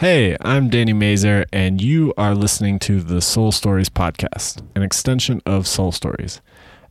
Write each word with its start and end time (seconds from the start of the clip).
Hey, 0.00 0.34
I'm 0.40 0.70
Danny 0.70 0.94
Mazer, 0.94 1.44
and 1.52 1.78
you 1.78 2.14
are 2.16 2.34
listening 2.34 2.78
to 2.78 3.02
the 3.02 3.20
Soul 3.20 3.52
Stories 3.52 3.90
podcast, 3.90 4.62
an 4.74 4.82
extension 4.82 5.42
of 5.44 5.66
Soul 5.66 5.92
Stories. 5.92 6.40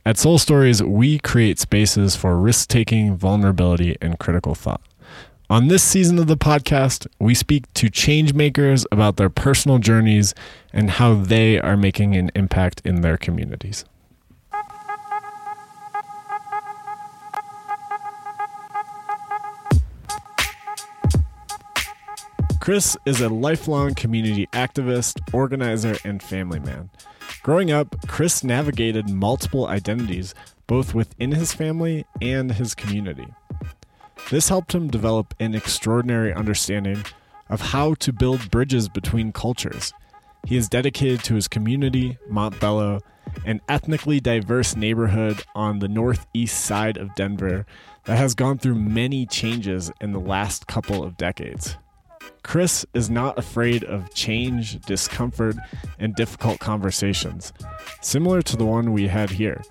At 0.06 0.16
Soul 0.16 0.38
Stories, 0.38 0.80
we 0.80 1.18
create 1.18 1.58
spaces 1.58 2.14
for 2.14 2.36
risk 2.36 2.68
taking, 2.68 3.16
vulnerability, 3.16 3.96
and 4.00 4.16
critical 4.20 4.54
thought. 4.54 4.80
On 5.50 5.66
this 5.66 5.82
season 5.82 6.20
of 6.20 6.28
the 6.28 6.36
podcast, 6.36 7.08
we 7.18 7.34
speak 7.34 7.64
to 7.74 7.90
change 7.90 8.32
makers 8.32 8.86
about 8.92 9.16
their 9.16 9.28
personal 9.28 9.78
journeys 9.78 10.32
and 10.72 10.88
how 10.88 11.14
they 11.14 11.58
are 11.58 11.76
making 11.76 12.14
an 12.14 12.30
impact 12.36 12.80
in 12.84 13.00
their 13.00 13.16
communities. 13.16 13.84
Chris 22.70 22.96
is 23.04 23.20
a 23.20 23.28
lifelong 23.28 23.96
community 23.96 24.46
activist, 24.52 25.18
organizer, 25.34 25.96
and 26.04 26.22
family 26.22 26.60
man. 26.60 26.88
Growing 27.42 27.72
up, 27.72 27.96
Chris 28.06 28.44
navigated 28.44 29.10
multiple 29.10 29.66
identities 29.66 30.36
both 30.68 30.94
within 30.94 31.32
his 31.32 31.52
family 31.52 32.06
and 32.22 32.52
his 32.52 32.76
community. 32.76 33.26
This 34.30 34.48
helped 34.48 34.72
him 34.72 34.86
develop 34.86 35.34
an 35.40 35.56
extraordinary 35.56 36.32
understanding 36.32 37.04
of 37.48 37.60
how 37.60 37.94
to 37.94 38.12
build 38.12 38.52
bridges 38.52 38.88
between 38.88 39.32
cultures. 39.32 39.92
He 40.46 40.56
is 40.56 40.68
dedicated 40.68 41.24
to 41.24 41.34
his 41.34 41.48
community, 41.48 42.18
Montbello, 42.30 43.00
an 43.44 43.60
ethnically 43.68 44.20
diverse 44.20 44.76
neighborhood 44.76 45.42
on 45.56 45.80
the 45.80 45.88
northeast 45.88 46.64
side 46.64 46.98
of 46.98 47.16
Denver 47.16 47.66
that 48.04 48.18
has 48.18 48.36
gone 48.36 48.58
through 48.58 48.76
many 48.76 49.26
changes 49.26 49.90
in 50.00 50.12
the 50.12 50.20
last 50.20 50.68
couple 50.68 51.02
of 51.02 51.16
decades. 51.16 51.76
Chris 52.42 52.86
is 52.94 53.10
not 53.10 53.38
afraid 53.38 53.84
of 53.84 54.12
change, 54.14 54.80
discomfort, 54.80 55.56
and 55.98 56.14
difficult 56.14 56.58
conversations, 56.58 57.52
similar 58.00 58.42
to 58.42 58.56
the 58.56 58.64
one 58.64 58.92
we 58.92 59.06
had 59.06 59.30
here. 59.30 59.62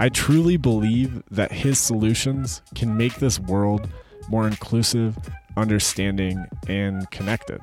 I 0.00 0.08
truly 0.08 0.56
believe 0.56 1.22
that 1.30 1.52
his 1.52 1.78
solutions 1.78 2.62
can 2.74 2.96
make 2.96 3.16
this 3.16 3.38
world 3.38 3.88
more 4.28 4.46
inclusive, 4.46 5.16
understanding, 5.56 6.44
and 6.66 7.10
connected. 7.10 7.60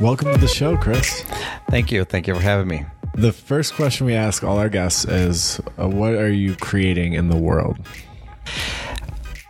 Welcome 0.00 0.32
to 0.32 0.38
the 0.38 0.48
show, 0.48 0.76
Chris. 0.76 1.24
Thank 1.70 1.90
you. 1.90 2.04
Thank 2.04 2.26
you 2.26 2.34
for 2.34 2.40
having 2.40 2.68
me. 2.68 2.84
The 3.14 3.32
first 3.32 3.74
question 3.74 4.06
we 4.06 4.14
ask 4.14 4.44
all 4.44 4.58
our 4.58 4.68
guests 4.68 5.04
is 5.04 5.60
uh, 5.78 5.88
What 5.88 6.14
are 6.14 6.30
you 6.30 6.54
creating 6.56 7.14
in 7.14 7.28
the 7.28 7.36
world? 7.36 7.78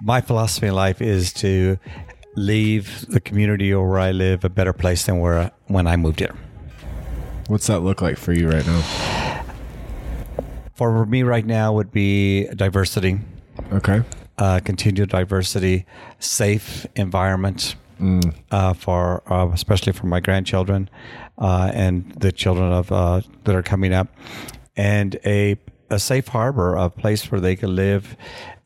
My 0.03 0.21
philosophy 0.21 0.69
in 0.69 0.75
life 0.75 1.03
is 1.03 1.33
to 1.35 1.79
leave 2.35 3.05
the 3.09 3.21
community 3.21 3.73
or 3.73 3.89
where 3.91 3.99
I 3.99 4.13
live 4.13 4.45
a 4.45 4.49
better 4.49 4.73
place 4.73 5.05
than 5.07 5.19
where 5.19 5.51
when 5.67 5.87
I 5.87 5.97
moved 5.97 6.21
here. 6.21 6.35
What's 7.49 7.67
that 7.67 7.81
look 7.81 8.01
like 8.01 8.17
for 8.17 8.33
you 8.33 8.49
right 8.49 8.67
now? 8.67 9.45
For 10.75 11.05
me 11.07 11.23
right 11.25 11.45
now 11.45 11.73
would 11.73 11.91
be 11.91 12.47
diversity, 12.55 13.19
Okay. 13.73 14.03
uh, 14.39 14.61
continued 14.65 15.09
diversity, 15.09 15.85
safe 16.21 16.87
environment 16.95 17.75
uh, 18.53 18.73
for 18.75 19.23
uh, 19.33 19.49
especially 19.53 19.93
for 19.93 20.07
my 20.07 20.21
grandchildren 20.21 20.89
uh, 21.39 21.71
and 21.75 22.13
the 22.13 22.33
children 22.33 22.73
of 22.73 22.91
uh, 22.93 23.21
that 23.45 23.55
are 23.55 23.63
coming 23.63 23.93
up, 23.93 24.09
and 24.77 25.19
a 25.25 25.57
a 25.91 25.99
safe 25.99 26.29
harbor, 26.29 26.75
a 26.77 26.91
place 26.91 27.31
where 27.31 27.41
they 27.41 27.57
can 27.57 27.75
live, 27.75 28.17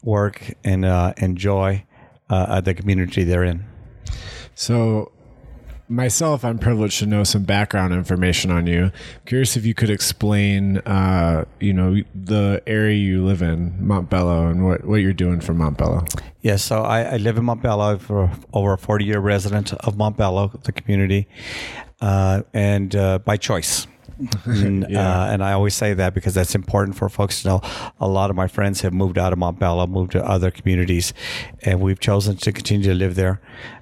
work, 0.03 0.55
and 0.65 0.85
uh, 0.85 1.15
enjoy 1.19 1.85
uh, 2.29 2.61
the 2.61 2.75
community 2.75 3.25
they're 3.25 3.45
in. 3.45 3.65
So, 4.55 5.13
myself, 5.89 6.45
I'm 6.45 6.59
privileged 6.59 6.99
to 7.01 7.07
know 7.07 7.25
some 7.25 7.43
background 7.45 7.93
information 7.93 8.51
on 8.51 8.67
you. 8.67 8.91
curious 9.27 9.57
if 9.57 9.65
you 9.67 9.75
could 9.75 9.91
explain, 9.91 10.79
uh, 10.79 11.45
you 11.61 11.73
know, 11.73 11.97
the 12.15 12.63
area 12.67 12.97
you 12.97 13.25
live 13.25 13.43
in, 13.43 13.73
Montbello, 13.81 14.51
and 14.51 14.65
what, 14.65 14.85
what 14.85 14.97
you're 14.97 15.13
doing 15.13 15.41
for 15.41 15.53
Montbello. 15.55 16.09
Yes, 16.41 16.63
so 16.63 16.83
I, 16.83 17.03
I 17.03 17.17
live 17.19 17.37
in 17.37 17.45
Montbello 17.45 18.01
for 18.01 18.31
over 18.53 18.73
a 18.73 18.79
40 18.79 19.05
year 19.05 19.21
resident 19.21 19.73
of 19.75 19.95
Montbello, 19.97 20.63
the 20.65 20.73
community, 20.73 21.29
uh, 22.01 22.43
and 22.55 22.95
uh, 22.97 23.19
by 23.19 23.37
choice. 23.37 23.87
and, 24.45 24.87
Yeah. 24.89 25.23
uh, 25.25 25.33
and 25.33 25.43
I 25.43 25.53
always 25.53 25.75
say 25.75 25.95
that 25.95 26.15
because 26.15 26.35
that's 26.35 26.55
important 26.55 26.97
for 26.97 27.09
folks 27.09 27.43
to 27.43 27.49
know. 27.49 27.61
A 28.01 28.07
lot 28.07 28.31
of 28.31 28.37
my 28.37 28.47
friends 28.47 28.81
have 28.83 28.93
moved 28.93 29.19
out 29.19 29.33
of 29.33 29.39
Montbello, 29.39 29.89
moved 29.89 30.13
to 30.13 30.25
other 30.25 30.51
communities, 30.51 31.13
and 31.63 31.81
we've 31.81 31.99
chosen 32.01 32.37
to 32.37 32.53
continue 32.53 32.89
to 32.89 32.95
live 32.95 33.15
there. 33.15 33.41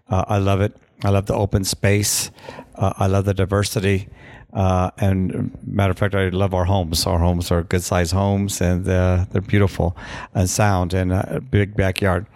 Uh, 0.09 0.25
I 0.29 0.39
love 0.39 0.61
it. 0.61 0.75
I 1.03 1.11
love 1.11 1.27
the 1.27 1.35
open 1.35 1.65
space. 1.65 2.31
Uh, 2.75 2.93
I 2.97 3.07
love 3.07 3.25
the 3.25 3.35
diversity. 3.35 4.09
Uh, 4.53 4.91
and 4.99 5.57
matter 5.67 5.93
of 5.93 5.99
fact, 5.99 6.15
I 6.15 6.29
love 6.29 6.55
our 6.55 6.65
homes. 6.65 7.07
Our 7.07 7.19
homes 7.19 7.51
are 7.51 7.63
good 7.63 7.83
sized 7.83 8.13
homes 8.13 8.61
and 8.61 8.89
uh, 8.89 9.25
they're 9.31 9.41
beautiful 9.41 9.97
and 10.35 10.51
sound 10.51 10.93
and 10.93 11.13
a 11.13 11.41
big 11.41 11.77
backyard. 11.77 12.27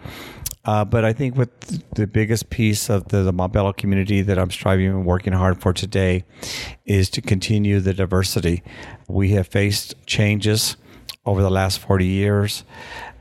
Uh, 0.63 0.83
but 0.83 1.05
I 1.05 1.13
think 1.13 1.37
what 1.37 1.49
the 1.93 2.07
biggest 2.07 2.49
piece 2.49 2.89
of 2.89 3.09
the, 3.09 3.21
the 3.21 3.31
Montbello 3.31 3.77
community 3.77 4.23
that 4.23 4.39
I'm 4.39 4.49
striving 4.49 4.87
and 4.87 5.05
working 5.05 5.33
hard 5.33 5.61
for 5.61 5.73
today 5.73 6.23
is 6.85 7.09
to 7.11 7.21
continue 7.21 7.79
the 7.79 7.93
diversity. 7.93 8.63
We 9.07 9.29
have 9.31 9.47
faced 9.47 9.93
changes 10.07 10.75
over 11.23 11.43
the 11.43 11.51
last 11.51 11.79
40 11.79 12.05
years, 12.05 12.63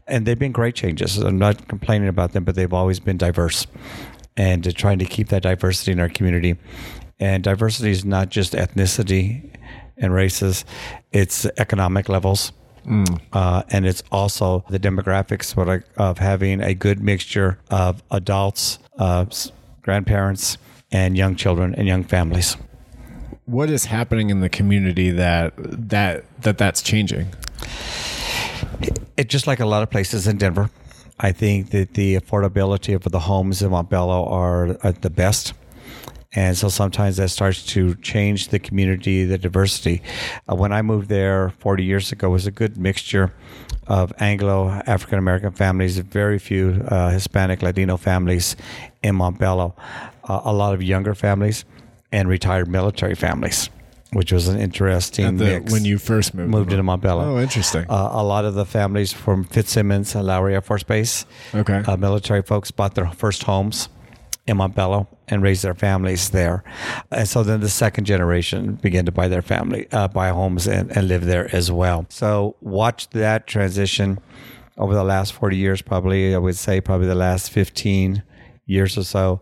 and 0.06 0.24
they've 0.24 0.38
been 0.38 0.52
great 0.52 0.74
changes. 0.74 1.18
I'm 1.18 1.38
not 1.38 1.68
complaining 1.68 2.08
about 2.08 2.32
them, 2.32 2.44
but 2.44 2.54
they've 2.54 2.72
always 2.72 2.98
been 2.98 3.18
diverse. 3.18 3.66
And 4.36 4.64
to 4.64 4.72
trying 4.72 4.98
to 4.98 5.04
keep 5.04 5.28
that 5.28 5.42
diversity 5.42 5.92
in 5.92 6.00
our 6.00 6.08
community. 6.08 6.56
And 7.20 7.44
diversity 7.44 7.90
is 7.90 8.04
not 8.04 8.28
just 8.28 8.52
ethnicity 8.52 9.50
and 9.96 10.12
races, 10.12 10.64
it's 11.12 11.46
economic 11.56 12.08
levels. 12.08 12.52
Uh, 13.32 13.62
and 13.70 13.86
it's 13.86 14.02
also 14.12 14.64
the 14.68 14.78
demographics 14.78 15.56
what 15.56 15.68
I, 15.68 15.80
of 15.96 16.18
having 16.18 16.60
a 16.60 16.74
good 16.74 17.00
mixture 17.00 17.58
of 17.70 18.02
adults, 18.10 18.78
uh, 18.98 19.24
grandparents, 19.82 20.58
and 20.92 21.16
young 21.16 21.34
children 21.34 21.74
and 21.74 21.86
young 21.86 22.04
families. 22.04 22.56
What 23.46 23.70
is 23.70 23.86
happening 23.86 24.30
in 24.30 24.40
the 24.40 24.48
community 24.48 25.10
that 25.10 25.54
that 25.56 26.24
that 26.42 26.58
that's 26.58 26.82
changing? 26.82 27.28
It 29.16 29.28
just 29.28 29.46
like 29.46 29.60
a 29.60 29.66
lot 29.66 29.82
of 29.82 29.90
places 29.90 30.26
in 30.26 30.38
Denver. 30.38 30.70
I 31.24 31.32
think 31.32 31.70
that 31.70 31.94
the 31.94 32.16
affordability 32.16 32.94
of 32.94 33.02
the 33.04 33.18
homes 33.18 33.62
in 33.62 33.70
Montbello 33.70 34.30
are 34.30 34.76
at 34.86 35.00
the 35.00 35.08
best. 35.08 35.54
And 36.34 36.54
so 36.54 36.68
sometimes 36.68 37.16
that 37.16 37.30
starts 37.30 37.64
to 37.68 37.94
change 37.94 38.48
the 38.48 38.58
community, 38.58 39.24
the 39.24 39.38
diversity. 39.38 40.02
Uh, 40.46 40.54
when 40.54 40.70
I 40.70 40.82
moved 40.82 41.08
there 41.08 41.54
40 41.60 41.82
years 41.82 42.12
ago, 42.12 42.28
it 42.28 42.32
was 42.32 42.46
a 42.46 42.50
good 42.50 42.76
mixture 42.76 43.32
of 43.86 44.12
Anglo 44.18 44.68
African 44.86 45.18
American 45.18 45.52
families, 45.52 45.96
very 45.96 46.38
few 46.38 46.84
uh, 46.88 47.08
Hispanic 47.08 47.62
Latino 47.62 47.96
families 47.96 48.54
in 49.02 49.16
Montbello, 49.16 49.72
uh, 50.24 50.40
a 50.44 50.52
lot 50.52 50.74
of 50.74 50.82
younger 50.82 51.14
families, 51.14 51.64
and 52.12 52.28
retired 52.28 52.68
military 52.68 53.14
families, 53.14 53.70
which 54.14 54.32
was 54.32 54.48
an 54.48 54.58
interesting 54.58 55.36
the- 55.36 55.44
mix 55.44 55.72
when 55.72 55.84
you 55.84 55.98
first 55.98 56.32
moved 56.34 56.50
moved 56.50 56.72
into 56.72 56.82
Montbello. 56.84 57.24
Oh, 57.24 57.38
interesting. 57.38 57.84
Uh, 57.88 58.08
a 58.12 58.24
lot 58.24 58.44
of 58.44 58.54
the 58.54 58.64
families 58.64 59.12
from 59.12 59.44
Fitzsimons 59.44 60.14
and 60.14 60.26
Lowry 60.26 60.54
Air 60.54 60.60
Force 60.62 60.82
Base, 60.84 61.26
Okay. 61.54 61.82
uh, 61.86 61.96
military 61.96 62.42
folks 62.42 62.70
bought 62.70 62.94
their 62.94 63.06
first 63.10 63.42
homes 63.42 63.88
in 64.46 64.56
Montbello 64.58 65.06
and 65.28 65.42
raised 65.42 65.62
their 65.64 65.74
families 65.74 66.30
there. 66.30 66.62
And 67.10 67.26
so 67.26 67.42
then 67.42 67.60
the 67.60 67.68
second 67.68 68.04
generation 68.04 68.74
began 68.74 69.06
to 69.06 69.12
buy 69.12 69.28
their 69.28 69.42
family, 69.42 69.86
uh, 69.90 70.08
buy 70.08 70.28
homes 70.28 70.66
and, 70.66 70.90
and 70.96 71.08
live 71.08 71.24
there 71.24 71.48
as 71.54 71.70
well. 71.72 72.04
So 72.10 72.56
watch 72.60 73.08
that 73.10 73.46
transition 73.46 74.18
over 74.76 74.92
the 74.94 75.04
last 75.04 75.32
40 75.32 75.56
years, 75.56 75.80
probably, 75.82 76.34
I 76.34 76.38
would 76.38 76.56
say 76.56 76.80
probably 76.80 77.06
the 77.06 77.14
last 77.14 77.50
15 77.52 78.22
years 78.66 78.98
or 78.98 79.04
so. 79.04 79.40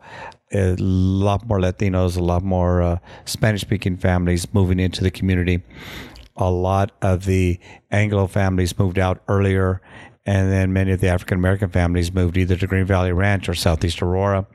A 0.54 0.76
lot 0.76 1.46
more 1.46 1.58
Latinos, 1.58 2.16
a 2.16 2.22
lot 2.22 2.43
more 2.43 2.82
uh, 2.82 2.99
Spanish 3.25 3.62
speaking 3.62 3.96
families 3.96 4.52
moving 4.52 4.78
into 4.78 5.02
the 5.02 5.10
community 5.10 5.62
a 6.37 6.50
lot 6.50 6.93
of 7.02 7.25
the 7.25 7.58
Anglo 7.90 8.26
families 8.26 8.78
moved 8.78 8.99
out 8.99 9.22
earlier, 9.28 9.81
and 10.25 10.50
then 10.50 10.72
many 10.72 10.93
of 10.93 11.00
the 11.00 11.08
African 11.08 11.38
American 11.38 11.69
families 11.69 12.12
moved 12.12 12.37
either 12.37 12.56
to 12.56 12.66
Green 12.66 12.87
Valley 12.87 13.12
Ranch 13.12 13.49
or 13.49 13.54
Southeast 13.54 14.02
Aurora, 14.02 14.46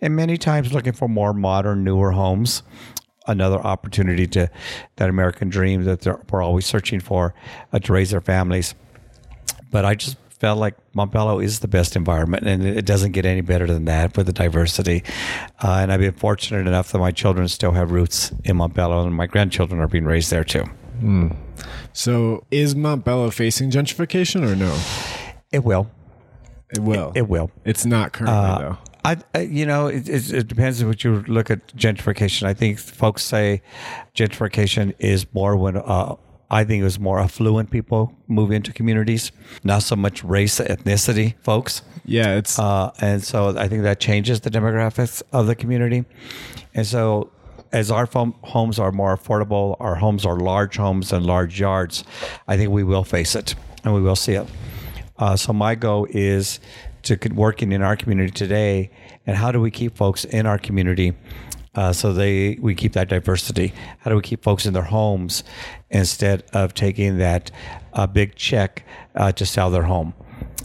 and 0.00 0.16
many 0.16 0.36
times 0.36 0.72
looking 0.72 0.92
for 0.92 1.08
more 1.08 1.34
modern, 1.34 1.84
newer 1.84 2.12
homes. 2.12 2.62
Another 3.26 3.58
opportunity 3.58 4.26
to 4.26 4.50
that 4.96 5.10
American 5.10 5.50
dream 5.50 5.84
that 5.84 6.00
they're, 6.00 6.18
we're 6.30 6.42
always 6.42 6.64
searching 6.64 6.98
for 6.98 7.34
uh, 7.72 7.78
to 7.78 7.92
raise 7.92 8.10
their 8.10 8.22
families. 8.22 8.74
But 9.70 9.84
I 9.84 9.96
just 9.96 10.16
felt 10.38 10.58
like 10.58 10.74
Montbello 10.94 11.42
is 11.42 11.60
the 11.60 11.68
best 11.68 11.96
environment, 11.96 12.46
and 12.46 12.64
it 12.64 12.84
doesn't 12.86 13.12
get 13.12 13.26
any 13.26 13.40
better 13.40 13.66
than 13.66 13.84
that 13.86 14.16
with 14.16 14.26
the 14.26 14.32
diversity. 14.32 15.02
Uh, 15.62 15.78
and 15.80 15.92
I've 15.92 16.00
been 16.00 16.12
fortunate 16.12 16.66
enough 16.66 16.92
that 16.92 16.98
my 16.98 17.10
children 17.10 17.48
still 17.48 17.72
have 17.72 17.90
roots 17.90 18.30
in 18.44 18.56
Montbello, 18.56 19.04
and 19.06 19.14
my 19.14 19.26
grandchildren 19.26 19.80
are 19.80 19.88
being 19.88 20.04
raised 20.04 20.30
there 20.30 20.44
too. 20.44 20.64
So 21.92 22.44
is 22.50 22.74
Montbello 22.74 23.32
facing 23.32 23.70
gentrification 23.70 24.42
or 24.48 24.54
no? 24.56 24.78
It 25.52 25.64
will. 25.64 25.90
It 26.72 26.80
will. 26.80 27.12
It 27.14 27.28
will. 27.28 27.50
It's 27.64 27.86
not 27.86 28.12
currently 28.12 28.36
Uh, 28.38 28.58
though. 28.58 28.78
I, 29.04 29.16
I, 29.34 29.38
you 29.40 29.64
know, 29.64 29.86
it, 29.86 30.08
it, 30.08 30.32
it 30.32 30.48
depends 30.48 30.82
on 30.82 30.88
what 30.88 31.02
you 31.02 31.24
look 31.28 31.50
at 31.50 31.66
gentrification. 31.76 32.42
I 32.46 32.52
think 32.52 32.78
folks 32.78 33.22
say 33.24 33.62
gentrification 34.14 34.94
is 34.98 35.24
more 35.32 35.56
when 35.56 35.76
uh, 35.78 36.16
I 36.50 36.64
think 36.64 36.80
it 36.80 36.84
was 36.84 36.98
more 36.98 37.18
affluent 37.18 37.70
people 37.70 38.14
move 38.26 38.50
into 38.50 38.72
communities, 38.72 39.32
not 39.64 39.82
so 39.82 39.96
much 39.96 40.24
race, 40.24 40.58
ethnicity 40.58 41.34
folks. 41.42 41.82
Yeah, 42.04 42.36
it's 42.36 42.58
Uh, 42.58 42.90
and 43.00 43.22
so 43.22 43.56
I 43.58 43.68
think 43.68 43.82
that 43.82 44.00
changes 44.00 44.40
the 44.40 44.50
demographics 44.50 45.22
of 45.32 45.46
the 45.46 45.54
community. 45.54 46.04
And 46.74 46.86
so 46.86 47.30
as 47.72 47.90
our 47.90 48.08
homes 48.42 48.78
are 48.78 48.92
more 48.92 49.16
affordable, 49.16 49.76
our 49.78 49.96
homes 49.96 50.24
are 50.24 50.36
large 50.36 50.76
homes 50.76 51.12
and 51.12 51.26
large 51.26 51.60
yards, 51.60 52.04
I 52.46 52.56
think 52.56 52.70
we 52.70 52.82
will 52.82 53.04
face 53.04 53.34
it 53.34 53.54
and 53.84 53.94
we 53.94 54.00
will 54.00 54.16
see 54.16 54.32
it. 54.34 54.46
Uh, 55.18 55.36
so 55.36 55.52
my 55.52 55.74
goal 55.74 56.06
is 56.10 56.60
to 57.02 57.18
working 57.34 57.72
in 57.72 57.82
our 57.82 57.96
community 57.96 58.30
today 58.30 58.90
and 59.26 59.36
how 59.36 59.52
do 59.52 59.60
we 59.60 59.70
keep 59.70 59.96
folks 59.96 60.24
in 60.24 60.46
our 60.46 60.58
community 60.58 61.14
uh, 61.74 61.92
so 61.92 62.12
they 62.12 62.58
we 62.60 62.74
keep 62.74 62.92
that 62.94 63.08
diversity. 63.08 63.72
How 63.98 64.10
do 64.10 64.16
we 64.16 64.22
keep 64.22 64.42
folks 64.42 64.66
in 64.66 64.74
their 64.74 64.82
homes 64.82 65.44
instead 65.90 66.44
of 66.52 66.74
taking 66.74 67.18
that 67.18 67.50
uh, 67.92 68.06
big 68.06 68.34
check 68.34 68.84
uh, 69.14 69.32
to 69.32 69.46
sell 69.46 69.70
their 69.70 69.84
home, 69.84 70.14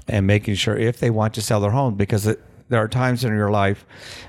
and 0.08 0.28
making 0.28 0.56
sure 0.56 0.76
if 0.76 1.00
they 1.00 1.10
want 1.10 1.34
to 1.36 1.42
sell 1.42 1.60
their 1.60 1.72
home 1.72 1.96
because 1.96 2.28
it, 2.28 2.42
there 2.70 2.82
are 2.82 2.88
times 2.88 3.24
in 3.24 3.34
your 3.36 3.52
life 3.52 3.86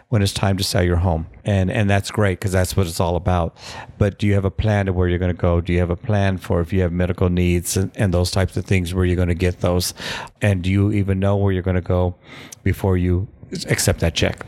when 0.08 0.20
it's 0.20 0.32
time 0.32 0.56
to 0.56 0.64
sell 0.64 0.82
your 0.82 0.96
home, 0.96 1.26
and 1.44 1.70
and 1.70 1.88
that's 1.88 2.10
great 2.10 2.38
because 2.38 2.52
that's 2.52 2.76
what 2.76 2.86
it's 2.86 3.00
all 3.00 3.16
about. 3.16 3.56
But 3.96 4.18
do 4.18 4.26
you 4.26 4.34
have 4.34 4.44
a 4.44 4.50
plan 4.50 4.86
to 4.86 4.92
where 4.92 5.08
you're 5.08 5.18
going 5.18 5.34
to 5.34 5.40
go? 5.40 5.60
Do 5.60 5.72
you 5.72 5.78
have 5.78 5.90
a 5.90 5.96
plan 5.96 6.38
for 6.38 6.60
if 6.60 6.72
you 6.72 6.82
have 6.82 6.92
medical 6.92 7.30
needs 7.30 7.76
and, 7.76 7.90
and 7.94 8.12
those 8.12 8.30
types 8.30 8.56
of 8.56 8.64
things 8.64 8.92
where 8.92 9.04
you're 9.04 9.16
going 9.16 9.28
to 9.28 9.34
get 9.34 9.60
those, 9.60 9.94
and 10.42 10.62
do 10.62 10.70
you 10.70 10.92
even 10.92 11.18
know 11.18 11.36
where 11.36 11.52
you're 11.52 11.62
going 11.62 11.76
to 11.76 11.80
go 11.80 12.16
before 12.62 12.96
you 12.96 13.28
accept 13.68 14.00
that 14.00 14.14
check? 14.14 14.44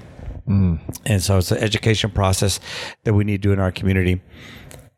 And 1.05 1.23
so 1.23 1.39
it's 1.39 1.51
an 1.51 1.59
education 1.59 2.11
process 2.11 2.61
that 3.05 3.15
we 3.15 3.25
need 3.25 3.43
to 3.43 3.49
do 3.49 3.53
in 3.53 3.59
our 3.59 3.73
community. 3.73 4.21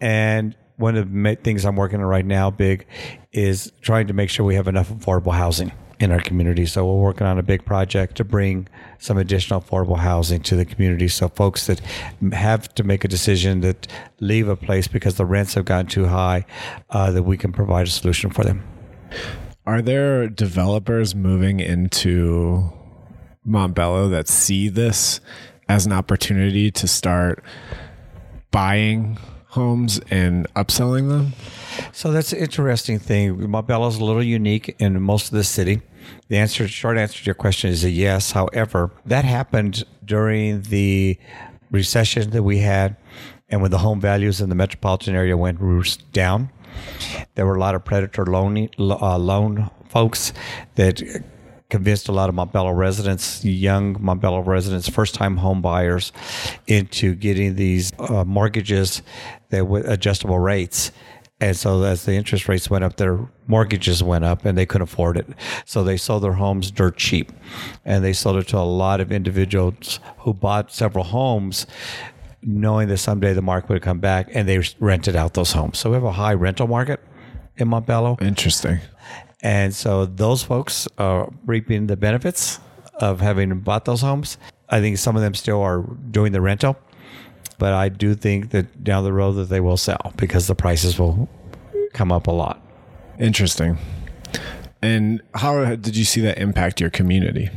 And 0.01 0.55
one 0.77 0.97
of 0.97 1.13
the 1.13 1.37
things 1.43 1.65
I'm 1.65 1.77
working 1.77 2.01
on 2.01 2.07
right 2.07 2.25
now, 2.25 2.51
big, 2.51 2.87
is 3.33 3.73
trying 3.81 4.07
to 4.07 4.13
make 4.13 4.31
sure 4.31 4.47
we 4.47 4.55
have 4.55 4.69
enough 4.69 4.91
affordable 4.91 5.35
housing 5.35 5.73
in 5.99 6.13
our 6.13 6.21
community. 6.21 6.65
So 6.65 6.87
we're 6.87 7.03
working 7.03 7.27
on 7.27 7.39
a 7.39 7.43
big 7.43 7.65
project 7.65 8.17
to 8.19 8.25
bring 8.25 8.69
some 8.99 9.19
additional 9.19 9.61
affordable 9.61 9.99
housing 9.99 10.41
to 10.43 10.55
the 10.55 10.65
community. 10.65 11.09
So 11.09 11.29
folks 11.29 11.67
that 11.67 11.81
have 12.33 12.73
to 12.77 12.85
make 12.85 13.05
a 13.05 13.09
decision 13.09 13.61
that 13.63 13.89
leave 14.21 14.49
a 14.49 14.55
place 14.55 14.87
because 14.87 15.17
the 15.17 15.27
rents 15.27 15.55
have 15.55 15.65
gotten 15.65 15.87
too 15.87 16.07
high, 16.07 16.47
uh, 16.91 17.11
that 17.11 17.25
we 17.25 17.37
can 17.37 17.53
provide 17.53 17.89
a 17.89 17.91
solution 17.91 18.31
for 18.31 18.45
them. 18.45 18.63
Are 19.67 19.83
there 19.83 20.29
developers 20.29 21.15
moving 21.15 21.59
into 21.61 22.73
Montbello 23.49 24.11
that 24.11 24.29
see 24.29 24.69
this 24.69 25.21
as 25.69 25.87
an 25.87 25.93
opportunity 25.93 26.71
to 26.71 26.87
start 26.87 27.43
buying 28.51 29.19
homes 29.49 30.01
and 30.11 30.47
upselling 30.55 31.09
them? 31.09 31.33
So 31.93 32.13
that's 32.13 32.33
an 32.33 32.39
interesting 32.39 32.99
thing. 32.99 33.37
Montbello 33.37 33.89
is 33.89 33.97
a 33.97 34.05
little 34.05 34.23
unique 34.23 34.75
in 34.79 35.01
most 35.01 35.27
of 35.27 35.37
the 35.37 35.45
city. 35.45 35.83
The 36.29 36.37
answer, 36.37 36.67
short 36.69 36.99
answer 36.99 37.19
to 37.19 37.27
your 37.27 37.35
question 37.35 37.71
is 37.71 37.85
a 37.85 37.91
yes. 37.91 38.33
However, 38.33 38.91
that 39.07 39.25
happened 39.25 39.85
during 40.05 40.63
the 40.63 41.19
recession 41.71 42.31
that 42.31 42.43
we 42.43 42.59
had, 42.59 42.97
and 43.49 43.61
when 43.63 43.71
the 43.71 43.79
home 43.79 44.01
values 44.01 44.41
in 44.41 44.49
the 44.49 44.55
metropolitan 44.55 45.15
area 45.15 45.37
went 45.37 45.59
down. 46.13 46.51
There 47.35 47.47
were 47.47 47.57
a 47.57 47.61
lot 47.61 47.75
of 47.75 47.85
predator 47.85 48.25
loan 48.25 48.69
uh, 48.79 49.19
loan 49.19 49.71
folks 49.89 50.33
that 50.77 51.03
convinced 51.71 52.09
a 52.09 52.13
lot 52.13 52.29
of 52.29 52.35
Montbello 52.35 52.75
residents, 52.77 53.45
young 53.45 53.97
Montbello 53.97 54.47
residents, 54.47 54.89
first 54.89 55.15
time 55.15 55.37
home 55.37 55.61
buyers, 55.61 56.13
into 56.67 57.15
getting 57.15 57.57
these 57.57 57.93
uh, 57.99 58.25
mortgages 58.25 59.03
that 59.51 59.67
with 59.67 59.87
adjustable 59.87 60.39
rates. 60.39 60.91
And 61.41 61.57
so 61.57 61.83
as 61.85 62.05
the 62.05 62.15
interest 62.15 62.49
rates 62.49 62.69
went 62.69 62.85
up, 62.85 62.97
their 62.97 63.29
mortgages 63.47 64.03
went 64.03 64.25
up 64.25 64.45
and 64.45 64.59
they 64.59 64.67
couldn't 64.67 64.89
afford 64.89 65.17
it. 65.17 65.27
So 65.67 65.85
they 65.85 65.97
sold 65.97 66.25
their 66.25 66.33
homes 66.33 66.71
dirt 66.71 66.97
cheap. 66.97 67.33
And 67.85 68.03
they 68.03 68.13
sold 68.13 68.39
it 68.39 68.49
to 68.49 68.59
a 68.59 68.67
lot 68.67 69.01
of 69.01 69.13
individuals 69.13 70.01
who 70.19 70.35
bought 70.35 70.73
several 70.73 71.05
homes 71.05 71.67
knowing 72.43 72.89
that 72.89 72.99
someday 72.99 73.33
the 73.33 73.43
market 73.43 73.69
would 73.69 73.83
come 73.83 74.01
back 74.01 74.29
and 74.33 74.49
they 74.49 74.61
rented 74.81 75.15
out 75.15 75.35
those 75.35 75.53
homes. 75.53 75.79
So 75.79 75.91
we 75.91 75.95
have 75.95 76.05
a 76.05 76.13
high 76.13 76.35
rental 76.35 76.67
market 76.67 77.01
in 77.57 77.69
Montbello. 77.69 78.21
Interesting. 78.23 78.81
And 79.43 79.75
so 79.75 80.07
those 80.07 80.43
folks 80.43 80.89
are 80.99 81.33
reaping 81.47 81.87
the 81.87 81.97
benefits 81.97 82.59
of 82.95 83.21
having 83.21 83.61
bought 83.61 83.85
those 83.85 84.01
homes. 84.01 84.37
I 84.69 84.81
think 84.81 84.99
some 84.99 85.17
of 85.17 85.23
them 85.23 85.35
still 85.35 85.63
are 85.63 85.83
doing 86.11 86.33
the 86.33 86.41
rental, 86.41 86.77
but 87.59 87.73
I 87.73 87.89
do 87.89 88.15
think 88.15 88.51
that 88.51 88.83
down 88.83 89.05
the 89.05 89.13
road 89.13 89.33
that 89.33 89.49
they 89.49 89.61
will 89.61 89.77
sell 89.77 90.13
because 90.17 90.47
the 90.47 90.55
prices 90.55 90.99
will 90.99 91.29
come 91.93 92.11
up 92.13 92.27
a 92.27 92.33
lot. 92.33 92.61
Interesting. 93.19 93.79
And 94.83 95.23
how 95.35 95.75
did 95.75 95.97
you 95.97 96.05
see 96.05 96.21
that 96.23 96.39
impact 96.39 96.81
your 96.81 96.91
community? 96.91 97.51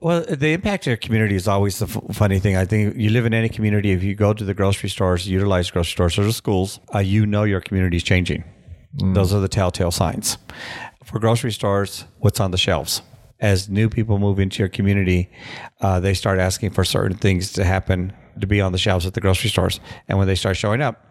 Well, 0.00 0.24
the 0.28 0.52
impact 0.52 0.86
of 0.86 0.90
your 0.90 0.96
community 0.96 1.34
is 1.34 1.48
always 1.48 1.78
the 1.80 1.86
f- 1.86 2.16
funny 2.16 2.38
thing. 2.38 2.56
I 2.56 2.64
think 2.64 2.96
you 2.96 3.10
live 3.10 3.26
in 3.26 3.34
any 3.34 3.48
community. 3.48 3.90
If 3.90 4.04
you 4.04 4.14
go 4.14 4.32
to 4.32 4.44
the 4.44 4.54
grocery 4.54 4.88
stores, 4.88 5.26
utilize 5.28 5.70
grocery 5.70 5.92
stores 5.92 6.18
or 6.18 6.24
the 6.24 6.32
schools, 6.32 6.78
uh, 6.94 7.00
you 7.00 7.26
know 7.26 7.42
your 7.42 7.60
community 7.60 7.96
is 7.96 8.04
changing. 8.04 8.44
Those 8.98 9.34
are 9.34 9.40
the 9.40 9.48
telltale 9.48 9.90
signs. 9.90 10.38
For 11.04 11.18
grocery 11.18 11.52
stores, 11.52 12.04
what's 12.18 12.40
on 12.40 12.50
the 12.50 12.58
shelves? 12.58 13.02
As 13.38 13.68
new 13.68 13.88
people 13.88 14.18
move 14.18 14.40
into 14.40 14.60
your 14.60 14.68
community, 14.68 15.30
uh, 15.80 16.00
they 16.00 16.14
start 16.14 16.38
asking 16.38 16.70
for 16.70 16.84
certain 16.84 17.16
things 17.16 17.52
to 17.52 17.64
happen 17.64 18.12
to 18.40 18.46
be 18.46 18.60
on 18.60 18.72
the 18.72 18.78
shelves 18.78 19.06
at 19.06 19.14
the 19.14 19.20
grocery 19.20 19.50
stores. 19.50 19.80
And 20.08 20.18
when 20.18 20.26
they 20.26 20.34
start 20.34 20.56
showing 20.56 20.80
up, 20.80 21.05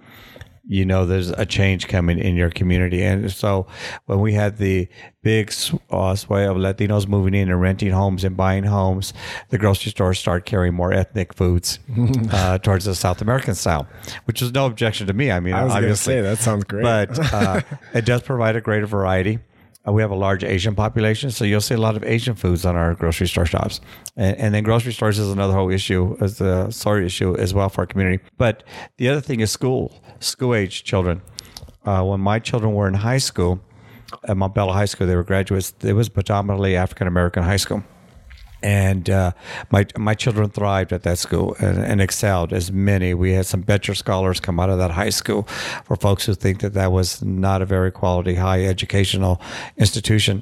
you 0.68 0.86
know 0.86 1.06
there's 1.06 1.30
a 1.30 1.46
change 1.46 1.88
coming 1.88 2.18
in 2.18 2.36
your 2.36 2.50
community. 2.50 3.04
And 3.04 3.32
so 3.32 3.68
when 4.06 4.20
we 4.20 4.34
had 4.34 4.58
the 4.58 4.88
big 5.22 5.54
uh, 5.90 6.16
sway 6.16 6.46
of 6.46 6.58
Latinos 6.58 7.08
moving 7.08 7.34
in 7.34 7.50
and 7.50 7.60
renting 7.62 7.92
homes 7.92 8.24
and 8.24 8.36
buying 8.36 8.64
homes, 8.64 9.14
the 9.50 9.58
grocery 9.58 9.92
stores 9.92 10.20
start 10.20 10.46
carrying 10.46 10.74
more 10.74 10.92
ethnic 10.92 11.34
foods 11.34 11.80
uh, 12.32 12.58
towards 12.60 12.86
the 12.86 12.96
South 12.96 13.22
American 13.22 13.56
style, 13.56 13.88
which 14.26 14.42
is 14.42 14.52
no 14.54 14.66
objection 14.66 15.08
to 15.08 15.14
me. 15.14 15.32
I 15.32 15.40
mean, 15.40 15.54
I 15.54 15.64
was 15.64 15.74
going 15.74 15.84
to 15.84 15.88
obviously, 15.90 16.14
say 16.16 16.22
that 16.22 16.38
sounds 16.40 16.64
great. 16.64 16.84
but 16.84 17.34
uh, 17.34 17.62
it 17.94 18.06
does 18.06 18.22
provide 18.22 18.56
a 18.56 18.62
greater 18.62 18.88
variety. 18.88 19.40
Uh, 19.88 19.92
we 19.92 20.02
have 20.02 20.12
a 20.12 20.16
large 20.16 20.44
Asian 20.44 20.76
population, 20.76 21.32
so 21.32 21.46
you'll 21.46 21.62
see 21.62 21.76
a 21.76 21.80
lot 21.80 21.96
of 21.96 22.04
Asian 22.04 22.36
foods 22.36 22.66
on 22.66 22.76
our 22.76 22.96
grocery 22.96 23.28
store 23.28 23.46
shops. 23.46 23.82
And, 24.16 24.38
and 24.38 24.56
then 24.56 24.64
grocery 24.64 24.94
stores 24.94 25.20
is 25.20 25.32
another 25.32 25.54
whole 25.54 25.72
issue, 25.72 26.18
as 26.20 26.42
a 26.42 26.72
sorry 26.72 27.06
issue 27.06 27.36
as 27.38 27.54
well 27.54 27.70
for 27.70 27.82
our 27.82 27.88
community. 27.88 28.24
But 28.38 28.64
the 28.98 29.10
other 29.10 29.22
thing 29.22 29.42
is 29.42 29.52
school, 29.52 30.02
school 30.20 30.56
age 30.56 30.84
children. 30.84 31.22
Uh, 31.86 32.04
when 32.04 32.20
my 32.20 32.40
children 32.40 32.74
were 32.74 32.88
in 32.88 32.96
high 32.96 33.20
school, 33.20 33.60
at 34.28 34.38
Montbello 34.38 34.72
High 34.72 34.86
School, 34.86 35.08
they 35.08 35.16
were 35.16 35.24
graduates. 35.24 35.74
It 35.82 35.94
was 35.94 36.10
predominantly 36.10 36.76
African 36.76 37.08
American 37.08 37.44
high 37.44 37.58
school 37.58 37.84
and 38.66 39.12
uh, 39.12 39.32
my 39.70 39.86
my 39.96 40.16
children 40.16 40.50
thrived 40.50 40.92
at 40.92 41.04
that 41.04 41.20
school 41.20 41.56
and, 41.60 41.78
and 41.78 42.02
excelled 42.02 42.52
as 42.52 42.72
many. 42.72 43.14
We 43.14 43.34
had 43.34 43.46
some 43.46 43.64
Boettcher 43.64 43.96
scholars 43.96 44.40
come 44.40 44.60
out 44.60 44.72
of 44.72 44.80
that 44.80 44.90
high 44.90 45.12
school 45.12 45.44
for 45.86 45.96
folks 45.96 46.26
who 46.26 46.34
think 46.34 46.62
that 46.62 46.74
that 46.74 46.92
was 46.92 47.22
not 47.22 47.62
a 47.62 47.66
very 47.66 47.92
quality 47.92 48.34
high 48.34 48.66
educational 48.66 49.40
institution. 49.78 50.42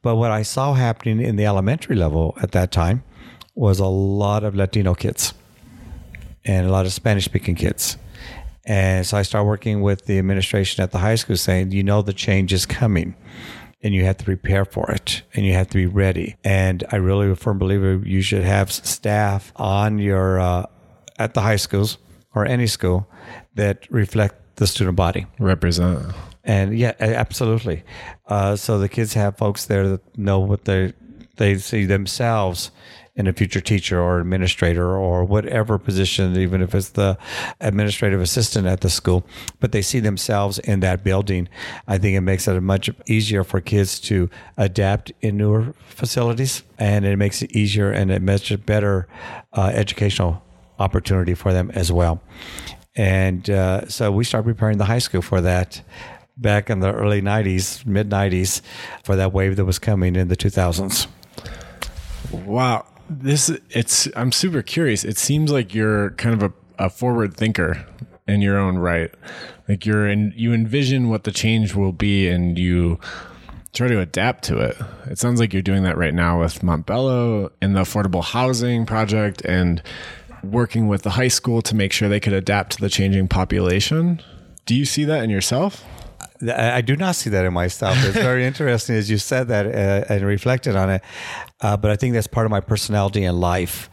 But 0.00 0.16
what 0.16 0.30
I 0.30 0.40
saw 0.40 0.72
happening 0.72 1.20
in 1.20 1.36
the 1.36 1.44
elementary 1.44 1.94
level 1.94 2.38
at 2.42 2.52
that 2.52 2.72
time 2.72 3.02
was 3.54 3.80
a 3.80 3.86
lot 3.86 4.42
of 4.42 4.54
Latino 4.54 4.94
kids 4.94 5.34
and 6.46 6.66
a 6.66 6.70
lot 6.70 6.86
of 6.86 6.92
Spanish 6.94 7.26
speaking 7.26 7.54
kids. 7.54 7.98
And 8.64 9.06
so 9.06 9.18
I 9.18 9.22
started 9.22 9.46
working 9.46 9.82
with 9.82 10.06
the 10.06 10.18
administration 10.18 10.82
at 10.82 10.90
the 10.90 10.98
high 10.98 11.16
school 11.16 11.36
saying, 11.36 11.72
you 11.72 11.82
know, 11.82 12.00
the 12.00 12.14
change 12.14 12.54
is 12.54 12.64
coming 12.64 13.14
and 13.82 13.94
you 13.94 14.04
have 14.04 14.18
to 14.18 14.24
prepare 14.24 14.64
for 14.64 14.90
it 14.90 15.22
and 15.34 15.46
you 15.46 15.52
have 15.54 15.68
to 15.68 15.76
be 15.76 15.86
ready. 15.86 16.36
And 16.44 16.84
I 16.92 16.96
really 16.96 17.30
a 17.30 17.36
firm 17.36 17.58
believer 17.58 18.00
you 18.04 18.22
should 18.22 18.44
have 18.44 18.70
staff 18.70 19.52
on 19.56 19.98
your, 19.98 20.38
uh, 20.38 20.66
at 21.18 21.34
the 21.34 21.40
high 21.40 21.56
schools 21.56 21.98
or 22.34 22.46
any 22.46 22.66
school 22.66 23.08
that 23.54 23.90
reflect 23.90 24.56
the 24.56 24.66
student 24.66 24.96
body. 24.96 25.26
Represent. 25.38 26.12
And 26.44 26.76
yeah, 26.76 26.94
absolutely. 26.98 27.82
Uh, 28.26 28.56
so 28.56 28.78
the 28.78 28.88
kids 28.88 29.14
have 29.14 29.36
folks 29.36 29.66
there 29.66 29.88
that 29.88 30.18
know 30.18 30.40
what 30.40 30.64
they 30.64 30.92
they 31.36 31.56
see 31.56 31.86
themselves 31.86 32.70
in 33.16 33.26
a 33.26 33.32
future 33.32 33.60
teacher 33.60 34.00
or 34.00 34.20
administrator 34.20 34.96
or 34.96 35.24
whatever 35.24 35.78
position, 35.78 36.36
even 36.36 36.62
if 36.62 36.74
it's 36.74 36.90
the 36.90 37.18
administrative 37.60 38.20
assistant 38.20 38.66
at 38.66 38.80
the 38.80 38.90
school, 38.90 39.26
but 39.58 39.72
they 39.72 39.82
see 39.82 40.00
themselves 40.00 40.58
in 40.60 40.80
that 40.80 41.02
building. 41.04 41.48
I 41.86 41.98
think 41.98 42.16
it 42.16 42.22
makes 42.22 42.46
it 42.46 42.60
much 42.60 42.88
easier 43.06 43.44
for 43.44 43.60
kids 43.60 43.98
to 44.00 44.30
adapt 44.56 45.12
in 45.20 45.36
newer 45.36 45.74
facilities, 45.88 46.62
and 46.78 47.04
it 47.04 47.16
makes 47.16 47.42
it 47.42 47.50
easier 47.52 47.90
and 47.90 48.10
it 48.10 48.22
makes 48.22 48.50
a 48.50 48.58
better 48.58 49.08
uh, 49.52 49.70
educational 49.74 50.42
opportunity 50.78 51.34
for 51.34 51.52
them 51.52 51.70
as 51.72 51.92
well. 51.92 52.22
And 52.96 53.48
uh, 53.48 53.88
so 53.88 54.10
we 54.10 54.24
start 54.24 54.44
preparing 54.44 54.78
the 54.78 54.84
high 54.84 54.98
school 54.98 55.22
for 55.22 55.40
that 55.40 55.82
back 56.36 56.70
in 56.70 56.80
the 56.80 56.92
early 56.92 57.20
90s, 57.20 57.84
mid 57.86 58.10
90s, 58.10 58.62
for 59.04 59.16
that 59.16 59.32
wave 59.32 59.56
that 59.56 59.64
was 59.64 59.78
coming 59.78 60.16
in 60.16 60.28
the 60.28 60.36
2000s. 60.36 61.06
Wow. 62.32 62.86
This 63.10 63.50
it's 63.70 64.08
I'm 64.14 64.30
super 64.30 64.62
curious. 64.62 65.04
It 65.04 65.18
seems 65.18 65.50
like 65.50 65.74
you're 65.74 66.10
kind 66.10 66.40
of 66.40 66.52
a, 66.78 66.84
a 66.84 66.88
forward 66.88 67.34
thinker 67.34 67.84
in 68.28 68.40
your 68.40 68.56
own 68.56 68.78
right. 68.78 69.12
Like 69.68 69.84
you're 69.84 70.08
in 70.08 70.32
you 70.36 70.54
envision 70.54 71.08
what 71.08 71.24
the 71.24 71.32
change 71.32 71.74
will 71.74 71.90
be 71.90 72.28
and 72.28 72.56
you 72.56 73.00
try 73.72 73.88
to 73.88 73.98
adapt 73.98 74.44
to 74.44 74.58
it. 74.58 74.76
It 75.06 75.18
sounds 75.18 75.40
like 75.40 75.52
you're 75.52 75.60
doing 75.60 75.82
that 75.82 75.98
right 75.98 76.14
now 76.14 76.40
with 76.40 76.60
Montbello 76.60 77.50
and 77.60 77.74
the 77.74 77.80
affordable 77.80 78.22
housing 78.22 78.86
project 78.86 79.42
and 79.44 79.82
working 80.44 80.86
with 80.86 81.02
the 81.02 81.10
high 81.10 81.28
school 81.28 81.62
to 81.62 81.74
make 81.74 81.92
sure 81.92 82.08
they 82.08 82.20
could 82.20 82.32
adapt 82.32 82.72
to 82.72 82.80
the 82.80 82.88
changing 82.88 83.26
population. 83.26 84.22
Do 84.66 84.74
you 84.76 84.84
see 84.84 85.04
that 85.04 85.24
in 85.24 85.30
yourself? 85.30 85.84
I 86.42 86.76
I 86.76 86.80
do 86.80 86.94
not 86.94 87.16
see 87.16 87.30
that 87.30 87.44
in 87.44 87.52
myself. 87.52 87.96
It's 88.04 88.16
very 88.16 88.44
interesting 88.50 88.94
as 88.94 89.10
you 89.10 89.18
said 89.18 89.48
that 89.48 89.66
uh, 89.66 90.12
and 90.12 90.24
reflected 90.24 90.76
on 90.76 90.90
it. 90.90 91.02
Uh, 91.62 91.76
but 91.76 91.90
I 91.90 91.96
think 91.96 92.14
that's 92.14 92.26
part 92.26 92.46
of 92.46 92.50
my 92.50 92.60
personality 92.60 93.24
in 93.24 93.38
life. 93.40 93.90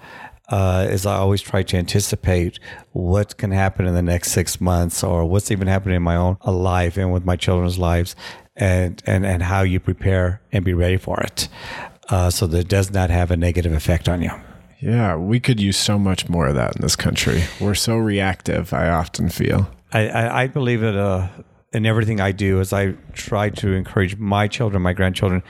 Uh, 0.50 0.88
is 0.90 1.06
I 1.06 1.18
always 1.18 1.42
try 1.42 1.62
to 1.64 1.78
anticipate 1.78 2.58
what 2.94 3.36
can 3.36 3.52
happen 3.52 3.86
in 3.86 3.94
the 3.94 4.02
next 4.02 4.32
six 4.32 4.62
months, 4.62 5.04
or 5.04 5.26
what's 5.26 5.52
even 5.52 5.68
happening 5.68 5.98
in 5.98 6.04
my 6.04 6.16
own 6.16 6.38
life 6.46 6.96
and 6.96 7.12
with 7.12 7.26
my 7.26 7.36
children's 7.36 7.78
lives, 7.78 8.16
and 8.56 9.04
and 9.06 9.26
and 9.26 9.44
how 9.44 9.64
you 9.64 9.82
prepare 9.82 10.42
and 10.54 10.64
be 10.64 10.74
ready 10.74 10.96
for 10.96 11.20
it, 11.20 11.50
uh, 12.10 12.30
so 12.30 12.48
that 12.48 12.60
it 12.60 12.70
does 12.70 12.92
not 12.92 13.10
have 13.10 13.30
a 13.30 13.36
negative 13.36 13.74
effect 13.74 14.08
on 14.08 14.22
you. 14.22 14.32
Yeah, 14.80 15.18
we 15.18 15.42
could 15.42 15.60
use 15.60 15.76
so 15.76 16.00
much 16.00 16.30
more 16.30 16.48
of 16.48 16.56
that 16.56 16.78
in 16.78 16.82
this 16.82 16.96
country. 16.96 17.44
We're 17.60 17.76
so 17.76 17.98
reactive, 17.98 18.74
I 18.74 18.90
often 18.90 19.28
feel. 19.28 19.70
I, 19.92 20.08
I, 20.08 20.44
I 20.44 20.48
believe 20.48 20.82
that 20.82 20.96
uh, 20.96 21.28
in 21.74 21.86
everything 21.86 22.22
I 22.22 22.32
do 22.32 22.60
is 22.60 22.72
I 22.72 22.92
try 23.14 23.50
to 23.50 23.74
encourage 23.74 24.18
my 24.18 24.48
children, 24.48 24.82
my 24.82 24.94
grandchildren, 24.94 25.44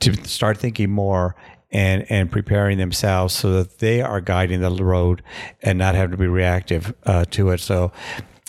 to 0.00 0.12
start 0.28 0.58
thinking 0.58 0.90
more 0.90 1.34
and 1.74 2.06
and 2.10 2.32
preparing 2.32 2.78
themselves 2.78 3.34
so 3.34 3.52
that 3.52 3.80
they 3.80 4.00
are 4.00 4.22
guiding 4.22 4.60
the 4.60 4.70
road 4.82 5.22
and 5.60 5.78
not 5.78 5.94
having 5.94 6.12
to 6.12 6.16
be 6.16 6.26
reactive 6.28 6.94
uh, 7.04 7.26
to 7.32 7.50
it. 7.50 7.60
So. 7.60 7.92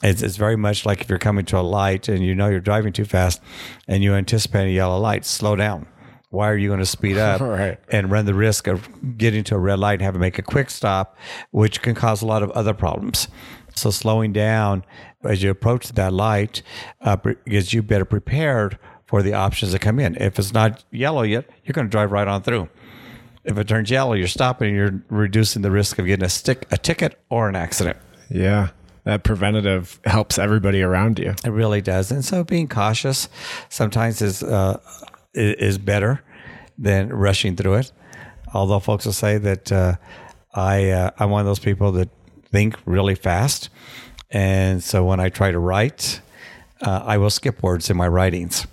It's, 0.04 0.22
it's 0.22 0.36
very 0.36 0.58
much 0.58 0.86
like 0.86 1.02
if 1.02 1.10
you're 1.10 1.18
coming 1.18 1.46
to 1.46 1.58
a 1.58 1.62
light 1.62 2.10
and 2.10 2.24
you 2.24 2.36
know 2.36 2.48
you're 2.50 2.60
driving 2.60 2.94
too 2.94 3.06
fast 3.06 3.42
and 3.88 4.04
you 4.04 4.14
anticipate 4.14 4.68
a 4.68 4.72
yellow 4.72 5.00
light, 5.00 5.26
slow 5.26 5.56
down. 5.56 5.88
Why 6.30 6.50
are 6.50 6.58
you 6.58 6.68
going 6.68 6.82
to 6.82 6.86
speed 6.86 7.18
up 7.18 7.40
Right. 7.60 7.80
and 7.90 8.12
run 8.12 8.26
the 8.26 8.34
risk 8.36 8.68
of 8.68 8.88
getting 9.18 9.44
to 9.46 9.56
a 9.56 9.58
red 9.58 9.80
light 9.80 9.94
and 9.94 10.02
having 10.04 10.20
to 10.20 10.22
make 10.22 10.38
a 10.38 10.44
quick 10.44 10.70
stop, 10.70 11.18
which 11.52 11.82
can 11.82 11.96
cause 11.96 12.22
a 12.22 12.26
lot 12.28 12.44
of 12.44 12.52
other 12.52 12.74
problems. 12.74 13.30
So 13.74 13.90
slowing 13.90 14.34
down 14.34 14.84
as 15.24 15.42
you 15.42 15.50
approach 15.50 15.88
that 15.88 16.14
light 16.14 16.62
uh, 17.02 17.16
gets 17.48 17.74
you 17.74 17.82
better 17.82 18.06
prepared 18.06 18.78
for 19.06 19.24
the 19.24 19.34
options 19.34 19.72
that 19.72 19.80
come 19.80 19.98
in. 20.00 20.16
If 20.18 20.38
it's 20.38 20.54
not 20.54 20.84
yellow 20.92 21.24
yet, 21.24 21.50
you're 21.64 21.74
going 21.74 21.88
to 21.88 21.92
drive 21.92 22.12
right 22.12 22.28
on 22.28 22.44
through. 22.44 22.70
If 23.46 23.58
it 23.58 23.68
turns 23.68 23.92
yellow, 23.92 24.14
you're 24.14 24.28
stopping. 24.28 24.76
You're 24.76 25.04
reducing 25.10 25.62
the 25.62 25.72
risk 25.72 26.00
of 26.00 26.06
getting 26.06 26.26
a 26.26 26.30
stick, 26.30 26.68
a 26.72 26.78
ticket, 26.78 27.20
or 27.30 27.48
an 27.48 27.56
accident. 27.56 27.98
Yeah. 28.30 28.70
That 29.04 29.24
preventative 29.24 30.00
helps 30.06 30.40
everybody 30.40 30.82
around 30.82 31.20
you. 31.20 31.36
It 31.46 31.52
really 31.52 31.80
does. 31.80 32.12
And 32.12 32.26
so 32.26 32.44
being 32.44 32.68
cautious 32.68 33.30
sometimes 33.70 34.20
is 34.22 34.42
uh, 34.42 34.80
is 35.36 35.78
better 35.78 36.24
than 36.78 37.10
rushing 37.10 37.56
through 37.56 37.76
it. 37.76 37.92
Although 38.54 38.80
folks 38.80 39.06
will 39.06 39.14
say 39.14 39.38
that 39.38 39.72
uh, 39.72 39.96
I 40.56 40.90
uh, 40.90 41.12
I'm 41.20 41.30
one 41.30 41.42
of 41.42 41.46
those 41.46 41.60
people 41.60 41.92
that 41.94 42.10
think 42.52 42.78
really 42.86 43.14
fast, 43.16 43.70
and 44.32 44.84
so 44.84 45.06
when 45.06 45.20
I 45.20 45.30
try 45.30 45.52
to 45.52 45.60
write, 45.60 46.20
uh, 46.82 47.04
I 47.06 47.18
will 47.18 47.30
skip 47.30 47.62
words 47.62 47.92
in 47.92 47.98
my 47.98 48.08
writings. 48.08 48.66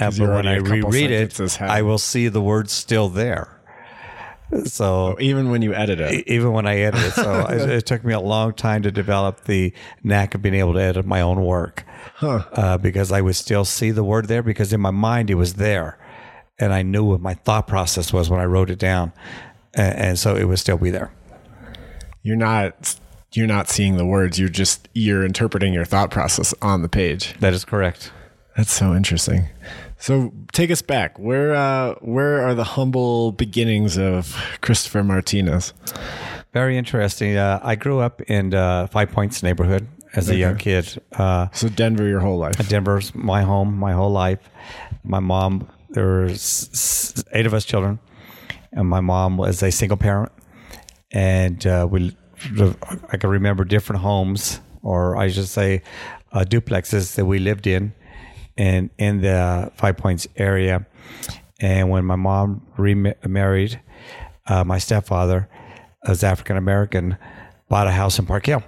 Uh, 0.00 0.10
but 0.18 0.18
when 0.18 0.46
I 0.48 0.56
reread 0.56 1.10
it. 1.10 1.60
I 1.60 1.82
will 1.82 1.98
see 1.98 2.28
the 2.28 2.40
words 2.40 2.72
still 2.72 3.08
there. 3.08 3.51
So 4.64 5.16
Even 5.20 5.50
when 5.50 5.62
you 5.62 5.74
edit 5.74 6.00
it. 6.00 6.26
Even 6.28 6.52
when 6.52 6.66
I 6.66 6.78
edit 6.78 7.00
it. 7.02 7.12
So 7.12 7.46
it, 7.50 7.70
it 7.70 7.86
took 7.86 8.04
me 8.04 8.12
a 8.12 8.20
long 8.20 8.52
time 8.52 8.82
to 8.82 8.90
develop 8.90 9.44
the 9.44 9.72
knack 10.02 10.34
of 10.34 10.42
being 10.42 10.54
able 10.54 10.74
to 10.74 10.80
edit 10.80 11.06
my 11.06 11.20
own 11.20 11.42
work 11.44 11.84
uh, 12.20 12.78
because 12.78 13.12
I 13.12 13.20
would 13.20 13.36
still 13.36 13.64
see 13.64 13.90
the 13.90 14.04
word 14.04 14.28
there 14.28 14.42
because 14.42 14.72
in 14.72 14.80
my 14.80 14.90
mind 14.90 15.30
it 15.30 15.36
was 15.36 15.54
there. 15.54 15.98
And 16.58 16.72
I 16.72 16.82
knew 16.82 17.04
what 17.04 17.20
my 17.20 17.34
thought 17.34 17.66
process 17.66 18.12
was 18.12 18.30
when 18.30 18.40
I 18.40 18.44
wrote 18.44 18.70
it 18.70 18.78
down. 18.78 19.12
And, 19.74 19.98
and 19.98 20.18
so 20.18 20.36
it 20.36 20.44
would 20.44 20.58
still 20.58 20.76
be 20.76 20.90
there. 20.90 21.12
You're 22.22 22.36
not 22.36 22.96
you're 23.34 23.46
not 23.46 23.68
seeing 23.68 23.96
the 23.96 24.06
words, 24.06 24.38
you're 24.38 24.48
just 24.48 24.88
you're 24.92 25.24
interpreting 25.24 25.72
your 25.72 25.84
thought 25.84 26.10
process 26.10 26.54
on 26.62 26.82
the 26.82 26.88
page. 26.88 27.34
That 27.40 27.54
is 27.54 27.64
correct. 27.64 28.12
That's 28.56 28.72
so 28.72 28.94
interesting. 28.94 29.48
So 30.02 30.32
take 30.50 30.72
us 30.72 30.82
back. 30.82 31.16
Where 31.16 31.54
uh 31.54 31.94
where 32.00 32.42
are 32.42 32.54
the 32.54 32.64
humble 32.64 33.30
beginnings 33.30 33.96
of 33.96 34.34
Christopher 34.60 35.04
Martinez? 35.04 35.72
Very 36.52 36.76
interesting. 36.76 37.36
Uh, 37.36 37.60
I 37.62 37.76
grew 37.76 38.00
up 38.00 38.20
in 38.22 38.52
uh, 38.52 38.88
Five 38.88 39.12
Points 39.12 39.44
neighborhood 39.44 39.86
as 40.16 40.28
a 40.28 40.34
young 40.34 40.56
kid. 40.56 41.00
Uh, 41.12 41.46
So 41.52 41.68
Denver 41.68 42.08
your 42.08 42.18
whole 42.18 42.36
life. 42.36 42.68
Denver's 42.68 43.14
my 43.14 43.42
home, 43.42 43.78
my 43.78 43.92
whole 43.92 44.10
life. 44.10 44.40
My 45.04 45.20
mom, 45.20 45.68
there 45.90 46.04
were 46.04 46.30
eight 47.32 47.46
of 47.46 47.54
us 47.54 47.64
children, 47.64 48.00
and 48.72 48.88
my 48.88 49.00
mom 49.00 49.36
was 49.36 49.62
a 49.62 49.70
single 49.70 49.96
parent. 49.96 50.32
And 51.12 51.64
uh, 51.64 51.86
we, 51.88 52.16
I 53.12 53.16
can 53.18 53.30
remember 53.30 53.64
different 53.64 54.02
homes, 54.02 54.60
or 54.82 55.16
I 55.16 55.30
should 55.30 55.48
say, 55.48 55.82
uh, 56.32 56.44
duplexes 56.44 57.14
that 57.14 57.24
we 57.24 57.38
lived 57.38 57.66
in, 57.66 57.94
in 58.56 58.90
in 58.98 59.20
the 59.20 59.72
Five 59.76 59.96
Points 59.96 60.26
area. 60.36 60.86
And 61.60 61.90
when 61.90 62.04
my 62.04 62.16
mom 62.16 62.66
remarried, 62.76 63.80
uh, 64.46 64.64
my 64.64 64.78
stepfather, 64.78 65.48
was 66.06 66.24
African 66.24 66.56
American, 66.56 67.16
bought 67.68 67.86
a 67.86 67.92
house 67.92 68.18
in 68.18 68.26
Park 68.26 68.46
Hill 68.46 68.64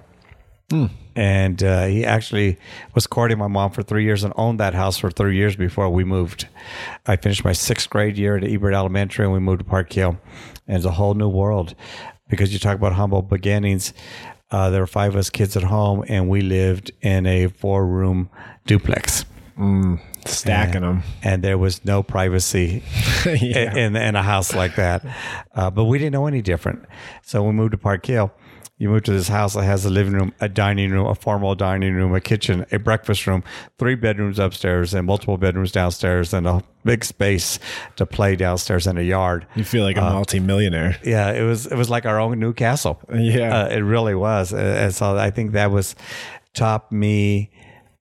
and 1.15 1.63
uh, 1.63 1.85
he 1.85 2.03
actually 2.03 2.57
was 2.93 3.07
courting 3.07 3.37
my 3.37 3.47
mom 3.47 3.71
for 3.71 3.83
three 3.83 4.03
years 4.03 4.23
and 4.23 4.33
owned 4.35 4.59
that 4.59 4.73
house 4.73 4.97
for 4.97 5.09
three 5.09 5.35
years 5.35 5.55
before 5.55 5.89
we 5.89 6.03
moved. 6.03 6.47
I 7.05 7.15
finished 7.15 7.45
my 7.45 7.53
sixth 7.53 7.89
grade 7.89 8.17
year 8.17 8.37
at 8.37 8.43
Ebert 8.43 8.73
Elementary, 8.73 9.25
and 9.25 9.33
we 9.33 9.39
moved 9.39 9.59
to 9.59 9.65
Park 9.65 9.91
Hill, 9.93 10.17
and 10.67 10.77
it's 10.77 10.85
a 10.85 10.91
whole 10.91 11.13
new 11.13 11.29
world 11.29 11.75
because 12.29 12.51
you 12.51 12.59
talk 12.59 12.75
about 12.75 12.93
humble 12.93 13.21
beginnings. 13.21 13.93
Uh, 14.51 14.69
there 14.69 14.81
were 14.81 14.87
five 14.87 15.13
of 15.13 15.19
us 15.19 15.29
kids 15.29 15.55
at 15.55 15.63
home, 15.63 16.03
and 16.07 16.29
we 16.29 16.41
lived 16.41 16.91
in 17.01 17.25
a 17.25 17.47
four-room 17.47 18.29
duplex, 18.65 19.25
Stacking 20.25 20.81
them. 20.81 21.03
and 21.23 21.43
there 21.43 21.57
was 21.57 21.85
no 21.85 22.01
privacy 22.03 22.83
Yeah. 23.25 23.75
in, 23.75 23.95
in 23.95 24.15
a 24.15 24.23
house 24.23 24.53
like 24.55 24.75
that. 24.75 25.05
Uh, 25.53 25.69
but 25.69 25.85
we 25.85 25.97
didn't 25.99 26.13
know 26.13 26.27
any 26.27 26.41
different. 26.41 26.85
So 27.23 27.43
we 27.43 27.51
moved 27.53 27.71
to 27.71 27.77
Park 27.77 28.05
Hill, 28.05 28.33
you 28.77 28.89
move 28.89 29.03
to 29.03 29.11
this 29.11 29.27
house 29.29 29.53
that 29.53 29.63
has 29.63 29.85
a 29.85 29.89
living 29.89 30.13
room, 30.13 30.33
a 30.41 30.49
dining 30.49 30.91
room, 30.91 31.05
a 31.07 31.15
formal 31.15 31.55
dining 31.55 31.93
room, 31.93 32.13
a 32.13 32.19
kitchen, 32.19 32.65
a 32.71 32.79
breakfast 32.79 33.25
room, 33.27 33.43
three 33.77 33.95
bedrooms 33.95 34.37
upstairs, 34.39 34.93
and 34.93 35.07
multiple 35.07 35.37
bedrooms 35.37 35.71
downstairs, 35.71 36.33
and 36.33 36.45
a 36.45 36.61
big 36.83 37.05
space 37.05 37.57
to 37.95 38.05
play 38.05 38.35
downstairs 38.35 38.85
in 38.87 38.97
a 38.97 39.01
yard. 39.01 39.47
You 39.55 39.63
feel 39.63 39.83
like 39.85 39.95
a 39.95 40.01
multi-millionaire. 40.01 40.97
Yeah, 41.05 41.31
it 41.31 41.43
was 41.43 41.67
it 41.67 41.75
was 41.75 41.89
like 41.89 42.05
our 42.05 42.19
own 42.19 42.37
new 42.39 42.51
castle. 42.51 42.99
Yeah. 43.13 43.61
uh, 43.63 43.67
it 43.69 43.79
really 43.81 44.15
was. 44.15 44.51
Uh, 44.53 44.57
And 44.57 44.93
so 44.93 45.15
I 45.17 45.29
think 45.31 45.53
that 45.53 45.71
was 45.71 45.95
taught 46.53 46.91
me 46.91 47.51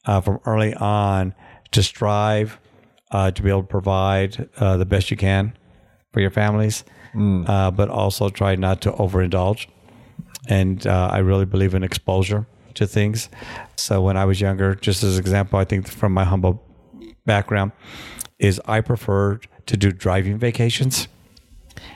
uh, 0.07 0.21
from 0.21 0.41
early 0.45 0.75
on 0.75 1.35
to 1.73 1.83
strive 1.83 2.59
uh, 3.11 3.31
to 3.31 3.43
be 3.43 3.49
able 3.49 3.63
to 3.63 3.69
provide 3.69 4.49
uh, 4.59 4.77
the 4.77 4.85
best 4.85 5.11
you 5.11 5.17
can 5.17 5.53
for 6.13 6.21
your 6.21 6.31
families, 6.31 6.85
uh, 7.49 7.71
but 7.71 7.89
also 7.89 8.29
try 8.29 8.57
not 8.57 8.81
to 8.81 8.93
overindulge. 8.93 9.67
And 10.49 10.87
uh, 10.87 11.09
I 11.13 11.19
really 11.19 11.45
believe 11.45 11.75
in 11.75 11.83
exposure 11.83 12.47
to 12.75 12.87
things. 12.87 13.29
So 13.77 14.03
when 14.03 14.17
I 14.17 14.25
was 14.25 14.41
younger, 14.41 14.75
just 14.75 15.03
as 15.03 15.15
an 15.15 15.21
example, 15.21 15.59
I 15.59 15.65
think 15.65 15.89
from 15.89 16.13
my 16.13 16.25
humble 16.25 16.63
background, 17.25 17.73
is 18.39 18.61
I 18.67 18.81
preferred 18.81 19.47
to 19.67 19.77
do 19.77 19.93
driving 19.93 20.39
vacations 20.39 21.09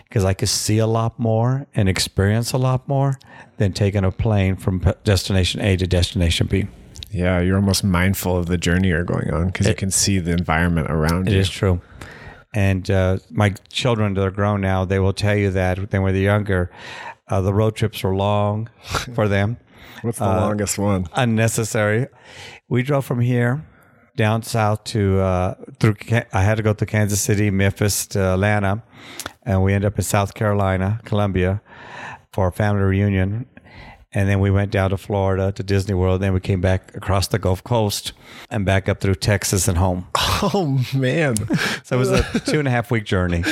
because 0.04 0.24
I 0.24 0.34
could 0.34 0.48
see 0.48 0.78
a 0.78 0.86
lot 0.86 1.18
more 1.18 1.66
and 1.74 1.88
experience 1.88 2.52
a 2.52 2.58
lot 2.58 2.88
more 2.88 3.18
than 3.58 3.72
taking 3.72 4.04
a 4.04 4.10
plane 4.10 4.56
from 4.56 4.82
destination 5.04 5.60
A 5.60 5.76
to 5.76 5.86
destination 5.86 6.46
B. 6.46 6.66
Yeah, 7.10 7.40
you're 7.40 7.56
almost 7.56 7.84
mindful 7.84 8.36
of 8.36 8.46
the 8.46 8.58
journey 8.58 8.88
you're 8.88 9.04
going 9.04 9.30
on 9.32 9.46
because 9.46 9.66
you 9.66 9.74
can 9.74 9.90
see 9.90 10.18
the 10.18 10.32
environment 10.32 10.90
around 10.90 11.28
It 11.28 11.34
you. 11.34 11.40
is 11.40 11.48
true. 11.48 11.80
And 12.54 12.90
uh, 12.90 13.18
my 13.30 13.50
children 13.70 14.14
that 14.14 14.22
are 14.24 14.30
grown 14.30 14.60
now, 14.60 14.84
they 14.84 14.98
will 14.98 15.12
tell 15.12 15.36
you 15.36 15.50
that 15.50 15.78
when 15.78 15.86
they 15.90 15.98
were 15.98 16.10
younger, 16.10 16.70
uh, 17.28 17.40
the 17.40 17.52
road 17.52 17.76
trips 17.76 18.02
were 18.02 18.14
long 18.14 18.68
for 19.14 19.28
them, 19.28 19.58
What's 20.02 20.18
the 20.18 20.24
longest 20.26 20.78
one? 20.78 21.06
unnecessary. 21.14 22.06
We 22.68 22.82
drove 22.82 23.04
from 23.04 23.20
here 23.20 23.64
down 24.16 24.42
south 24.42 24.84
to 24.84 25.20
uh, 25.20 25.54
through. 25.80 25.96
I 26.32 26.42
had 26.42 26.56
to 26.56 26.62
go 26.62 26.72
to 26.72 26.86
Kansas 26.86 27.20
City, 27.20 27.50
Memphis, 27.50 28.06
to 28.08 28.20
Atlanta, 28.34 28.82
and 29.44 29.62
we 29.62 29.72
ended 29.74 29.92
up 29.92 29.98
in 29.98 30.04
South 30.04 30.34
Carolina, 30.34 31.00
Columbia, 31.04 31.60
for 32.32 32.48
a 32.48 32.52
family 32.52 32.82
reunion. 32.82 33.46
And 34.12 34.26
then 34.28 34.40
we 34.40 34.50
went 34.50 34.70
down 34.70 34.88
to 34.90 34.96
Florida 34.96 35.52
to 35.52 35.62
Disney 35.62 35.92
World. 35.94 36.22
Then 36.22 36.32
we 36.32 36.40
came 36.40 36.62
back 36.62 36.96
across 36.96 37.28
the 37.28 37.38
Gulf 37.38 37.62
Coast 37.62 38.12
and 38.50 38.64
back 38.64 38.88
up 38.88 39.00
through 39.00 39.16
Texas 39.16 39.68
and 39.68 39.76
home. 39.78 40.06
Oh 40.40 40.80
man, 40.94 41.34
So 41.82 41.96
it 41.96 41.98
was 41.98 42.10
a 42.12 42.22
two 42.46 42.60
and 42.60 42.68
a 42.68 42.70
half 42.70 42.92
week 42.92 43.04
journey. 43.04 43.42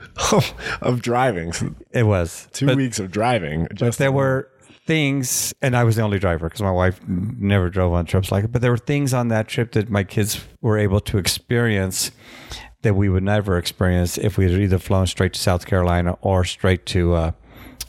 of 0.80 1.02
driving. 1.02 1.52
It 1.90 2.04
was. 2.04 2.48
Two 2.52 2.66
But- 2.66 2.76
weeks 2.76 2.98
of 3.00 3.10
driving. 3.10 3.66
Just 3.74 3.98
there 3.98 4.12
were 4.12 4.48
things, 4.86 5.52
and 5.60 5.76
I 5.76 5.82
was 5.84 5.96
the 5.96 6.02
only 6.02 6.18
driver 6.20 6.48
because 6.48 6.62
my 6.62 6.70
wife 6.70 7.00
never 7.08 7.68
drove 7.68 7.92
on 7.92 8.06
trips 8.06 8.30
like 8.30 8.44
it. 8.44 8.52
But 8.52 8.62
there 8.62 8.70
were 8.70 8.78
things 8.78 9.12
on 9.12 9.28
that 9.28 9.48
trip 9.48 9.72
that 9.72 9.90
my 9.90 10.04
kids 10.04 10.40
were 10.60 10.78
able 10.78 11.00
to 11.00 11.18
experience 11.18 12.10
that 12.82 12.94
we 12.94 13.08
would 13.08 13.22
never 13.24 13.58
experience 13.58 14.16
if 14.18 14.38
we 14.38 14.50
had 14.50 14.60
either 14.60 14.78
flown 14.78 15.06
straight 15.06 15.32
to 15.34 15.40
South 15.40 15.66
Carolina 15.66 16.16
or 16.22 16.44
straight 16.44 16.86
to 16.86 17.14
uh, 17.14 17.32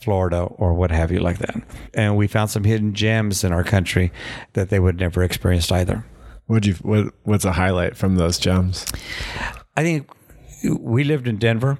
Florida 0.01 0.41
or 0.43 0.73
what 0.73 0.91
have 0.91 1.11
you 1.11 1.19
like 1.19 1.37
that. 1.39 1.61
And 1.93 2.17
we 2.17 2.27
found 2.27 2.49
some 2.49 2.63
hidden 2.63 2.93
gems 2.93 3.43
in 3.43 3.51
our 3.51 3.63
country 3.63 4.11
that 4.53 4.69
they 4.69 4.79
would 4.79 4.99
never 4.99 5.23
experienced 5.23 5.71
either. 5.71 6.05
What'd 6.47 6.65
you 6.65 6.73
what 6.81 7.13
what's 7.23 7.45
a 7.45 7.53
highlight 7.53 7.95
from 7.95 8.15
those 8.15 8.37
gems? 8.37 8.85
I 9.77 9.83
think 9.83 10.09
we 10.79 11.03
lived 11.03 11.27
in 11.27 11.37
Denver, 11.37 11.79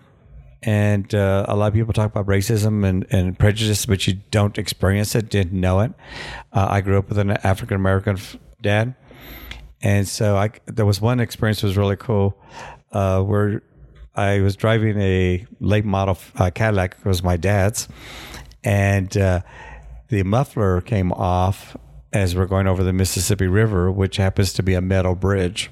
and 0.64 1.14
uh, 1.14 1.46
a 1.48 1.56
lot 1.56 1.68
of 1.68 1.74
people 1.74 1.94
talk 1.94 2.10
about 2.10 2.26
racism 2.28 2.86
and, 2.86 3.06
and 3.12 3.38
prejudice, 3.38 3.86
but 3.86 4.08
you 4.08 4.20
don't 4.32 4.58
experience 4.58 5.14
it, 5.16 5.30
didn't 5.30 5.60
know 5.60 5.82
it. 5.82 5.92
Uh, 6.54 6.68
I 6.70 6.82
grew 6.82 6.98
up 6.98 7.10
with 7.10 7.18
an 7.18 7.32
African 7.32 7.76
American 7.76 8.16
f- 8.16 8.38
dad, 8.62 8.96
and 9.82 10.08
so 10.08 10.38
I 10.38 10.52
there 10.68 10.86
was 10.86 11.02
one 11.02 11.20
experience 11.20 11.62
that 11.62 11.68
was 11.68 11.78
really 11.78 11.98
cool, 11.98 12.38
uh, 12.94 13.22
where 13.22 13.64
I 14.16 14.42
was 14.42 14.56
driving 14.56 15.00
a 15.00 15.46
late 15.60 15.86
model 15.86 16.18
uh, 16.36 16.52
Cadillac. 16.54 16.98
It 17.00 17.06
was 17.06 17.24
my 17.24 17.38
dad's, 17.38 17.88
and 18.64 19.16
uh, 19.18 19.42
the 20.10 20.24
muffler 20.24 20.82
came 20.82 21.12
off 21.12 21.78
as 22.14 22.36
we're 22.36 22.46
going 22.46 22.68
over 22.68 22.84
the 22.84 22.94
Mississippi 22.94 23.48
River, 23.48 23.92
which 23.92 24.18
happens 24.18 24.52
to 24.54 24.64
be 24.64 24.74
a 24.74 24.82
metal 24.82 25.16
bridge 25.16 25.72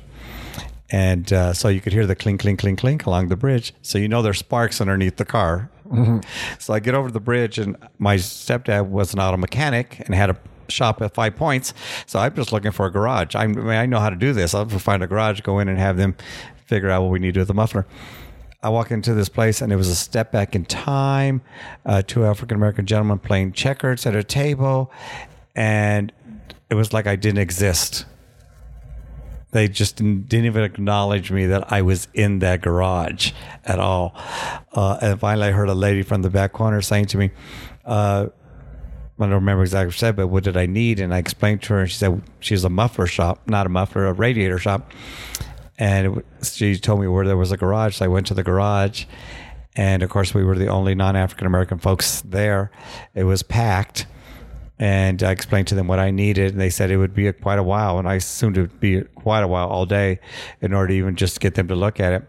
and 0.91 1.31
uh, 1.31 1.53
so 1.53 1.67
you 1.67 1.81
could 1.81 1.93
hear 1.93 2.05
the 2.05 2.15
clink, 2.15 2.41
clink, 2.41 2.60
clink, 2.60 2.79
clink 2.79 3.05
along 3.05 3.27
the 3.27 3.36
bridge. 3.36 3.74
So 3.81 3.98
you 3.98 4.08
know 4.08 4.22
there's 4.22 4.39
sparks 4.39 4.81
underneath 4.81 5.17
the 5.17 5.25
car. 5.25 5.69
So 6.60 6.74
I 6.74 6.79
get 6.79 6.93
over 6.93 7.10
the 7.10 7.19
bridge, 7.19 7.58
and 7.58 7.75
my 7.98 8.17
stepdad 8.17 8.89
was 8.89 9.13
an 9.13 9.19
auto 9.19 9.38
mechanic 9.38 10.00
and 10.05 10.13
had 10.13 10.29
a 10.29 10.38
shop 10.67 11.01
at 11.01 11.15
Five 11.15 11.36
Points. 11.36 11.74
So 12.05 12.19
I'm 12.19 12.36
just 12.36 12.51
looking 12.51 12.72
for 12.72 12.86
a 12.86 12.91
garage. 12.91 13.34
I'm, 13.34 13.58
I 13.58 13.62
mean, 13.62 13.69
I 13.69 13.88
know 13.88 14.00
how 14.00 14.12
to 14.12 14.15
do 14.15 14.31
this. 14.31 14.53
I'll 14.53 14.67
find 14.67 15.01
a 15.01 15.08
garage, 15.08 15.41
go 15.41 15.58
in, 15.58 15.67
and 15.67 15.79
have 15.79 15.98
them 15.98 16.15
figure 16.65 16.91
out 16.91 17.01
what 17.01 17.10
we 17.10 17.17
need 17.17 17.29
to 17.29 17.31
do 17.34 17.39
with 17.39 17.48
the 17.48 17.55
muffler. 17.55 17.88
I 18.62 18.70
walk 18.70 18.92
into 18.92 19.13
this 19.13 19.30
place, 19.30 19.62
and 19.62 19.72
it 19.72 19.78
was 19.78 19.88
a 19.88 19.96
step 19.96 20.32
back 20.32 20.56
in 20.56 20.66
time. 20.66 21.42
Uh, 21.86 22.01
two 22.01 22.25
African 22.25 22.56
American 22.56 22.86
gentlemen 22.86 23.20
playing 23.20 23.54
checkers 23.54 24.06
at 24.06 24.16
a 24.16 24.24
table, 24.24 24.92
and 25.56 26.12
it 26.70 26.75
was 26.75 26.94
like 26.94 27.08
I 27.08 27.16
didn't 27.16 27.39
exist 27.39 28.06
they 29.51 29.68
just 29.68 29.96
didn't, 29.96 30.34
even 30.34 30.63
acknowledge 30.63 31.32
me 31.32 31.48
that 31.48 31.72
I 31.72 31.82
was 31.82 32.08
in 32.13 32.39
that 32.39 32.62
garage 32.62 33.32
at 33.66 33.80
all. 33.80 34.13
Uh, 34.74 34.98
and 35.01 35.20
finally, 35.20 35.48
I 35.48 35.51
heard 35.51 35.70
a 35.70 35.74
lady 35.74 36.04
from 36.04 36.22
the 36.22 36.30
back 36.30 36.54
corner 36.54 36.82
saying 36.82 37.08
to 37.08 37.18
me, 37.18 37.32
uh, 37.86 38.28
I 39.20 39.24
don't 39.24 39.34
remember 39.34 39.63
exactly 39.63 39.88
what 39.88 39.94
she 39.96 40.00
said, 40.00 40.16
but 40.16 40.28
what 40.28 40.44
did 40.44 40.56
I 40.56 40.66
need? 40.66 41.00
And 41.00 41.13
I 41.13 41.18
explained 41.18 41.63
to 41.63 41.74
her, 41.74 41.80
and 41.82 41.89
she 41.89 41.98
said 41.98 42.22
she's 42.39 42.63
a 42.63 42.70
muffler 42.70 43.08
shop, 43.08 43.42
not 43.48 43.66
a 43.66 43.70
muffler, 43.70 44.06
a 44.06 44.13
radiator 44.13 44.60
shop. 44.60 44.92
And 45.79 46.24
she 46.43 46.77
told 46.77 47.01
me 47.01 47.07
where 47.07 47.25
there 47.25 47.38
was 47.38 47.51
a 47.51 47.57
garage. 47.57 47.95
So 47.98 48.05
I 48.05 48.07
went 48.09 48.27
to 48.27 48.36
the 48.36 48.43
garage. 48.43 49.05
And 49.75 50.03
of 50.03 50.09
course, 50.09 50.33
we 50.33 50.43
were 50.43 50.57
the 50.57 50.67
only 50.67 50.93
non 50.93 51.15
African 51.15 51.48
American 51.48 51.79
folks 51.79 52.21
there. 52.21 52.69
It 53.15 53.24
was 53.24 53.41
packed 53.41 54.05
and 54.79 55.21
I 55.21 55.31
explained 55.31 55.67
to 55.67 55.75
them 55.75 55.88
what 55.88 56.00
I 56.00 56.09
needed, 56.09 56.53
and 56.53 56.62
they 56.62 56.69
said 56.69 56.89
it 56.89 56.98
would 56.98 57.13
be 57.13 57.29
quite 57.33 57.59
a 57.59 57.63
while, 57.63 58.00
and 58.00 58.07
I 58.07 58.15
assumed 58.15 58.57
it 58.57 58.62
would 58.62 58.79
be 58.79 59.01
quite 59.13 59.43
a 59.43 59.48
while 59.48 59.67
all 59.67 59.86
day 59.86 60.19
in 60.62 60.74
order 60.74 60.88
to 60.88 60.93
even 60.93 61.17
just 61.17 61.41
get 61.41 61.55
them 61.55 61.67
to 61.67 61.75
look 61.75 62.00
at 62.00 62.13
it. 62.13 62.24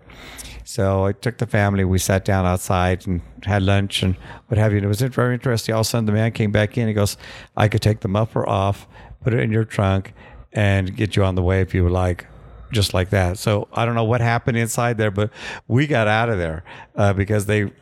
So 0.64 1.06
I 1.06 1.12
took 1.12 1.38
the 1.38 1.46
family. 1.46 1.84
We 1.84 1.98
sat 1.98 2.24
down 2.24 2.46
outside 2.46 3.06
and 3.06 3.22
had 3.44 3.62
lunch 3.62 4.02
and 4.02 4.16
what 4.48 4.58
have 4.58 4.72
you. 4.72 4.78
And 4.78 4.84
it 4.84 4.88
was 4.88 5.00
very 5.00 5.34
interesting. 5.34 5.74
All 5.74 5.80
of 5.80 5.86
a 5.86 5.88
sudden, 5.88 6.06
the 6.06 6.12
man 6.12 6.32
came 6.32 6.50
back 6.50 6.76
in. 6.76 6.88
He 6.88 6.94
goes, 6.94 7.16
"I 7.56 7.68
could 7.68 7.82
take 7.82 8.00
the 8.00 8.08
muffler 8.08 8.48
off, 8.48 8.86
put 9.22 9.32
it 9.32 9.40
in 9.40 9.52
your 9.52 9.64
trunk, 9.64 10.12
and 10.52 10.94
get 10.96 11.16
you 11.16 11.24
on 11.24 11.36
the 11.36 11.42
way 11.42 11.60
if 11.60 11.72
you 11.72 11.84
would 11.84 11.92
like." 11.92 12.26
Just 12.72 12.94
like 12.94 13.10
that. 13.10 13.38
So 13.38 13.68
I 13.72 13.84
don't 13.84 13.94
know 13.94 14.04
what 14.04 14.20
happened 14.20 14.56
inside 14.56 14.96
there, 14.96 15.10
but 15.10 15.30
we 15.66 15.86
got 15.86 16.06
out 16.08 16.28
of 16.28 16.38
there 16.38 16.64
uh, 16.94 17.12
because 17.12 17.46
they 17.46 17.72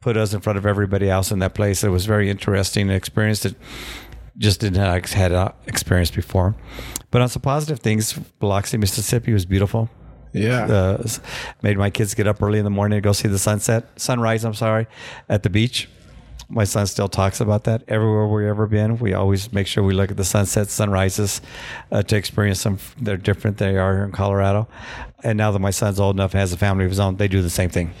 put 0.00 0.16
us 0.16 0.32
in 0.32 0.40
front 0.40 0.58
of 0.58 0.64
everybody 0.64 1.10
else 1.10 1.30
in 1.30 1.40
that 1.40 1.54
place. 1.54 1.84
It 1.84 1.90
was 1.90 2.06
very 2.06 2.30
interesting 2.30 2.90
experience 2.90 3.40
that 3.40 3.54
just 4.38 4.60
didn't 4.60 4.78
have 4.78 5.12
had 5.12 5.32
uh, 5.32 5.52
experience 5.66 6.10
before. 6.10 6.54
But 7.10 7.20
on 7.20 7.28
some 7.28 7.42
positive 7.42 7.80
things, 7.80 8.14
Biloxi, 8.38 8.78
Mississippi 8.78 9.32
was 9.32 9.44
beautiful. 9.44 9.90
Yeah. 10.32 10.64
Uh, 10.66 11.08
made 11.62 11.76
my 11.76 11.90
kids 11.90 12.14
get 12.14 12.26
up 12.26 12.42
early 12.42 12.58
in 12.58 12.64
the 12.64 12.70
morning 12.70 12.96
to 12.96 13.00
go 13.00 13.12
see 13.12 13.28
the 13.28 13.38
sunset, 13.38 13.88
sunrise. 14.00 14.44
I'm 14.44 14.54
sorry, 14.54 14.86
at 15.28 15.42
the 15.42 15.50
beach. 15.50 15.88
My 16.50 16.64
son 16.64 16.86
still 16.88 17.08
talks 17.08 17.40
about 17.40 17.64
that. 17.64 17.84
Everywhere 17.86 18.26
we've 18.26 18.46
ever 18.48 18.66
been, 18.66 18.98
we 18.98 19.14
always 19.14 19.52
make 19.52 19.66
sure 19.68 19.84
we 19.84 19.94
look 19.94 20.10
at 20.10 20.16
the 20.16 20.24
sunsets, 20.24 20.72
sunrises, 20.72 21.40
uh, 21.92 22.02
to 22.02 22.16
experience 22.16 22.62
them. 22.64 22.78
They're 23.00 23.16
different. 23.16 23.58
They 23.58 23.76
are 23.76 23.94
here 23.94 24.04
in 24.04 24.10
Colorado. 24.12 24.66
And 25.22 25.38
now 25.38 25.52
that 25.52 25.60
my 25.60 25.70
son's 25.70 26.00
old 26.00 26.16
enough 26.16 26.32
and 26.34 26.40
has 26.40 26.52
a 26.52 26.56
family 26.56 26.84
of 26.84 26.90
his 26.90 26.98
own, 26.98 27.16
they 27.16 27.28
do 27.28 27.40
the 27.40 27.50
same 27.50 27.70
thing. 27.70 27.92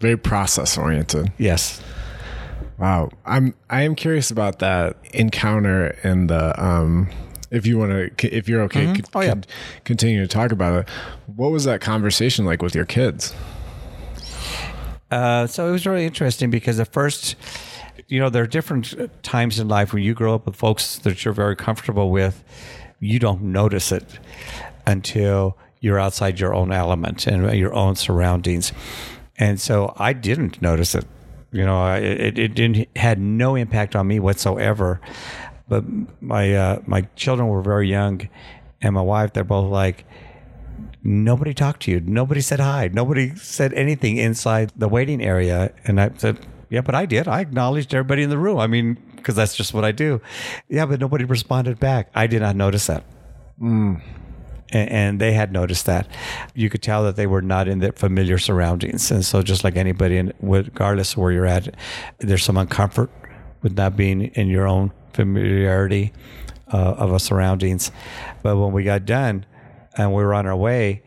Very 0.00 0.16
process 0.16 0.78
oriented. 0.78 1.32
Yes. 1.38 1.82
Wow. 2.78 3.10
I'm 3.26 3.54
I 3.68 3.82
am 3.82 3.94
curious 3.94 4.30
about 4.30 4.60
that 4.60 4.96
encounter 5.12 5.98
and 6.04 6.30
the 6.30 6.64
um 6.64 7.08
if 7.50 7.66
you 7.66 7.76
want 7.78 8.16
to 8.18 8.36
if 8.36 8.48
you're 8.48 8.62
okay 8.62 8.94
c- 8.94 9.02
Oh, 9.14 9.20
yeah. 9.20 9.34
continue 9.84 10.20
to 10.20 10.28
talk 10.28 10.52
about 10.52 10.82
it. 10.82 10.88
What 11.34 11.50
was 11.50 11.64
that 11.64 11.80
conversation 11.80 12.44
like 12.44 12.62
with 12.62 12.74
your 12.76 12.84
kids? 12.84 13.34
Uh, 15.10 15.46
so 15.46 15.68
it 15.68 15.72
was 15.72 15.86
really 15.86 16.04
interesting 16.04 16.50
because 16.50 16.76
the 16.76 16.84
first, 16.84 17.36
you 18.08 18.20
know, 18.20 18.28
there 18.28 18.42
are 18.42 18.46
different 18.46 18.94
times 19.22 19.58
in 19.58 19.68
life 19.68 19.92
when 19.92 20.02
you 20.02 20.14
grow 20.14 20.34
up 20.34 20.46
with 20.46 20.56
folks 20.56 20.98
that 20.98 21.24
you're 21.24 21.34
very 21.34 21.56
comfortable 21.56 22.10
with, 22.10 22.44
you 23.00 23.18
don't 23.18 23.42
notice 23.42 23.92
it 23.92 24.18
until 24.86 25.56
you're 25.80 25.98
outside 25.98 26.40
your 26.40 26.54
own 26.54 26.72
element 26.72 27.26
and 27.26 27.56
your 27.56 27.72
own 27.74 27.96
surroundings. 27.96 28.72
And 29.38 29.60
so 29.60 29.94
I 29.96 30.12
didn't 30.12 30.60
notice 30.60 30.94
it. 30.94 31.06
You 31.52 31.64
know, 31.64 31.94
it, 31.94 32.38
it 32.38 32.54
didn't 32.54 32.88
had 32.96 33.18
no 33.18 33.54
impact 33.54 33.96
on 33.96 34.06
me 34.06 34.20
whatsoever. 34.20 35.00
But 35.68 35.84
my 36.20 36.54
uh, 36.54 36.80
my 36.86 37.02
children 37.14 37.48
were 37.48 37.62
very 37.62 37.88
young, 37.88 38.28
and 38.80 38.94
my 38.94 39.02
wife, 39.02 39.32
they're 39.32 39.44
both 39.44 39.70
like, 39.70 40.04
nobody 41.08 41.54
talked 41.54 41.82
to 41.82 41.90
you. 41.90 42.00
Nobody 42.00 42.40
said 42.40 42.60
hi. 42.60 42.90
Nobody 42.92 43.34
said 43.36 43.72
anything 43.72 44.18
inside 44.18 44.72
the 44.76 44.88
waiting 44.88 45.22
area. 45.22 45.72
And 45.86 46.00
I 46.00 46.10
said, 46.16 46.46
yeah, 46.68 46.82
but 46.82 46.94
I 46.94 47.06
did. 47.06 47.26
I 47.26 47.40
acknowledged 47.40 47.94
everybody 47.94 48.22
in 48.22 48.30
the 48.30 48.38
room. 48.38 48.58
I 48.58 48.66
mean, 48.66 48.98
because 49.16 49.34
that's 49.34 49.56
just 49.56 49.72
what 49.72 49.84
I 49.84 49.92
do. 49.92 50.20
Yeah, 50.68 50.84
but 50.84 51.00
nobody 51.00 51.24
responded 51.24 51.80
back. 51.80 52.10
I 52.14 52.26
did 52.26 52.42
not 52.42 52.56
notice 52.56 52.86
that. 52.86 53.04
And, 54.70 54.90
and 54.90 55.20
they 55.20 55.32
had 55.32 55.50
noticed 55.50 55.86
that. 55.86 56.06
You 56.54 56.68
could 56.68 56.82
tell 56.82 57.04
that 57.04 57.16
they 57.16 57.26
were 57.26 57.42
not 57.42 57.68
in 57.68 57.78
their 57.78 57.92
familiar 57.92 58.36
surroundings. 58.36 59.10
And 59.10 59.24
so, 59.24 59.42
just 59.42 59.64
like 59.64 59.76
anybody, 59.76 60.30
regardless 60.40 61.12
of 61.12 61.18
where 61.18 61.32
you're 61.32 61.46
at, 61.46 61.74
there's 62.18 62.44
some 62.44 62.56
uncomfort 62.56 63.08
with 63.62 63.76
not 63.76 63.96
being 63.96 64.26
in 64.34 64.48
your 64.48 64.66
own 64.66 64.92
familiarity 65.14 66.12
uh, 66.70 66.76
of 66.76 67.12
a 67.12 67.18
surroundings. 67.18 67.90
But 68.42 68.58
when 68.58 68.72
we 68.72 68.84
got 68.84 69.06
done 69.06 69.46
and 69.96 70.14
we 70.14 70.22
were 70.22 70.34
on 70.34 70.46
our 70.46 70.56
way, 70.56 71.02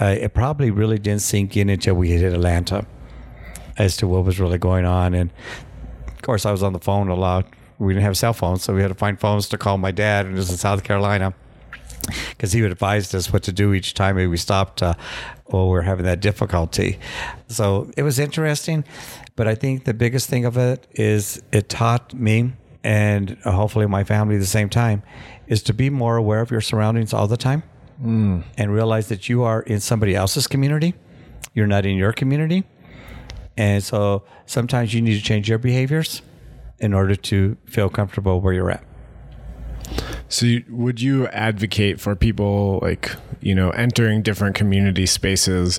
uh, 0.00 0.16
it 0.18 0.34
probably 0.34 0.70
really 0.70 0.98
didn't 0.98 1.22
sink 1.22 1.56
in 1.56 1.70
until 1.70 1.94
we 1.94 2.10
hit 2.10 2.32
Atlanta 2.32 2.86
as 3.78 3.96
to 3.98 4.06
what 4.06 4.24
was 4.24 4.38
really 4.38 4.58
going 4.58 4.84
on. 4.84 5.14
And 5.14 5.30
of 6.06 6.22
course, 6.22 6.46
I 6.46 6.50
was 6.50 6.62
on 6.62 6.72
the 6.72 6.78
phone 6.78 7.08
a 7.08 7.14
lot. 7.14 7.46
We 7.78 7.92
didn't 7.92 8.04
have 8.04 8.16
cell 8.16 8.32
phones, 8.32 8.62
so 8.62 8.74
we 8.74 8.82
had 8.82 8.88
to 8.88 8.94
find 8.94 9.20
phones 9.20 9.48
to 9.50 9.58
call 9.58 9.78
my 9.78 9.90
dad, 9.90 10.26
it 10.26 10.32
was 10.32 10.50
in 10.50 10.56
South 10.56 10.82
Carolina 10.82 11.34
because 12.30 12.52
he 12.52 12.62
would 12.62 12.70
advise 12.70 13.12
us 13.14 13.32
what 13.32 13.42
to 13.44 13.52
do 13.52 13.74
each 13.74 13.94
time 13.94 14.16
we 14.16 14.36
stopped 14.36 14.82
uh, 14.82 14.94
or 15.46 15.66
we 15.66 15.72
were 15.72 15.82
having 15.82 16.04
that 16.04 16.20
difficulty. 16.20 16.98
So 17.48 17.90
it 17.96 18.02
was 18.02 18.18
interesting, 18.18 18.84
but 19.34 19.48
I 19.48 19.54
think 19.54 19.84
the 19.84 19.94
biggest 19.94 20.28
thing 20.28 20.44
of 20.44 20.56
it 20.56 20.86
is 20.92 21.42
it 21.52 21.68
taught 21.68 22.14
me 22.14 22.52
and 22.84 23.36
hopefully 23.44 23.86
my 23.86 24.04
family 24.04 24.36
at 24.36 24.40
the 24.40 24.46
same 24.46 24.68
time 24.68 25.02
is 25.48 25.62
to 25.64 25.74
be 25.74 25.90
more 25.90 26.16
aware 26.16 26.40
of 26.40 26.50
your 26.50 26.60
surroundings 26.60 27.12
all 27.12 27.26
the 27.26 27.36
time 27.36 27.62
and 27.98 28.72
realize 28.72 29.08
that 29.08 29.28
you 29.28 29.42
are 29.42 29.62
in 29.62 29.80
somebody 29.80 30.14
else's 30.14 30.46
community. 30.46 30.94
You're 31.54 31.66
not 31.66 31.86
in 31.86 31.96
your 31.96 32.12
community. 32.12 32.64
And 33.56 33.82
so 33.82 34.24
sometimes 34.44 34.92
you 34.92 35.00
need 35.00 35.14
to 35.14 35.22
change 35.22 35.48
your 35.48 35.58
behaviors 35.58 36.22
in 36.78 36.92
order 36.92 37.16
to 37.16 37.56
feel 37.64 37.88
comfortable 37.88 38.40
where 38.40 38.52
you're 38.52 38.70
at. 38.70 38.84
So, 40.28 40.46
you, 40.46 40.64
would 40.68 41.00
you 41.00 41.28
advocate 41.28 42.00
for 42.00 42.16
people 42.16 42.80
like 42.82 43.14
you 43.40 43.54
know 43.54 43.70
entering 43.70 44.22
different 44.22 44.56
community 44.56 45.06
spaces 45.06 45.78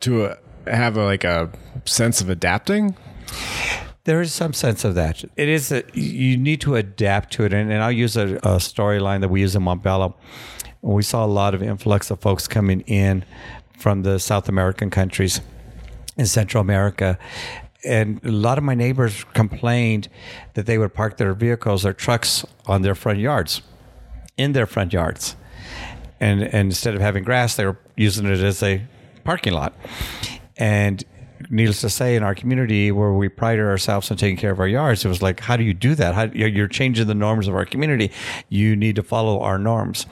to 0.00 0.26
uh, 0.26 0.36
have 0.66 0.96
a, 0.96 1.04
like 1.04 1.24
a 1.24 1.50
sense 1.86 2.20
of 2.20 2.28
adapting? 2.28 2.96
There 4.04 4.20
is 4.20 4.32
some 4.32 4.52
sense 4.52 4.84
of 4.84 4.94
that. 4.94 5.24
It 5.36 5.48
is 5.48 5.72
a, 5.72 5.82
you 5.94 6.36
need 6.36 6.60
to 6.60 6.76
adapt 6.76 7.32
to 7.34 7.44
it, 7.44 7.52
and, 7.52 7.72
and 7.72 7.82
I'll 7.82 7.90
use 7.90 8.16
a, 8.16 8.36
a 8.36 8.58
storyline 8.58 9.20
that 9.22 9.28
we 9.28 9.40
use 9.40 9.56
in 9.56 9.62
Montbello. 9.62 10.14
We 10.86 11.02
saw 11.02 11.24
a 11.24 11.26
lot 11.26 11.52
of 11.52 11.64
influx 11.64 12.12
of 12.12 12.20
folks 12.20 12.46
coming 12.46 12.82
in 12.82 13.24
from 13.76 14.02
the 14.02 14.20
South 14.20 14.48
American 14.48 14.88
countries 14.88 15.40
in 16.16 16.26
Central 16.26 16.60
America. 16.60 17.18
And 17.84 18.24
a 18.24 18.30
lot 18.30 18.56
of 18.56 18.62
my 18.62 18.76
neighbors 18.76 19.24
complained 19.34 20.08
that 20.54 20.66
they 20.66 20.78
would 20.78 20.94
park 20.94 21.16
their 21.16 21.34
vehicles, 21.34 21.82
their 21.82 21.92
trucks 21.92 22.46
on 22.66 22.82
their 22.82 22.94
front 22.94 23.18
yards, 23.18 23.62
in 24.36 24.52
their 24.52 24.66
front 24.66 24.92
yards. 24.92 25.34
And, 26.20 26.42
and 26.42 26.68
instead 26.68 26.94
of 26.94 27.00
having 27.00 27.24
grass, 27.24 27.56
they 27.56 27.66
were 27.66 27.78
using 27.96 28.24
it 28.26 28.38
as 28.38 28.62
a 28.62 28.80
parking 29.24 29.54
lot. 29.54 29.74
And 30.56 31.02
needless 31.50 31.80
to 31.80 31.90
say, 31.90 32.14
in 32.14 32.22
our 32.22 32.34
community 32.34 32.92
where 32.92 33.12
we 33.12 33.28
prided 33.28 33.64
ourselves 33.64 34.08
on 34.12 34.16
taking 34.16 34.36
care 34.36 34.52
of 34.52 34.60
our 34.60 34.68
yards, 34.68 35.04
it 35.04 35.08
was 35.08 35.20
like, 35.20 35.40
how 35.40 35.56
do 35.56 35.64
you 35.64 35.74
do 35.74 35.96
that? 35.96 36.14
How, 36.14 36.24
you're 36.32 36.68
changing 36.68 37.08
the 37.08 37.14
norms 37.14 37.48
of 37.48 37.56
our 37.56 37.64
community. 37.64 38.12
You 38.48 38.76
need 38.76 38.94
to 38.96 39.02
follow 39.02 39.40
our 39.40 39.58
norms. 39.58 40.06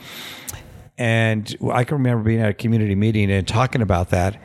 And 0.96 1.56
I 1.72 1.84
can 1.84 1.96
remember 1.96 2.24
being 2.24 2.40
at 2.40 2.50
a 2.50 2.54
community 2.54 2.94
meeting 2.94 3.30
and 3.30 3.46
talking 3.46 3.82
about 3.82 4.10
that 4.10 4.40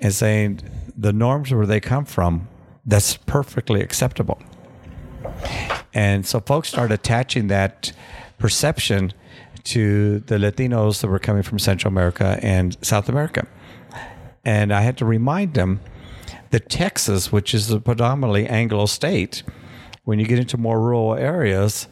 and 0.00 0.12
saying 0.12 0.60
the 0.96 1.12
norms 1.12 1.52
where 1.52 1.66
they 1.66 1.80
come 1.80 2.04
from, 2.04 2.48
that's 2.84 3.16
perfectly 3.16 3.80
acceptable. 3.80 4.40
And 5.94 6.26
so 6.26 6.40
folks 6.40 6.68
started 6.68 6.94
attaching 6.94 7.48
that 7.48 7.92
perception 8.38 9.12
to 9.64 10.18
the 10.20 10.36
Latinos 10.36 11.00
that 11.00 11.08
were 11.08 11.20
coming 11.20 11.42
from 11.42 11.58
Central 11.58 11.92
America 11.92 12.38
and 12.42 12.76
South 12.84 13.08
America. 13.08 13.46
And 14.44 14.72
I 14.72 14.80
had 14.80 14.96
to 14.98 15.04
remind 15.04 15.54
them 15.54 15.80
that 16.50 16.68
Texas, 16.68 17.30
which 17.30 17.54
is 17.54 17.70
a 17.70 17.78
predominantly 17.78 18.46
Anglo 18.48 18.86
state, 18.86 19.44
when 20.04 20.18
you 20.18 20.26
get 20.26 20.38
into 20.38 20.56
more 20.56 20.80
rural 20.80 21.14
areas, 21.14 21.86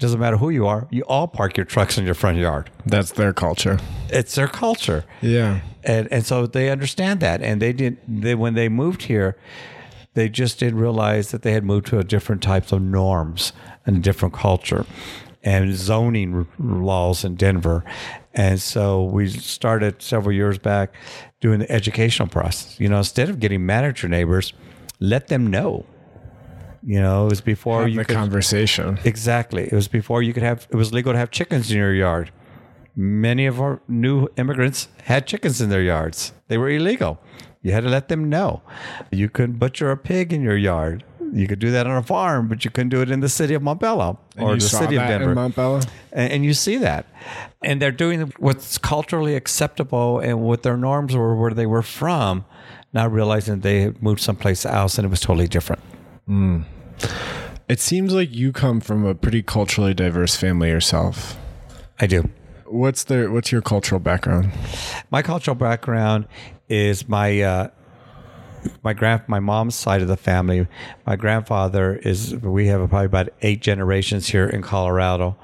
doesn't 0.00 0.18
matter 0.18 0.38
who 0.38 0.50
you 0.50 0.66
are, 0.66 0.88
you 0.90 1.02
all 1.02 1.28
park 1.28 1.56
your 1.56 1.66
trucks 1.66 1.98
in 1.98 2.04
your 2.04 2.14
front 2.14 2.38
yard. 2.38 2.70
That's 2.86 3.12
their 3.12 3.32
culture. 3.32 3.78
It's 4.08 4.34
their 4.34 4.48
culture. 4.48 5.04
Yeah. 5.20 5.60
And 5.84 6.08
and 6.10 6.26
so 6.26 6.46
they 6.46 6.70
understand 6.70 7.20
that. 7.20 7.42
And 7.42 7.62
they 7.62 7.72
did 7.72 7.98
they 8.08 8.34
when 8.34 8.54
they 8.54 8.68
moved 8.68 9.02
here, 9.02 9.36
they 10.14 10.28
just 10.28 10.58
didn't 10.58 10.80
realize 10.80 11.30
that 11.30 11.42
they 11.42 11.52
had 11.52 11.64
moved 11.64 11.86
to 11.88 11.98
a 11.98 12.04
different 12.04 12.42
types 12.42 12.72
of 12.72 12.82
norms 12.82 13.52
and 13.86 13.98
a 13.98 14.00
different 14.00 14.34
culture 14.34 14.86
and 15.42 15.74
zoning 15.74 16.46
laws 16.58 17.24
in 17.24 17.34
Denver. 17.34 17.84
And 18.34 18.60
so 18.60 19.04
we 19.04 19.28
started 19.28 20.02
several 20.02 20.34
years 20.34 20.58
back 20.58 20.94
doing 21.40 21.60
the 21.60 21.70
educational 21.70 22.28
process. 22.28 22.78
You 22.78 22.88
know, 22.88 22.98
instead 22.98 23.28
of 23.28 23.40
getting 23.40 23.66
mad 23.66 23.84
at 23.84 24.02
your 24.02 24.10
neighbors, 24.10 24.52
let 24.98 25.28
them 25.28 25.46
know 25.46 25.84
you 26.82 27.00
know, 27.00 27.26
it 27.26 27.30
was 27.30 27.40
before 27.40 27.82
have 27.82 27.90
you 27.90 27.96
the 27.96 28.04
could, 28.04 28.16
conversation. 28.16 28.98
Exactly. 29.04 29.64
It 29.64 29.72
was 29.72 29.88
before 29.88 30.22
you 30.22 30.32
could 30.32 30.42
have. 30.42 30.66
It 30.70 30.76
was 30.76 30.92
legal 30.92 31.12
to 31.12 31.18
have 31.18 31.30
chickens 31.30 31.70
in 31.70 31.78
your 31.78 31.94
yard. 31.94 32.30
Many 32.96 33.46
of 33.46 33.60
our 33.60 33.80
new 33.88 34.28
immigrants 34.36 34.88
had 35.04 35.26
chickens 35.26 35.60
in 35.60 35.70
their 35.70 35.82
yards. 35.82 36.32
They 36.48 36.58
were 36.58 36.70
illegal. 36.70 37.20
You 37.62 37.72
had 37.72 37.84
to 37.84 37.90
let 37.90 38.08
them 38.08 38.28
know. 38.28 38.62
You 39.10 39.28
couldn't 39.28 39.58
butcher 39.58 39.90
a 39.90 39.96
pig 39.96 40.32
in 40.32 40.42
your 40.42 40.56
yard. 40.56 41.04
You 41.32 41.46
could 41.46 41.60
do 41.60 41.70
that 41.70 41.86
on 41.86 41.96
a 41.96 42.02
farm, 42.02 42.48
but 42.48 42.64
you 42.64 42.70
couldn't 42.70 42.88
do 42.88 43.02
it 43.02 43.10
in 43.10 43.20
the 43.20 43.28
city 43.28 43.54
of 43.54 43.62
Montbello 43.62 44.18
or 44.38 44.54
the 44.54 44.60
city 44.60 44.96
of 44.96 45.06
Denver. 45.06 45.34
Montbello? 45.34 45.86
And, 46.12 46.32
and, 46.32 46.44
you 46.44 46.54
see 46.54 46.76
that. 46.78 47.06
And 47.62 47.80
they're 47.80 47.92
doing 47.92 48.32
what's 48.38 48.78
culturally 48.78 49.36
acceptable 49.36 50.18
and 50.18 50.40
what 50.40 50.64
their 50.64 50.76
norms 50.76 51.14
were 51.14 51.36
where 51.36 51.52
they 51.52 51.66
were 51.66 51.82
from, 51.82 52.44
not 52.92 53.12
realizing 53.12 53.60
they 53.60 53.82
had 53.82 54.02
moved 54.02 54.20
someplace 54.20 54.66
else 54.66 54.98
and 54.98 55.04
it 55.04 55.08
was 55.08 55.20
totally 55.20 55.46
different. 55.46 55.82
Mm. 56.28 56.64
It 57.68 57.80
seems 57.80 58.12
like 58.12 58.34
you 58.34 58.52
come 58.52 58.80
from 58.80 59.04
a 59.04 59.14
pretty 59.14 59.42
culturally 59.42 59.94
diverse 59.94 60.36
family 60.36 60.70
yourself. 60.70 61.36
I 62.00 62.06
do. 62.06 62.28
What's 62.66 63.04
the 63.04 63.28
what's 63.28 63.52
your 63.52 63.62
cultural 63.62 64.00
background? 64.00 64.52
My 65.10 65.22
cultural 65.22 65.54
background 65.54 66.26
is 66.68 67.08
my 67.08 67.40
uh, 67.40 67.68
my 68.82 68.92
grand 68.92 69.22
my 69.26 69.40
mom's 69.40 69.74
side 69.74 70.02
of 70.02 70.08
the 70.08 70.16
family. 70.16 70.66
My 71.06 71.16
grandfather 71.16 71.96
is 71.96 72.34
we 72.36 72.68
have 72.68 72.88
probably 72.88 73.06
about 73.06 73.28
eight 73.42 73.60
generations 73.60 74.28
here 74.28 74.48
in 74.48 74.62
Colorado, 74.62 75.36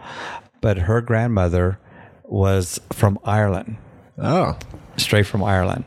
but 0.61 0.79
her 0.79 1.01
grandmother 1.01 1.79
was 2.25 2.81
from 2.93 3.19
Ireland. 3.25 3.77
Oh, 4.19 4.59
straight 4.97 5.27
from 5.27 5.43
Ireland. 5.43 5.85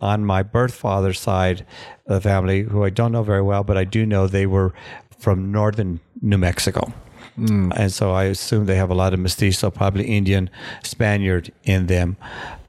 On 0.00 0.24
my 0.24 0.42
birth 0.42 0.74
father's 0.74 1.20
side 1.20 1.66
the 2.06 2.20
family, 2.20 2.62
who 2.62 2.84
I 2.84 2.90
don't 2.90 3.12
know 3.12 3.22
very 3.22 3.42
well, 3.42 3.64
but 3.64 3.76
I 3.76 3.84
do 3.84 4.06
know 4.06 4.26
they 4.26 4.46
were 4.46 4.72
from 5.18 5.50
northern 5.50 6.00
New 6.20 6.38
Mexico. 6.38 6.92
Mm. 7.38 7.72
And 7.76 7.92
so 7.92 8.12
I 8.12 8.24
assume 8.24 8.66
they 8.66 8.76
have 8.76 8.90
a 8.90 8.94
lot 8.94 9.12
of 9.12 9.20
mestizo, 9.20 9.70
probably 9.70 10.04
Indian, 10.04 10.48
Spaniard 10.82 11.52
in 11.64 11.86
them. 11.86 12.16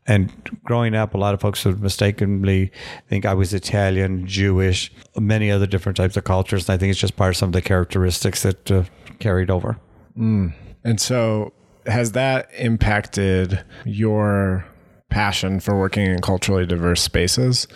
And 0.07 0.31
growing 0.63 0.95
up, 0.95 1.13
a 1.13 1.17
lot 1.17 1.33
of 1.33 1.41
folks 1.41 1.65
would 1.65 1.81
mistakenly 1.81 2.71
think 3.09 3.25
I 3.25 3.33
was 3.33 3.53
Italian, 3.53 4.25
Jewish, 4.25 4.91
many 5.17 5.51
other 5.51 5.67
different 5.67 5.97
types 5.97 6.15
of 6.15 6.23
cultures. 6.23 6.67
And 6.67 6.75
I 6.75 6.77
think 6.77 6.91
it's 6.91 6.99
just 6.99 7.17
part 7.17 7.31
of 7.31 7.37
some 7.37 7.49
of 7.49 7.53
the 7.53 7.61
characteristics 7.61 8.43
that 8.43 8.71
uh, 8.71 8.83
carried 9.19 9.49
over. 9.49 9.77
Mm. 10.17 10.53
And 10.83 10.99
so, 11.01 11.53
has 11.85 12.13
that 12.13 12.49
impacted 12.57 13.63
your 13.85 14.65
passion 15.09 15.59
for 15.59 15.77
working 15.77 16.05
in 16.05 16.21
culturally 16.21 16.65
diverse 16.65 17.01
spaces, 17.01 17.67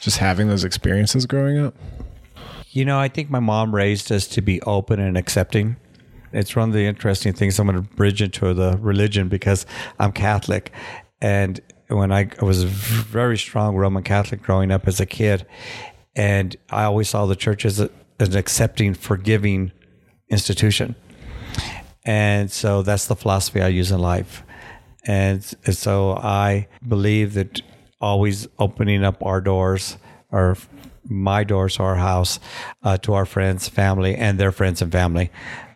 just 0.00 0.18
having 0.18 0.48
those 0.48 0.64
experiences 0.64 1.26
growing 1.26 1.58
up? 1.58 1.74
You 2.70 2.84
know, 2.84 2.98
I 2.98 3.08
think 3.08 3.30
my 3.30 3.40
mom 3.40 3.74
raised 3.74 4.12
us 4.12 4.26
to 4.28 4.42
be 4.42 4.60
open 4.62 5.00
and 5.00 5.16
accepting. 5.16 5.76
It's 6.32 6.54
one 6.54 6.68
of 6.68 6.74
the 6.74 6.86
interesting 6.86 7.32
things 7.32 7.58
I'm 7.58 7.66
going 7.66 7.82
to 7.82 7.94
bridge 7.96 8.20
into 8.20 8.52
the 8.54 8.76
religion 8.78 9.28
because 9.28 9.64
I'm 9.98 10.12
Catholic. 10.12 10.72
And 11.20 11.60
when 11.88 12.12
I, 12.12 12.30
was 12.42 12.64
very 12.64 13.38
strong 13.38 13.76
Roman 13.76 14.02
Catholic 14.02 14.42
growing 14.42 14.70
up 14.70 14.86
as 14.86 15.00
a 15.00 15.06
kid, 15.06 15.46
and 16.14 16.56
I 16.70 16.84
always 16.84 17.08
saw 17.08 17.26
the 17.26 17.36
church 17.36 17.64
as, 17.64 17.80
a, 17.80 17.90
as 18.20 18.28
an 18.28 18.36
accepting, 18.36 18.92
forgiving 18.94 19.72
institution. 20.28 20.94
And 22.04 22.50
so 22.50 22.82
that's 22.82 23.06
the 23.06 23.16
philosophy 23.16 23.60
I 23.60 23.68
use 23.68 23.90
in 23.90 24.00
life. 24.00 24.42
And 25.04 25.42
so 25.42 26.12
I 26.12 26.68
believe 26.86 27.34
that 27.34 27.62
always 28.00 28.46
opening 28.58 29.04
up 29.04 29.24
our 29.24 29.40
doors 29.40 29.96
or 30.30 30.56
my 31.04 31.44
doors 31.44 31.76
to 31.76 31.82
our 31.82 31.96
house, 31.96 32.38
uh, 32.82 32.98
to 32.98 33.14
our 33.14 33.24
friends, 33.24 33.68
family, 33.68 34.14
and 34.14 34.38
their 34.38 34.52
friends 34.52 34.82
and 34.82 34.92
family, 34.92 35.30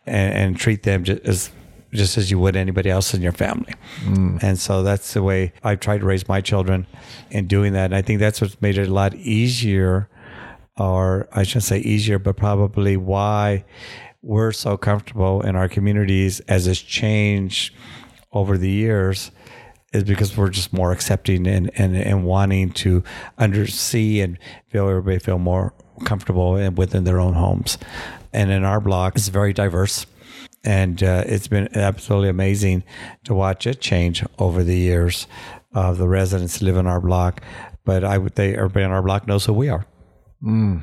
and, 0.07 0.35
and 0.35 0.57
treat 0.57 0.83
them 0.83 1.05
just 1.05 1.25
as 1.25 1.51
just 1.95 2.17
as 2.17 2.31
you 2.31 2.39
would 2.39 2.57
anybody 2.57 2.89
else 2.89 3.13
in 3.13 3.21
your 3.21 3.33
family. 3.33 3.75
Mm. 4.05 4.43
And 4.43 4.59
so 4.59 4.83
that's 4.83 5.13
the 5.13 5.23
way 5.23 5.53
I've 5.63 5.79
tried 5.79 5.99
to 5.99 6.07
raise 6.07 6.27
my 6.27 6.41
children 6.41 6.87
in 7.31 7.47
doing 7.47 7.75
that. 7.75 7.87
And 7.87 7.95
I 7.95 8.01
think 8.01 8.19
that's 8.19 8.41
what's 8.41 8.59
made 8.63 8.79
it 8.79 8.89
a 8.89 8.93
lot 8.93 9.15
easier, 9.15 10.09
or 10.79 11.29
I 11.33 11.43
shouldn't 11.43 11.65
say 11.65 11.81
easier, 11.81 12.19
but 12.19 12.39
probably 12.39 12.97
why 12.97 13.67
we're 14.23 14.53
so 14.53 14.79
comfortable 14.79 15.43
in 15.43 15.55
our 15.55 15.69
communities 15.69 16.41
as 16.41 16.67
it's 16.67 16.81
changed 16.81 17.75
over 18.33 18.57
the 18.59 18.71
years 18.71 19.31
is 19.93 20.05
because 20.05 20.37
we're 20.37 20.49
just 20.49 20.73
more 20.73 20.93
accepting 20.93 21.47
and, 21.47 21.71
and, 21.75 21.95
and 21.97 22.25
wanting 22.25 22.71
to 22.71 23.03
undersee 23.39 24.23
and 24.25 24.39
feel 24.69 24.89
everybody 24.89 25.19
feel 25.19 25.39
more 25.39 25.75
comfortable 26.05 26.57
and 26.57 26.79
within 26.79 27.05
their 27.05 27.21
own 27.21 27.35
homes. 27.35 27.79
And 28.33 28.51
in 28.51 28.65
our 28.65 28.81
block, 28.81 29.17
it's 29.17 29.29
very 29.29 29.53
diverse. 29.53 30.07
And 30.65 31.03
uh, 31.03 31.25
it's 31.27 31.49
been 31.49 31.69
absolutely 31.77 32.29
amazing 32.29 32.85
to 33.25 33.35
watch 33.35 33.67
it 33.67 33.81
change 33.81 34.25
over 34.39 34.63
the 34.63 34.77
years 34.77 35.27
of 35.75 35.99
the 35.99 36.09
residents 36.09 36.63
live 36.63 36.77
in 36.77 36.87
our 36.87 37.01
block. 37.01 37.43
But 37.85 38.05
I 38.05 38.17
would 38.17 38.37
say 38.37 38.55
everybody 38.55 38.85
in 38.85 38.93
our 38.93 39.03
block 39.03 39.27
knows 39.27 39.45
who 39.45 39.53
we 39.53 39.69
are. 39.69 39.85
Mm. 40.43 40.83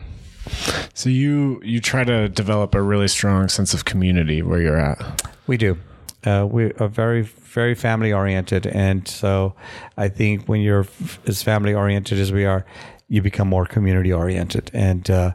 So 0.93 1.09
you 1.09 1.61
you 1.63 1.79
try 1.79 2.03
to 2.03 2.27
develop 2.27 2.75
a 2.75 2.81
really 2.81 3.07
strong 3.07 3.49
sense 3.49 3.73
of 3.73 3.85
community 3.85 4.41
where 4.41 4.61
you're 4.61 4.77
at. 4.79 5.29
We 5.47 5.57
do. 5.57 5.77
Uh, 6.25 6.45
we 6.49 6.73
are 6.73 6.87
very 6.87 7.21
very 7.21 7.75
family 7.75 8.11
oriented, 8.11 8.67
and 8.67 9.07
so 9.07 9.55
I 9.97 10.09
think 10.09 10.47
when 10.47 10.61
you're 10.61 10.81
f- 10.81 11.19
as 11.27 11.41
family 11.41 11.73
oriented 11.73 12.19
as 12.19 12.31
we 12.31 12.45
are, 12.45 12.65
you 13.07 13.21
become 13.21 13.47
more 13.47 13.65
community 13.65 14.11
oriented. 14.11 14.69
And 14.73 15.09
uh, 15.09 15.31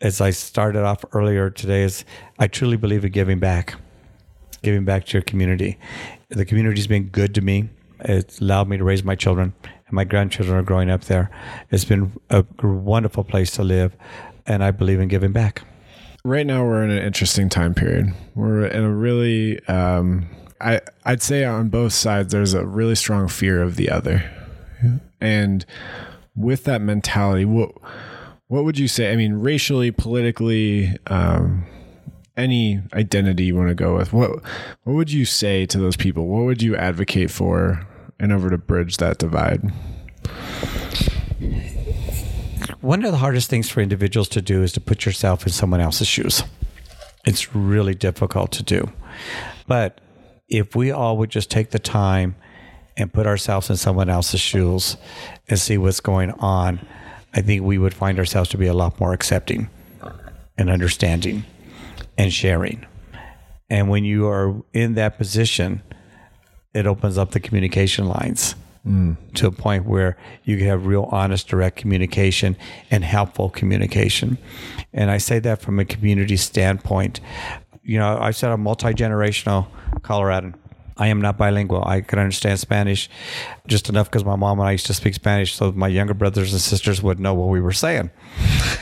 as 0.00 0.20
I 0.20 0.30
started 0.30 0.82
off 0.82 1.04
earlier 1.12 1.50
today, 1.50 1.84
is 1.84 2.04
I 2.38 2.48
truly 2.48 2.76
believe 2.76 3.04
in 3.04 3.12
giving 3.12 3.38
back, 3.38 3.76
giving 4.62 4.84
back 4.84 5.06
to 5.06 5.12
your 5.12 5.22
community. 5.22 5.78
The 6.28 6.44
community's 6.44 6.88
been 6.88 7.04
good 7.04 7.34
to 7.36 7.40
me. 7.40 7.68
It's 8.00 8.40
allowed 8.40 8.68
me 8.68 8.78
to 8.78 8.84
raise 8.84 9.04
my 9.04 9.14
children, 9.14 9.54
and 9.62 9.92
my 9.92 10.04
grandchildren 10.04 10.58
are 10.58 10.64
growing 10.64 10.90
up 10.90 11.04
there. 11.04 11.30
It's 11.70 11.84
been 11.84 12.12
a 12.28 12.44
wonderful 12.62 13.22
place 13.22 13.52
to 13.52 13.62
live, 13.62 13.96
and 14.46 14.64
I 14.64 14.72
believe 14.72 14.98
in 14.98 15.06
giving 15.06 15.32
back. 15.32 15.62
Right 16.24 16.46
now, 16.46 16.64
we're 16.64 16.84
in 16.84 16.90
an 16.90 17.02
interesting 17.02 17.48
time 17.48 17.74
period. 17.74 18.12
We're 18.34 18.66
in 18.66 18.84
a 18.84 18.94
really 18.94 19.64
um, 19.66 20.26
I 20.60 20.80
I'd 21.04 21.22
say 21.22 21.44
on 21.44 21.68
both 21.68 21.92
sides 21.92 22.32
there's 22.32 22.54
a 22.54 22.64
really 22.64 22.94
strong 22.94 23.26
fear 23.28 23.60
of 23.60 23.76
the 23.76 23.90
other, 23.90 24.30
and 25.20 25.66
with 26.36 26.64
that 26.64 26.80
mentality, 26.80 27.44
what 27.44 27.72
What 28.52 28.64
would 28.64 28.78
you 28.78 28.86
say? 28.86 29.10
I 29.10 29.16
mean, 29.16 29.32
racially, 29.32 29.90
politically, 29.90 30.94
um, 31.06 31.64
any 32.36 32.82
identity 32.92 33.44
you 33.44 33.56
want 33.56 33.70
to 33.70 33.74
go 33.74 33.96
with. 33.96 34.12
What 34.12 34.30
what 34.84 34.92
would 34.92 35.10
you 35.10 35.24
say 35.24 35.64
to 35.66 35.78
those 35.78 35.96
people? 35.96 36.26
What 36.26 36.44
would 36.44 36.60
you 36.60 36.76
advocate 36.76 37.30
for 37.30 37.86
in 38.20 38.30
order 38.30 38.50
to 38.50 38.58
bridge 38.58 38.98
that 38.98 39.16
divide? 39.16 39.72
One 42.82 43.04
of 43.04 43.12
the 43.12 43.18
hardest 43.18 43.48
things 43.48 43.70
for 43.70 43.80
individuals 43.80 44.28
to 44.30 44.42
do 44.42 44.64
is 44.64 44.72
to 44.72 44.80
put 44.80 45.06
yourself 45.06 45.46
in 45.46 45.52
someone 45.52 45.80
else's 45.80 46.08
shoes. 46.08 46.42
It's 47.24 47.54
really 47.54 47.94
difficult 47.94 48.50
to 48.52 48.64
do. 48.64 48.90
But 49.68 50.00
if 50.48 50.74
we 50.74 50.90
all 50.90 51.16
would 51.18 51.30
just 51.30 51.48
take 51.48 51.70
the 51.70 51.78
time 51.78 52.34
and 52.96 53.12
put 53.12 53.24
ourselves 53.24 53.70
in 53.70 53.76
someone 53.76 54.10
else's 54.10 54.40
shoes 54.40 54.96
and 55.48 55.60
see 55.60 55.78
what's 55.78 56.00
going 56.00 56.32
on, 56.32 56.84
I 57.32 57.40
think 57.40 57.62
we 57.62 57.78
would 57.78 57.94
find 57.94 58.18
ourselves 58.18 58.50
to 58.50 58.58
be 58.58 58.66
a 58.66 58.74
lot 58.74 58.98
more 58.98 59.12
accepting 59.12 59.70
and 60.58 60.68
understanding 60.68 61.44
and 62.18 62.32
sharing. 62.32 62.84
And 63.70 63.90
when 63.90 64.04
you 64.04 64.26
are 64.26 64.60
in 64.72 64.94
that 64.94 65.18
position, 65.18 65.82
it 66.74 66.88
opens 66.88 67.16
up 67.16 67.30
the 67.30 67.38
communication 67.38 68.08
lines 68.08 68.56
mm. 68.86 69.16
to 69.34 69.46
a 69.46 69.52
point 69.52 69.86
where 69.86 70.16
you 70.44 70.56
can 70.56 70.66
have 70.66 70.86
real 70.86 71.08
honest, 71.10 71.48
direct 71.48 71.76
communication 71.76 72.56
and 72.90 73.04
helpful 73.04 73.50
communication. 73.50 74.38
And 74.92 75.10
I 75.10 75.18
say 75.18 75.38
that 75.40 75.60
from 75.60 75.78
a 75.78 75.84
community 75.84 76.36
standpoint. 76.36 77.20
You 77.82 77.98
know, 77.98 78.18
I 78.18 78.30
said 78.30 78.50
I'm 78.50 78.62
multi 78.62 78.88
generational 78.88 79.66
Coloradan. 80.02 80.54
I 80.98 81.08
am 81.08 81.20
not 81.20 81.38
bilingual. 81.38 81.82
I 81.84 82.02
can 82.02 82.18
understand 82.18 82.60
Spanish 82.60 83.08
just 83.66 83.88
enough 83.88 84.10
because 84.10 84.24
my 84.24 84.36
mom 84.36 84.60
and 84.60 84.68
I 84.68 84.72
used 84.72 84.86
to 84.86 84.94
speak 84.94 85.14
Spanish, 85.14 85.54
so 85.54 85.72
my 85.72 85.88
younger 85.88 86.14
brothers 86.14 86.52
and 86.52 86.60
sisters 86.60 87.02
would 87.02 87.18
know 87.18 87.34
what 87.34 87.48
we 87.48 87.60
were 87.60 87.72
saying. 87.72 88.10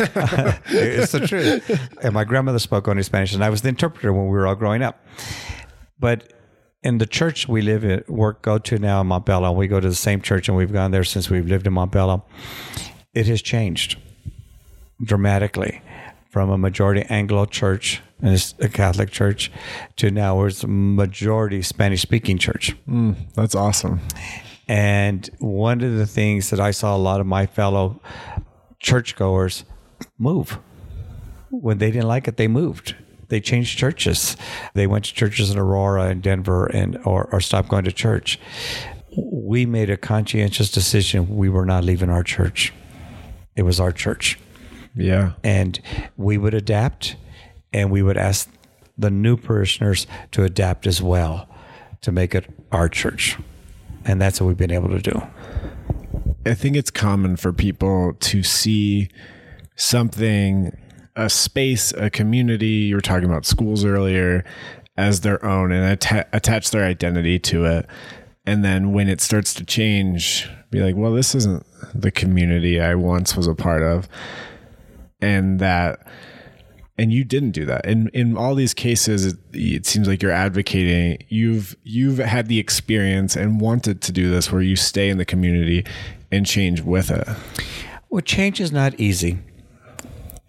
it's 0.67 1.13
the 1.13 1.25
truth. 1.27 1.89
And 2.03 2.13
my 2.13 2.25
grandmother 2.25 2.59
spoke 2.59 2.89
only 2.89 3.05
Spanish, 3.05 3.33
and 3.33 3.45
I 3.45 3.49
was 3.49 3.63
the 3.63 3.69
interpreter 3.69 4.13
when 4.13 4.25
we 4.25 4.33
were 4.33 4.47
all 4.47 4.57
growing 4.57 4.83
up. 4.83 5.05
But 5.99 6.33
in 6.83 6.99
the 6.99 7.07
church 7.07 7.49
we 7.49 7.63
live 7.63 7.85
in, 7.85 8.03
work, 8.09 8.43
go 8.43 8.59
to 8.59 8.79
now 8.79 9.01
in 9.01 9.09
Montbello, 9.09 9.55
we 9.55 9.67
go 9.67 9.81
to 9.81 9.89
the 9.89 9.95
same 9.95 10.21
church, 10.21 10.49
and 10.49 10.57
we've 10.57 10.73
gone 10.73 10.91
there 10.91 11.05
since 11.05 11.29
we've 11.29 11.47
lived 11.47 11.67
in 11.67 11.75
Montbello. 11.75 12.23
It 13.15 13.27
has 13.27 13.43
changed 13.43 13.99
dramatically 15.03 15.83
from 16.31 16.51
a 16.51 16.59
majority 16.59 17.03
Anglo 17.09 17.45
church 17.45 18.01
and 18.23 18.35
it's 18.35 18.55
a 18.61 18.69
Catholic 18.69 19.11
church 19.11 19.51
to 19.97 20.11
now 20.11 20.45
it's 20.45 20.63
a 20.63 20.69
majority 20.69 21.63
Spanish 21.63 22.03
speaking 22.03 22.39
church. 22.39 22.77
Mm, 22.87 23.17
that's 23.35 23.55
awesome. 23.55 24.01
And 24.69 25.29
one 25.39 25.81
of 25.81 25.97
the 25.97 26.07
things 26.07 26.51
that 26.51 26.61
I 26.61 26.71
saw 26.71 26.95
a 26.95 26.99
lot 26.99 27.21
of 27.21 27.27
my 27.27 27.47
fellow 27.47 28.01
churchgoers 28.79 29.65
move 30.19 30.59
when 31.51 31.79
they 31.79 31.91
didn't 31.91 32.09
like 32.09 32.29
it, 32.29 32.37
they 32.37 32.47
moved. 32.47 32.95
They 33.31 33.41
changed 33.41 33.79
churches. 33.79 34.37
They 34.75 34.87
went 34.87 35.07
to 35.07 35.15
churches 35.15 35.51
in 35.51 35.59
Aurora 35.59 36.05
and 36.05 36.23
Denver 36.23 36.67
and 36.67 36.99
or, 37.05 37.29
or 37.33 37.41
stopped 37.41 37.69
going 37.69 37.85
to 37.85 37.93
church. 37.93 38.39
We 39.17 39.67
made 39.67 39.91
a 39.91 39.97
conscientious 39.97 40.71
decision. 40.71 41.37
We 41.37 41.49
were 41.49 41.65
not 41.65 41.83
leaving 41.85 42.11
our 42.11 42.23
church. 42.23 42.73
It 43.57 43.63
was 43.63 43.81
our 43.81 43.93
church. 43.93 44.39
Yeah. 44.95 45.33
And 45.43 45.81
we 46.17 46.39
would 46.39 46.55
adapt 46.55 47.17
and 47.73 47.91
we 47.91 48.03
would 48.03 48.17
ask 48.17 48.51
the 48.99 49.11
new 49.11 49.37
parishioners 49.37 50.07
to 50.33 50.45
adapt 50.45 50.87
as 50.87 51.01
well 51.01 51.49
to 52.03 52.13
make 52.13 52.35
it 52.35 52.47
our 52.71 52.89
church. 52.89 53.39
And 54.05 54.21
that's 54.21 54.41
what 54.41 54.49
we've 54.49 54.57
been 54.57 54.71
able 54.71 54.89
to 54.91 55.01
do. 55.01 55.23
I 56.47 56.55
think 56.55 56.77
it's 56.77 56.91
common 56.91 57.37
for 57.37 57.53
people 57.53 58.15
to 58.19 58.43
see 58.43 59.09
something, 59.77 60.77
a 61.17 61.29
space, 61.31 61.93
a 61.93 62.11
community, 62.11 62.67
you 62.67 62.95
were 62.95 63.01
talking 63.01 63.29
about 63.29 63.47
schools 63.47 63.85
earlier, 63.85 64.45
as 64.97 65.21
their 65.21 65.45
own 65.45 65.73
and 65.73 65.85
atta- 65.85 66.27
attach 66.33 66.71
their 66.71 66.85
identity 66.85 67.39
to 67.39 67.65
it. 67.65 67.87
And 68.47 68.65
then 68.65 68.93
when 68.93 69.09
it 69.09 69.21
starts 69.21 69.55
to 69.55 69.65
change, 69.65 70.49
be 70.71 70.81
like, 70.81 70.97
well, 70.97 71.13
this 71.13 71.35
isn't 71.35 71.65
the 71.95 72.11
community 72.11 72.81
I 72.81 72.95
once 72.95 73.37
was 73.37 73.47
a 73.47 73.55
part 73.55 73.83
of. 73.83 74.09
And 75.21 75.61
that 75.61 76.07
and 77.01 77.15
you 77.15 77.25
didn't 77.25 77.53
do 77.53 77.65
that. 77.65 77.87
And 77.87 78.11
in 78.11 78.37
all 78.37 78.55
these 78.55 78.75
cases, 78.75 79.25
it, 79.25 79.39
it, 79.55 79.87
seems 79.87 80.07
like 80.07 80.23
you're 80.23 80.31
advocating. 80.31 81.25
You've 81.31 81.75
you've 81.83 82.19
had 82.19 82.49
the 82.49 82.59
experience 82.59 83.37
and 83.37 83.59
wanted 83.59 84.03
to 84.03 84.13
do 84.13 84.29
this, 84.29 84.53
where 84.53 84.61
you 84.61 84.77
stay 84.77 85.09
in 85.09 85.17
the 85.17 85.25
community 85.25 85.87
and 86.31 86.45
change 86.45 86.83
with 86.83 87.11
it. 87.11 87.27
Well, 88.11 88.21
change 88.21 88.61
is 88.61 88.71
not 88.71 89.01
easy, 89.01 89.39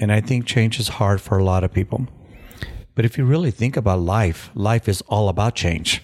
and 0.02 0.12
I 0.12 0.20
think 0.20 0.46
change 0.46 0.80
is 0.80 0.90
hard 0.90 1.22
for 1.22 1.38
a 1.38 1.44
lot 1.44 1.64
of 1.64 1.72
people. 1.72 2.08
But 2.96 3.06
if 3.06 3.18
you 3.18 3.24
really 3.24 3.52
think 3.52 3.78
about 3.78 4.02
life, 4.02 4.50
life 4.54 4.90
is 4.90 5.02
all 5.04 5.30
about 5.30 5.56
change. 5.56 6.04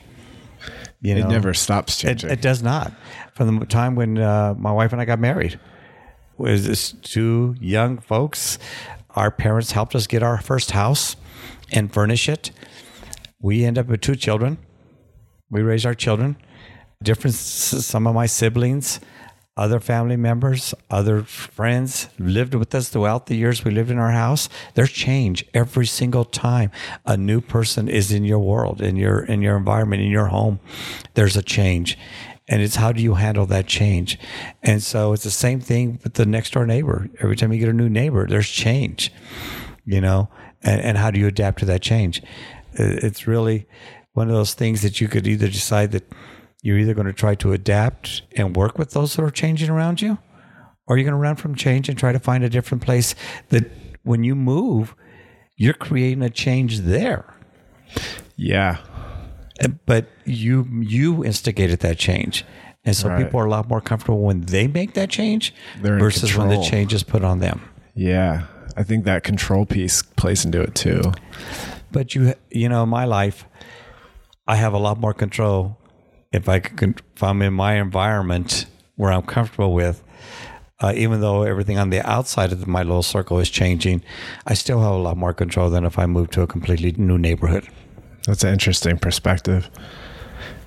You 1.01 1.15
know, 1.15 1.25
it 1.25 1.29
never 1.29 1.53
stops 1.53 1.97
changing. 1.97 2.29
It, 2.29 2.33
it 2.33 2.41
does 2.41 2.63
not. 2.63 2.93
From 3.33 3.59
the 3.59 3.65
time 3.65 3.95
when 3.95 4.17
uh, 4.17 4.55
my 4.57 4.71
wife 4.71 4.93
and 4.93 5.01
I 5.01 5.05
got 5.05 5.19
married, 5.19 5.59
was 6.37 6.67
this 6.67 6.91
two 6.91 7.55
young 7.59 7.97
folks 7.97 8.59
our 9.17 9.31
parents 9.31 9.71
helped 9.71 9.95
us 9.95 10.05
get 10.05 10.21
our 10.21 10.39
first 10.39 10.71
house 10.71 11.15
and 11.71 11.91
furnish 11.91 12.29
it. 12.29 12.51
We 13.41 13.65
end 13.65 13.79
up 13.79 13.87
with 13.87 14.01
two 14.01 14.15
children. 14.15 14.59
We 15.49 15.63
raised 15.63 15.87
our 15.87 15.95
children. 15.95 16.37
Different, 17.01 17.35
some 17.35 18.05
of 18.05 18.13
my 18.13 18.27
siblings, 18.27 18.99
other 19.57 19.79
family 19.79 20.15
members, 20.15 20.73
other 20.89 21.23
friends 21.23 22.07
lived 22.19 22.53
with 22.53 22.73
us 22.75 22.89
throughout 22.89 23.25
the 23.25 23.35
years 23.35 23.65
we 23.65 23.71
lived 23.71 23.89
in 23.89 23.97
our 23.97 24.11
house. 24.11 24.47
There's 24.75 24.91
change 24.91 25.43
every 25.53 25.87
single 25.87 26.23
time 26.23 26.71
a 27.05 27.17
new 27.17 27.41
person 27.41 27.89
is 27.89 28.11
in 28.11 28.23
your 28.23 28.39
world, 28.39 28.81
in 28.81 28.95
your 28.95 29.25
in 29.25 29.41
your 29.41 29.57
environment, 29.57 30.03
in 30.03 30.11
your 30.11 30.27
home. 30.27 30.59
There's 31.15 31.35
a 31.35 31.41
change, 31.41 31.97
and 32.47 32.61
it's 32.61 32.75
how 32.75 32.91
do 32.91 33.01
you 33.01 33.15
handle 33.15 33.45
that 33.47 33.67
change 33.67 34.17
and 34.63 34.81
so 34.81 35.13
it's 35.13 35.23
the 35.23 35.31
same 35.31 35.59
thing 35.59 35.99
with 36.03 36.13
the 36.13 36.25
next 36.25 36.53
door 36.53 36.65
neighbor 36.65 37.09
every 37.19 37.35
time 37.35 37.51
you 37.51 37.59
get 37.59 37.69
a 37.69 37.73
new 37.73 37.89
neighbor 37.89 38.25
there's 38.27 38.49
change 38.49 39.11
you 39.85 39.99
know 39.99 40.29
and, 40.63 40.81
and 40.81 40.97
how 40.97 41.11
do 41.11 41.19
you 41.19 41.27
adapt 41.27 41.59
to 41.59 41.65
that 41.65 41.81
change 41.81 42.21
it's 42.73 43.27
really 43.27 43.67
one 44.13 44.29
of 44.29 44.33
those 44.33 44.53
things 44.53 44.81
that 44.81 45.01
you 45.01 45.07
could 45.07 45.27
either 45.27 45.47
decide 45.47 45.91
that 45.91 46.03
you're 46.61 46.77
either 46.77 46.93
going 46.93 47.07
to 47.07 47.13
try 47.13 47.35
to 47.35 47.53
adapt 47.53 48.23
and 48.35 48.55
work 48.55 48.77
with 48.77 48.91
those 48.91 49.15
that 49.15 49.23
are 49.23 49.31
changing 49.31 49.69
around 49.69 50.01
you 50.01 50.17
or 50.87 50.97
you're 50.97 51.05
going 51.05 51.11
to 51.11 51.17
run 51.17 51.35
from 51.35 51.55
change 51.55 51.89
and 51.89 51.97
try 51.97 52.11
to 52.11 52.19
find 52.19 52.43
a 52.43 52.49
different 52.49 52.83
place 52.83 53.15
that 53.49 53.69
when 54.03 54.23
you 54.23 54.35
move 54.35 54.95
you're 55.55 55.73
creating 55.73 56.21
a 56.21 56.29
change 56.29 56.79
there 56.79 57.33
yeah 58.35 58.77
but 59.85 60.07
you 60.25 60.67
you 60.79 61.23
instigated 61.23 61.79
that 61.79 61.97
change. 61.97 62.45
And 62.85 62.95
so 62.95 63.09
right. 63.09 63.25
people 63.25 63.39
are 63.39 63.45
a 63.45 63.49
lot 63.49 63.67
more 63.67 63.81
comfortable 63.81 64.21
when 64.21 64.41
they 64.41 64.67
make 64.67 64.93
that 64.93 65.09
change 65.09 65.53
They're 65.81 65.99
versus 65.99 66.35
when 66.35 66.47
the 66.47 66.61
change 66.61 66.93
is 66.93 67.03
put 67.03 67.23
on 67.23 67.39
them. 67.39 67.61
Yeah. 67.95 68.45
I 68.77 68.83
think 68.83 69.03
that 69.05 69.23
control 69.23 69.65
piece 69.65 70.03
plays 70.03 70.45
into 70.45 70.61
it 70.61 70.75
too. 70.75 71.01
But 71.91 72.15
you 72.15 72.33
you 72.51 72.69
know, 72.69 72.83
in 72.83 72.89
my 72.89 73.05
life, 73.05 73.45
I 74.47 74.55
have 74.55 74.73
a 74.73 74.77
lot 74.77 74.99
more 74.99 75.13
control 75.13 75.76
if 76.37 76.47
I 76.47 76.59
can 76.59 76.95
if 77.15 77.23
I'm 77.23 77.41
in 77.41 77.53
my 77.53 77.73
environment 77.73 78.65
where 78.95 79.11
I'm 79.11 79.23
comfortable 79.23 79.73
with. 79.73 80.03
Uh, 80.79 80.93
even 80.95 81.21
though 81.21 81.41
everything 81.41 81.79
on 81.79 81.89
the 81.89 82.07
outside 82.07 82.51
of 82.51 82.67
my 82.67 82.83
little 82.83 83.01
circle 83.01 83.39
is 83.39 83.49
changing, 83.49 84.03
I 84.45 84.53
still 84.53 84.79
have 84.79 84.91
a 84.91 84.97
lot 84.97 85.17
more 85.17 85.33
control 85.33 85.71
than 85.71 85.83
if 85.85 85.97
I 85.97 86.05
move 86.05 86.29
to 86.31 86.43
a 86.43 86.47
completely 86.47 86.91
new 86.91 87.17
neighborhood. 87.17 87.67
That's 88.27 88.43
an 88.43 88.53
interesting 88.53 88.99
perspective. 88.99 89.71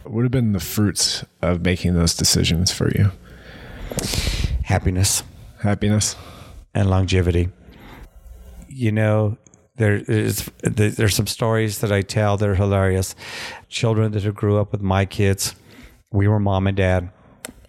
What 0.02 0.14
would 0.14 0.24
have 0.24 0.32
been 0.32 0.52
the 0.52 0.58
fruits 0.58 1.24
of 1.42 1.64
making 1.64 1.94
those 1.94 2.14
decisions 2.14 2.72
for 2.72 2.90
you? 2.90 3.12
Happiness. 4.64 5.22
Happiness. 5.60 6.16
And 6.74 6.90
longevity. 6.90 7.50
You 8.68 8.90
know, 8.90 9.38
there 9.76 9.96
is 9.96 10.50
there's 10.62 11.14
some 11.14 11.26
stories 11.26 11.78
that 11.80 11.90
I 11.90 12.02
tell 12.02 12.36
that 12.36 12.48
are 12.48 12.54
hilarious. 12.54 13.14
Children 13.68 14.12
that 14.12 14.24
have 14.24 14.34
grew 14.34 14.58
up 14.58 14.72
with 14.72 14.82
my 14.82 15.04
kids, 15.04 15.54
we 16.12 16.28
were 16.28 16.40
mom 16.40 16.66
and 16.66 16.76
dad 16.76 17.10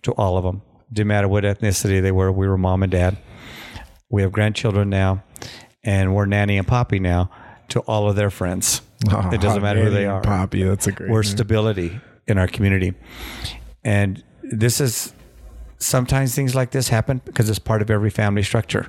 to 0.03 0.11
all 0.13 0.37
of 0.37 0.43
them. 0.43 0.61
Didn't 0.91 1.07
matter 1.07 1.27
what 1.27 1.43
ethnicity 1.43 2.01
they 2.01 2.11
were, 2.11 2.31
we 2.31 2.47
were 2.47 2.57
mom 2.57 2.83
and 2.83 2.91
dad. 2.91 3.17
We 4.09 4.23
have 4.23 4.31
grandchildren 4.31 4.89
now, 4.89 5.23
and 5.83 6.13
we're 6.13 6.25
nanny 6.25 6.57
and 6.57 6.67
poppy 6.67 6.99
now 6.99 7.29
to 7.69 7.79
all 7.81 8.09
of 8.09 8.15
their 8.15 8.29
friends. 8.29 8.81
Oh, 9.09 9.29
it 9.31 9.41
doesn't 9.41 9.61
matter 9.61 9.83
who 9.83 9.89
they 9.89 10.05
are. 10.05 10.21
Poppy, 10.21 10.63
that's 10.63 10.87
a 10.87 10.91
great. 10.91 11.09
We're 11.09 11.21
name. 11.21 11.31
stability 11.31 11.99
in 12.27 12.37
our 12.37 12.47
community, 12.47 12.93
and 13.83 14.23
this 14.43 14.81
is 14.81 15.13
sometimes 15.77 16.35
things 16.35 16.53
like 16.53 16.71
this 16.71 16.89
happen 16.89 17.21
because 17.25 17.49
it's 17.49 17.59
part 17.59 17.81
of 17.81 17.89
every 17.89 18.09
family 18.09 18.43
structure. 18.43 18.87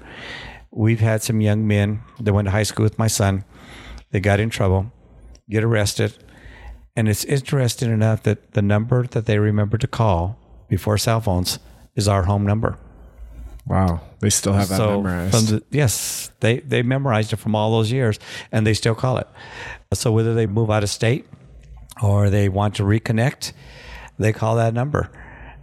We've 0.71 1.01
had 1.01 1.23
some 1.23 1.41
young 1.41 1.67
men 1.67 2.03
that 2.21 2.33
went 2.33 2.47
to 2.47 2.53
high 2.53 2.63
school 2.63 2.83
with 2.83 2.99
my 2.99 3.07
son. 3.07 3.45
They 4.11 4.21
got 4.21 4.41
in 4.41 4.51
trouble, 4.51 4.93
get 5.49 5.65
arrested, 5.65 6.23
and 6.97 7.09
it's 7.09 7.25
interesting 7.25 7.91
enough 7.91 8.23
that 8.25 8.53
the 8.53 8.63
number 8.63 9.07
that 9.07 9.27
they 9.27 9.39
remember 9.39 9.79
to 9.79 9.87
call 9.87 10.39
before 10.69 10.99
cell 10.99 11.21
phones 11.21 11.59
is 11.95 12.09
our 12.09 12.25
home 12.25 12.45
number. 12.45 12.79
Wow, 13.67 14.01
they 14.21 14.31
still 14.31 14.55
have 14.55 14.69
that 14.69 14.77
so 14.77 15.01
memorized. 15.01 15.49
The, 15.49 15.63
yes, 15.71 16.31
they 16.41 16.61
they 16.61 16.83
memorized 16.83 17.33
it 17.33 17.37
from 17.37 17.55
all 17.55 17.71
those 17.71 17.93
years, 17.93 18.19
and 18.51 18.67
they 18.67 18.75
still 18.75 18.95
call 18.95 19.19
it. 19.19 19.29
So 19.95 20.11
whether 20.11 20.35
they 20.35 20.47
move 20.47 20.71
out 20.71 20.83
of 20.83 20.91
state 20.91 21.27
or 22.03 22.29
they 22.29 22.49
want 22.49 22.75
to 22.77 22.83
reconnect, 22.83 23.53
they 24.19 24.33
call 24.33 24.57
that 24.57 24.75
number, 24.75 25.11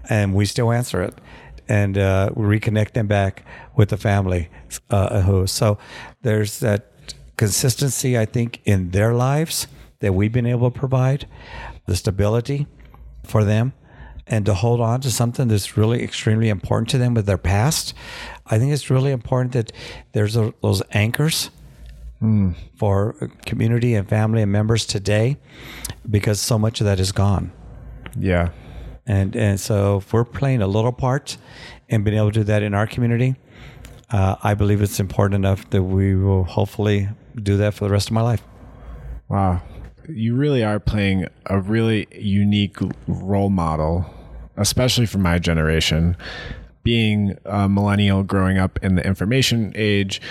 and 0.10 0.34
we 0.34 0.46
still 0.46 0.72
answer 0.72 1.04
it, 1.04 1.14
and 1.68 1.98
uh, 1.98 2.30
we 2.36 2.60
reconnect 2.60 2.94
them 2.94 3.08
back 3.08 3.46
with 3.76 3.90
the 3.90 3.98
family. 3.98 4.50
Uh, 4.90 5.22
who 5.22 5.46
so 5.46 5.78
there's 6.22 6.60
that 6.60 6.94
consistency 7.36 8.18
I 8.18 8.26
think 8.26 8.62
in 8.66 8.92
their 8.92 9.14
lives 9.14 9.68
that 10.00 10.14
we've 10.14 10.32
been 10.32 10.46
able 10.46 10.72
to 10.72 10.80
provide, 10.80 11.28
the 11.86 11.96
stability 11.96 12.68
for 13.24 13.44
them 13.44 13.74
and 14.28 14.46
to 14.46 14.54
hold 14.54 14.80
on 14.80 15.02
to 15.02 15.12
something 15.12 15.48
that's 15.48 15.76
really 15.76 16.04
extremely 16.04 16.50
important 16.50 16.90
to 16.90 16.98
them 16.98 17.14
with 17.14 17.26
their 17.26 17.38
past. 17.38 17.94
I 18.46 18.60
think 18.60 18.72
it's 18.72 18.90
really 18.90 19.12
important 19.12 19.54
that 19.54 19.72
there's 20.12 20.36
a, 20.36 20.54
those 20.62 20.84
anchors 20.92 21.50
mm. 22.22 22.56
for 22.76 23.16
community 23.46 23.96
and 23.96 24.08
family 24.08 24.42
and 24.44 24.52
members 24.52 24.86
today 24.86 25.38
because 26.10 26.40
so 26.40 26.60
much 26.60 26.80
of 26.80 26.86
that 26.86 27.00
is 27.00 27.12
gone. 27.12 27.52
Yeah. 28.18 28.50
And, 29.06 29.36
and 29.36 29.60
so 29.60 29.98
if 29.98 30.14
we're 30.14 30.26
playing 30.26 30.62
a 30.62 30.68
little 30.68 30.92
part 30.92 31.38
and 31.90 32.06
being 32.06 32.18
able 32.18 32.32
to 32.32 32.40
do 32.40 32.44
that 32.44 32.62
in 32.62 32.76
our 32.76 32.86
community, 32.86 33.36
uh, 34.12 34.36
I 34.44 34.54
believe 34.54 34.82
it's 34.82 35.00
important 35.00 35.36
enough 35.36 35.68
that 35.72 35.84
we 35.84 36.16
will 36.16 36.44
hopefully 36.44 37.10
do 37.36 37.58
that 37.58 37.74
for 37.74 37.86
the 37.86 37.92
rest 37.92 38.10
of 38.10 38.14
my 38.14 38.22
life. 38.22 38.44
Wow. 39.28 39.62
You 40.10 40.36
really 40.36 40.64
are 40.64 40.80
playing 40.80 41.28
a 41.46 41.60
really 41.60 42.08
unique 42.12 42.78
role 43.08 43.50
model 43.50 44.06
especially 44.60 45.06
for 45.06 45.18
my 45.18 45.40
generation, 45.40 46.16
being 46.84 47.38
a 47.46 47.68
millennial 47.68 48.24
growing 48.24 48.58
up 48.58 48.78
in 48.84 48.96
the 48.96 49.06
information 49.06 49.72
age, 49.74 50.22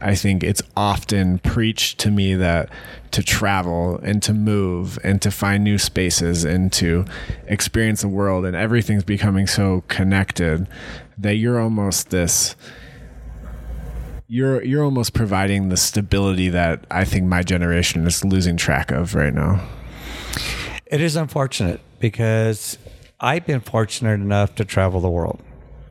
I 0.00 0.14
think 0.14 0.44
it's 0.44 0.60
often 0.76 1.38
preached 1.38 1.98
to 2.00 2.10
me 2.10 2.34
that 2.34 2.68
to 3.12 3.22
travel 3.22 3.98
and 4.02 4.22
to 4.24 4.34
move 4.34 4.98
and 5.02 5.22
to 5.22 5.30
find 5.30 5.64
new 5.64 5.78
spaces 5.78 6.44
and 6.44 6.70
to 6.74 7.06
experience 7.46 8.02
the 8.02 8.08
world 8.08 8.44
and 8.44 8.54
everything's 8.54 9.04
becoming 9.04 9.46
so 9.46 9.84
connected 9.88 10.66
that 11.16 11.36
you're 11.36 11.58
almost 11.58 12.10
this 12.10 12.56
you're 14.28 14.62
you're 14.64 14.84
almost 14.84 15.14
providing 15.14 15.68
the 15.68 15.76
stability 15.76 16.48
that 16.48 16.84
I 16.90 17.04
think 17.04 17.24
my 17.24 17.42
generation 17.42 18.06
is 18.06 18.24
losing 18.24 18.56
track 18.56 18.90
of 18.90 19.14
right 19.14 19.32
now. 19.32 19.66
It 20.86 21.00
is 21.00 21.16
unfortunate 21.16 21.80
because 21.98 22.78
I've 23.20 23.46
been 23.46 23.60
fortunate 23.60 24.14
enough 24.14 24.54
to 24.56 24.64
travel 24.64 25.00
the 25.00 25.10
world. 25.10 25.42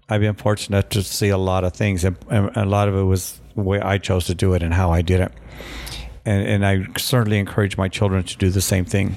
I've 0.07 0.21
been 0.21 0.35
fortunate 0.35 0.89
to 0.91 1.01
see 1.01 1.29
a 1.29 1.37
lot 1.37 1.63
of 1.63 1.73
things, 1.73 2.03
and, 2.03 2.17
and 2.29 2.55
a 2.55 2.65
lot 2.65 2.87
of 2.87 2.95
it 2.95 3.03
was 3.03 3.41
the 3.55 3.61
way 3.61 3.79
I 3.79 3.97
chose 3.97 4.25
to 4.25 4.35
do 4.35 4.53
it 4.53 4.61
and 4.61 4.73
how 4.73 4.91
I 4.91 5.01
did 5.01 5.19
it. 5.19 5.31
And, 6.25 6.47
and 6.47 6.65
I 6.65 6.85
certainly 6.97 7.39
encourage 7.39 7.77
my 7.77 7.87
children 7.87 8.23
to 8.23 8.37
do 8.37 8.49
the 8.49 8.61
same 8.61 8.85
thing. 8.85 9.15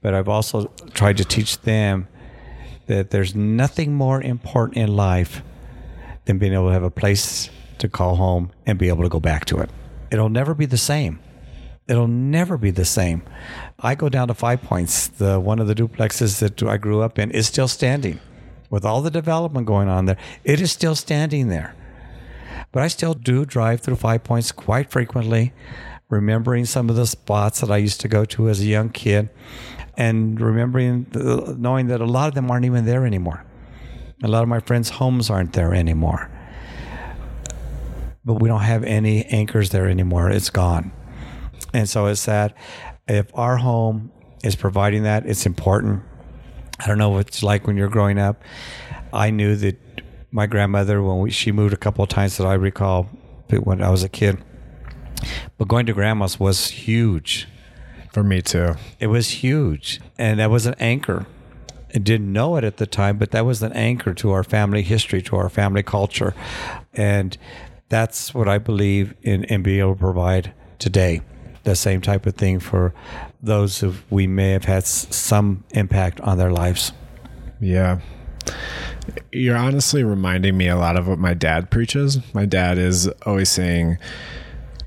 But 0.00 0.14
I've 0.14 0.28
also 0.28 0.66
tried 0.94 1.16
to 1.18 1.24
teach 1.24 1.60
them 1.60 2.08
that 2.86 3.10
there's 3.10 3.34
nothing 3.34 3.94
more 3.94 4.20
important 4.20 4.78
in 4.78 4.96
life 4.96 5.42
than 6.24 6.38
being 6.38 6.54
able 6.54 6.66
to 6.66 6.72
have 6.72 6.82
a 6.82 6.90
place 6.90 7.50
to 7.78 7.88
call 7.88 8.16
home 8.16 8.50
and 8.66 8.78
be 8.78 8.88
able 8.88 9.02
to 9.02 9.08
go 9.08 9.20
back 9.20 9.44
to 9.46 9.58
it. 9.58 9.70
It'll 10.10 10.28
never 10.28 10.54
be 10.54 10.66
the 10.66 10.78
same. 10.78 11.20
It'll 11.88 12.06
never 12.06 12.58
be 12.58 12.70
the 12.70 12.84
same. 12.84 13.22
I 13.80 13.94
go 13.94 14.08
down 14.08 14.28
to 14.28 14.34
Five 14.34 14.62
Points. 14.62 15.08
The 15.08 15.40
one 15.40 15.58
of 15.58 15.68
the 15.68 15.74
duplexes 15.74 16.38
that 16.40 16.62
I 16.62 16.76
grew 16.76 17.00
up 17.00 17.18
in 17.18 17.30
is 17.30 17.46
still 17.46 17.68
standing, 17.68 18.20
with 18.68 18.84
all 18.84 19.00
the 19.00 19.10
development 19.10 19.66
going 19.66 19.88
on 19.88 20.04
there. 20.04 20.18
It 20.44 20.60
is 20.60 20.70
still 20.70 20.94
standing 20.94 21.48
there. 21.48 21.74
But 22.72 22.82
I 22.82 22.88
still 22.88 23.14
do 23.14 23.46
drive 23.46 23.80
through 23.80 23.96
Five 23.96 24.22
Points 24.22 24.52
quite 24.52 24.90
frequently, 24.90 25.54
remembering 26.10 26.66
some 26.66 26.90
of 26.90 26.96
the 26.96 27.06
spots 27.06 27.60
that 27.60 27.70
I 27.70 27.78
used 27.78 28.02
to 28.02 28.08
go 28.08 28.26
to 28.26 28.50
as 28.50 28.60
a 28.60 28.66
young 28.66 28.90
kid, 28.90 29.30
and 29.96 30.38
remembering, 30.40 31.06
uh, 31.14 31.54
knowing 31.56 31.86
that 31.86 32.02
a 32.02 32.06
lot 32.06 32.28
of 32.28 32.34
them 32.34 32.50
aren't 32.50 32.66
even 32.66 32.84
there 32.84 33.06
anymore. 33.06 33.44
A 34.22 34.28
lot 34.28 34.42
of 34.42 34.48
my 34.48 34.60
friends' 34.60 34.90
homes 34.90 35.30
aren't 35.30 35.54
there 35.54 35.74
anymore. 35.74 36.30
But 38.28 38.42
we 38.42 38.48
don't 38.48 38.60
have 38.60 38.84
any 38.84 39.24
anchors 39.24 39.70
there 39.70 39.88
anymore. 39.88 40.30
It's 40.30 40.50
gone. 40.50 40.92
And 41.72 41.88
so 41.88 42.08
it's 42.08 42.26
that 42.26 42.54
if 43.08 43.30
our 43.32 43.56
home 43.56 44.12
is 44.44 44.54
providing 44.54 45.04
that, 45.04 45.24
it's 45.24 45.46
important. 45.46 46.02
I 46.78 46.86
don't 46.86 46.98
know 46.98 47.08
what 47.08 47.28
it's 47.28 47.42
like 47.42 47.66
when 47.66 47.78
you're 47.78 47.88
growing 47.88 48.18
up. 48.18 48.44
I 49.14 49.30
knew 49.30 49.56
that 49.56 49.80
my 50.30 50.44
grandmother, 50.44 51.02
when 51.02 51.20
we, 51.20 51.30
she 51.30 51.52
moved 51.52 51.72
a 51.72 51.78
couple 51.78 52.02
of 52.02 52.10
times 52.10 52.36
that 52.36 52.46
I 52.46 52.52
recall 52.52 53.04
when 53.48 53.82
I 53.82 53.88
was 53.88 54.02
a 54.02 54.10
kid, 54.10 54.44
but 55.56 55.66
going 55.66 55.86
to 55.86 55.94
grandma's 55.94 56.38
was 56.38 56.68
huge. 56.68 57.48
For 58.12 58.22
me 58.22 58.42
too. 58.42 58.74
It 59.00 59.06
was 59.06 59.30
huge. 59.42 60.02
And 60.18 60.38
that 60.38 60.50
was 60.50 60.66
an 60.66 60.74
anchor. 60.78 61.24
I 61.94 61.98
didn't 61.98 62.30
know 62.30 62.56
it 62.56 62.64
at 62.64 62.76
the 62.76 62.86
time, 62.86 63.16
but 63.16 63.30
that 63.30 63.46
was 63.46 63.62
an 63.62 63.72
anchor 63.72 64.12
to 64.12 64.32
our 64.32 64.44
family 64.44 64.82
history, 64.82 65.22
to 65.22 65.36
our 65.36 65.48
family 65.48 65.82
culture. 65.82 66.34
And 66.92 67.38
that's 67.88 68.34
what 68.34 68.48
I 68.48 68.58
believe 68.58 69.14
in, 69.22 69.44
in 69.44 69.62
being 69.62 69.80
able 69.80 69.94
to 69.94 70.00
provide 70.00 70.52
today 70.78 71.22
the 71.64 71.74
same 71.74 72.00
type 72.00 72.26
of 72.26 72.34
thing 72.34 72.60
for 72.60 72.94
those 73.42 73.80
who 73.80 73.94
we 74.10 74.26
may 74.26 74.50
have 74.52 74.64
had 74.64 74.86
some 74.86 75.64
impact 75.70 76.20
on 76.20 76.38
their 76.38 76.52
lives. 76.52 76.92
Yeah. 77.60 78.00
You're 79.32 79.56
honestly 79.56 80.04
reminding 80.04 80.56
me 80.56 80.68
a 80.68 80.76
lot 80.76 80.96
of 80.96 81.08
what 81.08 81.18
my 81.18 81.34
dad 81.34 81.70
preaches. 81.70 82.18
My 82.34 82.46
dad 82.46 82.78
is 82.78 83.08
always 83.26 83.48
saying 83.48 83.98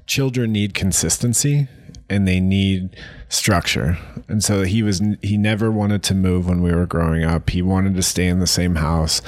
children 0.05 0.51
need 0.51 0.73
consistency 0.73 1.67
and 2.09 2.27
they 2.27 2.39
need 2.39 2.95
structure. 3.29 3.97
And 4.27 4.43
so 4.43 4.63
he 4.63 4.83
was 4.83 5.01
he 5.21 5.37
never 5.37 5.71
wanted 5.71 6.03
to 6.03 6.15
move 6.15 6.47
when 6.47 6.61
we 6.61 6.71
were 6.71 6.85
growing 6.85 7.23
up. 7.23 7.49
He 7.49 7.61
wanted 7.61 7.95
to 7.95 8.03
stay 8.03 8.27
in 8.27 8.39
the 8.39 8.47
same 8.47 8.75
house 8.75 9.21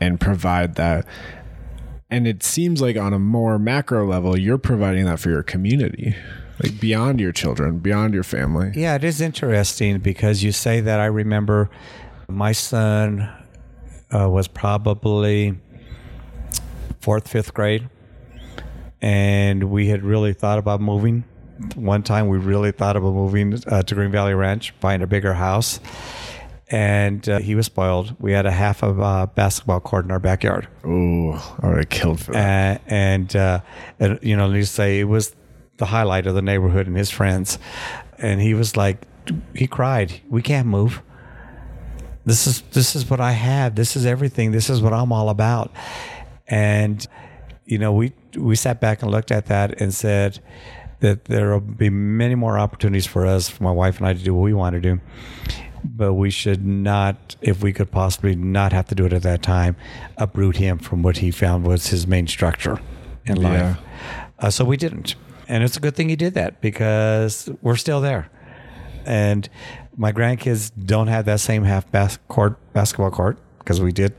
and 0.00 0.20
provide 0.20 0.74
that. 0.74 1.06
And 2.14 2.28
it 2.28 2.42
seems 2.42 2.80
like 2.80 2.96
on 2.96 3.12
a 3.12 3.18
more 3.18 3.58
macro 3.58 4.06
level, 4.06 4.38
you're 4.38 4.58
providing 4.58 5.04
that 5.06 5.18
for 5.18 5.30
your 5.30 5.42
community 5.42 6.14
like 6.62 6.78
beyond 6.80 7.20
your 7.20 7.32
children, 7.32 7.78
beyond 7.78 8.14
your 8.14 8.22
family. 8.22 8.72
Yeah, 8.74 8.94
it 8.94 9.04
is 9.04 9.20
interesting 9.20 9.98
because 9.98 10.42
you 10.42 10.52
say 10.52 10.80
that. 10.80 11.00
I 11.00 11.06
remember 11.06 11.70
my 12.28 12.52
son 12.52 13.28
uh, 14.14 14.28
was 14.28 14.48
probably 14.48 15.58
fourth, 17.00 17.28
fifth 17.28 17.54
grade, 17.54 17.88
and 19.02 19.64
we 19.64 19.88
had 19.88 20.02
really 20.02 20.32
thought 20.32 20.58
about 20.58 20.80
moving. 20.80 21.24
One 21.74 22.02
time, 22.02 22.28
we 22.28 22.38
really 22.38 22.72
thought 22.72 22.96
about 22.96 23.14
moving 23.14 23.60
uh, 23.66 23.82
to 23.82 23.94
Green 23.94 24.10
Valley 24.10 24.34
Ranch, 24.34 24.78
buying 24.80 25.02
a 25.02 25.06
bigger 25.06 25.34
house. 25.34 25.80
And 26.74 27.28
uh, 27.28 27.38
he 27.38 27.54
was 27.54 27.66
spoiled. 27.66 28.16
We 28.18 28.32
had 28.32 28.46
a 28.46 28.50
half 28.50 28.82
of 28.82 28.98
a 28.98 29.02
uh, 29.02 29.26
basketball 29.26 29.78
court 29.78 30.04
in 30.06 30.10
our 30.10 30.18
backyard. 30.18 30.66
Oh, 30.84 31.56
I 31.62 31.68
would 31.68 31.76
have 31.76 31.88
killed 31.88 32.20
for 32.20 32.32
that. 32.32 32.82
and, 32.86 33.34
uh, 33.36 33.60
and 34.00 34.18
you 34.22 34.36
know, 34.36 34.52
you 34.52 34.64
say 34.64 34.98
it 34.98 35.04
was 35.04 35.36
the 35.76 35.86
highlight 35.86 36.26
of 36.26 36.34
the 36.34 36.42
neighborhood 36.42 36.88
and 36.88 36.96
his 36.96 37.10
friends. 37.10 37.58
And 38.18 38.40
he 38.40 38.54
was 38.54 38.76
like, 38.76 39.06
he 39.54 39.66
cried, 39.66 40.20
"We 40.28 40.42
can't 40.42 40.66
move. 40.66 41.02
This 42.24 42.46
is 42.46 42.62
this 42.72 42.94
is 42.96 43.08
what 43.08 43.20
I 43.20 43.32
have. 43.32 43.74
This 43.74 43.96
is 43.96 44.04
everything. 44.06 44.52
This 44.52 44.68
is 44.68 44.80
what 44.80 44.92
I'm 44.92 45.12
all 45.12 45.28
about." 45.28 45.70
And 46.48 47.06
you 47.64 47.78
know, 47.78 47.92
we 47.92 48.12
we 48.36 48.56
sat 48.56 48.80
back 48.80 49.02
and 49.02 49.10
looked 49.10 49.30
at 49.30 49.46
that 49.46 49.80
and 49.80 49.94
said 49.94 50.40
that 51.00 51.26
there 51.26 51.52
will 51.52 51.60
be 51.60 51.90
many 51.90 52.34
more 52.34 52.58
opportunities 52.58 53.06
for 53.06 53.26
us, 53.26 53.48
for 53.48 53.62
my 53.64 53.70
wife 53.70 53.98
and 53.98 54.06
I, 54.06 54.14
to 54.14 54.22
do 54.22 54.34
what 54.34 54.42
we 54.42 54.54
want 54.54 54.74
to 54.74 54.80
do. 54.80 55.00
But 55.84 56.14
we 56.14 56.30
should 56.30 56.64
not, 56.64 57.36
if 57.42 57.62
we 57.62 57.72
could 57.72 57.90
possibly 57.90 58.34
not 58.34 58.72
have 58.72 58.86
to 58.88 58.94
do 58.94 59.04
it 59.04 59.12
at 59.12 59.22
that 59.22 59.42
time, 59.42 59.76
uproot 60.16 60.56
him 60.56 60.78
from 60.78 61.02
what 61.02 61.18
he 61.18 61.30
found 61.30 61.66
was 61.66 61.88
his 61.88 62.06
main 62.06 62.26
structure 62.26 62.80
in 63.26 63.40
life. 63.40 63.52
Yeah. 63.52 63.76
Uh, 64.38 64.50
so 64.50 64.64
we 64.64 64.76
didn't. 64.76 65.14
And 65.46 65.62
it's 65.62 65.76
a 65.76 65.80
good 65.80 65.94
thing 65.94 66.08
he 66.08 66.16
did 66.16 66.34
that 66.34 66.60
because 66.60 67.50
we're 67.60 67.76
still 67.76 68.00
there. 68.00 68.30
And 69.04 69.48
my 69.96 70.12
grandkids 70.12 70.72
don't 70.84 71.08
have 71.08 71.26
that 71.26 71.40
same 71.40 71.64
half 71.64 71.90
bas- 71.90 72.18
court, 72.28 72.58
basketball 72.72 73.10
court 73.10 73.38
because 73.58 73.80
we 73.80 73.92
did 73.92 74.14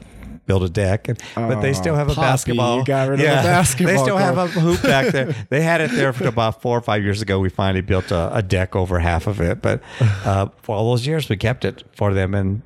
build 0.46 0.64
a 0.64 0.70
deck, 0.70 1.08
and, 1.08 1.22
but 1.36 1.62
they 1.62 1.74
still 1.74 1.96
have 1.96 2.08
a 2.08 2.14
Poppy, 2.14 2.26
basketball. 2.26 2.80
You 2.80 2.86
got 2.86 3.10
rid 3.10 3.20
yeah, 3.20 3.38
of 3.38 3.44
the 3.44 3.50
basketball. 3.50 3.96
They 3.96 4.02
still 4.02 4.18
have 4.18 4.38
a 4.38 4.48
hoop 4.48 4.82
back 4.82 5.08
there. 5.12 5.36
they 5.50 5.62
had 5.62 5.82
it 5.82 5.92
there 5.92 6.14
for 6.14 6.28
about 6.28 6.62
four 6.62 6.78
or 6.78 6.82
five 6.82 7.04
years 7.04 7.22
ago. 7.22 7.40
We 7.40 7.50
finally 7.50 7.82
built 7.82 8.12
a, 8.12 8.36
a 8.36 8.42
deck 8.42 8.76
over 8.76 9.00
half 9.00 9.28
of 9.28 9.42
it, 9.42 9.62
but 9.62 9.82
uh, 10.00 10.48
for 10.62 10.76
all 10.76 10.92
those 10.92 11.08
years 11.08 11.30
we 11.30 11.38
kept 11.38 11.66
it 11.66 11.84
for 11.96 12.14
them, 12.14 12.34
and 12.34 12.62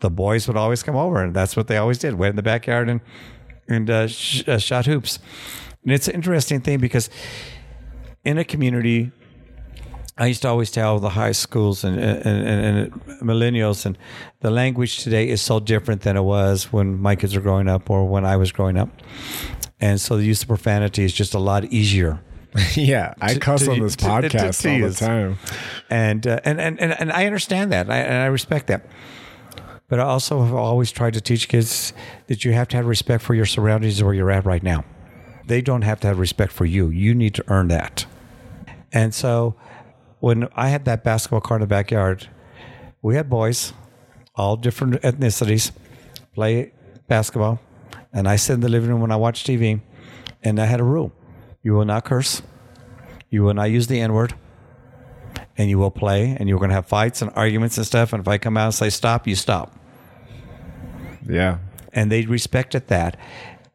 the 0.00 0.10
boys 0.10 0.46
would 0.48 0.56
always 0.56 0.82
come 0.82 0.96
over, 0.96 1.22
and 1.22 1.34
that's 1.34 1.56
what 1.56 1.68
they 1.68 1.76
always 1.76 1.98
did: 1.98 2.14
went 2.14 2.30
in 2.30 2.36
the 2.36 2.42
backyard 2.42 2.88
and 2.88 3.00
and 3.68 3.90
uh, 3.90 4.06
sh- 4.06 4.46
uh, 4.48 4.58
shot 4.58 4.86
hoops. 4.86 5.18
And 5.84 5.92
it's 5.92 6.08
an 6.08 6.14
interesting 6.14 6.60
thing 6.60 6.78
because 6.78 7.10
in 8.24 8.38
a 8.38 8.44
community 8.44 9.10
I 10.18 10.26
used 10.26 10.42
to 10.42 10.48
always 10.48 10.70
tell 10.70 10.98
the 10.98 11.10
high 11.10 11.32
schools 11.32 11.84
and, 11.84 11.98
and, 11.98 12.26
and, 12.26 12.76
and, 12.76 12.92
millennials, 13.22 13.86
and 13.86 13.96
the 14.40 14.50
language 14.50 14.98
today 14.98 15.28
is 15.28 15.40
so 15.40 15.58
different 15.58 16.02
than 16.02 16.16
it 16.16 16.22
was 16.22 16.72
when 16.72 17.00
my 17.00 17.16
kids 17.16 17.34
were 17.34 17.40
growing 17.40 17.66
up 17.66 17.88
or 17.88 18.06
when 18.06 18.24
I 18.24 18.36
was 18.36 18.52
growing 18.52 18.76
up. 18.76 18.90
And 19.80 20.00
so 20.00 20.16
the 20.16 20.24
use 20.24 20.42
of 20.42 20.48
profanity 20.48 21.04
is 21.04 21.14
just 21.14 21.34
a 21.34 21.38
lot 21.38 21.64
easier. 21.64 22.20
yeah, 22.74 23.14
I 23.22 23.36
cuss 23.36 23.64
to, 23.64 23.72
on 23.72 23.80
this 23.80 23.96
to, 23.96 24.04
podcast 24.04 24.70
all 24.70 24.88
the 24.88 24.94
time, 24.94 25.38
and, 25.88 26.26
uh, 26.26 26.38
and 26.44 26.60
and 26.60 26.78
and 26.78 26.92
and 26.92 27.10
I 27.10 27.24
understand 27.24 27.72
that, 27.72 27.86
and 27.86 27.92
I, 27.94 27.98
and 27.98 28.14
I 28.14 28.26
respect 28.26 28.66
that. 28.66 28.84
But 29.88 30.00
I 30.00 30.02
also 30.02 30.42
have 30.44 30.54
always 30.54 30.92
tried 30.92 31.14
to 31.14 31.22
teach 31.22 31.48
kids 31.48 31.94
that 32.26 32.44
you 32.44 32.52
have 32.52 32.68
to 32.68 32.76
have 32.76 32.84
respect 32.84 33.22
for 33.22 33.34
your 33.34 33.46
surroundings 33.46 34.02
where 34.02 34.12
you're 34.12 34.30
at 34.30 34.44
right 34.44 34.62
now. 34.62 34.84
They 35.46 35.62
don't 35.62 35.82
have 35.82 36.00
to 36.00 36.08
have 36.08 36.18
respect 36.18 36.52
for 36.52 36.66
you. 36.66 36.88
You 36.88 37.14
need 37.14 37.34
to 37.34 37.44
earn 37.48 37.68
that. 37.68 38.04
And 38.92 39.14
so 39.14 39.56
when 40.22 40.46
I 40.54 40.68
had 40.68 40.84
that 40.84 41.02
basketball 41.02 41.40
court 41.40 41.58
in 41.58 41.62
the 41.62 41.66
backyard, 41.66 42.28
we 43.02 43.16
had 43.16 43.28
boys, 43.28 43.72
all 44.36 44.56
different 44.56 45.02
ethnicities, 45.02 45.72
play 46.32 46.72
basketball. 47.08 47.58
And 48.12 48.28
I 48.28 48.36
sit 48.36 48.52
in 48.52 48.60
the 48.60 48.68
living 48.68 48.90
room 48.90 49.00
when 49.00 49.10
I 49.10 49.16
watch 49.16 49.42
TV, 49.42 49.80
and 50.44 50.60
I 50.60 50.66
had 50.66 50.78
a 50.78 50.84
rule 50.84 51.12
you 51.64 51.72
will 51.72 51.84
not 51.84 52.04
curse, 52.04 52.40
you 53.30 53.42
will 53.42 53.54
not 53.54 53.64
use 53.64 53.88
the 53.88 54.00
N 54.00 54.12
word, 54.12 54.34
and 55.58 55.68
you 55.68 55.80
will 55.80 55.90
play, 55.90 56.36
and 56.38 56.48
you're 56.48 56.58
going 56.58 56.70
to 56.70 56.76
have 56.76 56.86
fights 56.86 57.20
and 57.20 57.32
arguments 57.34 57.76
and 57.76 57.84
stuff. 57.84 58.12
And 58.12 58.20
if 58.20 58.28
I 58.28 58.38
come 58.38 58.56
out 58.56 58.66
and 58.66 58.74
say 58.74 58.90
stop, 58.90 59.26
you 59.26 59.34
stop. 59.34 59.76
Yeah. 61.28 61.58
And 61.92 62.12
they 62.12 62.26
respected 62.26 62.86
that. 62.86 63.16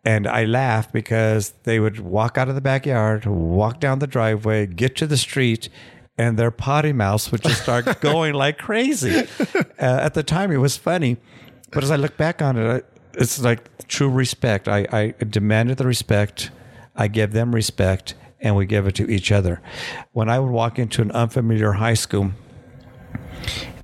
And 0.05 0.25
I 0.25 0.45
laughed 0.45 0.93
because 0.93 1.53
they 1.63 1.81
would 1.81 1.99
walk 1.99 2.37
out 2.37 2.47
of 2.47 2.55
the 2.55 2.61
backyard, 2.61 3.25
walk 3.25 3.81
down 3.81 3.99
the 3.99 4.07
driveway, 4.07 4.65
get 4.65 4.95
to 4.97 5.07
the 5.07 5.17
street, 5.17 5.67
and 6.17 6.37
their 6.37 6.51
potty 6.51 6.93
mouths 6.93 7.31
would 7.31 7.43
just 7.43 7.61
start 7.61 7.99
going 8.01 8.33
like 8.33 8.57
crazy. 8.57 9.27
Uh, 9.55 9.55
at 9.79 10.13
the 10.13 10.23
time, 10.23 10.51
it 10.51 10.57
was 10.57 10.77
funny, 10.77 11.17
but 11.71 11.83
as 11.83 11.91
I 11.91 11.95
look 11.95 12.17
back 12.17 12.41
on 12.41 12.57
it, 12.57 12.85
it's 13.13 13.39
like 13.39 13.87
true 13.87 14.09
respect. 14.09 14.67
I, 14.67 14.87
I 14.91 15.13
demanded 15.25 15.77
the 15.77 15.85
respect, 15.85 16.51
I 16.95 17.07
gave 17.07 17.31
them 17.31 17.53
respect, 17.53 18.15
and 18.39 18.55
we 18.55 18.65
give 18.65 18.87
it 18.87 18.95
to 18.95 19.09
each 19.09 19.31
other. 19.31 19.61
When 20.13 20.29
I 20.29 20.39
would 20.39 20.51
walk 20.51 20.79
into 20.79 21.01
an 21.01 21.11
unfamiliar 21.11 21.73
high 21.73 21.95
school, 21.95 22.31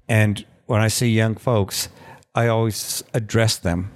and 0.07 0.45
when 0.65 0.81
I 0.81 0.87
see 0.87 1.09
young 1.09 1.35
folks, 1.35 1.89
I 2.35 2.47
always 2.47 3.03
address 3.13 3.57
them, 3.57 3.91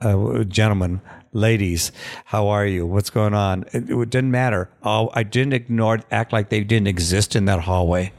uh, 0.00 0.44
gentlemen, 0.44 1.00
ladies, 1.38 1.92
how 2.26 2.48
are 2.48 2.66
you? 2.66 2.86
What's 2.86 3.10
going 3.10 3.34
on? 3.34 3.64
It, 3.72 3.90
it 3.90 4.10
didn't 4.10 4.30
matter. 4.30 4.70
Oh, 4.82 5.10
I 5.14 5.22
didn't 5.22 5.52
ignore, 5.52 6.00
act 6.10 6.32
like 6.32 6.48
they 6.48 6.64
didn't 6.64 6.88
exist 6.88 7.36
in 7.36 7.44
that 7.46 7.60
hallway. 7.60 8.12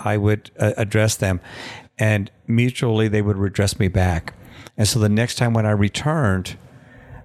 I 0.00 0.16
would 0.16 0.50
uh, 0.58 0.72
address 0.76 1.16
them, 1.16 1.40
and 1.98 2.30
mutually 2.46 3.08
they 3.08 3.22
would 3.22 3.38
address 3.38 3.78
me 3.78 3.88
back. 3.88 4.34
And 4.76 4.86
so 4.86 4.98
the 4.98 5.08
next 5.08 5.36
time 5.36 5.54
when 5.54 5.66
I 5.66 5.70
returned, 5.70 6.56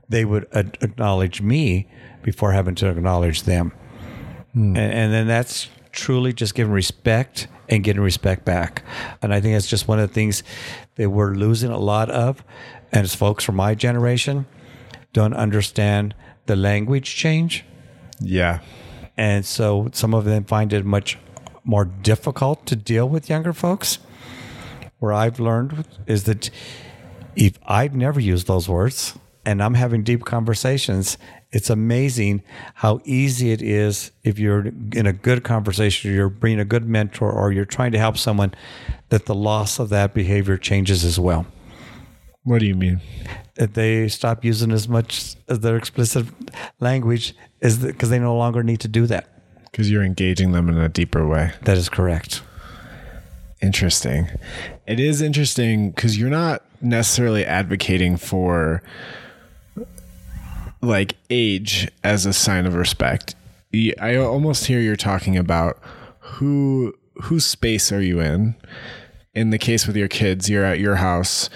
they 0.09 0.25
would 0.25 0.47
acknowledge 0.53 1.41
me 1.41 1.87
before 2.23 2.51
having 2.51 2.75
to 2.75 2.87
acknowledge 2.87 3.43
them. 3.43 3.71
Hmm. 4.53 4.75
And, 4.75 4.93
and 4.93 5.13
then 5.13 5.27
that's 5.27 5.69
truly 5.91 6.33
just 6.33 6.55
giving 6.55 6.73
respect 6.73 7.47
and 7.69 7.83
getting 7.83 8.01
respect 8.01 8.45
back. 8.45 8.83
And 9.21 9.33
I 9.33 9.41
think 9.41 9.55
that's 9.55 9.67
just 9.67 9.87
one 9.87 9.99
of 9.99 10.09
the 10.09 10.13
things 10.13 10.43
that 10.95 11.09
we're 11.09 11.33
losing 11.33 11.71
a 11.71 11.77
lot 11.77 12.09
of. 12.09 12.43
And 12.91 13.05
it's 13.05 13.15
folks 13.15 13.43
from 13.43 13.55
my 13.55 13.75
generation, 13.75 14.45
don't 15.13 15.33
understand 15.33 16.15
the 16.45 16.55
language 16.55 17.15
change. 17.15 17.65
Yeah. 18.19 18.59
And 19.17 19.45
so 19.45 19.89
some 19.93 20.13
of 20.13 20.25
them 20.25 20.45
find 20.45 20.73
it 20.73 20.85
much 20.85 21.17
more 21.63 21.85
difficult 21.85 22.65
to 22.67 22.75
deal 22.75 23.07
with 23.07 23.29
younger 23.29 23.53
folks. 23.53 23.99
Where 24.99 25.13
I've 25.13 25.39
learned 25.39 25.85
is 26.05 26.23
that 26.25 26.49
if 27.35 27.57
I've 27.65 27.95
never 27.95 28.19
used 28.19 28.47
those 28.47 28.69
words 28.69 29.17
and 29.45 29.61
I'm 29.63 29.73
having 29.73 30.03
deep 30.03 30.25
conversations, 30.25 31.17
it's 31.51 31.69
amazing 31.69 32.43
how 32.75 33.01
easy 33.03 33.51
it 33.51 33.61
is 33.61 34.11
if 34.23 34.39
you're 34.39 34.67
in 34.93 35.07
a 35.07 35.13
good 35.13 35.43
conversation, 35.43 36.13
you're 36.13 36.29
being 36.29 36.59
a 36.59 36.65
good 36.65 36.87
mentor, 36.87 37.31
or 37.31 37.51
you're 37.51 37.65
trying 37.65 37.91
to 37.91 37.99
help 37.99 38.17
someone, 38.17 38.53
that 39.09 39.25
the 39.25 39.35
loss 39.35 39.79
of 39.79 39.89
that 39.89 40.13
behavior 40.13 40.57
changes 40.57 41.03
as 41.03 41.19
well. 41.19 41.45
What 42.43 42.59
do 42.59 42.67
you 42.67 42.75
mean? 42.75 43.01
They 43.67 44.07
stop 44.07 44.43
using 44.43 44.71
as 44.71 44.87
much 44.87 45.35
as 45.47 45.59
their 45.59 45.77
explicit 45.77 46.25
language 46.79 47.35
is 47.61 47.77
because 47.77 48.09
they 48.09 48.19
no 48.19 48.35
longer 48.35 48.63
need 48.63 48.79
to 48.81 48.87
do 48.87 49.05
that. 49.07 49.29
Because 49.71 49.89
you're 49.89 50.03
engaging 50.03 50.51
them 50.51 50.67
in 50.67 50.77
a 50.77 50.89
deeper 50.89 51.27
way. 51.27 51.53
That 51.63 51.77
is 51.77 51.87
correct. 51.87 52.41
Interesting. 53.61 54.27
It 54.87 54.99
is 54.99 55.21
interesting 55.21 55.91
because 55.91 56.17
you're 56.17 56.29
not 56.29 56.63
necessarily 56.81 57.45
advocating 57.45 58.17
for 58.17 58.81
like 60.81 61.15
age 61.29 61.87
as 62.03 62.25
a 62.25 62.33
sign 62.33 62.65
of 62.65 62.73
respect. 62.73 63.35
I 63.73 64.15
almost 64.17 64.65
hear 64.65 64.79
you're 64.79 64.95
talking 64.95 65.37
about 65.37 65.79
who 66.19 66.95
whose 67.23 67.45
space 67.45 67.91
are 67.91 68.01
you 68.01 68.19
in. 68.19 68.55
In 69.33 69.51
the 69.51 69.57
case 69.57 69.87
with 69.87 69.95
your 69.95 70.07
kids, 70.07 70.49
you're 70.49 70.65
at 70.65 70.79
your 70.79 70.95
house 70.95 71.49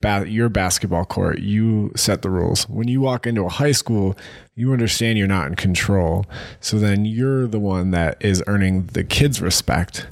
ba- 0.00 0.28
your 0.28 0.48
basketball 0.48 1.04
court. 1.04 1.40
You 1.40 1.92
set 1.96 2.22
the 2.22 2.30
rules. 2.30 2.68
When 2.68 2.88
you 2.88 3.00
walk 3.00 3.26
into 3.26 3.44
a 3.44 3.48
high 3.48 3.72
school, 3.72 4.16
you 4.54 4.72
understand 4.72 5.18
you're 5.18 5.26
not 5.26 5.48
in 5.48 5.54
control. 5.54 6.26
So 6.60 6.78
then 6.78 7.04
you're 7.04 7.46
the 7.46 7.60
one 7.60 7.90
that 7.92 8.16
is 8.20 8.42
earning 8.46 8.86
the 8.86 9.04
kids' 9.04 9.40
respect, 9.40 10.06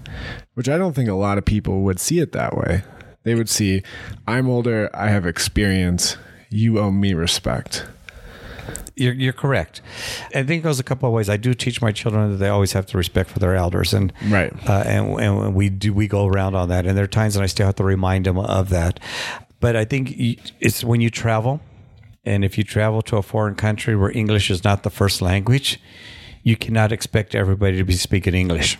which 0.54 0.68
I 0.68 0.78
don't 0.78 0.94
think 0.94 1.08
a 1.08 1.14
lot 1.14 1.38
of 1.38 1.44
people 1.44 1.82
would 1.82 2.00
see 2.00 2.18
it 2.20 2.32
that 2.32 2.56
way. 2.56 2.82
They 3.24 3.34
would 3.34 3.48
see, 3.48 3.82
I'm 4.26 4.48
older, 4.48 4.88
I 4.94 5.08
have 5.08 5.26
experience, 5.26 6.16
you 6.50 6.78
owe 6.78 6.90
me 6.90 7.14
respect. 7.14 7.84
You're, 8.96 9.14
you're 9.14 9.32
correct. 9.32 9.80
I 10.34 10.42
think 10.42 10.60
it 10.60 10.62
goes 10.62 10.80
a 10.80 10.82
couple 10.82 11.08
of 11.08 11.14
ways. 11.14 11.28
I 11.28 11.36
do 11.36 11.54
teach 11.54 11.80
my 11.80 11.92
children 11.92 12.30
that 12.32 12.36
they 12.38 12.48
always 12.48 12.72
have 12.72 12.86
to 12.86 12.98
respect 12.98 13.30
for 13.30 13.38
their 13.38 13.54
elders, 13.54 13.94
and 13.94 14.12
right, 14.26 14.52
uh, 14.68 14.82
and 14.84 15.20
and 15.20 15.54
we 15.54 15.68
do 15.68 15.92
we 15.92 16.08
go 16.08 16.26
around 16.26 16.56
on 16.56 16.68
that. 16.70 16.84
And 16.84 16.96
there 16.96 17.04
are 17.04 17.08
times 17.08 17.36
when 17.36 17.44
I 17.44 17.46
still 17.46 17.66
have 17.66 17.76
to 17.76 17.84
remind 17.84 18.26
them 18.26 18.38
of 18.38 18.70
that. 18.70 18.98
But 19.60 19.76
I 19.76 19.84
think 19.84 20.14
it's 20.60 20.84
when 20.84 21.00
you 21.00 21.10
travel, 21.10 21.60
and 22.24 22.44
if 22.44 22.56
you 22.58 22.64
travel 22.64 23.02
to 23.02 23.16
a 23.16 23.22
foreign 23.22 23.54
country 23.54 23.96
where 23.96 24.16
English 24.16 24.50
is 24.50 24.62
not 24.62 24.82
the 24.82 24.90
first 24.90 25.20
language, 25.20 25.80
you 26.42 26.56
cannot 26.56 26.92
expect 26.92 27.34
everybody 27.34 27.76
to 27.76 27.84
be 27.84 27.94
speaking 27.94 28.34
English. 28.34 28.78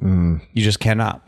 Mm. 0.00 0.40
You 0.52 0.62
just 0.62 0.80
cannot. 0.80 1.24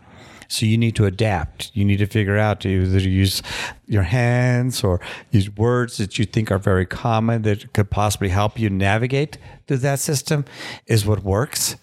So 0.48 0.66
you 0.66 0.76
need 0.76 0.96
to 0.96 1.06
adapt. 1.06 1.70
You 1.74 1.84
need 1.84 1.98
to 1.98 2.06
figure 2.06 2.36
out 2.36 2.60
to 2.60 2.68
either 2.68 2.98
use 2.98 3.40
your 3.86 4.02
hands 4.02 4.82
or 4.82 5.00
use 5.30 5.48
words 5.48 5.96
that 5.98 6.18
you 6.18 6.24
think 6.24 6.50
are 6.50 6.58
very 6.58 6.86
common 6.86 7.42
that 7.42 7.72
could 7.72 7.88
possibly 7.88 8.30
help 8.30 8.58
you 8.58 8.68
navigate 8.68 9.38
through 9.68 9.78
that 9.78 10.00
system 10.00 10.44
is 10.86 11.06
what 11.06 11.22
works. 11.22 11.76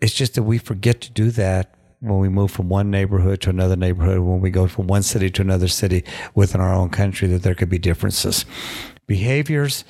It's 0.00 0.12
just 0.12 0.34
that 0.34 0.42
we 0.42 0.58
forget 0.58 1.00
to 1.02 1.12
do 1.12 1.30
that 1.30 1.72
when 2.04 2.18
we 2.18 2.28
move 2.28 2.50
from 2.50 2.68
one 2.68 2.90
neighborhood 2.90 3.40
to 3.42 3.50
another 3.50 3.76
neighborhood, 3.76 4.20
when 4.20 4.40
we 4.40 4.50
go 4.50 4.66
from 4.66 4.86
one 4.86 5.02
city 5.02 5.30
to 5.30 5.42
another 5.42 5.68
city 5.68 6.04
within 6.34 6.60
our 6.60 6.74
own 6.74 6.90
country, 6.90 7.26
that 7.28 7.42
there 7.42 7.54
could 7.54 7.70
be 7.70 7.78
differences. 7.78 8.44
Behaviors 9.06 9.84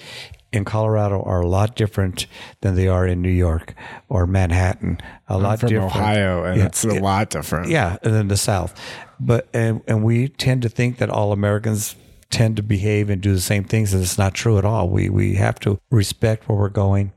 in 0.53 0.65
Colorado 0.65 1.21
are 1.23 1.41
a 1.41 1.47
lot 1.47 1.75
different 1.75 2.27
than 2.61 2.77
they 2.77 2.87
are 2.87 3.07
in 3.07 3.21
New 3.21 3.29
York 3.31 3.75
or 4.09 4.27
Manhattan. 4.27 5.01
A 5.29 5.35
I'm 5.35 5.43
lot 5.43 5.61
from 5.61 5.71
different. 5.71 5.95
Ohio, 5.95 6.45
and 6.45 6.59
yeah, 6.59 6.67
it's 6.67 6.85
a 6.85 6.91
it, 6.91 7.03
lot 7.03 7.31
different. 7.31 7.69
Yeah, 7.69 7.97
than 8.03 8.29
the 8.29 8.37
South. 8.37 8.81
But 9.19 9.49
and 9.53 9.83
and 9.89 10.05
we 10.05 10.29
tend 10.29 10.63
to 10.63 10.69
think 10.69 10.99
that 10.99 11.11
all 11.11 11.33
Americans 11.33 11.97
tend 12.31 12.57
to 12.57 12.63
behave 12.63 13.11
and 13.11 13.21
do 13.21 13.35
the 13.35 13.41
same 13.41 13.65
things, 13.65 13.93
and 13.93 14.03
it's 14.03 14.19
not 14.19 14.35
true 14.35 14.59
at 14.59 14.65
all. 14.65 14.89
We 14.89 15.09
we 15.09 15.35
have 15.35 15.59
to 15.61 15.81
respect 15.91 16.49
where 16.49 16.57
we're 16.57 16.69
going, 16.69 17.13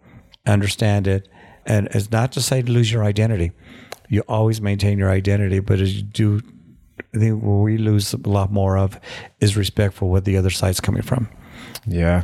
understand 0.47 1.07
it, 1.07 1.27
and 1.65 1.87
it's 1.91 2.11
not 2.11 2.31
to 2.33 2.41
say 2.41 2.63
to 2.63 2.71
lose 2.71 2.91
your 2.91 3.03
identity 3.03 3.51
you 4.09 4.21
always 4.27 4.61
maintain 4.61 4.97
your 4.97 5.09
identity, 5.09 5.59
but 5.59 5.79
as 5.79 5.95
you 5.95 6.03
do, 6.03 6.41
I 7.13 7.17
think 7.17 7.43
what 7.43 7.63
we 7.63 7.77
lose 7.77 8.13
a 8.13 8.17
lot 8.17 8.51
more 8.51 8.77
of 8.77 8.99
is 9.39 9.57
respect 9.57 9.93
for 9.93 10.09
what 10.09 10.25
the 10.25 10.37
other 10.37 10.49
side's 10.49 10.79
coming 10.79 11.01
from. 11.01 11.29
Yeah. 11.85 12.23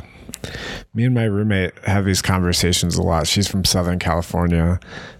Me 0.92 1.04
and 1.04 1.14
my 1.14 1.24
roommate 1.24 1.72
have 1.84 2.04
these 2.04 2.22
conversations 2.22 2.96
a 2.96 3.02
lot. 3.02 3.26
She's 3.26 3.48
from 3.48 3.64
Southern 3.64 3.98
California. 3.98 4.78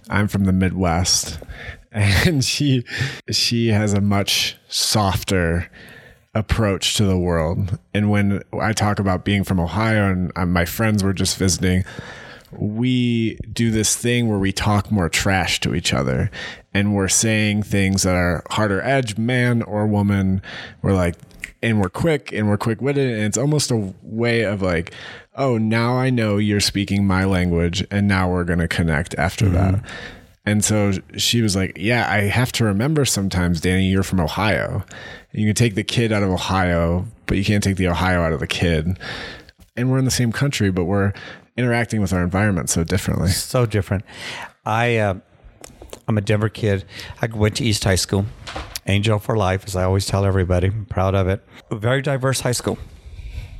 I'm 0.09 0.27
from 0.27 0.45
the 0.45 0.53
Midwest. 0.53 1.39
And 1.97 2.43
she 2.43 2.83
she 3.31 3.69
has 3.69 3.93
a 3.93 4.01
much 4.01 4.57
softer 4.67 5.71
approach 6.33 6.95
to 6.95 7.05
the 7.05 7.17
world. 7.17 7.79
And 7.93 8.11
when 8.11 8.43
I 8.51 8.73
talk 8.73 8.99
about 8.99 9.23
being 9.23 9.45
from 9.45 9.61
Ohio 9.61 10.11
and 10.11 10.29
uh, 10.35 10.45
my 10.45 10.65
friends 10.65 11.05
were 11.05 11.13
just 11.13 11.37
visiting, 11.37 11.85
we 12.59 13.35
do 13.51 13.71
this 13.71 13.95
thing 13.95 14.29
where 14.29 14.39
we 14.39 14.51
talk 14.51 14.91
more 14.91 15.09
trash 15.09 15.59
to 15.61 15.75
each 15.75 15.93
other 15.93 16.29
and 16.73 16.93
we're 16.93 17.07
saying 17.07 17.63
things 17.63 18.03
that 18.03 18.15
are 18.15 18.43
harder 18.49 18.81
edge, 18.81 19.17
man 19.17 19.61
or 19.61 19.87
woman. 19.87 20.41
We're 20.81 20.93
like, 20.93 21.15
and 21.63 21.81
we're 21.81 21.89
quick 21.89 22.31
and 22.31 22.47
we're 22.47 22.57
quick 22.57 22.81
witted. 22.81 23.13
And 23.13 23.23
it's 23.23 23.37
almost 23.37 23.71
a 23.71 23.93
way 24.03 24.41
of 24.41 24.61
like, 24.61 24.93
oh, 25.35 25.57
now 25.57 25.97
I 25.97 26.09
know 26.09 26.37
you're 26.37 26.59
speaking 26.59 27.07
my 27.07 27.25
language 27.25 27.85
and 27.89 28.07
now 28.07 28.29
we're 28.29 28.43
going 28.43 28.59
to 28.59 28.67
connect 28.67 29.15
after 29.15 29.45
mm-hmm. 29.45 29.55
that. 29.55 29.85
And 30.45 30.63
so 30.63 30.91
she 31.17 31.41
was 31.41 31.55
like, 31.55 31.77
Yeah, 31.77 32.07
I 32.09 32.21
have 32.23 32.51
to 32.53 32.65
remember 32.65 33.03
sometimes, 33.05 33.61
Danny, 33.61 33.87
you're 33.87 34.03
from 34.03 34.19
Ohio. 34.19 34.83
You 35.31 35.47
can 35.47 35.55
take 35.55 35.75
the 35.75 35.83
kid 35.83 36.11
out 36.11 36.23
of 36.23 36.29
Ohio, 36.29 37.05
but 37.25 37.37
you 37.37 37.43
can't 37.43 37.63
take 37.63 37.77
the 37.77 37.87
Ohio 37.87 38.21
out 38.21 38.31
of 38.31 38.39
the 38.39 38.47
kid. 38.47 38.99
And 39.75 39.91
we're 39.91 39.97
in 39.97 40.05
the 40.05 40.11
same 40.11 40.31
country, 40.31 40.71
but 40.71 40.85
we're 40.85 41.13
interacting 41.57 42.01
with 42.01 42.13
our 42.13 42.23
environment 42.23 42.69
so 42.69 42.83
differently. 42.83 43.29
So 43.29 43.65
different. 43.65 44.03
I, 44.65 44.97
uh, 44.97 45.15
I'm 46.07 46.17
a 46.17 46.21
Denver 46.21 46.49
kid. 46.49 46.85
I 47.21 47.27
went 47.27 47.55
to 47.57 47.63
East 47.63 47.83
High 47.83 47.95
School, 47.95 48.25
Angel 48.87 49.19
for 49.19 49.37
Life, 49.37 49.63
as 49.65 49.75
I 49.75 49.83
always 49.83 50.05
tell 50.05 50.25
everybody. 50.25 50.67
I'm 50.67 50.85
proud 50.85 51.15
of 51.15 51.27
it. 51.27 51.43
A 51.71 51.75
very 51.75 52.01
diverse 52.01 52.41
high 52.41 52.51
school. 52.51 52.77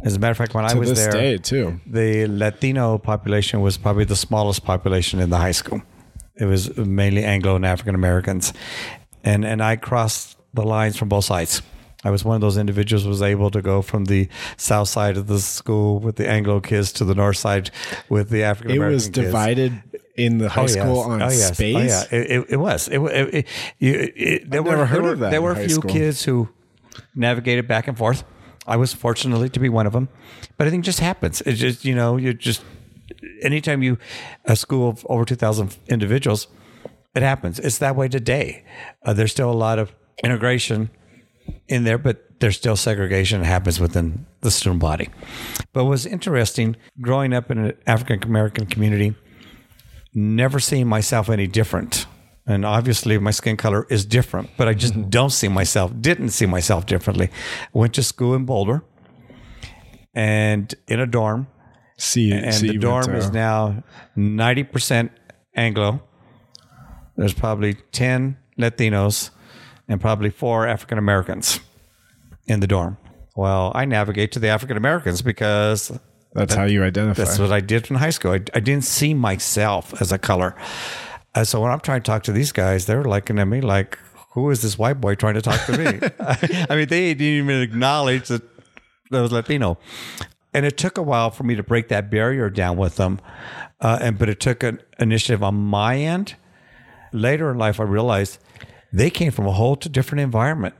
As 0.03 0.15
a 0.15 0.19
matter 0.19 0.31
of 0.31 0.37
fact, 0.37 0.53
when 0.53 0.65
I 0.65 0.73
was 0.75 0.93
there, 0.93 1.11
day, 1.11 1.37
too. 1.37 1.79
the 1.87 2.27
Latino 2.27 2.97
population 2.99 3.61
was 3.61 3.77
probably 3.77 4.03
the 4.03 4.15
smallest 4.15 4.63
population 4.63 5.19
in 5.19 5.31
the 5.31 5.37
high 5.37 5.51
school. 5.51 5.81
It 6.35 6.45
was 6.45 6.75
mainly 6.77 7.23
Anglo 7.23 7.55
and 7.55 7.65
African 7.65 7.95
Americans, 7.95 8.53
and 9.23 9.45
and 9.45 9.63
I 9.63 9.77
crossed 9.77 10.37
the 10.53 10.63
lines 10.63 10.95
from 10.97 11.09
both 11.09 11.25
sides. 11.25 11.61
I 12.05 12.11
was 12.11 12.23
one 12.23 12.35
of 12.35 12.41
those 12.41 12.55
individuals 12.57 13.03
who 13.03 13.09
was 13.09 13.21
able 13.21 13.49
to 13.51 13.61
go 13.61 13.81
from 13.81 14.05
the 14.05 14.29
south 14.57 14.87
side 14.89 15.17
of 15.17 15.25
the 15.27 15.39
school 15.39 15.99
with 15.99 16.15
the 16.15 16.29
Anglo 16.29 16.59
kids 16.61 16.93
to 16.93 17.03
the 17.05 17.15
north 17.15 17.37
side 17.37 17.71
with 18.07 18.29
the 18.29 18.43
African 18.43 18.77
American. 18.77 18.91
It 18.91 18.95
was 18.95 19.09
divided 19.09 19.83
in 20.15 20.37
the 20.37 20.47
high 20.49 20.63
Oh, 20.63 20.67
school 20.67 20.95
yes. 20.97 21.05
on 21.07 21.21
oh, 21.21 21.25
yes. 21.29 21.53
space. 21.57 21.75
Oh, 21.75 22.15
yeah, 22.15 22.19
it, 22.21 22.31
it, 22.31 22.45
it 22.51 22.57
was. 22.57 22.87
It, 22.87 22.99
it, 22.99 23.33
it, 23.33 23.47
you, 23.79 24.11
it, 24.15 24.49
there 24.49 24.61
I've 24.61 24.65
were, 24.65 24.71
never 24.71 24.85
heard 24.85 25.03
there 25.03 25.13
of 25.13 25.19
that 25.19 25.31
There 25.31 25.41
were 25.41 25.51
a 25.51 25.55
few 25.57 25.69
school. 25.81 25.91
kids 25.91 26.23
who 26.23 26.47
navigated 27.15 27.67
back 27.67 27.87
and 27.87 27.97
forth. 27.97 28.23
I 28.67 28.77
was 28.77 28.93
fortunately 28.93 29.49
to 29.49 29.59
be 29.59 29.69
one 29.69 29.85
of 29.87 29.93
them, 29.93 30.07
but 30.57 30.67
I 30.67 30.69
think 30.69 30.83
it 30.83 30.85
just 30.85 30.99
happens. 30.99 31.41
It's 31.41 31.59
just 31.59 31.85
you 31.85 31.93
know 31.95 32.17
you 32.17 32.33
just 32.33 32.63
anytime 33.41 33.83
you 33.83 33.97
a 34.45 34.55
school 34.55 34.89
of 34.89 35.05
over 35.09 35.25
two 35.25 35.35
thousand 35.35 35.75
individuals, 35.87 36.47
it 37.15 37.21
happens. 37.23 37.59
It's 37.59 37.77
that 37.79 37.95
way 37.95 38.07
today. 38.07 38.63
Uh, 39.03 39.13
there's 39.13 39.31
still 39.31 39.51
a 39.51 39.59
lot 39.67 39.77
of 39.79 39.91
integration 40.23 40.89
in 41.67 41.83
there, 41.83 41.97
but 41.97 42.39
there's 42.39 42.57
still 42.57 42.75
segregation 42.75 43.41
that 43.41 43.47
happens 43.47 43.79
within 43.79 44.25
the 44.41 44.51
student 44.51 44.81
body. 44.81 45.09
But 45.73 45.85
was 45.85 46.05
interesting 46.05 46.75
growing 47.01 47.33
up 47.33 47.49
in 47.49 47.57
an 47.57 47.73
African 47.87 48.23
American 48.23 48.65
community, 48.65 49.15
never 50.13 50.59
seeing 50.59 50.87
myself 50.87 51.29
any 51.29 51.47
different. 51.47 52.05
And 52.47 52.63
obviously, 52.63 53.17
my 53.17 53.31
skin 53.31 53.57
color 53.57 53.87
is 53.89 54.05
different, 54.05 54.51
but 54.55 54.67
I 54.67 54.73
just 54.73 54.93
mm-hmm. 54.93 55.09
don't 55.09 55.31
see 55.31 55.47
myself, 55.47 55.91
didn't 55.99 56.29
see 56.29 56.45
myself 56.45 56.85
differently. 56.85 57.29
went 57.73 57.95
to 57.95 58.03
school 58.03 58.35
in 58.35 58.45
Boulder 58.45 58.83
and 60.13 60.73
in 60.87 60.99
a 60.99 61.07
dorm. 61.07 61.47
See, 61.97 62.31
And 62.31 62.53
see, 62.53 62.67
the 62.67 62.77
dorm 62.77 63.15
is 63.15 63.31
now 63.31 63.83
90% 64.17 65.09
Anglo. 65.55 66.03
There's 67.15 67.33
probably 67.33 67.75
10 67.91 68.37
Latinos 68.59 69.31
and 69.87 70.01
probably 70.01 70.29
four 70.29 70.67
African 70.67 70.97
Americans 70.97 71.59
in 72.47 72.59
the 72.59 72.67
dorm. 72.67 72.97
Well, 73.35 73.71
I 73.75 73.85
navigate 73.85 74.31
to 74.33 74.39
the 74.39 74.47
African 74.47 74.77
Americans 74.77 75.21
because 75.21 75.91
That's 76.33 76.55
how 76.55 76.63
you 76.63 76.83
identify. 76.83 77.23
that's 77.23 77.37
what 77.37 77.51
I 77.51 77.59
did 77.59 77.89
in 77.89 77.97
high 77.97 78.09
school. 78.11 78.31
I, 78.31 78.41
I 78.53 78.59
didn't 78.59 78.85
see 78.85 79.13
myself 79.13 79.99
as 80.01 80.11
a 80.11 80.17
color. 80.17 80.55
Uh, 81.33 81.43
so 81.43 81.61
when 81.61 81.71
I'm 81.71 81.81
trying 81.81 82.01
to 82.01 82.05
talk 82.05 82.23
to 82.23 82.31
these 82.31 82.51
guys, 82.53 82.85
they're 82.85 83.03
looking 83.03 83.39
at 83.39 83.45
me 83.45 83.59
like, 83.59 83.99
who 84.31 84.49
is 84.51 84.61
this 84.61 84.77
white 84.77 85.01
boy 85.01 85.15
trying 85.15 85.33
to 85.33 85.41
talk 85.41 85.65
to 85.65 85.77
me? 85.77 85.99
I 86.69 86.75
mean, 86.75 86.87
they 86.87 87.13
didn't 87.13 87.21
even 87.21 87.61
acknowledge 87.61 88.29
that 88.29 88.41
I 89.11 89.21
was 89.21 89.31
Latino. 89.31 89.77
And 90.53 90.65
it 90.65 90.77
took 90.77 90.97
a 90.97 91.03
while 91.03 91.31
for 91.31 91.43
me 91.43 91.55
to 91.55 91.63
break 91.63 91.89
that 91.89 92.09
barrier 92.09 92.49
down 92.49 92.77
with 92.77 92.95
them. 92.95 93.19
Uh, 93.81 93.99
and 94.01 94.17
but 94.17 94.29
it 94.29 94.39
took 94.39 94.63
an 94.63 94.81
initiative 94.99 95.43
on 95.43 95.55
my 95.55 95.97
end. 95.97 96.35
Later 97.11 97.51
in 97.51 97.57
life, 97.57 97.79
I 97.81 97.83
realized 97.83 98.39
they 98.95 99.09
came 99.09 99.31
from 99.31 99.45
a 99.45 99.51
whole 99.51 99.75
different 99.75 100.21
environment 100.21 100.75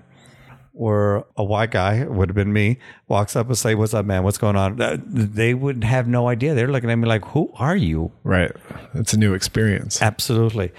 where 0.72 1.24
a 1.38 1.44
white 1.44 1.72
guy 1.72 2.04
would 2.04 2.30
have 2.30 2.36
been 2.36 2.52
me 2.52 2.78
walks 3.08 3.36
up 3.36 3.48
and 3.48 3.58
say, 3.58 3.76
"What's 3.76 3.94
up, 3.94 4.06
man? 4.06 4.24
What's 4.24 4.38
going 4.38 4.56
on?" 4.56 4.78
They 5.06 5.54
would 5.54 5.84
have 5.84 6.08
no 6.08 6.28
idea. 6.28 6.54
They're 6.54 6.72
looking 6.72 6.90
at 6.90 6.96
me 6.96 7.08
like, 7.08 7.26
"Who 7.28 7.52
are 7.56 7.76
you?" 7.76 8.12
right. 8.24 8.52
It's 8.94 9.14
a 9.14 9.18
new 9.18 9.34
experience. 9.34 10.02
Absolutely. 10.02 10.72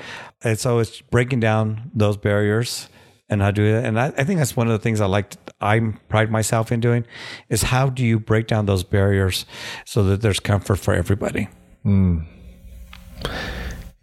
And 0.43 0.59
so 0.59 0.79
it's 0.79 1.01
breaking 1.01 1.41
down 1.41 1.91
those 1.95 2.17
barriers 2.17 2.89
and 3.29 3.43
how 3.43 3.51
do 3.51 3.65
it. 3.65 3.85
And 3.85 3.99
I, 3.99 4.07
I 4.17 4.25
think 4.25 4.39
that's 4.39 4.57
one 4.57 4.67
of 4.67 4.73
the 4.73 4.79
things 4.79 5.01
I 5.01 5.07
like. 5.07 5.35
I 5.61 5.81
pride 6.09 6.31
myself 6.31 6.71
in 6.71 6.81
doing 6.81 7.07
is 7.49 7.63
how 7.63 7.89
do 7.89 8.05
you 8.05 8.21
break 8.21 8.47
down 8.47 8.67
those 8.67 8.85
barriers 8.85 9.47
so 9.85 10.03
that 10.05 10.21
there's 10.21 10.41
comfort 10.41 10.77
for 10.77 10.95
everybody. 10.95 11.49
Hmm. 11.83 12.21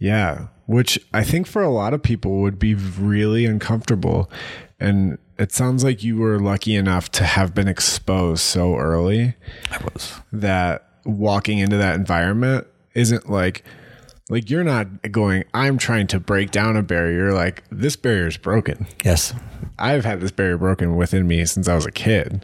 Yeah, 0.04 0.48
which 0.66 1.00
I 1.14 1.24
think 1.24 1.48
for 1.48 1.62
a 1.62 1.70
lot 1.70 1.94
of 1.94 2.04
people 2.04 2.42
would 2.42 2.60
be 2.60 2.76
really 2.76 3.46
uncomfortable. 3.46 4.30
And 4.78 5.18
it 5.40 5.54
sounds 5.54 5.82
like 5.82 6.04
you 6.04 6.18
were 6.18 6.40
lucky 6.40 6.76
enough 6.76 7.10
to 7.12 7.24
have 7.24 7.56
been 7.56 7.70
exposed 7.70 8.42
so 8.42 8.76
early 8.76 9.36
I 9.72 9.78
was. 9.78 10.20
that 10.34 10.90
walking 11.06 11.60
into 11.60 11.78
that 11.78 11.96
environment 11.96 12.68
isn't 12.96 13.30
like 13.30 13.64
like 14.30 14.50
you're 14.50 14.66
not 14.66 15.10
going 15.10 15.46
I'm 15.54 15.78
trying 15.78 16.08
to 16.08 16.20
break 16.20 16.52
down 16.52 16.76
a 16.76 16.84
barrier 16.84 17.32
like 17.32 17.64
this 17.72 17.96
barrier 17.96 18.28
is 18.28 18.36
broken. 18.36 18.88
Yes. 19.06 19.34
I've 19.80 20.04
had 20.04 20.20
this 20.20 20.32
barrier 20.32 20.58
broken 20.58 20.98
within 20.98 21.30
me 21.30 21.46
since 21.46 21.70
I 21.70 21.76
was 21.76 21.86
a 21.86 21.92
kid 21.92 22.44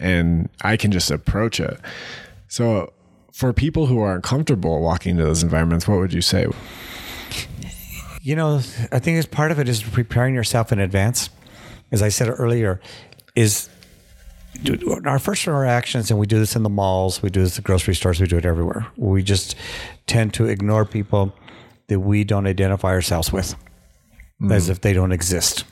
and 0.00 0.48
I 0.62 0.78
can 0.78 0.90
just 0.90 1.10
approach 1.10 1.60
it. 1.60 1.78
So 2.48 2.94
for 3.38 3.52
people 3.52 3.86
who 3.86 4.00
are 4.00 4.16
uncomfortable 4.16 4.80
walking 4.80 5.12
into 5.12 5.22
those 5.22 5.44
environments, 5.44 5.86
what 5.86 6.00
would 6.00 6.12
you 6.12 6.20
say? 6.20 6.44
You 8.20 8.34
know, 8.34 8.56
I 8.90 8.98
think 8.98 9.16
as 9.16 9.26
part 9.26 9.52
of 9.52 9.60
it 9.60 9.68
is 9.68 9.80
preparing 9.80 10.34
yourself 10.34 10.72
in 10.72 10.80
advance. 10.80 11.30
As 11.92 12.02
I 12.02 12.08
said 12.08 12.28
earlier, 12.36 12.80
is 13.36 13.68
our 15.06 15.20
first 15.20 15.46
interactions, 15.46 16.10
and 16.10 16.18
we 16.18 16.26
do 16.26 16.40
this 16.40 16.56
in 16.56 16.64
the 16.64 16.68
malls, 16.68 17.22
we 17.22 17.30
do 17.30 17.40
this 17.42 17.56
at 17.56 17.62
grocery 17.62 17.94
stores, 17.94 18.20
we 18.20 18.26
do 18.26 18.36
it 18.38 18.44
everywhere. 18.44 18.88
We 18.96 19.22
just 19.22 19.54
tend 20.08 20.34
to 20.34 20.46
ignore 20.46 20.84
people 20.84 21.32
that 21.86 22.00
we 22.00 22.24
don't 22.24 22.48
identify 22.48 22.88
ourselves 22.88 23.32
with, 23.32 23.54
hmm. 24.40 24.50
as 24.50 24.68
if 24.68 24.80
they 24.80 24.92
don't 24.92 25.12
exist. 25.12 25.62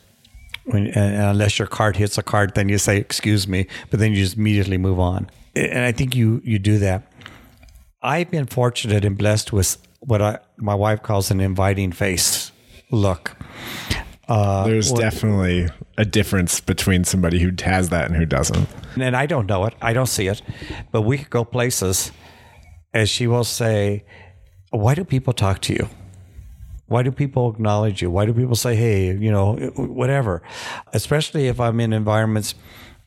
When, 0.66 0.86
and 0.86 1.16
unless 1.16 1.58
your 1.58 1.66
cart 1.66 1.96
hits 1.96 2.16
a 2.16 2.22
cart, 2.22 2.54
then 2.54 2.68
you 2.68 2.78
say, 2.78 2.96
"Excuse 2.96 3.48
me," 3.48 3.66
but 3.90 3.98
then 3.98 4.12
you 4.12 4.22
just 4.22 4.36
immediately 4.36 4.78
move 4.78 5.00
on. 5.00 5.28
And 5.56 5.80
I 5.80 5.90
think 5.90 6.14
you 6.14 6.40
you 6.44 6.60
do 6.60 6.78
that. 6.78 7.10
I've 8.06 8.30
been 8.30 8.46
fortunate 8.46 9.04
and 9.04 9.18
blessed 9.18 9.52
with 9.52 9.78
what 9.98 10.22
I, 10.22 10.38
my 10.58 10.76
wife 10.76 11.02
calls 11.02 11.32
an 11.32 11.40
inviting 11.40 11.90
face 11.90 12.52
look. 12.92 13.36
Uh, 14.28 14.64
There's 14.64 14.92
definitely 14.92 15.68
a 15.98 16.04
difference 16.04 16.60
between 16.60 17.02
somebody 17.02 17.40
who 17.40 17.50
has 17.64 17.88
that 17.88 18.06
and 18.06 18.14
who 18.16 18.24
doesn't. 18.24 18.68
and 18.96 19.16
I 19.16 19.26
don't 19.26 19.48
know 19.48 19.64
it, 19.66 19.74
I 19.82 19.92
don't 19.92 20.06
see 20.06 20.28
it, 20.28 20.40
but 20.92 21.02
we 21.02 21.18
could 21.18 21.30
go 21.30 21.44
places, 21.44 22.12
as 22.94 23.10
she 23.10 23.26
will 23.26 23.44
say, 23.44 24.04
"Why 24.70 24.94
do 24.94 25.04
people 25.04 25.32
talk 25.32 25.60
to 25.62 25.72
you? 25.72 25.88
Why 26.86 27.02
do 27.02 27.10
people 27.10 27.50
acknowledge 27.50 28.02
you? 28.02 28.10
Why 28.12 28.24
do 28.26 28.32
people 28.32 28.54
say, 28.54 28.76
hey, 28.76 29.16
you 29.16 29.32
know, 29.32 29.56
whatever?" 29.76 30.42
Especially 30.92 31.48
if 31.48 31.58
I'm 31.58 31.80
in 31.80 31.92
environments, 31.92 32.54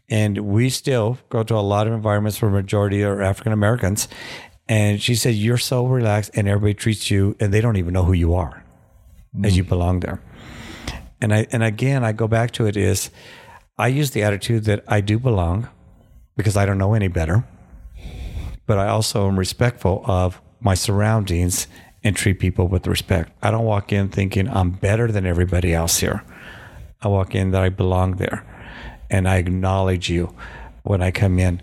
and 0.09 0.37
we 0.39 0.69
still 0.69 1.17
go 1.29 1.43
to 1.43 1.55
a 1.55 1.63
lot 1.73 1.87
of 1.87 1.93
environments 1.93 2.41
where 2.41 2.51
majority 2.51 3.03
are 3.03 3.21
African 3.21 3.53
Americans, 3.53 4.07
and 4.69 5.01
she 5.01 5.15
said, 5.15 5.35
"You're 5.35 5.57
so 5.57 5.85
relaxed, 5.85 6.31
and 6.35 6.47
everybody 6.47 6.75
treats 6.75 7.11
you, 7.11 7.35
and 7.41 7.53
they 7.53 7.59
don't 7.59 7.75
even 7.75 7.93
know 7.93 8.05
who 8.05 8.13
you 8.13 8.35
are, 8.35 8.63
as 9.43 9.57
you 9.57 9.65
mm. 9.65 9.69
belong 9.69 9.99
there." 9.99 10.21
and 11.21 11.33
I 11.33 11.47
and 11.51 11.63
again 11.63 12.03
I 12.03 12.11
go 12.11 12.27
back 12.27 12.51
to 12.51 12.65
it 12.65 12.77
is 12.77 13.09
I 13.77 13.87
use 13.87 14.11
the 14.11 14.23
attitude 14.23 14.65
that 14.65 14.83
I 14.87 15.01
do 15.01 15.19
belong 15.19 15.69
because 16.35 16.57
I 16.57 16.65
don't 16.65 16.77
know 16.77 16.93
any 16.93 17.07
better, 17.07 17.45
but 18.65 18.77
I 18.77 18.87
also 18.87 19.27
am 19.27 19.39
respectful 19.39 20.03
of 20.05 20.41
my 20.59 20.73
surroundings 20.73 21.67
and 22.03 22.15
treat 22.15 22.39
people 22.39 22.67
with 22.67 22.87
respect. 22.87 23.31
I 23.41 23.51
don't 23.51 23.65
walk 23.65 23.91
in 23.91 24.09
thinking 24.09 24.49
I'm 24.49 24.71
better 24.71 25.11
than 25.11 25.25
everybody 25.25 25.73
else 25.73 25.99
here. 25.99 26.23
I 27.01 27.07
walk 27.07 27.35
in 27.35 27.51
that 27.51 27.61
I 27.61 27.69
belong 27.69 28.17
there, 28.17 28.45
and 29.09 29.27
I 29.27 29.37
acknowledge 29.37 30.09
you 30.09 30.35
when 30.83 31.01
I 31.01 31.11
come 31.11 31.39
in. 31.39 31.61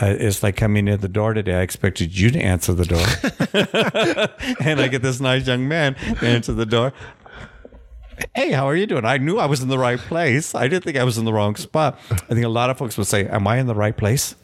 Uh, 0.00 0.14
it's 0.18 0.42
like 0.42 0.56
coming 0.56 0.86
in 0.88 1.00
the 1.00 1.08
door 1.08 1.34
today. 1.34 1.54
I 1.56 1.62
expected 1.62 2.16
you 2.16 2.30
to 2.30 2.38
answer 2.40 2.72
the 2.72 2.84
door, 2.84 3.06
and 4.60 4.80
I 4.80 4.88
get 4.88 5.02
this 5.02 5.20
nice 5.20 5.46
young 5.46 5.66
man 5.66 5.94
to 5.94 6.26
answer 6.26 6.52
the 6.52 6.66
door 6.66 6.92
hey, 8.34 8.52
how 8.52 8.66
are 8.68 8.76
you 8.76 8.86
doing? 8.86 9.04
I 9.04 9.18
knew 9.18 9.38
I 9.38 9.46
was 9.46 9.62
in 9.62 9.68
the 9.68 9.78
right 9.78 9.98
place. 9.98 10.54
I 10.54 10.68
didn't 10.68 10.84
think 10.84 10.96
I 10.96 11.04
was 11.04 11.18
in 11.18 11.24
the 11.24 11.32
wrong 11.32 11.56
spot. 11.56 11.98
I 12.10 12.16
think 12.16 12.44
a 12.44 12.48
lot 12.48 12.70
of 12.70 12.78
folks 12.78 12.96
would 12.98 13.06
say, 13.06 13.26
am 13.28 13.46
I 13.46 13.58
in 13.58 13.66
the 13.66 13.74
right 13.74 13.96
place? 13.96 14.34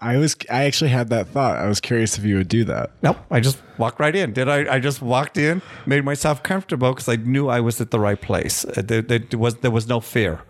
I 0.00 0.16
was 0.16 0.36
I 0.50 0.64
actually 0.64 0.90
had 0.90 1.10
that 1.10 1.28
thought. 1.28 1.56
I 1.58 1.68
was 1.68 1.80
curious 1.80 2.18
if 2.18 2.24
you 2.24 2.36
would 2.38 2.48
do 2.48 2.64
that. 2.64 2.90
Nope. 3.02 3.18
I 3.30 3.38
just 3.38 3.62
walked 3.78 4.00
right 4.00 4.14
in. 4.14 4.32
Did 4.32 4.48
I? 4.48 4.74
I 4.74 4.80
just 4.80 5.00
walked 5.00 5.38
in, 5.38 5.62
made 5.86 6.04
myself 6.04 6.42
comfortable 6.42 6.90
because 6.92 7.08
I 7.08 7.14
knew 7.14 7.48
I 7.48 7.60
was 7.60 7.80
at 7.80 7.92
the 7.92 8.00
right 8.00 8.20
place. 8.20 8.64
Uh, 8.64 8.82
There, 8.84 9.00
there 9.00 9.20
was 9.38 9.56
there 9.58 9.70
was 9.70 9.86
no 9.86 10.00
fear. 10.00 10.40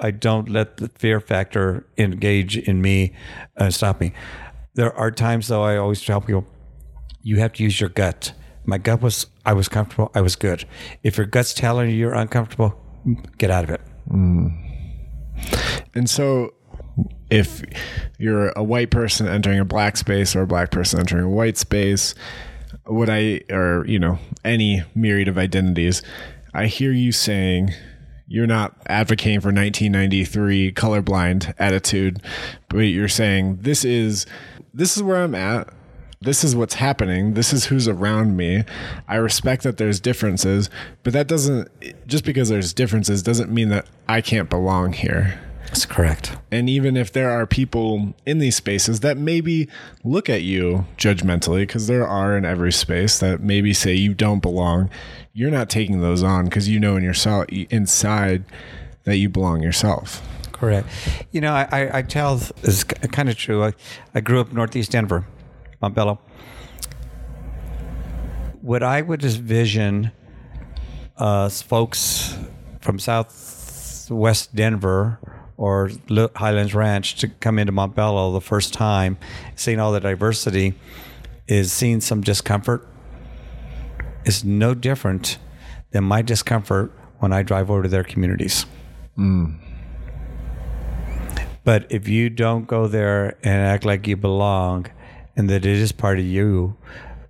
I 0.00 0.10
don't 0.10 0.48
let 0.48 0.78
the 0.78 0.88
fear 0.88 1.20
factor 1.20 1.86
engage 1.96 2.56
in 2.56 2.80
me 2.80 3.12
and 3.56 3.74
stop 3.74 4.00
me. 4.00 4.12
There 4.74 4.94
are 4.94 5.10
times 5.10 5.48
though 5.48 5.62
I 5.62 5.76
always 5.76 6.02
tell 6.02 6.20
people, 6.20 6.46
you 7.22 7.38
have 7.38 7.52
to 7.54 7.62
use 7.64 7.80
your 7.80 7.90
gut 7.90 8.32
My 8.68 8.76
gut 8.76 9.00
was 9.00 9.26
I 9.46 9.54
was 9.54 9.66
comfortable. 9.66 10.10
I 10.14 10.20
was 10.20 10.36
good. 10.36 10.66
If 11.02 11.16
your 11.16 11.24
gut's 11.24 11.54
telling 11.54 11.88
you 11.88 11.96
you're 11.96 12.12
uncomfortable, 12.12 12.78
get 13.38 13.50
out 13.50 13.64
of 13.64 13.70
it. 13.70 13.80
And 15.94 16.08
so, 16.10 16.52
if 17.30 17.62
you're 18.18 18.50
a 18.50 18.62
white 18.62 18.90
person 18.90 19.26
entering 19.26 19.58
a 19.58 19.64
black 19.64 19.96
space 19.96 20.36
or 20.36 20.42
a 20.42 20.46
black 20.46 20.70
person 20.70 21.00
entering 21.00 21.24
a 21.24 21.30
white 21.30 21.56
space, 21.56 22.14
would 22.86 23.08
I, 23.08 23.40
or, 23.50 23.86
you 23.86 23.98
know, 23.98 24.18
any 24.44 24.82
myriad 24.94 25.28
of 25.28 25.38
identities, 25.38 26.02
I 26.52 26.66
hear 26.66 26.92
you 26.92 27.10
saying 27.10 27.70
you're 28.28 28.46
not 28.46 28.76
advocating 28.86 29.40
for 29.40 29.48
1993 29.48 30.72
colorblind 30.72 31.54
attitude, 31.58 32.22
but 32.68 32.78
you're 32.78 33.08
saying 33.08 33.58
this 33.62 33.84
is 33.84 34.26
this 34.74 34.96
is 34.96 35.02
where 35.02 35.22
I'm 35.22 35.34
at. 35.34 35.68
This 36.20 36.42
is 36.44 36.54
what's 36.54 36.74
happening. 36.74 37.34
This 37.34 37.52
is 37.52 37.66
who's 37.66 37.88
around 37.88 38.36
me. 38.36 38.64
I 39.06 39.16
respect 39.16 39.62
that 39.62 39.76
there's 39.76 40.00
differences, 40.00 40.68
but 41.04 41.12
that 41.14 41.26
doesn't 41.26 41.68
just 42.06 42.24
because 42.24 42.48
there's 42.48 42.74
differences 42.74 43.22
doesn't 43.22 43.50
mean 43.50 43.70
that 43.70 43.86
I 44.08 44.20
can't 44.20 44.50
belong 44.50 44.92
here. 44.92 45.40
That's 45.68 45.84
correct. 45.84 46.34
And 46.50 46.70
even 46.70 46.96
if 46.96 47.12
there 47.12 47.30
are 47.30 47.46
people 47.46 48.14
in 48.24 48.38
these 48.38 48.56
spaces 48.56 49.00
that 49.00 49.18
maybe 49.18 49.68
look 50.02 50.30
at 50.30 50.42
you 50.42 50.86
judgmentally, 50.96 51.60
because 51.60 51.88
there 51.88 52.06
are 52.06 52.38
in 52.38 52.46
every 52.46 52.72
space 52.72 53.18
that 53.18 53.40
maybe 53.42 53.74
say 53.74 53.92
you 53.92 54.14
don't 54.14 54.40
belong, 54.40 54.88
you're 55.34 55.50
not 55.50 55.68
taking 55.68 56.00
those 56.00 56.22
on 56.22 56.46
because 56.46 56.70
you 56.70 56.80
know 56.80 56.96
in 56.96 57.04
yourself 57.04 57.44
inside 57.50 58.44
that 59.04 59.18
you 59.18 59.28
belong 59.28 59.62
yourself. 59.62 60.26
Correct. 60.52 60.88
You 61.32 61.42
know, 61.42 61.52
I, 61.52 61.98
I, 61.98 62.02
tell 62.02 62.36
this 62.36 62.78
is 62.78 62.84
kind 62.84 63.28
of 63.28 63.36
true. 63.36 63.62
I, 63.62 63.74
I 64.14 64.20
grew 64.20 64.40
up 64.40 64.50
northeast 64.52 64.90
Denver, 64.90 65.26
Montbello. 65.82 66.18
What 68.62 68.82
I 68.82 69.02
would 69.02 69.22
envision 69.22 70.12
uh, 71.18 71.50
folks 71.50 72.36
from 72.80 72.98
southwest 72.98 74.54
Denver 74.54 75.20
or 75.58 75.90
Highlands 76.36 76.74
Ranch 76.74 77.16
to 77.16 77.28
come 77.28 77.58
into 77.58 77.72
Montbello 77.72 78.32
the 78.32 78.40
first 78.40 78.72
time, 78.72 79.18
seeing 79.56 79.78
all 79.80 79.92
the 79.92 80.00
diversity, 80.00 80.72
is 81.46 81.70
seeing 81.72 82.00
some 82.00 82.22
discomfort. 82.22 82.86
Is 84.24 84.44
no 84.44 84.74
different 84.74 85.38
than 85.90 86.04
my 86.04 86.22
discomfort 86.22 86.92
when 87.18 87.32
I 87.32 87.42
drive 87.42 87.70
over 87.70 87.82
to 87.82 87.88
their 87.88 88.04
communities. 88.04 88.66
But 91.64 91.86
if 91.90 92.08
you 92.08 92.30
don't 92.30 92.66
go 92.66 92.86
there 92.86 93.36
and 93.42 93.62
act 93.62 93.84
like 93.84 94.06
you 94.06 94.16
belong, 94.16 94.86
and 95.36 95.48
that 95.50 95.64
it 95.64 95.76
is 95.76 95.92
part 95.92 96.18
of 96.18 96.24
you, 96.24 96.76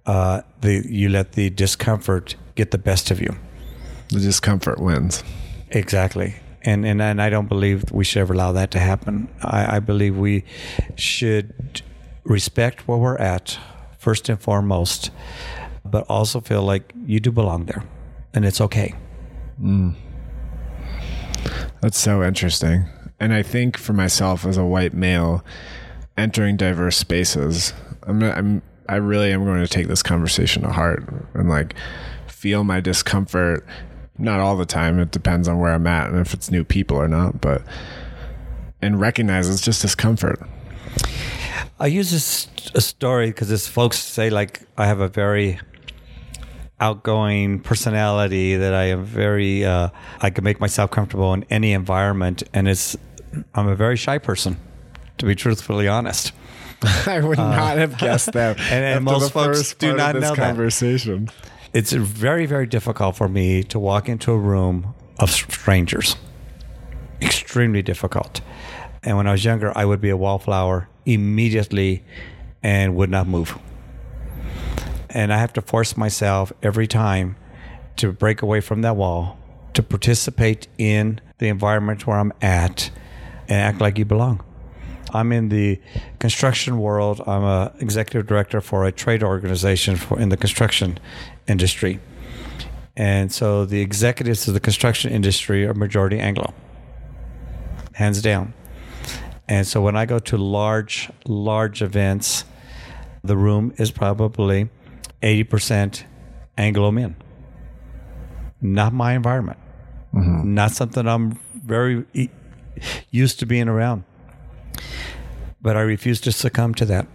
uh, 0.07 0.43
the 0.61 0.85
you 0.89 1.09
let 1.09 1.33
the 1.33 1.51
discomfort 1.51 2.37
get 2.55 2.70
the 2.72 2.79
best 2.79 3.11
of 3.11 3.20
you. 3.20 3.37
The 4.09 4.20
discomfort 4.20 4.81
wins. 4.81 5.22
Exactly. 5.70 6.35
And, 6.69 6.85
and 6.85 7.01
and 7.01 7.23
I 7.23 7.31
don't 7.31 7.49
believe 7.49 7.91
we 7.93 8.05
should 8.05 8.21
ever 8.21 8.35
allow 8.35 8.53
that 8.53 8.71
to 8.73 8.79
happen. 8.79 9.29
I, 9.43 9.77
I 9.77 9.81
believe 9.81 10.19
we 10.19 10.45
should 10.97 11.81
respect 12.25 12.87
where 12.87 12.99
we're 12.99 13.16
at 13.16 13.59
first 13.97 14.29
and 14.29 14.39
foremost, 14.39 15.11
but 15.83 16.05
also 16.11 16.43
feel 16.43 16.62
like 16.62 16.93
you 17.07 17.21
do 17.21 17.33
belong 17.33 17.64
there, 17.64 17.85
and 18.35 18.45
it's 18.45 18.61
okay. 18.61 18.95
Mm. 19.59 19.95
That's 21.81 21.99
so 21.99 22.23
interesting. 22.23 22.85
And 23.19 23.33
I 23.33 23.43
think 23.43 23.79
for 23.79 23.95
myself 23.95 24.45
as 24.45 24.59
a 24.59 24.64
white 24.64 24.93
male 24.93 25.43
entering 26.19 26.59
diverse 26.59 26.99
spaces, 26.99 27.73
I'm 28.03 28.23
I'm 28.23 28.62
I 28.91 28.97
really 28.97 29.33
am 29.33 29.43
going 29.47 29.62
to 29.62 29.69
take 29.69 29.89
this 29.89 30.03
conversation 30.03 30.64
to 30.64 30.69
heart 30.69 31.03
and 31.33 31.49
like 31.49 31.75
feel 32.27 32.62
my 32.62 32.81
discomfort 32.81 33.66
not 34.19 34.41
all 34.41 34.57
the 34.57 34.66
time. 34.66 34.99
It 34.99 35.11
depends 35.11 35.49
on 35.49 35.59
where 35.59 35.73
I'm 35.73 35.87
at 35.87 36.11
and 36.11 36.19
if 36.19 36.35
it's 36.35 36.51
new 36.51 36.64
people 36.64 36.97
or 36.97 37.09
not, 37.09 37.41
but 37.41 37.62
and 38.83 39.01
recognize 39.01 39.49
it's 39.49 39.62
just 39.62 39.83
discomfort. 39.83 40.41
I 41.81 41.87
use 41.87 42.11
this 42.11 42.49
a 42.75 42.81
story 42.81 43.29
because 43.29 43.49
this 43.49 43.69
folks 43.69 43.99
say 43.99 44.31
like 44.31 44.62
I 44.77 44.87
have 44.87 45.01
a 45.01 45.09
very 45.09 45.61
outgoing 46.81 47.61
personality 47.61 48.57
that 48.57 48.75
I 48.75 48.85
am 48.85 49.05
very 49.05 49.64
uh, 49.64 49.89
I 50.21 50.31
can 50.31 50.45
make 50.45 50.61
myself 50.61 50.91
comfortable 50.91 51.33
in 51.35 51.45
any 51.51 51.73
environment, 51.73 52.43
and 52.53 52.69
it's 52.69 52.97
I'm 53.55 53.69
a 53.69 53.77
very 53.77 53.97
shy 53.97 54.19
person, 54.19 54.57
to 55.19 55.27
be 55.27 55.35
truthfully 55.35 55.89
honest. 55.89 56.33
I 57.07 57.21
would 57.21 57.39
not 57.39 57.79
have 57.79 57.99
guessed 57.99 58.33
that. 58.33 58.59
Uh, 58.59 58.62
and 58.71 59.05
most 59.05 59.33
folks 59.33 59.75
do 59.75 59.97
not 59.97 60.14
know 60.14 60.35
that. 60.35 60.57
It's 61.73 61.93
very 61.93 62.47
very 62.47 62.66
difficult 62.66 63.16
for 63.16 63.29
me 63.29 63.62
to 63.64 63.79
walk 63.79 64.09
into 64.09 64.33
a 64.33 64.39
room 64.39 64.95
of 65.19 65.31
strangers. 65.31 66.16
Extremely 67.21 67.83
difficult. 67.83 68.41
And 69.03 69.16
when 69.16 69.27
I 69.27 69.33
was 69.33 69.45
younger, 69.45 69.77
I 69.77 69.85
would 69.85 70.01
be 70.01 70.11
a 70.11 70.16
wallflower 70.16 70.89
immediately 71.05 72.05
and 72.62 72.97
would 72.97 73.11
not 73.11 73.27
move. 73.27 73.59
And 75.11 75.33
I 75.33 75.39
have 75.39 75.53
to 75.55 75.62
force 75.62 75.97
myself 75.97 76.53
every 76.62 76.87
time 76.87 77.37
to 77.97 78.12
break 78.12 78.43
away 78.43 78.61
from 78.61 78.83
that 78.83 78.97
wall, 78.97 79.39
to 79.75 79.83
participate 79.83 80.69
in 80.79 81.21
the 81.39 81.49
environment 81.49 82.07
where 82.07 82.19
I'm 82.19 82.33
at 82.43 82.91
and 83.49 83.59
act 83.59 83.81
like 83.81 83.99
you 83.99 84.05
belong. 84.05 84.45
I'm 85.12 85.32
in 85.32 85.48
the 85.48 85.80
construction 86.18 86.78
world. 86.78 87.20
I'm 87.26 87.44
a 87.44 87.72
executive 87.80 88.26
director 88.26 88.61
for 88.61 88.84
a 88.84 88.92
trade 88.92 89.22
organization 89.22 89.96
for 89.96 90.18
in 90.18 90.28
the 90.28 90.36
construction 90.36 90.98
industry. 91.46 92.00
And 92.96 93.32
so 93.32 93.64
the 93.64 93.80
executives 93.80 94.48
of 94.48 94.54
the 94.54 94.61
construction 94.61 95.12
industry 95.12 95.64
are 95.66 95.74
majority 95.74 96.18
Anglo. 96.18 96.52
Hands 97.92 98.20
down. 98.20 98.54
And 99.48 99.66
so 99.66 99.80
when 99.80 99.96
I 99.96 100.04
go 100.04 100.18
to 100.18 100.36
large, 100.36 101.09
large 101.26 101.80
events, 101.80 102.44
the 103.22 103.36
room 103.36 103.72
is 103.78 103.90
probably 103.90 104.68
80% 105.22 106.04
Anglo 106.56 106.90
men. 106.90 107.16
Not 108.61 108.92
my 108.92 109.14
environment. 109.14 109.59
Mm-hmm. 110.14 110.54
Not 110.54 110.72
something 110.72 111.06
I'm 111.06 111.38
very 111.64 112.04
e- 112.12 112.30
used 113.11 113.38
to 113.40 113.46
being 113.46 113.68
around. 113.68 114.04
But 115.61 115.76
I 115.76 115.81
refuse 115.81 116.20
to 116.22 116.33
succumb 116.33 116.74
to 116.74 116.85
that. 116.87 117.07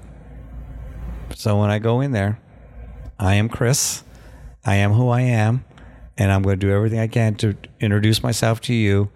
So 1.35 1.59
when 1.59 1.69
I 1.69 1.79
go 1.79 2.01
in 2.01 2.11
there, 2.11 2.39
I 3.17 3.35
am 3.35 3.49
Chris. 3.49 4.03
I 4.65 4.75
am 4.75 4.91
who 4.91 5.09
I 5.09 5.21
am. 5.21 5.65
And 6.17 6.31
I'm 6.31 6.43
going 6.43 6.59
to 6.59 6.65
do 6.67 6.71
everything 6.71 6.99
I 6.99 7.07
can 7.07 7.35
to 7.35 7.55
introduce 7.79 8.21
myself 8.21 8.61
to 8.61 8.73
you 8.73 9.09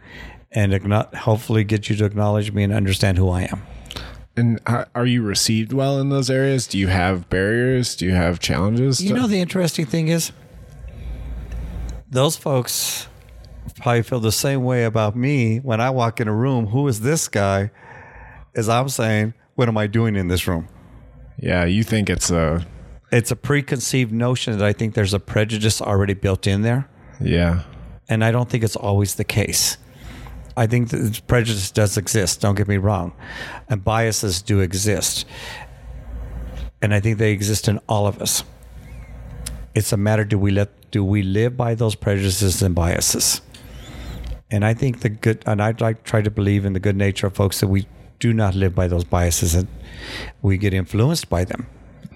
and 0.51 0.73
hopefully 1.13 1.63
get 1.63 1.89
you 1.89 1.95
to 1.97 2.05
acknowledge 2.05 2.51
me 2.51 2.63
and 2.63 2.73
understand 2.73 3.17
who 3.17 3.29
I 3.29 3.43
am. 3.43 3.61
And 4.35 4.59
are 4.65 5.05
you 5.05 5.23
received 5.23 5.73
well 5.73 5.99
in 5.99 6.09
those 6.09 6.29
areas? 6.29 6.67
Do 6.67 6.77
you 6.77 6.87
have 6.87 7.29
barriers? 7.29 7.95
Do 7.95 8.05
you 8.05 8.13
have 8.13 8.39
challenges? 8.39 9.03
You 9.03 9.13
know, 9.13 9.27
the 9.27 9.41
interesting 9.41 9.85
thing 9.85 10.07
is, 10.07 10.31
those 12.09 12.37
folks 12.37 13.07
probably 13.81 14.03
feel 14.03 14.19
the 14.19 14.31
same 14.31 14.63
way 14.63 14.85
about 14.85 15.15
me 15.15 15.57
when 15.57 15.81
I 15.81 15.89
walk 15.89 16.19
in 16.19 16.27
a 16.27 16.33
room. 16.33 16.67
Who 16.67 16.87
is 16.87 17.01
this 17.01 17.27
guy? 17.27 17.71
As 18.57 18.67
I'm 18.67 18.89
saying, 18.89 19.33
what 19.55 19.69
am 19.69 19.77
I 19.77 19.87
doing 19.87 20.15
in 20.15 20.27
this 20.27 20.47
room? 20.47 20.67
yeah, 21.39 21.65
you 21.65 21.83
think 21.83 22.09
it's 22.09 22.31
a 22.31 22.65
It's 23.11 23.29
a 23.31 23.35
preconceived 23.35 24.11
notion 24.11 24.57
that 24.57 24.65
I 24.65 24.73
think 24.73 24.95
there's 24.95 25.13
a 25.13 25.19
prejudice 25.19 25.81
already 25.81 26.15
built 26.15 26.47
in 26.47 26.63
there. 26.63 26.89
yeah. 27.21 27.63
And 28.09 28.23
I 28.23 28.31
don't 28.31 28.49
think 28.49 28.63
it's 28.63 28.75
always 28.77 29.15
the 29.15 29.23
case. 29.25 29.77
I 30.55 30.65
think 30.65 30.89
that 30.89 31.21
prejudice 31.27 31.69
does 31.71 31.97
exist, 31.97 32.41
don't 32.41 32.55
get 32.55 32.67
me 32.67 32.77
wrong. 32.77 33.13
And 33.69 33.83
biases 33.83 34.41
do 34.41 34.61
exist. 34.61 35.25
And 36.81 36.93
I 36.93 36.99
think 37.01 37.17
they 37.17 37.31
exist 37.33 37.67
in 37.67 37.79
all 37.87 38.07
of 38.07 38.21
us. 38.21 38.43
It's 39.75 39.91
a 39.93 39.97
matter 39.97 40.23
do 40.23 40.39
we 40.39 40.51
let 40.51 40.69
do 40.89 41.03
we 41.03 41.21
live 41.21 41.55
by 41.57 41.75
those 41.75 41.95
prejudices 41.95 42.63
and 42.63 42.73
biases? 42.73 43.41
And 44.49 44.63
I 44.63 44.73
think 44.73 45.01
the 45.01 45.09
good 45.09 45.43
and 45.45 45.61
I 45.61 45.75
like 45.79 46.03
try 46.03 46.21
to 46.21 46.31
believe 46.31 46.65
in 46.65 46.73
the 46.73 46.79
good 46.79 46.95
nature 46.95 47.27
of 47.27 47.35
folks 47.35 47.59
that 47.59 47.67
we 47.67 47.85
do 48.19 48.33
not 48.33 48.55
live 48.55 48.73
by 48.75 48.87
those 48.87 49.03
biases 49.03 49.53
and 49.55 49.67
we 50.41 50.57
get 50.57 50.73
influenced 50.73 51.29
by 51.29 51.43
them. 51.43 51.67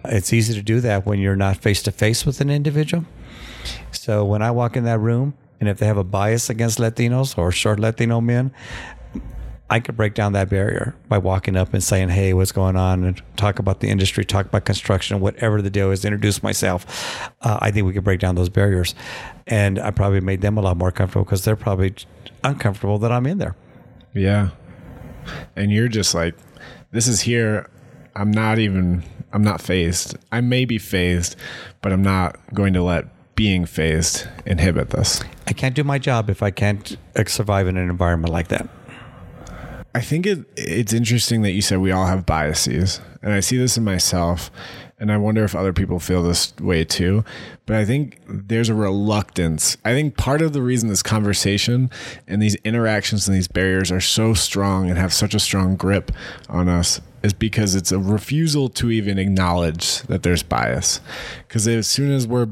It's 0.06 0.34
easy 0.34 0.54
to 0.54 0.62
do 0.62 0.80
that 0.82 1.06
when 1.06 1.20
you're 1.20 1.36
not 1.36 1.58
face 1.58 1.84
to 1.84 1.92
face 1.92 2.26
with 2.26 2.42
an 2.42 2.50
individual. 2.50 3.06
So 3.92 4.26
when 4.26 4.42
I 4.42 4.52
walk 4.52 4.76
in 4.76 4.84
that 4.86 5.00
room, 5.00 5.36
and 5.60 5.70
if 5.70 5.78
they 5.78 5.86
have 5.86 5.98
a 5.98 6.04
bias 6.04 6.50
against 6.50 6.80
Latinos 6.80 7.38
or 7.38 7.52
short 7.52 7.80
Latino 7.80 8.20
men, 8.20 8.52
I 9.70 9.80
could 9.80 9.96
break 9.96 10.16
down 10.16 10.34
that 10.34 10.50
barrier 10.50 10.96
by 11.08 11.18
walking 11.18 11.56
up 11.56 11.74
and 11.74 11.82
saying, 11.82 12.10
"Hey, 12.10 12.34
what's 12.34 12.52
going 12.52 12.76
on?" 12.76 13.06
and 13.06 13.22
talk 13.38 13.58
about 13.58 13.80
the 13.80 13.88
industry, 13.88 14.26
talk 14.26 14.48
about 14.48 14.66
construction, 14.66 15.22
whatever 15.22 15.62
the 15.62 15.70
deal 15.70 15.92
is. 15.92 16.04
Introduce 16.04 16.44
myself. 16.44 17.32
Uh, 17.42 17.58
I 17.62 17.72
think 17.72 17.88
we 17.88 17.94
could 17.94 18.04
break 18.04 18.20
down 18.20 18.36
those 18.36 18.50
barriers, 18.50 18.96
and 19.48 19.80
I 19.80 19.92
probably 19.92 20.20
made 20.20 20.42
them 20.42 20.58
a 20.58 20.62
lot 20.62 20.76
more 20.76 20.92
comfortable 20.92 21.24
because 21.24 21.46
they're 21.46 21.56
probably 21.56 21.94
uncomfortable 22.44 22.98
that 23.00 23.14
I'm 23.14 23.26
in 23.26 23.38
there. 23.38 23.56
Yeah. 24.14 24.50
And 25.56 25.72
you're 25.72 25.88
just 25.88 26.14
like, 26.14 26.36
this 26.92 27.08
is 27.08 27.22
here. 27.22 27.70
I'm 28.16 28.32
not 28.32 28.60
even 28.60 29.04
I'm 29.34 29.44
not 29.44 29.62
fazed. 29.62 30.18
I 30.32 30.42
may 30.42 30.66
be 30.66 30.78
fazed, 30.78 31.36
but 31.82 31.92
I'm 31.92 32.02
not 32.02 32.38
going 32.54 32.74
to 32.74 32.84
let 32.84 33.06
being 33.36 33.66
fazed 33.66 34.28
inhibit 34.46 34.90
this. 34.90 35.22
I 35.48 35.54
can't 35.54 35.76
do 35.76 35.84
my 35.84 35.98
job 35.98 36.30
if 36.30 36.44
I 36.44 36.52
can't 36.52 36.98
uh, 37.16 37.24
survive 37.26 37.68
in 37.68 37.78
an 37.78 37.90
environment 37.90 38.34
like 38.34 38.50
that. 38.50 38.68
I 39.94 40.02
think 40.02 40.26
it 40.26 40.46
it's 40.56 40.94
interesting 40.94 41.42
that 41.42 41.52
you 41.52 41.62
said 41.62 41.80
we 41.80 41.92
all 41.92 42.06
have 42.06 42.26
biases, 42.26 43.02
and 43.22 43.34
I 43.34 43.42
see 43.42 43.58
this 43.58 43.78
in 43.78 43.84
myself, 43.84 44.50
and 45.02 45.12
I 45.12 45.18
wonder 45.18 45.44
if 45.44 45.56
other 45.56 45.74
people 45.74 46.00
feel 46.00 46.22
this 46.22 46.56
way 46.58 46.86
too. 46.86 47.26
But 47.66 47.76
I 47.76 47.86
think 47.86 48.20
there's 48.28 48.70
a 48.70 48.76
reluctance. 48.76 49.76
I 49.84 49.94
think 49.94 50.16
part 50.16 50.44
of 50.44 50.54
the 50.54 50.62
reason 50.62 50.90
this 50.90 51.02
conversation 51.02 51.90
and 52.28 52.40
these 52.40 52.54
interactions 52.64 53.28
and 53.28 53.36
these 53.36 53.48
barriers 53.48 53.92
are 53.92 54.00
so 54.00 54.36
strong 54.36 54.90
and 54.90 55.00
have 55.00 55.12
such 55.12 55.34
a 55.34 55.40
strong 55.40 55.76
grip 55.76 56.12
on 56.48 56.70
us 56.70 57.02
is 57.24 57.34
because 57.34 57.74
it's 57.74 57.92
a 57.92 57.98
refusal 57.98 58.70
to 58.70 58.92
even 58.92 59.18
acknowledge 59.18 60.04
that 60.04 60.22
there's 60.22 60.44
bias. 60.44 61.02
Because 61.48 61.68
as 61.68 61.88
soon 61.88 62.12
as 62.12 62.28
we're 62.28 62.48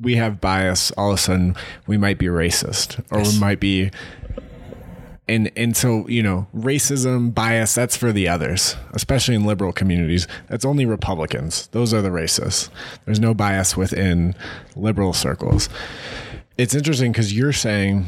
we 0.00 0.16
have 0.16 0.40
bias, 0.40 0.90
all 0.92 1.10
of 1.12 1.14
a 1.14 1.18
sudden 1.18 1.54
we 1.86 1.96
might 1.96 2.18
be 2.18 2.26
racist 2.26 3.00
or 3.12 3.22
we 3.22 3.38
might 3.38 3.60
be 3.60 3.92
and 5.32 5.50
and 5.56 5.76
so 5.76 6.06
you 6.08 6.22
know 6.22 6.46
racism 6.54 7.32
bias 7.34 7.74
that's 7.74 7.96
for 7.96 8.12
the 8.12 8.28
others 8.28 8.76
especially 8.92 9.34
in 9.34 9.44
liberal 9.44 9.72
communities. 9.72 10.28
That's 10.48 10.64
only 10.64 10.84
republicans. 10.86 11.68
Those 11.68 11.94
are 11.94 12.02
the 12.02 12.10
racists. 12.10 12.68
There's 13.04 13.20
no 13.20 13.34
bias 13.34 13.76
within 13.76 14.34
liberal 14.76 15.12
circles. 15.12 15.68
It's 16.58 16.74
interesting 16.74 17.12
because 17.12 17.36
you're 17.36 17.52
saying 17.52 18.06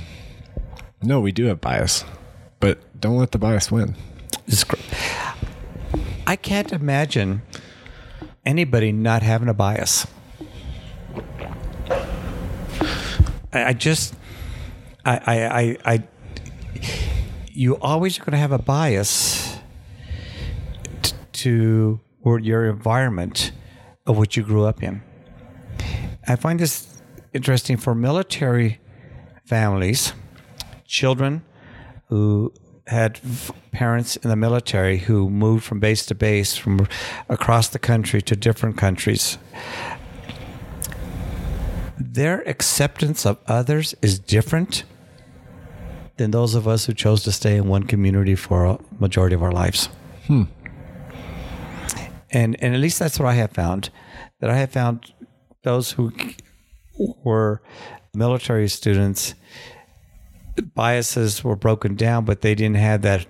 no 1.03 1.20
we 1.20 1.33
do 1.33 1.47
have 1.47 1.61
bias 1.61 2.05
but 2.61 2.79
don't 3.01 3.16
let 3.16 3.33
the 3.33 3.39
bias 3.39 3.70
win. 3.70 3.97
I 6.27 6.37
can't 6.37 6.72
imagine 6.72 7.43
anybody 8.47 8.93
not 8.93 9.22
having 9.22 9.49
a 9.49 9.55
bias. 9.55 10.07
I, 13.53 13.64
I 13.64 13.72
just 13.72 14.14
I, 15.05 15.16
I, 15.27 15.61
I, 15.62 15.77
I 15.95 16.03
you 17.55 17.78
always 17.78 18.18
are 18.18 18.24
going 18.24 18.32
to 18.32 18.38
have 18.38 18.52
a 18.52 18.59
bias 18.59 19.59
t- 21.02 21.14
to 21.32 22.00
or 22.20 22.40
your 22.40 22.66
environment 22.66 23.52
of 24.07 24.18
what 24.18 24.36
you 24.36 24.42
grew 24.42 24.64
up 24.64 24.82
in. 24.82 25.02
I 26.26 26.36
find 26.36 26.59
this 26.59 27.00
interesting 27.32 27.76
for 27.76 27.94
military 27.94 28.80
families, 29.44 30.14
children 30.84 31.44
who 32.09 32.52
had 32.88 33.20
parents 33.70 34.16
in 34.16 34.30
the 34.30 34.36
military 34.36 34.98
who 34.98 35.30
moved 35.30 35.64
from 35.64 35.78
base 35.78 36.05
to 36.07 36.14
base 36.14 36.57
from 36.57 36.88
across 37.28 37.68
the 37.68 37.78
country 37.78 38.20
to 38.22 38.34
different 38.34 38.76
countries. 38.76 39.38
Their 41.98 42.46
acceptance 42.48 43.24
of 43.24 43.38
others 43.46 43.94
is 44.02 44.18
different 44.18 44.84
than 46.17 46.31
those 46.31 46.55
of 46.55 46.69
us 46.69 46.87
who 46.87 46.95
chose 46.95 47.23
to 47.25 47.33
stay 47.33 47.57
in 47.57 47.69
one 47.69 47.85
community 47.85 48.35
for 48.35 48.65
a 48.65 48.79
majority 48.99 49.35
of 49.35 49.43
our 49.43 49.53
lives. 49.53 49.89
Hmm. 50.27 50.45
And 52.31 52.57
and 52.62 52.75
at 52.75 52.81
least 52.81 52.99
that's 52.99 53.19
what 53.19 53.29
I 53.29 53.35
have 53.35 53.53
found. 53.53 53.91
That 54.41 54.51
I 54.51 54.57
have 54.57 54.71
found 54.71 55.12
those 55.62 55.93
who 55.93 56.12
were 57.25 57.62
military 58.15 58.69
students 58.69 59.35
biases 60.75 61.43
were 61.43 61.57
broken 61.57 61.95
down, 61.95 62.25
but 62.25 62.41
they 62.41 62.55
didn't 62.55 62.77
have 62.77 63.03
that 63.03 63.27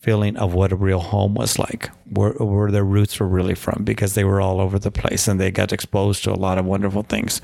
feeling 0.00 0.36
of 0.36 0.54
what 0.54 0.72
a 0.72 0.76
real 0.76 1.00
home 1.00 1.34
was 1.34 1.58
like, 1.58 1.90
where, 2.10 2.32
where 2.32 2.70
their 2.70 2.84
roots 2.84 3.18
were 3.18 3.28
really 3.28 3.54
from, 3.54 3.84
because 3.84 4.14
they 4.14 4.24
were 4.24 4.40
all 4.40 4.60
over 4.60 4.78
the 4.78 4.90
place 4.90 5.28
and 5.28 5.40
they 5.40 5.50
got 5.50 5.72
exposed 5.72 6.24
to 6.24 6.32
a 6.32 6.36
lot 6.36 6.58
of 6.58 6.64
wonderful 6.64 7.02
things. 7.02 7.40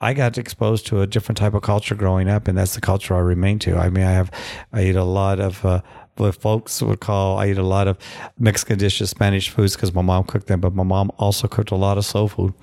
I 0.00 0.14
got 0.14 0.38
exposed 0.38 0.86
to 0.88 1.00
a 1.00 1.06
different 1.06 1.38
type 1.38 1.54
of 1.54 1.62
culture 1.62 1.94
growing 1.94 2.28
up, 2.28 2.46
and 2.46 2.56
that's 2.56 2.74
the 2.74 2.80
culture 2.80 3.14
I 3.14 3.18
remain 3.18 3.58
to. 3.60 3.76
I 3.76 3.90
mean, 3.90 4.04
I 4.04 4.12
have, 4.12 4.30
I 4.72 4.84
eat 4.84 4.96
a 4.96 5.04
lot 5.04 5.40
of 5.40 5.64
uh, 5.64 5.80
what 6.16 6.40
folks 6.40 6.80
would 6.82 7.00
call, 7.00 7.38
I 7.38 7.48
eat 7.48 7.58
a 7.58 7.64
lot 7.64 7.88
of 7.88 7.98
Mexican 8.38 8.78
dishes, 8.78 9.10
Spanish 9.10 9.50
foods 9.50 9.74
because 9.74 9.92
my 9.92 10.02
mom 10.02 10.24
cooked 10.24 10.46
them, 10.46 10.60
but 10.60 10.74
my 10.74 10.84
mom 10.84 11.10
also 11.18 11.48
cooked 11.48 11.72
a 11.72 11.76
lot 11.76 11.98
of 11.98 12.04
soul 12.04 12.28
food, 12.28 12.54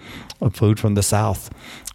food 0.54 0.80
from 0.80 0.96
the 0.96 1.04
South. 1.04 1.50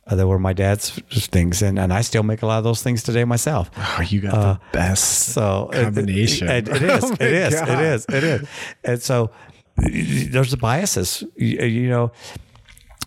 Uh, 0.06 0.16
that 0.16 0.26
were 0.26 0.40
my 0.40 0.52
dad's 0.52 0.90
things, 1.10 1.62
and, 1.62 1.78
and 1.78 1.92
I 1.92 2.00
still 2.00 2.24
make 2.24 2.42
a 2.42 2.46
lot 2.46 2.58
of 2.58 2.64
those 2.64 2.82
things 2.82 3.04
today 3.04 3.22
myself. 3.24 3.70
Oh, 3.76 4.00
you 4.00 4.22
got 4.22 4.34
uh, 4.34 4.52
the 4.54 4.60
best 4.72 5.34
so 5.34 5.70
combination. 5.72 6.48
It, 6.48 6.68
it, 6.68 6.76
it 6.76 6.82
is, 6.82 7.04
oh 7.04 7.12
it 7.12 7.20
is, 7.20 7.54
God. 7.54 7.68
it 7.68 7.80
is, 7.80 8.06
it 8.08 8.24
is, 8.24 8.48
and 8.82 9.02
so 9.02 9.30
there's 9.76 10.50
the 10.50 10.56
biases. 10.56 11.22
You, 11.36 11.64
you 11.64 11.88
know, 11.88 12.10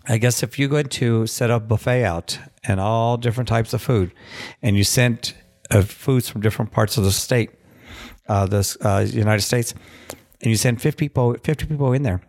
I 0.06 0.18
guess 0.18 0.44
if 0.44 0.60
you 0.60 0.68
go 0.68 0.84
to 0.84 1.28
set 1.28 1.50
up 1.50 1.68
buffet 1.68 2.04
out 2.04 2.38
and 2.64 2.80
all 2.80 3.18
different 3.18 3.48
types 3.48 3.74
of 3.74 3.82
food, 3.82 4.12
and 4.62 4.76
you 4.76 4.84
sent 4.84 5.34
uh, 5.72 5.82
foods 5.82 6.30
from 6.30 6.42
different 6.42 6.72
parts 6.72 6.98
of 6.98 7.04
the 7.04 7.12
state, 7.12 7.52
uh, 8.28 8.46
the 8.46 8.78
uh, 8.82 9.06
United 9.10 9.42
States, 9.42 9.74
and 10.42 10.50
you 10.52 10.58
send 10.58 10.82
50 10.82 10.98
people, 10.98 11.36
50 11.42 11.66
people 11.66 11.94
in 11.94 12.04
there, 12.04 12.22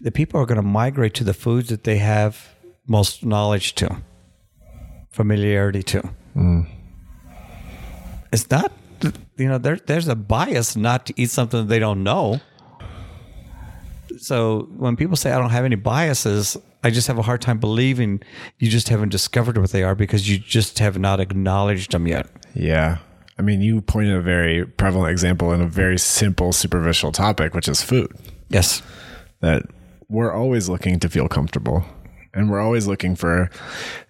the 0.00 0.10
people 0.10 0.40
are 0.40 0.46
going 0.46 0.56
to 0.56 0.62
migrate 0.62 1.14
to 1.14 1.24
the 1.24 1.34
foods 1.34 1.68
that 1.68 1.84
they 1.84 1.98
have 1.98 2.54
most 2.86 3.24
knowledge 3.24 3.74
to, 3.76 4.02
familiarity 5.10 5.82
to. 5.82 6.10
Mm. 6.36 6.68
It's 8.32 8.50
not, 8.50 8.72
you 9.36 9.48
know, 9.48 9.58
there, 9.58 9.76
there's 9.76 10.08
a 10.08 10.14
bias 10.14 10.76
not 10.76 11.06
to 11.06 11.14
eat 11.16 11.30
something 11.30 11.66
they 11.66 11.78
don't 11.78 12.02
know. 12.02 12.40
So 14.20 14.68
when 14.76 14.96
people 14.96 15.16
say 15.16 15.32
I 15.32 15.38
don't 15.38 15.50
have 15.50 15.64
any 15.64 15.76
biases, 15.76 16.56
I 16.84 16.90
just 16.90 17.08
have 17.08 17.16
a 17.16 17.22
hard 17.22 17.40
time 17.40 17.58
believing 17.58 18.20
you 18.58 18.68
just 18.68 18.90
haven't 18.90 19.08
discovered 19.08 19.56
what 19.56 19.70
they 19.70 19.82
are 19.82 19.94
because 19.94 20.28
you 20.28 20.38
just 20.38 20.78
have 20.78 20.98
not 20.98 21.20
acknowledged 21.20 21.92
them 21.92 22.06
yet. 22.06 22.28
Yeah. 22.54 22.98
I 23.38 23.42
mean, 23.42 23.62
you 23.62 23.80
pointed 23.80 24.14
a 24.14 24.20
very 24.20 24.66
prevalent 24.66 25.10
example 25.10 25.52
in 25.52 25.62
a 25.62 25.66
very 25.66 25.98
simple, 25.98 26.52
superficial 26.52 27.12
topic, 27.12 27.54
which 27.54 27.66
is 27.66 27.82
food. 27.82 28.14
Yes. 28.50 28.82
That 29.40 29.62
we're 30.10 30.32
always 30.32 30.68
looking 30.68 31.00
to 31.00 31.08
feel 31.08 31.26
comfortable. 31.26 31.82
And 32.34 32.50
we're 32.50 32.60
always 32.60 32.86
looking 32.86 33.16
for, 33.16 33.50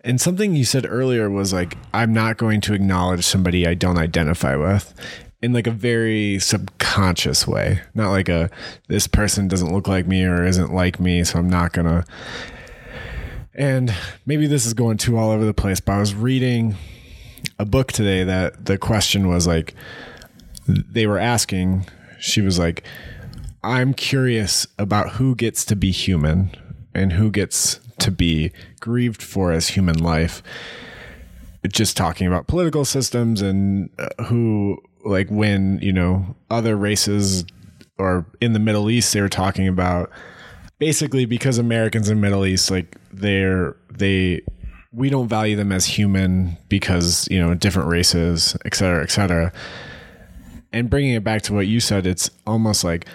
and 0.04 0.20
something 0.20 0.54
you 0.54 0.64
said 0.64 0.84
earlier 0.86 1.30
was 1.30 1.52
like, 1.52 1.78
I'm 1.94 2.12
not 2.12 2.36
going 2.36 2.60
to 2.62 2.74
acknowledge 2.74 3.24
somebody 3.24 3.66
I 3.66 3.74
don't 3.74 3.96
identify 3.96 4.56
with 4.56 4.92
in 5.42 5.52
like 5.52 5.66
a 5.66 5.72
very 5.72 6.38
subconscious 6.38 7.46
way. 7.46 7.80
Not 7.94 8.10
like 8.10 8.28
a, 8.28 8.50
this 8.88 9.06
person 9.06 9.48
doesn't 9.48 9.72
look 9.72 9.88
like 9.88 10.06
me 10.06 10.24
or 10.24 10.44
isn't 10.44 10.72
like 10.72 11.00
me, 11.00 11.24
so 11.24 11.38
I'm 11.38 11.48
not 11.48 11.72
gonna 11.72 12.04
and 13.54 13.94
maybe 14.24 14.46
this 14.46 14.64
is 14.64 14.74
going 14.74 14.96
too 14.96 15.18
all 15.18 15.30
over 15.30 15.44
the 15.44 15.54
place, 15.54 15.80
but 15.80 15.92
I 15.92 15.98
was 15.98 16.14
reading 16.14 16.76
a 17.58 17.64
book 17.64 17.92
today 17.92 18.24
that 18.24 18.64
the 18.64 18.78
question 18.78 19.28
was 19.28 19.46
like, 19.46 19.74
they 20.66 21.06
were 21.06 21.18
asking, 21.18 21.86
she 22.18 22.40
was 22.40 22.58
like, 22.58 22.84
I'm 23.62 23.92
curious 23.92 24.66
about 24.78 25.10
who 25.10 25.34
gets 25.34 25.64
to 25.66 25.76
be 25.76 25.90
human 25.90 26.52
and 26.94 27.12
who 27.12 27.30
gets 27.30 27.80
to 27.98 28.10
be 28.10 28.52
grieved 28.80 29.22
for 29.22 29.52
as 29.52 29.68
human 29.68 29.98
life. 29.98 30.42
Just 31.68 31.96
talking 31.96 32.26
about 32.26 32.46
political 32.46 32.86
systems 32.86 33.42
and 33.42 33.90
uh, 33.98 34.24
who, 34.24 34.82
like, 35.04 35.28
when, 35.28 35.78
you 35.80 35.92
know, 35.92 36.34
other 36.50 36.76
races 36.76 37.44
or 37.98 38.26
in 38.40 38.52
the 38.52 38.58
Middle 38.58 38.90
East, 38.90 39.12
they 39.12 39.20
were 39.20 39.28
talking 39.28 39.68
about 39.68 40.10
basically 40.80 41.26
because 41.26 41.58
Americans 41.58 42.08
in 42.08 42.20
Middle 42.20 42.44
East 42.44 42.70
like 42.70 42.96
they're 43.12 43.76
they 43.92 44.40
we 44.92 45.08
don't 45.08 45.28
value 45.28 45.54
them 45.54 45.70
as 45.70 45.86
human 45.86 46.56
because 46.68 47.28
you 47.30 47.38
know 47.38 47.54
different 47.54 47.88
races, 47.88 48.56
et 48.64 48.74
cetera, 48.74 49.02
et 49.04 49.10
cetera. 49.10 49.52
And 50.72 50.90
bringing 50.90 51.14
it 51.14 51.22
back 51.22 51.42
to 51.42 51.54
what 51.54 51.66
you 51.66 51.78
said, 51.78 52.06
it's 52.06 52.30
almost 52.46 52.82
like 52.82 53.06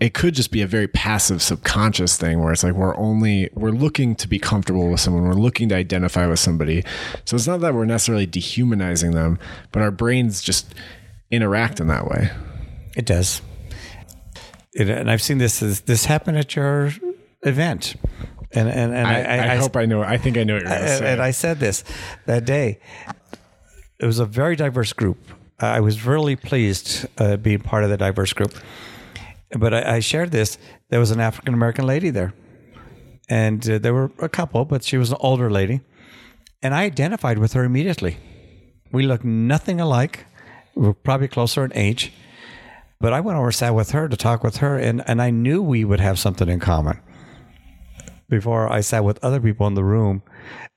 it 0.00 0.14
could 0.14 0.34
just 0.34 0.52
be 0.52 0.62
a 0.62 0.66
very 0.66 0.86
passive 0.86 1.42
subconscious 1.42 2.16
thing 2.16 2.40
where 2.40 2.52
it's 2.52 2.62
like 2.62 2.74
we're 2.74 2.96
only 2.96 3.48
we're 3.54 3.70
looking 3.70 4.14
to 4.16 4.28
be 4.28 4.38
comfortable 4.38 4.88
with 4.90 5.00
someone 5.00 5.24
we're 5.24 5.32
looking 5.32 5.68
to 5.70 5.74
identify 5.74 6.24
with 6.24 6.38
somebody 6.38 6.84
so 7.24 7.34
it's 7.34 7.48
not 7.48 7.60
that 7.60 7.74
we're 7.74 7.84
necessarily 7.84 8.24
dehumanizing 8.24 9.10
them 9.10 9.40
but 9.72 9.82
our 9.82 9.90
brains 9.90 10.40
just 10.40 10.72
interact 11.30 11.80
in 11.80 11.88
that 11.88 12.06
way 12.06 12.30
it 12.96 13.04
does 13.06 13.42
it, 14.78 14.88
and 14.88 15.10
I've 15.10 15.22
seen 15.22 15.38
this 15.38 15.60
this 15.60 16.04
happen 16.04 16.36
at 16.36 16.54
your 16.54 16.92
event. 17.42 17.96
And 18.52 18.68
and, 18.68 18.94
and 18.94 19.06
I, 19.06 19.22
I, 19.22 19.36
I, 19.36 19.52
I 19.52 19.56
hope 19.56 19.76
I 19.76 19.84
know. 19.84 20.02
I 20.02 20.16
think 20.16 20.38
I 20.38 20.44
know 20.44 20.54
what 20.54 20.62
you're 20.62 20.70
going. 20.70 21.04
And 21.04 21.20
I 21.20 21.32
said 21.32 21.58
this 21.58 21.84
that 22.26 22.44
day. 22.44 22.80
It 24.00 24.06
was 24.06 24.20
a 24.20 24.24
very 24.24 24.56
diverse 24.56 24.92
group. 24.92 25.18
I 25.58 25.80
was 25.80 26.06
really 26.06 26.36
pleased 26.36 27.06
uh, 27.18 27.36
being 27.36 27.58
part 27.58 27.82
of 27.82 27.90
the 27.90 27.96
diverse 27.96 28.32
group. 28.32 28.54
But 29.58 29.74
I, 29.74 29.96
I 29.96 30.00
shared 30.00 30.30
this. 30.30 30.56
There 30.90 31.00
was 31.00 31.10
an 31.10 31.20
African 31.20 31.54
American 31.54 31.86
lady 31.86 32.10
there, 32.10 32.32
and 33.28 33.68
uh, 33.68 33.78
there 33.78 33.92
were 33.92 34.12
a 34.20 34.28
couple, 34.28 34.64
but 34.64 34.84
she 34.84 34.96
was 34.96 35.10
an 35.10 35.18
older 35.20 35.50
lady, 35.50 35.80
and 36.62 36.74
I 36.74 36.84
identified 36.84 37.38
with 37.38 37.54
her 37.54 37.64
immediately. 37.64 38.16
We 38.92 39.02
looked 39.02 39.24
nothing 39.24 39.80
alike. 39.80 40.24
We 40.78 40.86
were 40.86 40.94
probably 40.94 41.26
closer 41.26 41.64
in 41.64 41.72
age 41.74 42.12
But 43.00 43.12
I 43.12 43.20
went 43.20 43.36
over, 43.36 43.50
sat 43.50 43.74
with 43.74 43.90
her 43.90 44.08
to 44.08 44.16
talk 44.16 44.44
with 44.44 44.58
her, 44.58 44.78
and, 44.78 45.02
and 45.08 45.20
I 45.20 45.30
knew 45.30 45.60
we 45.60 45.84
would 45.84 46.00
have 46.00 46.18
something 46.18 46.48
in 46.48 46.60
common 46.60 47.00
before 48.28 48.70
I 48.70 48.80
sat 48.80 49.04
with 49.04 49.22
other 49.24 49.40
people 49.40 49.66
in 49.66 49.74
the 49.74 49.84
room. 49.84 50.22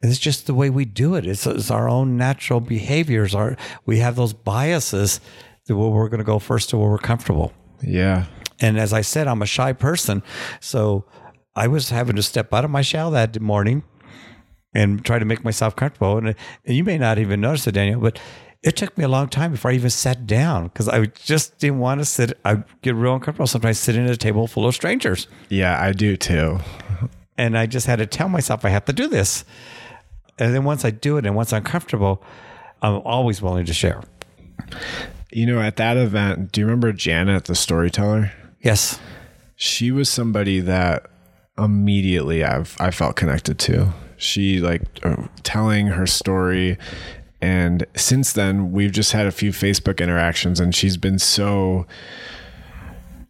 It's 0.02 0.18
just 0.18 0.48
the 0.48 0.54
way 0.56 0.70
we 0.72 0.86
do 0.86 1.16
it. 1.16 1.28
It's, 1.28 1.46
it's 1.46 1.70
our 1.70 1.88
own 1.88 2.18
natural 2.18 2.60
behaviors. 2.60 3.36
Our 3.36 3.58
we 3.86 4.00
have 4.00 4.16
those 4.16 4.34
biases 4.34 5.20
that 5.68 5.76
well, 5.76 5.92
we're 5.92 6.10
going 6.10 6.20
to 6.20 6.24
go 6.24 6.40
first 6.40 6.70
to 6.72 6.78
where 6.78 6.90
we're 6.90 6.98
comfortable. 6.98 7.54
Yeah. 7.84 8.26
And 8.60 8.80
as 8.80 8.94
I 8.94 9.02
said, 9.02 9.28
I'm 9.28 9.42
a 9.42 9.48
shy 9.48 9.74
person, 9.74 10.24
so 10.60 11.06
I 11.56 11.68
was 11.68 11.90
having 11.90 12.16
to 12.16 12.24
step 12.24 12.54
out 12.54 12.66
of 12.66 12.72
my 12.72 12.82
shell 12.82 13.12
that 13.12 13.40
morning 13.40 13.84
and 14.74 15.04
try 15.06 15.20
to 15.20 15.26
make 15.26 15.44
myself 15.44 15.76
comfortable. 15.76 16.18
And, 16.18 16.36
and 16.66 16.76
you 16.76 16.84
may 16.84 16.98
not 16.98 17.20
even 17.20 17.42
notice 17.42 17.68
it, 17.68 17.74
Daniel, 17.74 18.00
but 18.00 18.20
it 18.64 18.76
took 18.76 18.98
me 18.98 19.04
a 19.04 19.08
long 19.08 19.28
time 19.28 19.52
before 19.52 19.72
I 19.72 19.74
even 19.74 19.90
sat 19.90 20.28
down 20.28 20.66
because 20.66 20.88
I 20.88 21.06
just 21.08 21.58
didn't 21.58 21.80
want 21.80 22.00
to 22.00 22.06
sit. 22.06 22.38
I 22.46 22.64
get 22.82 22.94
real 22.94 23.16
uncomfortable 23.16 23.48
sometimes 23.48 23.80
sitting 23.80 24.06
at 24.06 24.12
a 24.12 24.18
table 24.18 24.48
full 24.48 24.68
of 24.68 24.76
strangers. 24.76 25.28
Yeah, 25.50 25.82
I 25.82 25.94
do 25.94 26.16
too. 26.16 26.60
And 27.38 27.58
I 27.58 27.66
just 27.66 27.88
had 27.88 27.96
to 27.98 28.06
tell 28.06 28.30
myself 28.30 28.64
I 28.64 28.70
have 28.70 28.86
to 28.86 28.94
do 28.94 29.08
this. 29.08 29.46
And 30.38 30.54
then 30.54 30.64
once 30.64 30.86
I 30.86 30.92
do 30.92 31.18
it 31.18 31.26
and 31.26 31.36
once 31.36 31.54
I'm 31.54 31.64
comfortable, 31.64 32.24
I'm 32.84 33.02
always 33.04 33.42
willing 33.42 33.66
to 33.66 33.74
share. 33.74 34.02
You 35.32 35.48
know, 35.48 35.60
at 35.60 35.78
that 35.78 35.98
event, 35.98 36.52
do 36.52 36.62
you 36.62 36.68
remember 36.68 36.92
Janet, 36.92 37.46
the 37.46 37.56
storyteller? 37.56 38.32
Yes. 38.62 39.00
She 39.56 39.92
was 39.92 40.08
somebody 40.10 40.60
that 40.60 41.08
immediately 41.58 42.44
I've 42.44 42.76
I 42.80 42.92
felt 42.92 43.16
connected 43.16 43.58
to. 43.60 43.94
She 44.18 44.60
like 44.60 44.84
uh, 45.04 45.28
telling 45.42 45.88
her 45.88 46.06
story 46.06 46.78
and 47.42 47.86
since 47.96 48.34
then 48.34 48.72
we've 48.72 48.92
just 48.92 49.12
had 49.12 49.26
a 49.26 49.32
few 49.32 49.52
Facebook 49.52 50.00
interactions 50.00 50.60
and 50.60 50.76
she's 50.76 50.98
been 50.98 51.20
so 51.20 51.86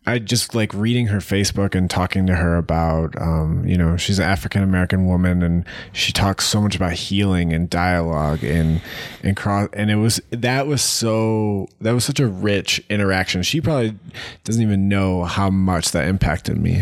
I 0.05 0.17
just 0.17 0.55
like 0.55 0.73
reading 0.73 1.07
her 1.07 1.19
Facebook 1.19 1.75
and 1.75 1.87
talking 1.87 2.25
to 2.25 2.35
her 2.35 2.57
about, 2.57 3.19
um, 3.21 3.63
you 3.67 3.77
know, 3.77 3.97
she's 3.97 4.17
an 4.17 4.25
African 4.25 4.63
American 4.63 5.05
woman 5.05 5.43
and 5.43 5.63
she 5.93 6.11
talks 6.11 6.45
so 6.45 6.59
much 6.59 6.75
about 6.75 6.93
healing 6.93 7.53
and 7.53 7.69
dialogue 7.69 8.43
and 8.43 8.81
and 9.21 9.37
cross. 9.37 9.69
And 9.73 9.91
it 9.91 9.97
was 9.97 10.19
that 10.31 10.65
was 10.65 10.81
so 10.81 11.67
that 11.81 11.91
was 11.91 12.03
such 12.03 12.19
a 12.19 12.27
rich 12.27 12.83
interaction. 12.89 13.43
She 13.43 13.61
probably 13.61 13.95
doesn't 14.43 14.61
even 14.61 14.89
know 14.89 15.23
how 15.23 15.51
much 15.51 15.91
that 15.91 16.07
impacted 16.07 16.57
me. 16.57 16.81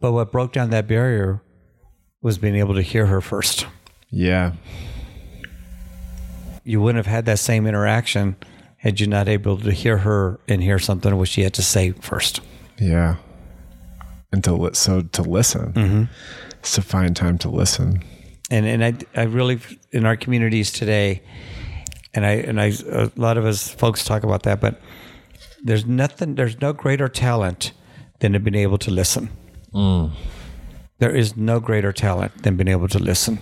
But 0.00 0.12
what 0.12 0.32
broke 0.32 0.52
down 0.52 0.70
that 0.70 0.86
barrier 0.86 1.42
was 2.22 2.38
being 2.38 2.56
able 2.56 2.74
to 2.74 2.82
hear 2.82 3.04
her 3.06 3.20
first. 3.20 3.66
Yeah, 4.08 4.52
You 6.64 6.80
wouldn't 6.80 7.04
have 7.04 7.12
had 7.12 7.26
that 7.26 7.38
same 7.38 7.66
interaction 7.66 8.36
had 8.78 9.00
you 9.00 9.06
not 9.06 9.28
able 9.28 9.56
to 9.58 9.70
hear 9.72 9.98
her 9.98 10.40
and 10.48 10.62
hear 10.62 10.78
something 10.78 11.16
which 11.16 11.30
she 11.30 11.42
had 11.42 11.54
to 11.54 11.62
say 11.62 11.92
first. 11.92 12.40
yeah. 12.78 13.16
And 14.32 14.42
to 14.44 14.52
li- 14.52 14.74
so 14.74 15.02
to 15.02 15.22
listen, 15.22 15.72
mm-hmm. 15.72 16.04
to 16.62 16.82
find 16.82 17.14
time 17.14 17.38
to 17.38 17.48
listen. 17.48 18.02
and 18.50 18.66
and 18.66 18.84
I 18.84 18.94
I 19.14 19.24
really 19.26 19.60
in 19.92 20.04
our 20.04 20.16
communities 20.16 20.72
today, 20.72 21.22
and 22.14 22.26
I 22.26 22.32
and 22.32 22.60
I 22.60 22.72
a 22.90 23.10
lot 23.14 23.38
of 23.38 23.44
us 23.44 23.68
folks 23.68 24.04
talk 24.04 24.24
about 24.24 24.42
that, 24.42 24.60
but 24.60 24.80
there's 25.62 25.86
nothing 25.86 26.34
there's 26.34 26.60
no 26.60 26.72
greater 26.72 27.08
talent 27.08 27.72
than 28.18 28.32
to 28.32 28.40
being 28.40 28.56
able 28.56 28.78
to 28.78 28.90
listen. 28.90 29.30
Mm. 29.72 30.10
There 30.98 31.14
is 31.14 31.36
no 31.36 31.60
greater 31.60 31.92
talent 31.92 32.42
than 32.42 32.56
being 32.56 32.68
able 32.68 32.88
to 32.88 32.98
listen 32.98 33.38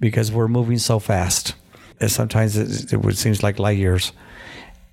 because 0.00 0.32
we're 0.32 0.48
moving 0.48 0.78
so 0.78 0.98
fast. 0.98 1.54
And 2.00 2.10
sometimes 2.10 2.56
it, 2.56 2.92
it 2.92 3.16
seems 3.16 3.42
like 3.42 3.58
light 3.58 3.78
years, 3.78 4.12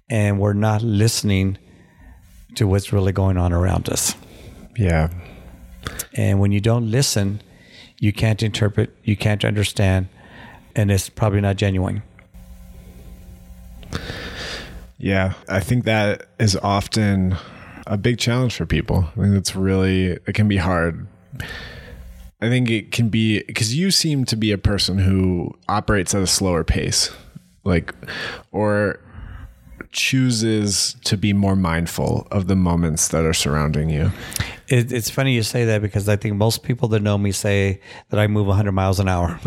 and 0.09 0.39
we're 0.39 0.53
not 0.53 0.81
listening 0.81 1.57
to 2.55 2.67
what's 2.67 2.91
really 2.91 3.11
going 3.11 3.37
on 3.37 3.53
around 3.53 3.89
us. 3.89 4.15
Yeah, 4.77 5.09
And 6.13 6.39
when 6.39 6.51
you 6.51 6.59
don't 6.59 6.89
listen, 6.89 7.41
you 7.99 8.11
can't 8.11 8.41
interpret, 8.43 8.95
you 9.03 9.15
can't 9.15 9.45
understand, 9.45 10.07
and 10.75 10.91
it's 10.91 11.09
probably 11.09 11.41
not 11.41 11.55
genuine. 11.55 12.03
Yeah, 14.97 15.33
I 15.47 15.59
think 15.59 15.85
that 15.85 16.27
is 16.39 16.55
often 16.55 17.35
a 17.85 17.97
big 17.97 18.17
challenge 18.17 18.55
for 18.55 18.65
people. 18.65 19.05
I 19.15 19.21
think 19.21 19.33
that's 19.33 19.55
really 19.55 20.11
it 20.11 20.33
can 20.33 20.47
be 20.47 20.57
hard. 20.57 21.07
I 22.45 22.49
think 22.49 22.69
it 22.69 22.91
can 22.91 23.09
be 23.09 23.41
because 23.41 23.75
you 23.75 23.89
seem 23.89 24.23
to 24.25 24.35
be 24.35 24.51
a 24.51 24.57
person 24.57 24.99
who 24.99 25.51
operates 25.67 26.13
at 26.13 26.21
a 26.21 26.27
slower 26.27 26.63
pace, 26.63 27.09
like, 27.63 27.91
or 28.51 28.99
chooses 29.91 30.95
to 31.05 31.17
be 31.17 31.33
more 31.33 31.55
mindful 31.55 32.27
of 32.31 32.47
the 32.47 32.55
moments 32.55 33.07
that 33.09 33.23
are 33.25 33.33
surrounding 33.33 33.89
you. 33.89 34.11
It, 34.67 34.91
it's 34.91 35.09
funny 35.11 35.33
you 35.33 35.43
say 35.43 35.65
that 35.65 35.81
because 35.81 36.09
I 36.09 36.15
think 36.15 36.35
most 36.35 36.63
people 36.63 36.87
that 36.89 37.01
know 37.01 37.17
me 37.17 37.31
say 37.31 37.79
that 38.09 38.19
I 38.19 38.25
move 38.27 38.47
100 38.47 38.71
miles 38.71 38.99
an 38.99 39.07
hour. 39.07 39.39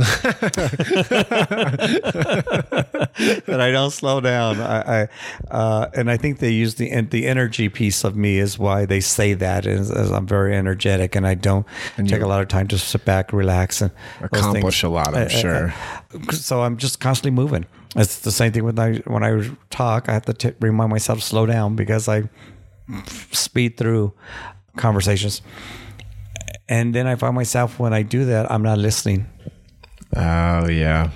that 3.46 3.58
I 3.60 3.70
don't 3.70 3.90
slow 3.90 4.20
down. 4.20 4.60
I, 4.60 5.02
I 5.02 5.08
uh, 5.50 5.90
and 5.94 6.10
I 6.10 6.16
think 6.16 6.38
they 6.38 6.50
use 6.52 6.76
the 6.76 7.00
the 7.02 7.26
energy 7.26 7.68
piece 7.68 8.04
of 8.04 8.16
me 8.16 8.38
is 8.38 8.58
why 8.58 8.84
they 8.86 9.00
say 9.00 9.34
that. 9.34 9.66
Is, 9.66 9.90
is 9.90 10.10
I'm 10.10 10.26
very 10.26 10.54
energetic 10.56 11.16
and 11.16 11.26
I 11.26 11.34
don't 11.34 11.66
take 12.06 12.22
a 12.22 12.26
lot 12.26 12.40
of 12.40 12.48
time 12.48 12.68
to 12.68 12.78
sit 12.78 13.04
back, 13.04 13.32
relax, 13.32 13.82
and 13.82 13.90
Accomplish 14.20 14.82
a 14.82 14.88
lot, 14.88 15.14
I'm 15.14 15.26
Uh, 15.26 15.28
sure. 15.28 15.74
uh, 16.28 16.32
so 16.32 16.62
I'm 16.62 16.76
just 16.76 17.00
constantly 17.00 17.30
moving. 17.32 17.66
It's 17.96 18.20
the 18.20 18.30
same 18.32 18.52
thing 18.52 18.64
when 18.64 18.78
I 18.78 18.98
when 19.06 19.24
I 19.24 19.50
talk. 19.70 20.08
I 20.08 20.12
have 20.12 20.26
to 20.26 20.34
t- 20.34 20.52
remind 20.60 20.90
myself 20.90 21.20
to 21.20 21.24
slow 21.24 21.46
down 21.46 21.74
because 21.76 22.08
I 22.08 22.28
speed 23.32 23.76
through 23.76 24.12
conversations. 24.76 25.42
And 26.68 26.94
then 26.94 27.06
I 27.06 27.14
find 27.14 27.34
myself 27.34 27.78
when 27.78 27.94
I 27.94 28.02
do 28.02 28.26
that, 28.26 28.50
I'm 28.50 28.62
not 28.62 28.78
listening. 28.78 29.26
Oh 30.14 30.68
yeah, 30.68 31.10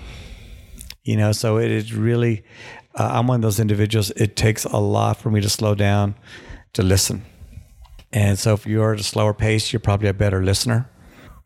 You 1.04 1.16
know, 1.16 1.32
so 1.32 1.58
it 1.58 1.70
is 1.70 1.94
really. 1.94 2.44
Uh, 2.94 3.08
I'm 3.12 3.26
one 3.26 3.36
of 3.36 3.42
those 3.42 3.58
individuals. 3.58 4.10
It 4.16 4.36
takes 4.36 4.64
a 4.66 4.76
lot 4.76 5.16
for 5.16 5.30
me 5.30 5.40
to 5.40 5.48
slow 5.48 5.74
down, 5.74 6.14
to 6.74 6.82
listen. 6.82 7.24
And 8.12 8.38
so, 8.38 8.52
if 8.52 8.66
you're 8.66 8.92
at 8.92 9.00
a 9.00 9.02
slower 9.02 9.32
pace, 9.32 9.72
you're 9.72 9.80
probably 9.80 10.08
a 10.08 10.14
better 10.14 10.42
listener. 10.44 10.90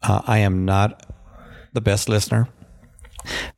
Uh, 0.02 0.22
I 0.26 0.38
am 0.38 0.64
not 0.64 1.04
the 1.72 1.80
best 1.80 2.08
listener, 2.08 2.48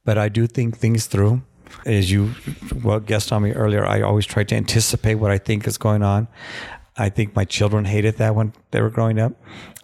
but 0.04 0.18
I 0.18 0.28
do 0.28 0.46
think 0.46 0.76
things 0.76 1.06
through. 1.06 1.42
As 1.86 2.10
you 2.10 2.34
well 2.82 3.00
guessed 3.00 3.32
on 3.32 3.42
me 3.42 3.52
earlier, 3.52 3.84
I 3.84 4.02
always 4.02 4.26
try 4.26 4.44
to 4.44 4.54
anticipate 4.54 5.16
what 5.16 5.30
I 5.30 5.38
think 5.38 5.66
is 5.66 5.78
going 5.78 6.02
on. 6.02 6.28
I 6.96 7.08
think 7.08 7.36
my 7.36 7.44
children 7.44 7.84
hated 7.84 8.16
that 8.16 8.34
when 8.34 8.52
they 8.72 8.80
were 8.80 8.90
growing 8.90 9.20
up. 9.20 9.32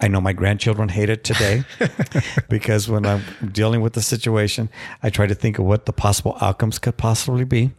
I 0.01 0.09
know 0.09 0.20
my 0.20 0.32
grandchildren 0.32 0.89
hate 0.89 1.09
it 1.09 1.22
today 1.22 1.62
because 2.49 2.89
when 2.89 3.07
I'm 3.07 3.22
dealing 3.53 3.80
with 3.80 3.93
the 3.93 4.03
situation, 4.03 4.68
I 5.03 5.11
try 5.11 5.28
to 5.28 5.35
think 5.35 5.59
of 5.61 5.64
what 5.64 5.87
the 5.87 5.93
possible 5.93 6.37
outcomes 6.41 6.80
could 6.80 6.97
possibly 6.97 7.45
be. 7.45 7.72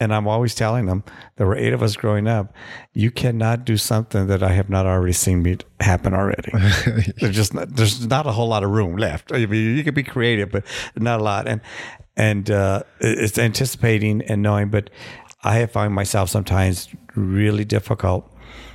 And 0.00 0.14
I'm 0.14 0.26
always 0.26 0.54
telling 0.54 0.86
them 0.86 1.04
there 1.36 1.46
were 1.46 1.56
eight 1.56 1.74
of 1.74 1.82
us 1.82 1.94
growing 1.94 2.26
up. 2.26 2.54
You 2.94 3.10
cannot 3.10 3.66
do 3.66 3.76
something 3.76 4.28
that 4.28 4.42
I 4.42 4.52
have 4.52 4.70
not 4.70 4.86
already 4.86 5.12
seen 5.12 5.42
me 5.42 5.58
happen 5.78 6.14
already. 6.14 6.50
there's 7.20 7.36
just 7.36 7.52
not, 7.52 7.76
there's 7.76 8.06
not 8.06 8.26
a 8.26 8.32
whole 8.32 8.48
lot 8.48 8.64
of 8.64 8.70
room 8.70 8.96
left. 8.96 9.30
I 9.30 9.44
mean, 9.44 9.76
you 9.76 9.84
can 9.84 9.92
be 9.92 10.02
creative, 10.02 10.50
but 10.50 10.64
not 10.96 11.20
a 11.20 11.22
lot. 11.22 11.46
And 11.46 11.60
and 12.16 12.50
uh, 12.50 12.82
it's 13.00 13.38
anticipating 13.38 14.22
and 14.22 14.42
knowing. 14.42 14.70
But 14.70 14.90
I 15.42 15.56
have 15.56 15.70
found 15.72 15.94
myself 15.94 16.30
sometimes 16.30 16.88
really 17.14 17.64
difficult 17.64 18.30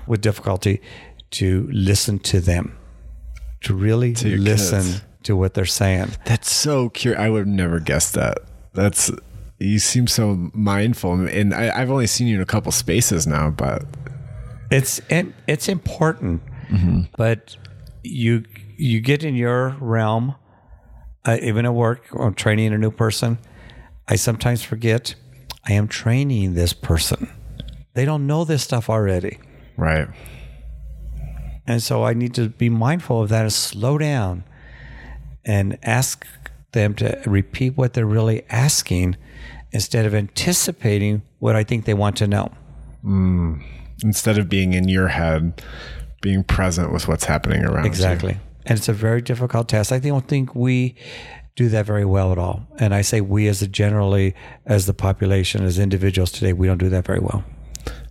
with 0.07 0.21
difficulty 0.21 0.81
to 1.31 1.67
listen 1.71 2.19
to 2.19 2.39
them, 2.39 2.77
to 3.61 3.73
really 3.73 4.11
your 4.11 4.37
listen 4.37 4.83
kids. 4.83 5.01
to 5.23 5.35
what 5.35 5.53
they're 5.53 5.65
saying. 5.65 6.11
that's 6.25 6.51
so 6.51 6.89
curious. 6.89 7.19
I 7.19 7.29
would 7.29 7.39
have 7.39 7.47
never 7.47 7.79
guessed 7.79 8.13
that. 8.13 8.39
That's 8.73 9.11
you 9.59 9.79
seem 9.79 10.07
so 10.07 10.49
mindful, 10.53 11.13
and 11.27 11.53
I, 11.53 11.81
I've 11.81 11.89
only 11.89 12.07
seen 12.07 12.27
you 12.27 12.35
in 12.35 12.41
a 12.41 12.45
couple 12.45 12.71
spaces 12.71 13.25
now, 13.25 13.49
but 13.49 13.83
It's 14.69 14.99
it, 15.09 15.27
it's 15.47 15.69
important, 15.69 16.41
but 17.17 17.55
you 18.03 18.43
you 18.77 18.99
get 18.99 19.23
in 19.23 19.35
your 19.35 19.75
realm, 19.79 20.35
uh, 21.23 21.37
even 21.41 21.65
at 21.65 21.73
work 21.73 22.07
or 22.11 22.31
training 22.31 22.73
a 22.73 22.77
new 22.77 22.91
person. 22.91 23.37
I 24.07 24.15
sometimes 24.17 24.61
forget 24.61 25.15
I 25.67 25.73
am 25.73 25.87
training 25.87 26.53
this 26.53 26.73
person. 26.73 27.29
They 27.93 28.05
don't 28.05 28.27
know 28.27 28.43
this 28.43 28.61
stuff 28.63 28.89
already, 28.89 29.39
right. 29.77 30.07
and 31.65 31.81
so 31.81 32.03
I 32.03 32.13
need 32.13 32.33
to 32.33 32.49
be 32.49 32.69
mindful 32.69 33.21
of 33.21 33.29
that 33.29 33.43
and 33.43 33.53
slow 33.53 33.97
down 33.97 34.43
and 35.45 35.77
ask 35.81 36.25
them 36.73 36.93
to 36.95 37.21
repeat 37.25 37.77
what 37.77 37.93
they're 37.93 38.05
really 38.05 38.43
asking 38.49 39.15
instead 39.75 40.05
of 40.05 40.15
anticipating 40.15 41.21
what 41.39 41.55
I 41.55 41.63
think 41.63 41.83
they 41.85 41.93
want 41.93 42.15
to 42.17 42.27
know. 42.27 42.51
Mm. 43.03 43.61
instead 44.03 44.39
of 44.39 44.49
being 44.49 44.73
in 44.73 44.89
your 44.89 45.09
head, 45.09 45.61
being 46.21 46.43
present 46.43 46.91
with 46.91 47.07
what's 47.07 47.25
happening 47.25 47.63
around 47.63 47.85
Exactly. 47.85 48.39
And 48.65 48.79
it's 48.79 48.89
a 48.89 48.93
very 48.93 49.21
difficult 49.21 49.69
task. 49.69 49.91
I 49.91 49.99
don't 49.99 50.27
think 50.27 50.55
we 50.55 50.95
do 51.55 51.69
that 51.69 51.85
very 51.85 52.03
well 52.03 52.31
at 52.31 52.39
all. 52.39 52.65
And 52.79 52.95
I 52.95 53.01
say 53.01 53.21
we 53.21 53.47
as 53.47 53.61
a 53.61 53.67
generally 53.67 54.33
as 54.65 54.87
the 54.87 54.93
population, 54.95 55.63
as 55.63 55.77
individuals 55.77 56.31
today, 56.31 56.51
we 56.51 56.65
don't 56.65 56.79
do 56.79 56.89
that 56.89 57.05
very 57.05 57.19
well. 57.19 57.43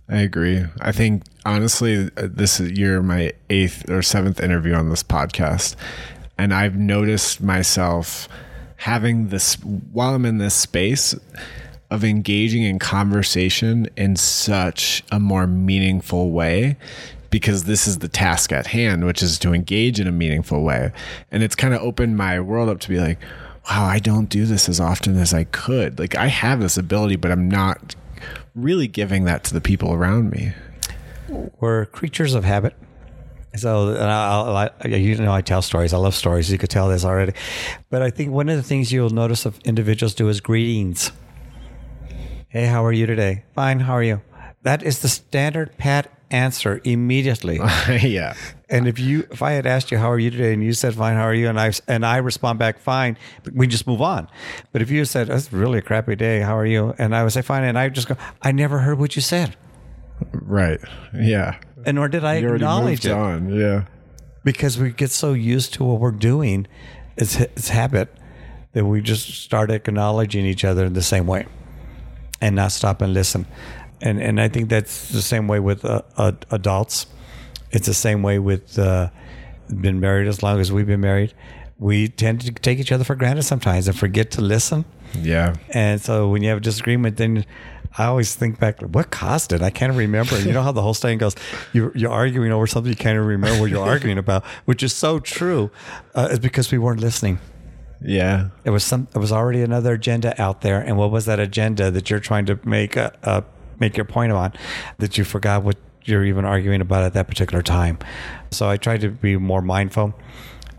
I 0.07 0.19
agree. 0.19 0.63
I 0.79 0.93
think 0.93 1.23
honestly, 1.45 2.09
this 2.15 2.61
is 2.61 2.71
you're 2.71 3.01
my 3.03 3.33
eighth 3.49 3.89
or 3.89 4.01
seventh 4.01 4.39
interview 4.39 4.75
on 4.75 4.89
this 4.89 5.03
podcast, 5.03 5.75
and 6.37 6.53
I've 6.53 6.77
noticed 6.77 7.41
myself 7.41 8.29
having 8.77 9.29
this 9.29 9.55
while 9.63 10.15
I'm 10.15 10.25
in 10.25 10.37
this 10.37 10.53
space 10.53 11.15
of 11.89 12.03
engaging 12.03 12.63
in 12.63 12.79
conversation 12.79 13.87
in 13.95 14.15
such 14.15 15.03
a 15.11 15.19
more 15.19 15.47
meaningful 15.47 16.31
way 16.31 16.77
because 17.29 17.65
this 17.65 17.87
is 17.87 17.99
the 17.99 18.07
task 18.07 18.51
at 18.51 18.67
hand, 18.67 19.05
which 19.05 19.21
is 19.21 19.37
to 19.39 19.53
engage 19.53 19.99
in 19.99 20.07
a 20.07 20.11
meaningful 20.11 20.63
way. 20.63 20.91
And 21.31 21.43
it's 21.43 21.55
kind 21.55 21.73
of 21.73 21.81
opened 21.81 22.17
my 22.17 22.39
world 22.39 22.69
up 22.69 22.79
to 22.81 22.89
be 22.89 22.99
like, 22.99 23.19
wow, 23.69 23.85
I 23.85 23.99
don't 23.99 24.29
do 24.29 24.45
this 24.45 24.69
as 24.69 24.79
often 24.79 25.17
as 25.17 25.33
I 25.33 25.43
could. 25.45 25.99
Like 25.99 26.15
I 26.15 26.27
have 26.27 26.59
this 26.59 26.77
ability, 26.77 27.17
but 27.17 27.31
I'm 27.31 27.49
not 27.49 27.95
really 28.53 28.87
giving 28.87 29.25
that 29.25 29.43
to 29.45 29.53
the 29.53 29.61
people 29.61 29.93
around 29.93 30.31
me. 30.31 30.53
We're 31.59 31.85
creatures 31.87 32.33
of 32.35 32.43
habit. 32.43 32.75
So, 33.57 33.89
and 33.89 34.03
I, 34.03 34.69
I, 34.81 34.87
you 34.87 35.15
know, 35.17 35.33
I 35.33 35.41
tell 35.41 35.61
stories. 35.61 35.93
I 35.93 35.97
love 35.97 36.15
stories. 36.15 36.51
You 36.51 36.57
could 36.57 36.69
tell 36.69 36.89
this 36.89 37.05
already. 37.05 37.33
But 37.89 38.01
I 38.01 38.09
think 38.09 38.31
one 38.31 38.49
of 38.49 38.57
the 38.57 38.63
things 38.63 38.91
you'll 38.91 39.09
notice 39.09 39.45
of 39.45 39.59
individuals 39.59 40.13
do 40.13 40.27
is 40.29 40.41
greetings. 40.41 41.11
Hey, 42.49 42.65
how 42.65 42.85
are 42.85 42.93
you 42.93 43.05
today? 43.05 43.43
Fine. 43.53 43.81
How 43.81 43.93
are 43.93 44.03
you? 44.03 44.21
That 44.63 44.81
is 44.81 44.99
the 44.99 45.09
standard 45.09 45.77
pat 45.77 46.11
answer 46.31 46.81
immediately. 46.83 47.57
yeah. 48.01 48.33
And 48.69 48.87
if 48.87 48.99
you, 48.99 49.27
if 49.31 49.41
I 49.41 49.51
had 49.51 49.65
asked 49.65 49.91
you 49.91 49.97
how 49.97 50.09
are 50.09 50.19
you 50.19 50.31
today, 50.31 50.53
and 50.53 50.63
you 50.63 50.73
said 50.73 50.95
fine, 50.95 51.15
how 51.15 51.23
are 51.23 51.33
you, 51.33 51.47
and 51.47 51.59
I 51.59 51.71
and 51.87 52.05
I 52.05 52.17
respond 52.17 52.57
back 52.59 52.79
fine, 52.79 53.17
we 53.53 53.67
just 53.67 53.85
move 53.85 54.01
on. 54.01 54.27
But 54.71 54.81
if 54.81 54.89
you 54.89 55.05
said 55.05 55.27
that's 55.27 55.53
really 55.53 55.79
a 55.79 55.81
crappy 55.81 56.15
day, 56.15 56.39
how 56.39 56.57
are 56.57 56.65
you, 56.65 56.95
and 56.97 57.15
I 57.15 57.23
would 57.23 57.31
say 57.31 57.41
fine, 57.41 57.63
and 57.63 57.77
I 57.77 57.89
just 57.89 58.07
go, 58.07 58.15
I 58.41 58.51
never 58.51 58.79
heard 58.79 58.97
what 58.97 59.15
you 59.15 59.21
said, 59.21 59.55
Right. 60.31 60.79
Yeah. 61.13 61.55
and 61.85 61.95
nor 61.95 62.07
did 62.07 62.23
I 62.23 62.37
You 62.37 62.53
acknowledge 62.55 63.05
it 63.05 63.11
on. 63.11 63.49
Yeah. 63.53 63.83
because 64.43 64.77
we 64.79 64.91
get 64.91 65.11
so 65.11 65.33
used 65.33 65.73
to 65.75 65.83
what 65.83 65.99
we're 65.99 66.11
doing, 66.11 66.67
it's 67.17 67.39
it's 67.39 67.69
habit 67.69 68.09
that 68.73 68.85
we 68.85 69.01
just 69.01 69.29
start 69.43 69.71
acknowledging 69.71 70.45
each 70.45 70.63
other 70.65 70.85
in 70.85 70.93
the 70.93 71.01
same 71.01 71.25
way, 71.27 71.45
and 72.41 72.55
not 72.55 72.71
stop 72.71 73.01
and 73.01 73.13
listen. 73.13 73.45
And 74.01 74.21
and 74.21 74.39
I 74.41 74.49
think 74.49 74.69
that's 74.69 75.09
the 75.09 75.21
same 75.21 75.47
way 75.47 75.59
with 75.59 75.85
uh, 75.85 76.01
uh, 76.17 76.33
adults. 76.51 77.07
It's 77.71 77.87
the 77.87 77.93
same 77.93 78.21
way 78.23 78.39
with 78.39 78.77
uh, 78.79 79.09
been 79.69 79.99
married 79.99 80.27
as 80.27 80.41
long 80.43 80.59
as 80.59 80.71
we've 80.71 80.87
been 80.87 81.01
married. 81.01 81.33
We 81.77 82.07
tend 82.07 82.41
to 82.41 82.51
take 82.51 82.79
each 82.79 82.91
other 82.91 83.03
for 83.03 83.15
granted 83.15 83.43
sometimes 83.43 83.87
and 83.87 83.97
forget 83.97 84.31
to 84.31 84.41
listen. 84.41 84.85
Yeah. 85.21 85.55
And 85.69 86.01
so 86.01 86.29
when 86.29 86.41
you 86.41 86.49
have 86.49 86.59
a 86.59 86.61
disagreement, 86.61 87.17
then 87.17 87.45
I 87.97 88.05
always 88.05 88.35
think 88.35 88.59
back, 88.59 88.81
what 88.81 89.09
caused 89.11 89.53
it? 89.53 89.61
I 89.61 89.69
can't 89.69 89.95
remember. 89.95 90.39
You 90.39 90.51
know 90.51 90.61
how 90.61 90.71
the 90.71 90.81
whole 90.81 90.93
thing 90.93 91.17
goes, 91.17 91.35
you're, 91.71 91.95
you're 91.95 92.11
arguing 92.11 92.51
over 92.51 92.67
something 92.67 92.89
you 92.89 92.95
can't 92.97 93.15
even 93.15 93.25
remember 93.25 93.61
what 93.61 93.69
you're 93.69 93.85
arguing 93.87 94.17
about, 94.17 94.43
which 94.65 94.83
is 94.83 94.93
so 94.93 95.19
true. 95.19 95.71
Uh, 96.13 96.27
it's 96.31 96.39
because 96.39 96.71
we 96.71 96.77
weren't 96.77 96.99
listening. 96.99 97.39
Yeah. 98.01 98.49
It 98.65 98.71
was 98.71 98.83
some. 98.83 99.07
It 99.15 99.17
was 99.17 99.31
already 99.31 99.61
another 99.61 99.93
agenda 99.93 100.39
out 100.39 100.61
there, 100.61 100.79
and 100.81 100.97
what 100.97 101.11
was 101.11 101.25
that 101.25 101.39
agenda 101.39 101.89
that 101.91 102.09
you're 102.09 102.19
trying 102.19 102.45
to 102.47 102.59
make 102.63 102.97
a, 102.97 103.17
a 103.23 103.43
make 103.79 103.95
your 103.97 104.05
point 104.05 104.31
on? 104.31 104.53
That 104.99 105.17
you 105.17 105.23
forgot 105.23 105.63
what 105.63 105.77
you're 106.03 106.25
even 106.25 106.45
arguing 106.45 106.81
about 106.81 107.03
at 107.03 107.13
that 107.13 107.27
particular 107.27 107.63
time. 107.63 107.97
So 108.51 108.69
I 108.69 108.77
try 108.77 108.97
to 108.97 109.09
be 109.09 109.37
more 109.37 109.61
mindful. 109.61 110.13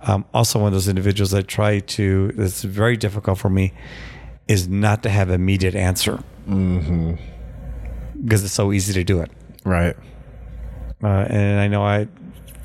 Um, 0.02 0.24
also, 0.32 0.60
one 0.60 0.68
of 0.68 0.72
those 0.74 0.88
individuals 0.88 1.30
that 1.32 1.48
try 1.48 1.80
to. 1.80 2.32
it's 2.36 2.62
very 2.62 2.96
difficult 2.96 3.38
for 3.38 3.50
me 3.50 3.72
is 4.48 4.68
not 4.68 5.02
to 5.02 5.08
have 5.08 5.30
immediate 5.30 5.74
answer 5.74 6.22
because 6.46 8.44
it's 8.44 8.52
so 8.52 8.72
easy 8.72 8.92
to 8.92 9.04
do 9.04 9.20
it. 9.20 9.30
Right. 9.64 9.96
Uh, 11.02 11.26
and 11.28 11.60
I 11.60 11.68
know 11.68 11.82
I, 11.82 12.08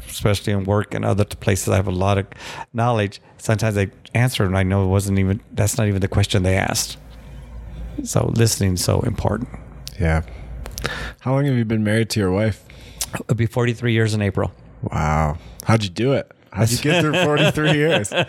especially 0.07 0.53
in 0.53 0.63
work 0.63 0.93
and 0.93 1.03
other 1.03 1.25
places, 1.25 1.69
I 1.69 1.75
have 1.75 1.87
a 1.87 1.91
lot 1.91 2.17
of 2.17 2.27
knowledge. 2.73 3.21
Sometimes 3.37 3.77
I 3.77 3.89
answer 4.13 4.45
and 4.45 4.57
I 4.57 4.63
know 4.63 4.85
it 4.85 4.87
wasn't 4.87 5.19
even, 5.19 5.41
that's 5.53 5.77
not 5.77 5.87
even 5.87 6.01
the 6.01 6.07
question 6.07 6.43
they 6.43 6.55
asked. 6.55 6.97
So 8.03 8.31
listening 8.35 8.73
is 8.75 8.83
so 8.83 9.01
important. 9.01 9.49
Yeah. 9.99 10.21
How 11.19 11.33
long 11.33 11.45
have 11.45 11.55
you 11.55 11.65
been 11.65 11.83
married 11.83 12.09
to 12.11 12.19
your 12.19 12.31
wife? 12.31 12.63
It'll 13.13 13.35
be 13.35 13.45
43 13.45 13.91
years 13.91 14.13
in 14.13 14.21
April. 14.21 14.51
Wow. 14.83 15.37
How'd 15.65 15.83
you 15.83 15.89
do 15.89 16.13
it? 16.13 16.31
How'd 16.51 16.69
you 16.69 16.77
get 16.79 17.01
through 17.01 17.13
43 17.13 17.71
years? 17.73 18.13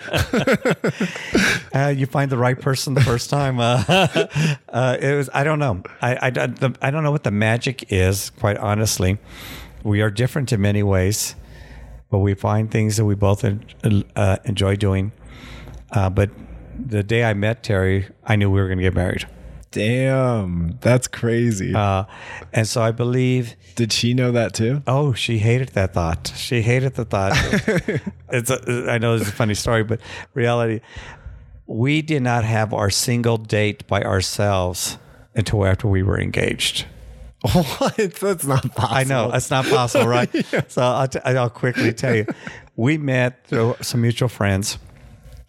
Uh, 1.74 1.88
you 1.88 2.04
find 2.04 2.30
the 2.30 2.36
right 2.36 2.60
person 2.60 2.92
the 2.92 3.00
first 3.00 3.30
time. 3.30 3.58
Uh, 3.58 3.82
uh, 4.68 4.96
it 5.00 5.16
was, 5.16 5.30
I 5.32 5.42
don't 5.42 5.58
know. 5.58 5.82
I, 6.02 6.26
I, 6.26 6.30
the, 6.30 6.76
I 6.82 6.90
don't 6.90 7.02
know 7.02 7.10
what 7.10 7.24
the 7.24 7.30
magic 7.30 7.90
is, 7.90 8.28
quite 8.28 8.58
honestly. 8.58 9.16
We 9.82 10.02
are 10.02 10.10
different 10.10 10.52
in 10.52 10.60
many 10.60 10.82
ways, 10.82 11.34
but 12.10 12.18
we 12.18 12.34
find 12.34 12.70
things 12.70 12.98
that 12.98 13.06
we 13.06 13.14
both 13.14 13.42
uh, 13.42 14.36
enjoy 14.44 14.76
doing. 14.76 15.12
Uh, 15.90 16.10
but 16.10 16.28
the 16.78 17.02
day 17.02 17.24
I 17.24 17.32
met 17.32 17.62
Terry, 17.62 18.06
I 18.22 18.36
knew 18.36 18.50
we 18.50 18.60
were 18.60 18.66
going 18.66 18.78
to 18.78 18.84
get 18.84 18.94
married. 18.94 19.26
Damn. 19.72 20.78
That's 20.80 21.08
crazy. 21.08 21.74
Uh, 21.74 22.04
and 22.52 22.68
so 22.68 22.82
I 22.82 22.90
believe 22.92 23.56
Did 23.74 23.92
she 23.92 24.14
know 24.14 24.30
that 24.32 24.54
too? 24.54 24.82
Oh, 24.86 25.12
she 25.14 25.38
hated 25.38 25.70
that 25.70 25.94
thought. 25.94 26.32
She 26.36 26.62
hated 26.62 26.94
the 26.94 27.04
thought. 27.04 27.32
it's 28.30 28.50
a, 28.50 28.86
I 28.90 28.98
know 28.98 29.16
it's 29.16 29.28
a 29.28 29.32
funny 29.32 29.54
story, 29.54 29.82
but 29.82 30.00
reality, 30.34 30.80
we 31.66 32.02
did 32.02 32.22
not 32.22 32.44
have 32.44 32.72
our 32.74 32.90
single 32.90 33.38
date 33.38 33.86
by 33.86 34.02
ourselves 34.02 34.98
until 35.34 35.64
after 35.66 35.88
we 35.88 36.02
were 36.02 36.20
engaged. 36.20 36.86
What? 37.52 37.96
That's 37.96 38.44
not 38.44 38.62
possible. 38.74 38.94
I 38.96 39.02
know 39.02 39.32
it's 39.32 39.50
not 39.50 39.64
possible, 39.64 40.06
right? 40.06 40.30
So 40.70 40.80
I'll, 40.80 41.08
t- 41.08 41.18
I'll 41.24 41.50
quickly 41.50 41.92
tell 41.92 42.14
you. 42.14 42.26
We 42.76 42.98
met 42.98 43.44
through 43.48 43.76
some 43.80 44.02
mutual 44.02 44.28
friends. 44.28 44.78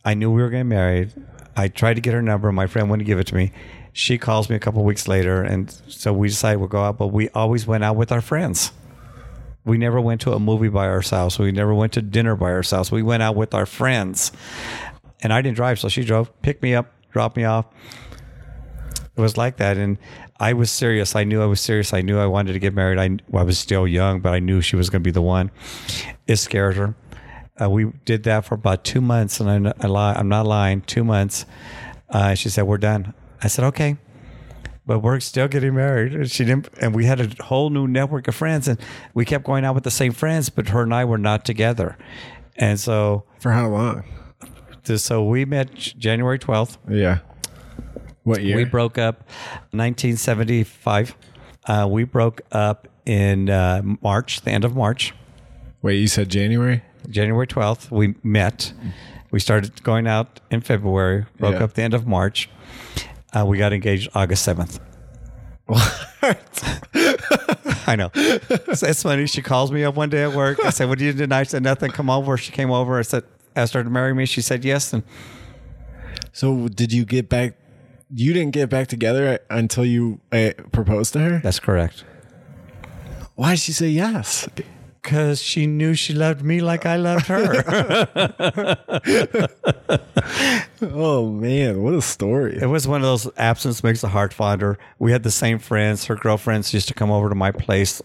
I 0.03 0.15
knew 0.15 0.32
we 0.32 0.41
were 0.41 0.49
getting 0.49 0.69
married. 0.69 1.13
I 1.55 1.67
tried 1.67 1.93
to 1.95 2.01
get 2.01 2.13
her 2.15 2.21
number. 2.24 2.51
My 2.51 2.65
friend 2.65 2.89
wouldn't 2.89 3.05
give 3.05 3.19
it 3.19 3.28
to 3.28 3.36
me. 3.36 3.51
She 3.94 4.18
calls 4.18 4.50
me 4.50 4.56
a 4.56 4.60
couple 4.60 4.84
weeks 4.84 5.08
later, 5.08 5.44
and 5.44 5.72
so 5.88 6.12
we 6.12 6.28
decided 6.28 6.58
we'll 6.58 6.68
go 6.68 6.84
out. 6.84 6.98
But 6.98 7.08
we 7.08 7.30
always 7.30 7.68
went 7.68 7.84
out 7.84 7.96
with 7.96 8.12
our 8.12 8.22
friends. 8.22 8.72
We 9.66 9.78
never 9.78 10.02
went 10.02 10.22
to 10.22 10.34
a 10.34 10.39
movie 10.39 10.68
by 10.68 10.88
ourselves. 10.88 11.39
We 11.39 11.52
never 11.52 11.74
went 11.74 11.94
to 11.94 12.02
dinner 12.02 12.36
by 12.36 12.52
ourselves. 12.52 12.91
We 12.91 13.04
went 13.04 13.24
out 13.24 13.36
with 13.36 13.54
our 13.54 13.66
friends. 13.66 14.32
And 15.22 15.32
I 15.32 15.41
didn't 15.41 15.56
drive, 15.56 15.80
so 15.80 15.88
she 15.88 16.04
drove, 16.04 16.30
picked 16.41 16.62
me 16.62 16.76
up, 16.76 16.91
dropped 17.12 17.38
me 17.38 17.46
off. 17.46 17.66
It 19.16 19.22
was 19.22 19.38
like 19.38 19.58
that, 19.58 19.78
and 19.78 19.98
I 20.39 20.54
was 20.54 20.72
serious. 20.72 21.16
I 21.16 21.24
knew 21.24 21.41
I 21.41 21.46
was 21.46 21.62
serious. 21.62 21.94
I 21.94 22.02
knew 22.02 22.20
I 22.20 22.26
wanted 22.26 22.54
to 22.54 22.60
get 22.60 22.74
married. 22.74 22.98
I, 22.98 23.24
well, 23.30 23.44
I 23.44 23.46
was 23.46 23.60
still 23.60 23.88
young, 23.88 24.20
but 24.20 24.34
I 24.34 24.39
knew 24.39 24.60
she 24.60 24.76
was 24.76 24.89
going 24.89 25.02
to 25.02 25.08
be 25.08 25.12
the 25.12 25.22
one. 25.22 25.52
It 26.28 26.38
scared 26.38 26.76
her. 26.76 26.96
Uh, 27.62 27.70
we 27.70 27.86
did 28.06 28.24
that 28.24 28.44
for 28.44 28.56
about 28.56 28.84
two 28.84 29.02
months, 29.02 29.39
and 29.39 29.68
I, 29.68 29.74
I 29.80 29.88
lie, 29.88 30.14
I'm 30.14 30.28
not 30.28 30.48
lying. 30.48 30.82
Two 30.82 31.04
months. 31.04 31.46
Uh, 32.10 32.34
she 32.34 32.50
said, 32.50 32.64
"We're 32.64 32.80
done." 32.80 33.14
I 33.44 33.48
said, 33.48 33.66
"Okay." 33.66 33.98
But 34.86 35.00
we're 35.00 35.20
still 35.22 35.48
getting 35.48 35.76
married. 35.76 36.14
And 36.14 36.30
she 36.30 36.44
didn't, 36.44 36.68
and 36.82 36.94
we 36.94 37.06
had 37.06 37.22
a 37.22 37.44
whole 37.44 37.70
new 37.70 37.88
network 37.88 38.28
of 38.28 38.36
friends, 38.36 38.68
and 38.68 38.78
we 39.14 39.24
kept 39.26 39.46
going 39.46 39.64
out 39.64 39.76
with 39.76 39.84
the 39.86 39.91
same 39.91 40.12
friends. 40.12 40.50
But 40.50 40.70
her 40.70 40.82
and 40.84 40.94
I 40.94 41.06
were 41.06 41.18
not 41.18 41.46
together, 41.46 41.98
and 42.58 42.80
so 42.80 43.24
For 43.39 43.52
how 43.52 43.68
long? 43.70 44.04
so 44.96 45.24
we 45.24 45.46
met 45.46 45.74
January 45.76 46.38
twelfth. 46.39 46.78
Yeah. 46.89 47.20
What 48.24 48.41
year? 48.41 48.56
We 48.56 48.64
broke 48.64 48.98
up 48.98 49.28
1975. 49.72 51.16
Uh, 51.66 51.88
we 51.89 52.04
broke 52.06 52.41
up 52.52 52.88
in 53.06 53.50
uh, 53.50 53.82
March, 54.02 54.41
the 54.41 54.52
end 54.52 54.64
of 54.66 54.76
March, 54.76 55.14
Wait, 55.82 55.96
you 56.00 56.08
said 56.08 56.30
January? 56.30 56.82
January 57.10 57.46
12th. 57.46 57.91
We 57.91 58.16
met. 58.24 58.72
We 59.32 59.39
started 59.41 59.84
going 59.84 60.08
out 60.08 60.39
in 60.50 60.62
February, 60.62 61.26
broke 61.38 61.56
Yeah. 61.56 61.64
up 61.66 61.74
the 61.74 61.82
end 61.82 61.94
of 61.94 62.08
March. 62.08 62.50
Uh, 63.36 63.46
we 63.46 63.58
got 63.58 63.74
engaged 63.74 64.10
August 64.14 64.48
7th. 64.48 64.80
I 67.88 67.96
know. 67.96 68.12
So 68.74 68.88
it's 68.88 69.04
funny. 69.04 69.26
She 69.28 69.42
calls 69.42 69.72
me 69.72 69.84
up 69.84 69.96
one 69.96 70.10
day 70.10 70.24
at 70.24 70.34
work. 70.34 70.64
I 70.64 70.70
said, 70.70 70.90
What 70.90 71.00
do 71.00 71.06
you 71.06 71.14
do 71.14 71.20
tonight? 71.20 71.40
I 71.40 71.44
said, 71.44 71.64
Nothing. 71.64 71.92
Come 71.92 72.10
over. 72.10 72.38
She 72.38 72.52
came 72.52 72.72
over. 72.72 73.00
I 73.00 73.02
said, 73.02 73.24
Asked 73.56 73.74
her 73.74 73.84
to 73.84 73.90
marry 73.90 74.14
me. 74.14 74.26
She 74.26 74.42
said 74.42 74.66
yes. 74.66 74.94
And 74.94 75.04
So 76.32 76.68
did 76.68 76.92
you 76.92 77.06
get 77.06 77.30
back? 77.30 77.56
You 78.14 78.34
didn't 78.34 78.52
get 78.52 78.70
back 78.70 78.88
together 78.88 79.40
until 79.50 79.86
you 79.86 80.20
uh, 80.32 80.52
proposed 80.72 81.14
to 81.14 81.20
her? 81.20 81.40
that's 81.44 81.60
correct. 81.60 82.04
Why 83.36 83.52
did 83.52 83.60
she 83.60 83.72
say 83.72 83.90
yes? 83.90 84.48
Because 85.04 85.43
she 85.43 85.68
knew 85.68 85.93
she 85.95 86.14
loved 86.14 86.43
me 86.43 86.62
like 86.62 86.86
I 86.86 86.95
loved 86.95 87.28
her. 87.28 88.78
Oh 90.82 91.30
man, 91.30 91.82
what 91.82 91.93
a 91.93 92.01
story! 92.01 92.58
It 92.62 92.66
was 92.66 92.88
one 92.88 92.99
of 93.01 93.06
those 93.06 93.30
absence 93.38 93.84
makes 93.84 94.01
the 94.01 94.10
heart 94.10 94.34
fonder. 94.34 94.78
We 94.99 95.12
had 95.14 95.24
the 95.24 95.32
same 95.32 95.60
friends. 95.60 96.06
Her 96.06 96.16
girlfriends 96.16 96.74
used 96.74 96.89
to 96.89 96.93
come 96.93 97.10
over 97.10 97.30
to 97.30 97.36
my 97.36 97.51
place 97.51 98.01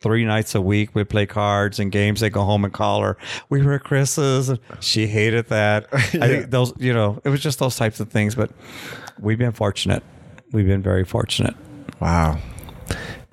three 0.00 0.24
nights 0.24 0.54
a 0.54 0.60
week. 0.60 0.94
We'd 0.94 1.10
play 1.10 1.26
cards 1.26 1.78
and 1.78 1.92
games. 1.92 2.20
They'd 2.20 2.32
go 2.32 2.42
home 2.44 2.64
and 2.64 2.72
call 2.72 3.02
her. 3.02 3.16
We 3.50 3.62
were 3.62 3.74
at 3.74 3.84
Chris's. 3.84 4.48
and 4.48 4.58
She 4.80 5.06
hated 5.06 5.48
that. 5.48 5.88
I 5.92 6.00
think 6.00 6.50
those, 6.50 6.72
you 6.78 6.92
know, 6.94 7.20
it 7.24 7.28
was 7.28 7.40
just 7.40 7.58
those 7.58 7.76
types 7.76 8.00
of 8.00 8.08
things. 8.10 8.34
But 8.34 8.50
we've 9.20 9.38
been 9.38 9.52
fortunate. 9.52 10.02
We've 10.52 10.66
been 10.66 10.82
very 10.82 11.04
fortunate. 11.04 11.54
Wow. 12.00 12.38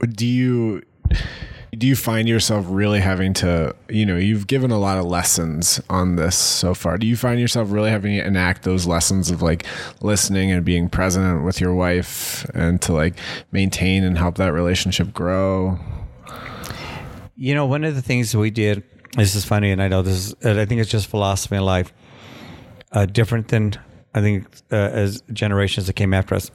Do 0.01 0.25
you 0.25 0.83
do 1.79 1.87
you 1.87 1.95
find 1.95 2.27
yourself 2.27 2.65
really 2.67 2.99
having 2.99 3.33
to, 3.33 3.73
you 3.87 4.05
know, 4.05 4.17
you've 4.17 4.47
given 4.47 4.69
a 4.69 4.77
lot 4.77 4.97
of 4.97 5.05
lessons 5.05 5.79
on 5.89 6.17
this 6.17 6.35
so 6.35 6.73
far. 6.73 6.97
Do 6.97 7.07
you 7.07 7.15
find 7.15 7.39
yourself 7.39 7.71
really 7.71 7.89
having 7.89 8.17
to 8.17 8.25
enact 8.25 8.63
those 8.63 8.85
lessons 8.85 9.31
of 9.31 9.41
like 9.41 9.65
listening 10.01 10.51
and 10.51 10.65
being 10.65 10.89
present 10.89 11.45
with 11.45 11.61
your 11.61 11.73
wife 11.73 12.43
and 12.53 12.81
to 12.81 12.91
like 12.91 13.15
maintain 13.53 14.03
and 14.03 14.17
help 14.17 14.35
that 14.35 14.51
relationship 14.51 15.13
grow? 15.13 15.79
You 17.37 17.55
know, 17.55 17.65
one 17.65 17.85
of 17.85 17.95
the 17.95 18.01
things 18.01 18.35
we 18.35 18.51
did, 18.51 18.83
this 19.15 19.33
is 19.33 19.45
funny, 19.45 19.71
and 19.71 19.81
I 19.81 19.87
know 19.87 20.01
this 20.01 20.33
is, 20.33 20.35
I 20.45 20.65
think 20.65 20.81
it's 20.81 20.91
just 20.91 21.07
philosophy 21.07 21.55
in 21.55 21.63
life, 21.63 21.93
uh, 22.91 23.05
different 23.05 23.47
than 23.47 23.73
I 24.13 24.19
think 24.19 24.47
uh, 24.69 24.75
as 24.75 25.23
generations 25.31 25.87
that 25.87 25.93
came 25.93 26.13
after 26.13 26.35
us. 26.35 26.51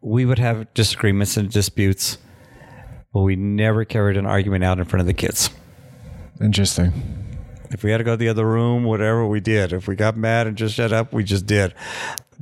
We 0.00 0.24
would 0.24 0.38
have 0.38 0.72
disagreements 0.74 1.36
and 1.36 1.50
disputes, 1.50 2.18
but 3.12 3.20
we 3.20 3.36
never 3.36 3.84
carried 3.84 4.16
an 4.16 4.26
argument 4.26 4.64
out 4.64 4.78
in 4.78 4.84
front 4.84 5.00
of 5.00 5.06
the 5.06 5.14
kids. 5.14 5.50
Interesting. 6.40 6.92
If 7.70 7.84
we 7.84 7.90
had 7.90 7.98
to 7.98 8.04
go 8.04 8.12
to 8.12 8.16
the 8.16 8.28
other 8.28 8.46
room, 8.46 8.84
whatever 8.84 9.26
we 9.26 9.38
did. 9.40 9.72
If 9.72 9.86
we 9.86 9.94
got 9.94 10.16
mad 10.16 10.46
and 10.46 10.56
just 10.56 10.74
shut 10.74 10.92
up, 10.92 11.12
we 11.12 11.22
just 11.22 11.46
did. 11.46 11.74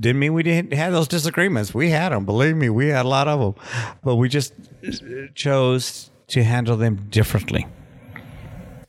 Didn't 0.01 0.21
mean 0.21 0.33
we 0.33 0.43
didn't 0.43 0.73
have 0.73 0.93
those 0.93 1.09
disagreements. 1.09 1.75
We 1.75 1.91
had 1.91 2.12
them. 2.12 2.25
Believe 2.25 2.57
me, 2.57 2.71
we 2.71 2.89
had 2.89 3.05
a 3.05 3.09
lot 3.09 3.29
of 3.29 3.41
them, 3.41 3.64
but 4.03 4.14
we 4.16 4.29
just 4.29 4.55
chose 5.35 6.11
to 6.29 6.45
handle 6.45 6.77
them 6.77 7.09
differently, 7.11 7.66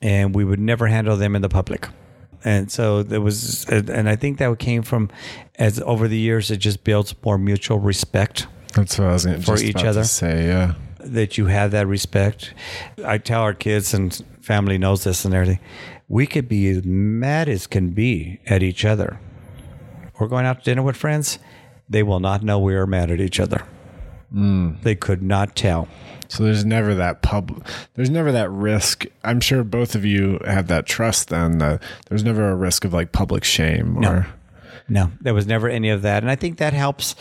and 0.02 0.36
we 0.36 0.46
would 0.46 0.60
never 0.60 0.88
handle 0.88 1.18
them 1.18 1.36
in 1.36 1.42
the 1.42 1.50
public. 1.50 1.88
And 2.46 2.72
so 2.72 3.04
there 3.04 3.20
was, 3.22 3.66
and 3.70 4.08
I 4.08 4.16
think 4.16 4.38
that 4.38 4.60
came 4.60 4.84
from, 4.84 5.10
as 5.56 5.82
over 5.82 6.08
the 6.08 6.18
years, 6.18 6.52
it 6.52 6.58
just 6.58 6.84
builds 6.84 7.14
more 7.26 7.38
mutual 7.38 7.80
respect 7.80 8.48
That's 8.76 8.98
what 8.98 9.10
I 9.10 9.14
was 9.14 9.26
going 9.26 9.42
For 9.42 9.58
each 9.58 9.84
other? 9.84 10.04
to 10.04 10.08
say. 10.08 10.48
Yeah. 10.48 10.76
That 11.00 11.38
you 11.38 11.48
have 11.48 11.72
that 11.72 11.88
respect. 11.88 12.54
I 13.04 13.18
tell 13.18 13.42
our 13.42 13.54
kids 13.54 13.94
and 13.94 14.14
family 14.42 14.78
knows 14.78 15.04
this 15.04 15.26
and 15.26 15.34
everything. 15.34 15.60
We 16.08 16.26
could 16.26 16.48
be 16.48 16.68
as 16.70 16.84
mad 16.84 17.50
as 17.50 17.68
can 17.68 17.92
be 17.92 18.40
at 18.48 18.64
each 18.64 18.86
other. 18.86 19.20
We're 20.20 20.28
going 20.28 20.46
out 20.46 20.60
to 20.60 20.64
dinner 20.64 20.82
with 20.82 20.98
friends. 20.98 21.40
They 21.90 22.04
will 22.04 22.20
not 22.20 22.44
know 22.44 22.60
we 22.60 22.76
are 22.76 22.86
mad 22.86 23.12
at 23.12 23.22
each 23.22 23.40
other. 23.40 23.64
Hmm. 24.32 24.74
They 24.84 24.96
could 24.96 25.24
not 25.24 25.56
tell. 25.56 25.88
So 26.28 26.44
there's 26.44 26.66
never 26.66 26.94
that 26.96 27.22
pub. 27.24 27.66
There's 27.96 28.12
never 28.12 28.32
that 28.32 28.52
risk. 28.52 29.06
I'm 29.24 29.40
sure 29.40 29.64
both 29.64 29.96
of 29.96 30.06
you 30.06 30.40
have 30.46 30.68
that 30.68 30.86
trust. 30.86 31.30
Then 31.30 31.58
that 31.58 31.82
there's 32.08 32.24
never 32.24 32.50
a 32.50 32.56
risk 32.56 32.86
of 32.86 32.94
like 32.94 33.12
public 33.12 33.44
shame 33.44 33.98
or. 33.98 34.28
No, 34.88 35.12
there 35.22 35.34
was 35.34 35.46
never 35.48 35.70
any 35.70 35.90
of 35.90 36.02
that. 36.02 36.24
And 36.24 36.32
I 36.32 36.36
think 36.36 36.58
that 36.58 36.74
helps 36.74 37.16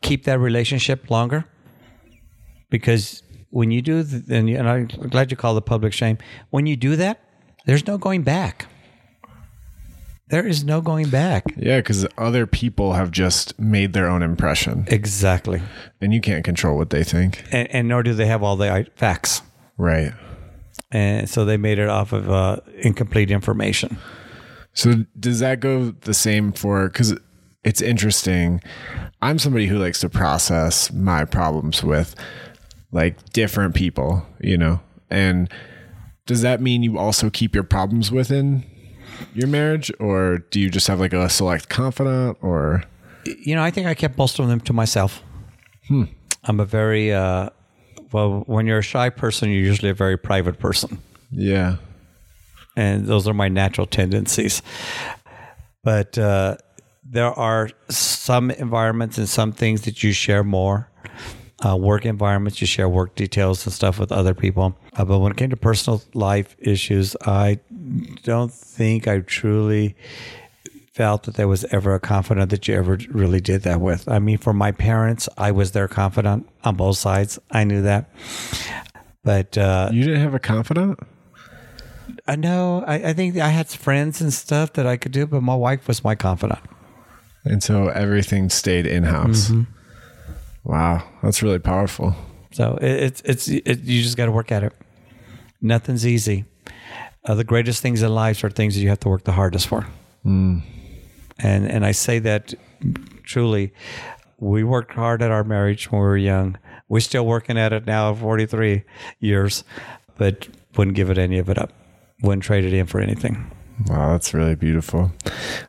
keep 0.00 0.24
that 0.24 0.38
relationship 0.38 1.10
longer 1.10 1.44
because 2.78 3.22
when 3.50 3.70
you 3.70 3.80
do, 3.82 4.02
th- 4.02 4.24
and, 4.28 4.50
you- 4.50 4.58
and 4.58 4.68
I'm 4.68 4.86
glad 4.88 5.30
you 5.30 5.36
call 5.36 5.54
the 5.54 5.62
public 5.62 5.92
shame, 5.92 6.18
when 6.50 6.66
you 6.66 6.74
do 6.76 6.96
that, 6.96 7.20
there's 7.66 7.86
no 7.86 7.98
going 7.98 8.22
back. 8.22 8.66
There 10.28 10.44
is 10.44 10.64
no 10.64 10.80
going 10.80 11.08
back. 11.10 11.44
Yeah, 11.56 11.78
because 11.78 12.04
other 12.18 12.46
people 12.48 12.94
have 12.94 13.12
just 13.12 13.56
made 13.60 13.92
their 13.92 14.08
own 14.08 14.22
impression, 14.24 14.86
Exactly. 14.88 15.62
and 16.00 16.12
you 16.12 16.20
can't 16.20 16.44
control 16.44 16.76
what 16.76 16.90
they 16.90 17.04
think. 17.04 17.44
And, 17.52 17.70
and 17.70 17.88
nor 17.88 18.02
do 18.02 18.12
they 18.12 18.26
have 18.26 18.42
all 18.42 18.56
the 18.56 18.86
facts. 18.96 19.42
Right. 19.78 20.12
And 20.90 21.28
so 21.30 21.44
they 21.44 21.56
made 21.56 21.78
it 21.78 21.88
off 21.88 22.12
of 22.12 22.28
uh, 22.28 22.56
incomplete 22.78 23.30
information. 23.30 23.98
So 24.72 25.04
does 25.20 25.38
that 25.38 25.60
go 25.60 25.90
the 25.92 26.14
same 26.14 26.50
for? 26.52 26.88
Because 26.88 27.14
it's 27.62 27.80
interesting. 27.80 28.60
I'm 29.22 29.38
somebody 29.38 29.66
who 29.68 29.78
likes 29.78 30.00
to 30.00 30.08
process 30.08 30.90
my 30.92 31.24
problems 31.24 31.84
with 31.84 32.16
like 32.94 33.30
different 33.32 33.74
people, 33.74 34.24
you 34.40 34.56
know, 34.56 34.80
and 35.10 35.50
does 36.26 36.40
that 36.40 36.62
mean 36.62 36.82
you 36.82 36.96
also 36.96 37.28
keep 37.28 37.54
your 37.54 37.64
problems 37.64 38.10
within 38.10 38.64
your 39.34 39.48
marriage, 39.48 39.92
or 40.00 40.38
do 40.50 40.58
you 40.60 40.70
just 40.70 40.86
have 40.86 41.00
like 41.00 41.12
a 41.12 41.28
select 41.28 41.68
confidant, 41.68 42.38
or 42.40 42.84
You 43.44 43.54
know, 43.56 43.62
I 43.62 43.70
think 43.70 43.86
I 43.86 43.94
kept 43.94 44.16
most 44.16 44.38
of 44.38 44.48
them 44.48 44.60
to 44.60 44.72
myself. 44.72 45.22
I'm 45.90 46.60
a 46.60 46.64
very, 46.64 47.12
uh, 47.12 47.50
well, 48.12 48.44
when 48.46 48.66
you're 48.66 48.78
a 48.78 48.82
shy 48.82 49.10
person, 49.10 49.50
you're 49.50 49.60
usually 49.60 49.90
a 49.90 49.94
very 49.94 50.16
private 50.16 50.58
person. 50.58 50.98
yeah, 51.30 51.76
and 52.76 53.06
those 53.06 53.28
are 53.28 53.34
my 53.34 53.48
natural 53.48 53.86
tendencies. 53.86 54.62
But 55.82 56.16
uh, 56.16 56.56
there 57.04 57.32
are 57.32 57.68
some 57.90 58.50
environments 58.50 59.18
and 59.18 59.28
some 59.28 59.52
things 59.52 59.82
that 59.82 60.02
you 60.02 60.12
share 60.12 60.42
more. 60.44 60.88
Uh, 61.64 61.76
work 61.76 62.04
environments, 62.04 62.60
you 62.60 62.66
share 62.66 62.88
work 62.88 63.14
details 63.14 63.64
and 63.64 63.72
stuff 63.72 63.98
with 63.98 64.10
other 64.10 64.34
people. 64.34 64.76
Uh, 64.94 65.04
but 65.04 65.20
when 65.20 65.30
it 65.30 65.38
came 65.38 65.50
to 65.50 65.56
personal 65.56 66.02
life 66.12 66.56
issues, 66.58 67.16
I 67.24 67.60
don't 68.24 68.52
think 68.52 69.06
I 69.06 69.20
truly 69.20 69.94
felt 70.92 71.24
that 71.24 71.34
there 71.34 71.48
was 71.48 71.64
ever 71.66 71.94
a 71.94 72.00
confidant 72.00 72.50
that 72.50 72.68
you 72.68 72.74
ever 72.74 72.98
really 73.10 73.40
did 73.40 73.62
that 73.62 73.80
with. 73.80 74.08
I 74.08 74.18
mean, 74.18 74.38
for 74.38 74.52
my 74.52 74.72
parents, 74.72 75.28
I 75.36 75.52
was 75.52 75.72
their 75.72 75.88
confidant 75.88 76.48
on 76.64 76.76
both 76.76 76.96
sides. 76.96 77.38
I 77.50 77.64
knew 77.64 77.82
that. 77.82 78.10
But 79.22 79.56
uh, 79.56 79.90
you 79.92 80.04
didn't 80.04 80.20
have 80.20 80.34
a 80.34 80.38
confidant. 80.38 80.98
I 82.26 82.36
know. 82.36 82.84
I, 82.86 82.94
I 83.10 83.12
think 83.12 83.36
I 83.38 83.48
had 83.48 83.68
friends 83.68 84.20
and 84.20 84.32
stuff 84.32 84.74
that 84.74 84.86
I 84.86 84.96
could 84.96 85.12
do, 85.12 85.26
but 85.26 85.42
my 85.42 85.54
wife 85.54 85.88
was 85.88 86.04
my 86.04 86.14
confidant. 86.14 86.60
And 87.44 87.62
so 87.62 87.88
everything 87.88 88.48
stayed 88.50 88.86
in 88.86 89.04
house. 89.04 89.50
Wow, 90.64 91.06
that's 91.22 91.42
really 91.42 91.58
powerful. 91.58 92.14
So 92.52 92.78
it, 92.80 92.90
it's 92.90 93.22
it's 93.24 93.48
it, 93.48 93.80
you 93.80 94.02
just 94.02 94.16
got 94.16 94.26
to 94.26 94.32
work 94.32 94.50
at 94.50 94.62
it. 94.62 94.72
Nothing's 95.60 96.06
easy. 96.06 96.46
Uh, 97.24 97.34
the 97.34 97.44
greatest 97.44 97.82
things 97.82 98.02
in 98.02 98.14
life 98.14 98.42
are 98.44 98.50
things 98.50 98.74
that 98.74 98.80
you 98.80 98.88
have 98.88 99.00
to 99.00 99.08
work 99.08 99.24
the 99.24 99.32
hardest 99.32 99.66
for. 99.68 99.86
And 101.38 101.70
and 101.70 101.84
I 101.84 101.92
say 101.92 102.18
that 102.20 102.54
truly. 103.24 103.72
We 104.38 104.64
worked 104.64 104.94
hard 104.94 105.22
at 105.22 105.30
our 105.30 105.44
marriage 105.44 105.90
when 105.90 106.00
we 106.00 106.06
were 106.06 106.16
young. 106.16 106.58
We're 106.88 107.00
still 107.00 107.24
working 107.24 107.56
at 107.58 107.72
it 107.72 107.86
now, 107.86 108.14
forty 108.14 108.46
three 108.46 108.84
years, 109.20 109.64
but 110.18 110.48
wouldn't 110.76 110.96
give 110.96 111.10
it 111.10 111.18
any 111.18 111.38
of 111.38 111.48
it 111.48 111.58
up. 111.58 111.72
Wouldn't 112.22 112.42
trade 112.42 112.64
it 112.64 112.72
in 112.72 112.86
for 112.86 113.00
anything. 113.00 113.50
Wow, 113.86 114.12
that's 114.12 114.32
really 114.32 114.54
beautiful. 114.54 115.12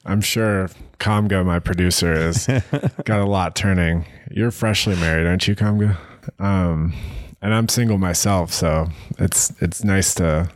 I'm 0.05 0.21
sure 0.21 0.69
Kamga, 0.99 1.43
my 1.43 1.59
producer, 1.59 2.13
has 2.13 2.47
got 3.05 3.19
a 3.19 3.25
lot 3.25 3.55
turning. 3.55 4.05
You're 4.31 4.51
freshly 4.51 4.95
married, 4.95 5.27
aren't 5.27 5.47
you, 5.47 5.55
Kamga? 5.55 5.97
Um, 6.39 6.93
and 7.41 7.53
I'm 7.53 7.67
single 7.67 7.97
myself, 7.97 8.51
so 8.51 8.87
it's 9.19 9.53
it's 9.61 9.83
nice 9.83 10.13
to. 10.15 10.49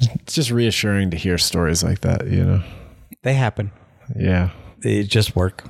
It's 0.00 0.34
just 0.34 0.50
reassuring 0.50 1.10
to 1.10 1.16
hear 1.16 1.38
stories 1.38 1.84
like 1.84 2.00
that, 2.00 2.26
you 2.26 2.44
know. 2.44 2.62
They 3.22 3.34
happen. 3.34 3.70
Yeah, 4.16 4.50
they 4.78 5.04
just 5.04 5.36
work. 5.36 5.64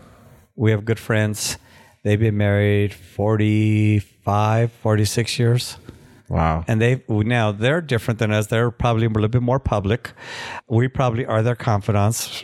We 0.57 0.71
have 0.71 0.85
good 0.85 0.99
friends. 0.99 1.59
They've 2.03 2.19
been 2.19 2.37
married 2.37 2.95
45, 2.95 4.73
46 4.73 5.39
years. 5.39 5.77
Wow. 6.33 6.65
And 6.67 6.81
they 6.81 7.03
now 7.09 7.53
they're 7.53 7.81
different 7.81 8.19
than 8.19 8.33
us. 8.33 8.47
They're 8.47 8.71
probably 8.71 9.07
a 9.07 9.11
little 9.11 9.29
bit 9.29 9.43
more 9.43 9.61
public. 9.61 10.13
We 10.69 10.89
probably 10.89 11.27
are 11.27 11.43
their 11.43 11.55
confidants 11.55 12.43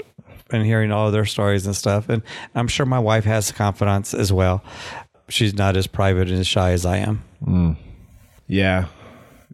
and 0.50 0.64
hearing 0.64 0.92
all 0.92 1.06
of 1.06 1.12
their 1.12 1.24
stories 1.24 1.66
and 1.66 1.74
stuff. 1.74 2.08
And 2.08 2.22
I'm 2.54 2.68
sure 2.68 2.86
my 2.86 2.98
wife 2.98 3.24
has 3.24 3.50
confidants 3.50 4.14
as 4.14 4.32
well. 4.32 4.62
She's 5.28 5.54
not 5.54 5.76
as 5.76 5.86
private 5.86 6.28
and 6.28 6.38
as 6.38 6.46
shy 6.46 6.72
as 6.72 6.86
I 6.86 6.98
am. 6.98 7.24
Mm. 7.44 7.76
Yeah, 8.46 8.86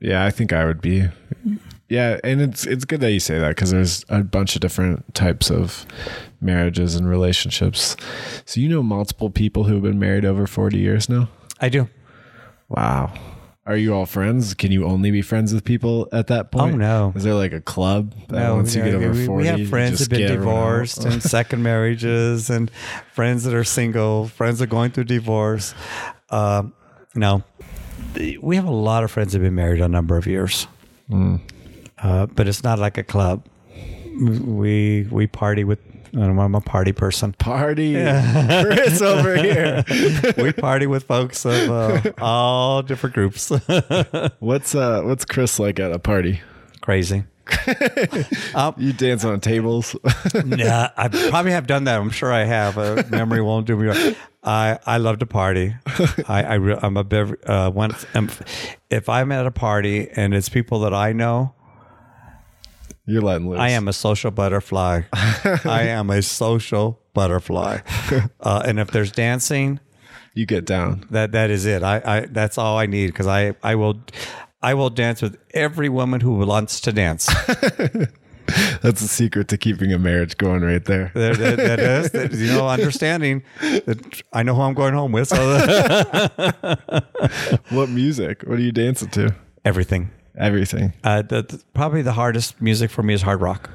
yeah. 0.01 0.25
I 0.25 0.31
think 0.31 0.53
I 0.53 0.65
would 0.65 0.81
be. 0.81 1.09
Yeah, 1.89 2.19
and 2.25 2.41
it's 2.41 2.67
it's 2.67 2.85
good 2.85 3.01
that 3.01 3.13
you 3.13 3.21
say 3.21 3.39
that 3.39 3.49
because 3.49 3.71
there's 3.71 4.05
a 4.09 4.23
bunch 4.23 4.55
of 4.55 4.61
different 4.61 5.15
types 5.15 5.51
of 5.51 5.85
marriages 6.41 6.97
and 6.97 7.09
relationships. 7.09 7.97
So 8.45 8.61
you 8.61 8.69
know 8.69 8.83
multiple 8.83 9.31
people 9.31 9.65
who 9.65 9.75
have 9.75 9.83
been 9.83 9.99
married 9.99 10.25
over 10.25 10.47
forty 10.47 10.79
years 10.79 11.09
now. 11.09 11.29
I 11.61 11.69
do. 11.69 11.89
Wow. 12.69 13.13
Are 13.66 13.77
you 13.78 13.95
all 13.95 14.05
friends? 14.05 14.53
Can 14.53 14.73
you 14.73 14.85
only 14.85 15.11
be 15.11 15.23
friends 15.23 15.55
with 15.55 15.65
people 15.65 16.07
at 16.12 16.27
that 16.27 16.51
point? 16.51 16.74
Oh, 16.74 16.77
no. 16.77 17.12
Is 17.16 17.24
there 17.24 17.32
like 17.32 17.55
a 17.55 17.62
club 17.62 18.12
that 18.28 18.36
No, 18.36 18.57
once 18.57 18.74
you 18.74 18.82
get 18.82 18.95
over 18.95 19.11
we, 19.12 19.24
forty, 19.27 19.43
we 19.45 19.47
have 19.49 19.69
friends 19.70 20.01
that 20.01 20.05
have 20.05 20.11
been 20.11 20.19
get 20.19 20.31
everyone 20.32 20.55
out? 20.57 20.61
divorced 20.61 21.05
and 21.07 21.23
second 21.36 21.62
marriages, 21.62 22.51
and 22.51 22.70
friends 23.15 23.45
that 23.45 23.55
are 23.55 23.65
single, 23.65 24.28
friends 24.28 24.59
that 24.59 24.65
are 24.65 24.66
going 24.69 24.91
through 24.91 25.05
divorce. 25.05 25.74
Um, 26.28 26.74
no, 27.15 27.43
we 28.43 28.57
have 28.57 28.66
a 28.66 28.70
lot 28.70 29.03
of 29.03 29.11
friends 29.11 29.32
that 29.32 29.39
have 29.39 29.47
been 29.47 29.55
married 29.55 29.81
a 29.81 29.89
number 29.89 30.19
of 30.19 30.27
years, 30.27 30.66
Hmm. 31.09 31.36
uh, 32.03 32.27
but 32.27 32.47
it's 32.47 32.62
not 32.65 32.78
like 32.78 32.99
a 32.99 33.03
club. 33.03 33.47
We 34.20 35.09
we 35.11 35.27
party 35.27 35.65
with. 35.65 35.78
I'm 36.16 36.55
a 36.55 36.61
party 36.61 36.93
person. 36.93 37.32
Party, 37.32 37.89
yeah. 37.89 38.62
Chris 38.65 39.03
over 39.03 39.36
here. 39.36 39.85
we 40.36 40.53
party 40.53 40.86
with 40.86 41.05
folks 41.05 41.45
of 41.45 41.70
uh, 41.70 42.12
all 42.19 42.82
different 42.82 43.15
groups. 43.15 43.51
What's 44.39 44.74
uh 44.74 45.03
What's 45.03 45.24
Chris 45.24 45.59
like 45.59 45.81
at 45.81 45.93
a 45.93 45.99
party? 45.99 46.41
Crazy. 46.81 47.24
you 48.77 48.93
dance 48.93 49.24
on 49.24 49.41
tables. 49.41 49.95
yeah, 50.47 50.91
I 50.97 51.09
probably 51.09 51.53
have 51.53 51.66
done 51.66 51.85
that. 51.85 52.01
I'm 52.01 52.11
sure 52.11 52.32
I 52.32 52.45
have. 52.45 52.78
Uh, 52.78 53.03
memory 53.11 53.43
won't 53.43 53.66
do 53.66 53.77
me 53.77 53.89
wrong. 53.89 54.15
I, 54.43 54.78
I 54.86 54.99
love 54.99 55.19
to 55.19 55.27
party. 55.27 55.74
I, 56.28 56.43
I 56.43 56.55
re- 56.55 56.78
I'm 56.81 56.97
a 56.97 57.05
bev- 57.05 57.36
uh, 57.47 57.70
once 57.74 58.05
um, 58.15 58.31
if 58.91 59.09
I'm 59.09 59.32
at 59.32 59.47
a 59.47 59.51
party 59.51 60.09
and 60.11 60.35
it's 60.35 60.49
people 60.49 60.81
that 60.81 60.95
I 60.95 61.12
know, 61.12 61.55
You're 63.07 63.23
letting 63.23 63.51
loose. 63.51 63.61
I 63.71 63.71
am 63.71 63.89
a 63.89 63.93
social 63.93 64.31
butterfly. 64.31 65.03
I 65.13 65.83
am 65.89 66.11
a 66.11 66.23
social 66.23 67.01
butterfly. 67.13 67.79
Uh, 68.41 68.63
and 68.65 68.81
if 68.81 68.91
there's 68.91 69.13
dancing, 69.13 69.79
You 70.35 70.47
get 70.47 70.65
down. 70.65 71.07
that 71.11 71.33
that 71.33 71.51
is 71.51 71.67
it. 71.67 71.83
I, 71.83 72.01
I 72.05 72.21
that's 72.27 72.57
all 72.59 72.79
I 72.79 72.87
need 72.87 73.09
because 73.09 73.27
I 73.27 73.55
I 73.63 73.75
will 73.75 74.01
I 74.63 74.75
will 74.75 74.91
dance 74.91 75.21
with 75.23 75.37
every 75.53 75.89
woman 75.89 76.21
who 76.23 76.35
wants 76.47 76.81
to 76.81 76.93
dance. 76.93 77.27
That's 78.83 79.01
the 79.01 79.09
secret 79.09 79.49
to 79.49 79.57
keeping 79.57 79.93
a 79.93 79.99
marriage 79.99 80.37
going 80.37 80.61
right 80.63 80.85
there. 80.85 81.11
There, 81.15 81.35
that, 81.35 81.57
that 81.57 81.81
is, 81.81 82.11
that, 82.13 82.33
you 82.33 82.49
know, 82.49 82.69
understanding 82.69 83.43
that 83.61 84.23
I 84.35 84.43
know 84.43 84.55
who 84.55 84.61
I'm 84.61 84.75
going 84.75 84.93
home 84.93 85.13
with. 85.13 85.29
So 85.29 85.37
What 87.71 87.89
music? 87.89 88.43
What 88.43 88.59
are 88.59 88.63
you 88.63 88.73
dancing 88.73 89.09
to? 89.11 89.35
everything. 89.65 90.11
Everything. 90.39 90.93
Uh, 91.05 91.23
the, 91.23 91.43
the- 91.43 91.62
probably 91.74 92.02
the 92.02 92.12
hardest 92.12 92.61
music 92.61 92.90
for 92.90 93.02
me 93.02 93.15
is 93.15 93.23
hard 93.23 93.40
rock. 93.40 93.70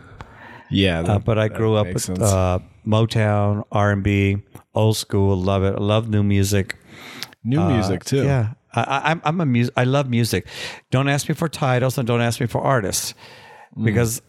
Yeah. 0.70 1.00
Uh, 1.02 1.20
but 1.20 1.38
I 1.40 1.48
grew 1.48 1.76
up 1.76 1.88
with 1.94 2.10
uh, 2.22 2.60
Motown, 2.86 3.64
R 3.72 3.92
and 3.92 4.04
B, 4.04 4.38
old 4.76 4.98
school. 4.98 5.36
Love 5.38 5.64
it. 5.64 5.76
I 5.76 5.80
love 5.80 6.10
new 6.10 6.22
music. 6.24 6.76
New 7.44 7.64
music 7.66 8.04
too. 8.04 8.22
uh, 8.22 8.24
Yeah, 8.24 8.54
I, 8.74 8.82
I, 8.82 9.12
I'm 9.12 9.22
I'm 9.24 9.42
a 9.42 9.46
music. 9.46 9.74
I 9.78 9.86
love 9.86 10.10
music. 10.10 10.46
Don't 10.92 11.08
ask 11.08 11.28
me 11.30 11.34
for 11.36 11.48
titles 11.50 11.98
and 11.98 12.06
don't 12.08 12.22
ask 12.22 12.40
me 12.42 12.46
for 12.48 12.62
artists 12.62 13.14
because 13.82 14.22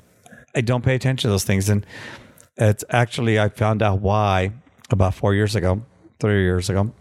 I 0.55 0.61
don't 0.63 0.83
pay 0.85 0.95
attention 0.95 1.29
to 1.29 1.33
those 1.33 1.45
things. 1.45 1.69
And 1.69 1.85
it's 2.57 2.85
actually 2.91 3.39
I 3.41 3.49
found 3.49 3.83
out 3.83 4.01
why 4.01 4.53
about 4.91 5.15
four 5.15 5.35
years 5.35 5.57
ago, 5.57 5.83
three 6.21 6.43
years 6.45 6.71
ago. 6.71 6.93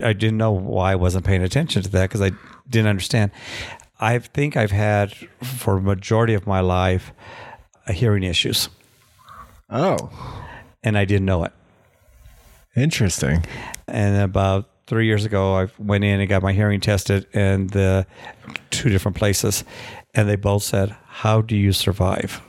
I 0.00 0.12
didn't 0.14 0.38
know 0.38 0.52
why 0.52 0.92
I 0.92 0.94
wasn't 0.94 1.24
paying 1.26 1.42
attention 1.42 1.82
to 1.82 1.88
that 1.90 2.08
because 2.08 2.22
I 2.22 2.30
didn't 2.70 2.88
understand. 2.88 3.32
I 4.02 4.18
think 4.18 4.56
I've 4.56 4.72
had 4.72 5.14
for 5.42 5.76
a 5.76 5.80
majority 5.80 6.34
of 6.34 6.46
my 6.46 6.58
life 6.60 7.12
uh, 7.86 7.92
hearing 7.92 8.24
issues, 8.24 8.68
Oh, 9.70 9.96
and 10.82 10.98
I 10.98 11.04
didn't 11.04 11.26
know 11.26 11.44
it. 11.44 11.52
interesting. 12.76 13.44
and 13.86 14.16
about 14.22 14.68
three 14.86 15.06
years 15.06 15.24
ago 15.24 15.54
i 15.56 15.68
went 15.78 16.02
in 16.04 16.20
and 16.20 16.28
got 16.28 16.42
my 16.42 16.52
hearing 16.52 16.80
tested 16.80 17.24
in 17.34 17.68
the 17.68 18.04
two 18.70 18.88
different 18.90 19.16
places 19.16 19.64
and 20.14 20.28
they 20.28 20.36
both 20.36 20.62
said 20.62 20.94
how 21.06 21.40
do 21.40 21.56
you 21.56 21.72
survive 21.72 22.42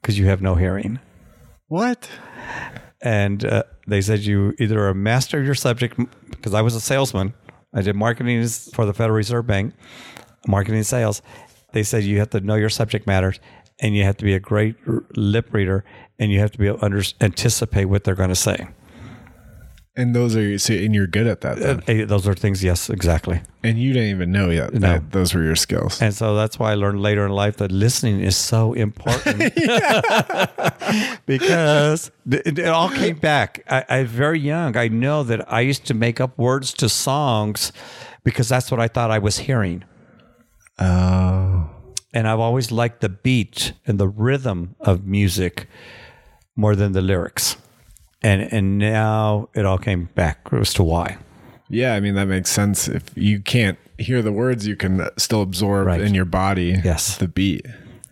because 0.00 0.18
you 0.18 0.26
have 0.26 0.40
no 0.42 0.54
hearing 0.54 0.98
What? 1.68 2.08
and 3.02 3.44
uh, 3.44 3.62
they 3.88 4.00
said 4.02 4.20
you 4.20 4.54
either 4.58 4.78
are 4.80 4.90
a 4.90 4.94
master 4.94 5.38
of 5.40 5.44
your 5.46 5.54
subject 5.54 5.96
because 6.30 6.54
i 6.54 6.60
was 6.62 6.74
a 6.74 6.80
salesman 6.80 7.32
i 7.74 7.80
did 7.82 7.96
marketing 7.96 8.46
for 8.74 8.84
the 8.86 8.92
federal 8.94 9.16
reserve 9.16 9.46
bank 9.46 9.74
marketing 10.48 10.76
and 10.78 10.86
sales 10.86 11.22
they 11.72 11.82
said 11.82 12.04
you 12.04 12.18
have 12.18 12.30
to 12.30 12.40
know 12.40 12.54
your 12.54 12.70
subject 12.70 13.06
matters 13.06 13.38
and 13.80 13.94
you 13.96 14.02
have 14.04 14.16
to 14.16 14.24
be 14.24 14.34
a 14.34 14.40
great 14.40 14.76
lip 15.16 15.52
reader 15.52 15.84
and 16.18 16.32
you 16.32 16.38
have 16.40 16.50
to 16.50 16.58
be 16.58 16.66
able 16.66 16.78
to 16.78 16.84
under- 16.84 17.02
anticipate 17.20 17.84
what 17.86 18.04
they're 18.04 18.14
going 18.14 18.30
to 18.30 18.34
say 18.34 18.66
And 19.98 20.14
those 20.14 20.36
are 20.36 20.58
so, 20.58 20.74
and 20.74 20.94
you're 20.94 21.06
good 21.06 21.26
at 21.26 21.40
that. 21.40 21.56
Uh, 21.88 22.04
those 22.06 22.28
are 22.28 22.34
things 22.34 22.62
yes 22.62 22.90
exactly 22.90 23.40
and 23.64 23.78
you 23.78 23.92
didn't 23.94 24.10
even 24.10 24.30
know 24.30 24.50
yet 24.50 24.72
No. 24.74 24.80
that 24.80 25.10
those 25.12 25.34
were 25.34 25.42
your 25.42 25.56
skills. 25.56 26.00
And 26.02 26.14
so 26.14 26.36
that's 26.36 26.58
why 26.58 26.72
I 26.72 26.74
learned 26.76 27.00
later 27.02 27.24
in 27.26 27.32
life 27.32 27.56
that 27.56 27.72
listening 27.72 28.20
is 28.20 28.36
so 28.36 28.74
important 28.74 29.52
because 31.26 32.10
it, 32.30 32.58
it 32.58 32.68
all 32.68 32.90
came 32.90 33.16
back. 33.16 33.62
I, 33.68 33.84
I 33.88 34.02
very 34.04 34.38
young. 34.40 34.76
I 34.76 34.88
know 34.88 35.22
that 35.24 35.50
I 35.52 35.60
used 35.60 35.84
to 35.86 35.94
make 35.94 36.20
up 36.20 36.36
words 36.38 36.72
to 36.74 36.88
songs 36.88 37.72
because 38.24 38.48
that's 38.48 38.70
what 38.70 38.80
I 38.80 38.88
thought 38.88 39.10
I 39.10 39.18
was 39.18 39.38
hearing. 39.38 39.84
Oh, 40.78 41.70
And 42.12 42.28
I've 42.28 42.40
always 42.40 42.70
liked 42.70 43.00
the 43.00 43.08
beat 43.08 43.72
and 43.86 43.98
the 43.98 44.08
rhythm 44.08 44.74
of 44.80 45.06
music 45.06 45.68
more 46.54 46.74
than 46.76 46.92
the 46.92 47.02
lyrics. 47.02 47.56
And 48.22 48.42
and 48.52 48.78
now 48.78 49.48
it 49.54 49.64
all 49.66 49.78
came 49.78 50.08
back 50.14 50.38
as 50.52 50.72
to 50.74 50.82
why. 50.82 51.18
yeah. 51.68 51.94
I 51.94 52.00
mean 52.00 52.14
that 52.14 52.26
makes 52.28 52.50
sense. 52.50 52.88
If 52.88 53.04
you 53.16 53.40
can't 53.40 53.78
hear 53.98 54.22
the 54.22 54.32
words, 54.32 54.66
you 54.66 54.76
can 54.76 55.06
still 55.18 55.42
absorb 55.42 55.86
Right. 55.86 56.00
in 56.00 56.14
your 56.14 56.24
body. 56.24 56.80
Yes. 56.84 57.16
the 57.18 57.28
beat. 57.28 57.66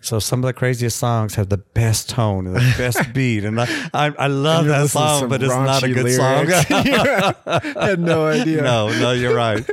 So 0.05 0.19
some 0.19 0.43
of 0.43 0.45
the 0.45 0.53
craziest 0.53 0.97
songs 0.97 1.33
have 1.33 1.49
the 1.49 1.57
best 1.57 2.09
tone 2.09 2.45
and 2.45 2.55
the 2.55 2.59
best 2.77 3.11
beat, 3.11 3.43
and 3.43 3.59
I 3.59 3.65
I, 3.91 4.13
I 4.19 4.27
love 4.27 4.67
that 4.67 4.91
song, 4.91 5.29
but 5.29 5.41
it's 5.41 5.49
not 5.51 5.81
a 5.81 5.87
good 5.91 6.03
lyrics. 6.03 6.67
song. 6.67 6.83
I 7.47 7.87
had 7.89 7.99
no 7.99 8.27
idea. 8.27 8.61
no, 8.61 8.89
no, 8.99 9.11
you're 9.13 9.35
right. 9.35 9.67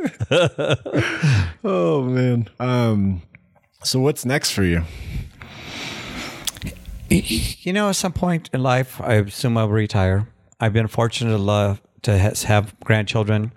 Oh 1.62 2.02
man. 2.04 2.48
Um. 2.59 3.20
So 3.84 4.00
what's 4.00 4.24
next 4.24 4.52
for 4.52 4.62
you? 4.62 4.84
You 7.10 7.74
know, 7.74 7.90
at 7.90 7.96
some 7.96 8.14
point 8.14 8.48
in 8.54 8.62
life, 8.62 9.02
I 9.02 9.14
assume 9.14 9.59
I'll 9.59 9.68
retire. 9.68 10.28
I've 10.59 10.72
been 10.72 10.86
fortunate 10.88 11.32
to 11.32 11.36
love 11.36 11.82
to 12.02 12.16
have 12.16 12.74
grandchildren, 12.80 13.52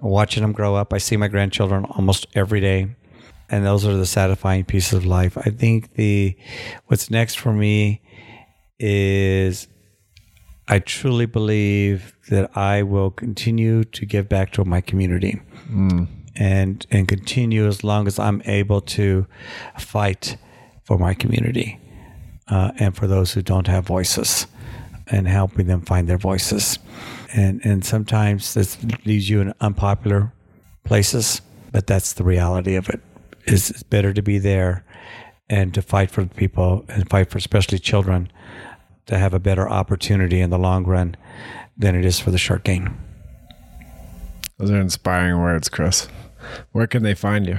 watching 0.00 0.42
them 0.42 0.50
grow 0.50 0.74
up. 0.74 0.92
I 0.92 0.98
see 0.98 1.16
my 1.16 1.28
grandchildren 1.28 1.84
almost 1.84 2.26
every 2.34 2.60
day, 2.60 2.96
and 3.50 3.64
those 3.64 3.86
are 3.86 3.96
the 3.96 4.06
satisfying 4.06 4.64
pieces 4.64 4.94
of 4.94 5.06
life. 5.06 5.36
I 5.38 5.50
think 5.50 5.94
the 5.94 6.36
what's 6.86 7.10
next 7.10 7.38
for 7.38 7.52
me 7.52 8.00
is 8.78 9.68
I 10.66 10.78
truly 10.78 11.26
believe 11.26 12.16
that 12.30 12.56
I 12.56 12.82
will 12.82 13.10
continue 13.10 13.84
to 13.84 14.06
give 14.06 14.28
back 14.28 14.52
to 14.52 14.64
my 14.64 14.80
community 14.80 15.40
and 16.36 16.86
and 16.90 17.06
continue 17.06 17.66
as 17.66 17.84
long 17.84 18.06
as 18.06 18.18
I'm 18.18 18.42
able 18.46 18.80
to 18.80 19.26
fight 19.78 20.36
for 20.84 20.98
my 20.98 21.14
community 21.14 21.78
uh, 22.48 22.72
and 22.78 22.96
for 22.96 23.06
those 23.06 23.32
who 23.32 23.42
don't 23.42 23.66
have 23.66 23.86
voices 23.86 24.46
and 25.06 25.28
helping 25.28 25.66
them 25.66 25.82
find 25.82 26.08
their 26.08 26.18
voices. 26.18 26.78
And 27.34 27.60
and 27.64 27.84
sometimes 27.84 28.54
this 28.54 28.78
leaves 29.04 29.28
you 29.28 29.40
in 29.40 29.52
unpopular 29.60 30.32
places, 30.84 31.42
but 31.72 31.86
that's 31.86 32.14
the 32.14 32.24
reality 32.24 32.76
of 32.76 32.88
it. 32.88 33.00
Is 33.46 33.70
it's 33.70 33.82
better 33.82 34.12
to 34.12 34.22
be 34.22 34.38
there 34.38 34.84
and 35.50 35.74
to 35.74 35.82
fight 35.82 36.10
for 36.10 36.24
the 36.24 36.34
people 36.34 36.84
and 36.88 37.08
fight 37.08 37.30
for 37.30 37.38
especially 37.38 37.78
children 37.78 38.30
to 39.06 39.18
have 39.18 39.34
a 39.34 39.38
better 39.38 39.68
opportunity 39.68 40.40
in 40.40 40.50
the 40.50 40.58
long 40.58 40.84
run 40.84 41.16
than 41.76 41.94
it 41.94 42.04
is 42.04 42.18
for 42.18 42.30
the 42.30 42.38
short 42.38 42.64
game. 42.64 42.98
Those 44.58 44.70
are 44.70 44.80
inspiring 44.80 45.38
words, 45.40 45.68
Chris. 45.68 46.08
Where 46.72 46.86
can 46.86 47.02
they 47.02 47.14
find 47.14 47.46
you? 47.46 47.58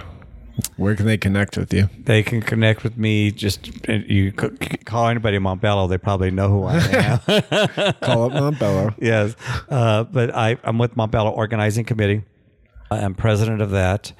Where 0.78 0.96
can 0.96 1.06
they 1.06 1.18
connect 1.18 1.58
with 1.58 1.74
you? 1.74 1.90
They 2.00 2.24
can 2.24 2.42
connect 2.42 2.84
with 2.84 2.98
me. 2.98 3.32
Just 3.32 3.70
you 3.88 4.32
c- 4.32 4.78
call 4.86 5.08
anybody 5.10 5.38
Montbello, 5.38 5.90
they 5.90 5.98
probably 5.98 6.32
know 6.32 6.50
who 6.50 6.64
I 6.64 6.76
am. 6.78 7.20
Call 8.02 8.26
up 8.26 8.32
Montbello. 8.32 8.96
yes, 9.02 9.36
uh, 9.70 10.06
but 10.06 10.34
I, 10.34 10.58
I'm 10.64 10.78
with 10.78 10.96
Montbello 10.96 11.36
Organizing 11.36 11.84
Committee. 11.84 12.24
I 12.92 13.00
am 13.00 13.16
president 13.16 13.62
of 13.62 13.72
that. 13.72 14.14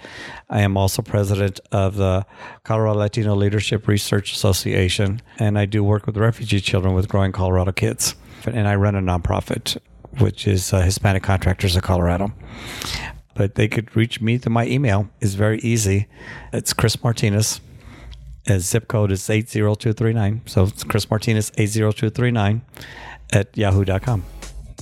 I 0.50 0.62
am 0.62 0.76
also 0.78 1.02
president 1.02 1.60
of 1.72 1.96
the 1.96 2.26
Colorado 2.64 3.00
Latino 3.00 3.36
Leadership 3.36 3.88
Research 3.88 4.34
Association, 4.34 5.22
and 5.38 5.58
I 5.58 5.66
do 5.66 5.84
work 5.84 6.06
with 6.06 6.18
refugee 6.18 6.60
children 6.60 6.94
with 6.94 7.08
Growing 7.08 7.32
Colorado 7.32 7.72
Kids. 7.72 8.16
And 8.46 8.68
I 8.68 8.76
run 8.76 8.96
a 8.96 9.02
nonprofit, 9.02 9.78
which 10.20 10.48
is 10.48 10.72
uh, 10.72 10.82
Hispanic 10.82 11.24
Contractors 11.24 11.76
of 11.76 11.84
Colorado. 11.84 12.32
But 13.34 13.56
they 13.56 13.68
could 13.68 13.96
reach 13.96 14.22
me 14.22 14.38
through 14.38 14.54
my 14.54 14.66
email. 14.68 15.10
It's 15.20 15.34
very 15.34 15.60
easy. 15.60 16.08
It's 16.54 16.72
Chris 16.72 17.02
Martinez. 17.04 17.60
His 18.46 18.68
zip 18.68 18.88
code 18.88 19.12
is 19.12 19.28
80239. 19.30 20.42
So 20.46 20.66
it's 20.66 20.84
Chris 20.84 21.10
Martinez 21.10 21.52
80239 21.58 22.62
at 23.34 23.58
yahoo.com. 23.58 24.24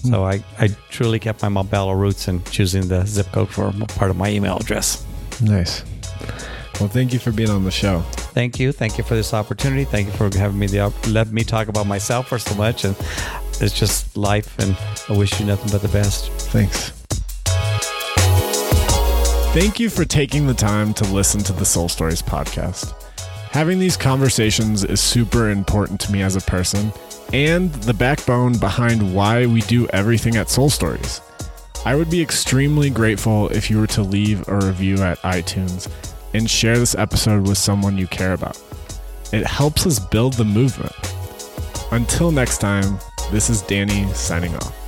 So 0.04 0.20
hmm. 0.20 0.24
I, 0.24 0.44
I 0.60 0.68
truly 0.90 1.20
kept 1.20 1.42
my 1.42 1.50
Montbello 1.50 1.98
roots 1.98 2.28
in 2.28 2.44
choosing 2.46 2.88
the 2.88 3.06
zip 3.06 3.28
code 3.32 3.50
for 3.50 3.72
part 3.96 4.12
of 4.12 4.18
my 4.18 4.30
email 4.30 4.58
address. 4.58 5.06
Nice. 5.42 5.84
Well, 6.80 6.90
thank 6.90 7.14
you 7.14 7.20
for 7.20 7.32
being 7.32 7.50
on 7.50 7.64
the 7.64 7.72
show. 7.72 8.02
Thank 8.34 8.60
you. 8.60 8.72
Thank 8.72 8.98
you 8.98 9.04
for 9.04 9.16
this 9.16 9.34
opportunity. 9.34 9.86
Thank 9.86 10.08
you 10.08 10.14
for 10.14 10.36
having 10.38 10.58
me 10.58 10.68
the 10.68 10.82
op- 10.82 11.08
let 11.08 11.32
me 11.32 11.44
talk 11.44 11.68
about 11.68 11.88
myself 11.88 12.28
for 12.28 12.40
so 12.40 12.56
much. 12.56 12.84
And 12.84 12.96
it's 13.62 13.78
just 13.78 14.18
life, 14.18 14.58
and 14.60 14.76
I 15.08 15.18
wish 15.18 15.40
you 15.40 15.46
nothing 15.46 15.72
but 15.72 15.82
the 15.82 15.88
best. 15.90 16.32
Thanks. 16.52 16.90
Thank 19.54 19.80
you 19.80 19.90
for 19.92 20.04
taking 20.04 20.48
the 20.48 20.56
time 20.56 20.96
to 20.96 21.04
listen 21.06 21.42
to 21.44 21.54
the 21.54 21.64
Soul 21.64 21.88
Stories 21.88 22.24
podcast. 22.24 23.00
Having 23.52 23.78
these 23.78 23.96
conversations 23.96 24.84
is 24.84 25.00
super 25.00 25.52
important 25.52 26.00
to 26.02 26.12
me 26.12 26.24
as 26.24 26.36
a 26.36 26.42
person 26.42 26.92
and 27.32 27.72
the 27.74 27.94
backbone 27.94 28.58
behind 28.58 29.14
why 29.14 29.46
we 29.46 29.62
do 29.62 29.88
everything 29.90 30.36
at 30.36 30.50
Soul 30.50 30.70
Stories. 30.70 31.22
I 31.86 31.96
would 31.96 32.10
be 32.10 32.22
extremely 32.22 32.90
grateful 32.90 33.50
if 33.50 33.70
you 33.70 33.80
were 33.80 33.88
to 33.88 34.02
leave 34.02 34.48
a 34.48 34.56
review 34.56 34.98
at 35.04 35.22
iTunes 35.22 35.92
and 36.34 36.50
share 36.50 36.78
this 36.78 36.96
episode 36.96 37.48
with 37.48 37.58
someone 37.58 37.98
you 37.98 38.08
care 38.08 38.34
about. 38.34 38.62
It 39.32 39.46
helps 39.46 39.86
us 39.86 40.00
build 40.00 40.34
the 40.34 40.46
movement. 40.46 40.94
Until 41.92 42.32
next 42.32 42.60
time, 42.60 43.00
this 43.32 43.50
is 43.50 43.62
Danny 43.62 44.06
signing 44.14 44.56
off. 44.56 44.83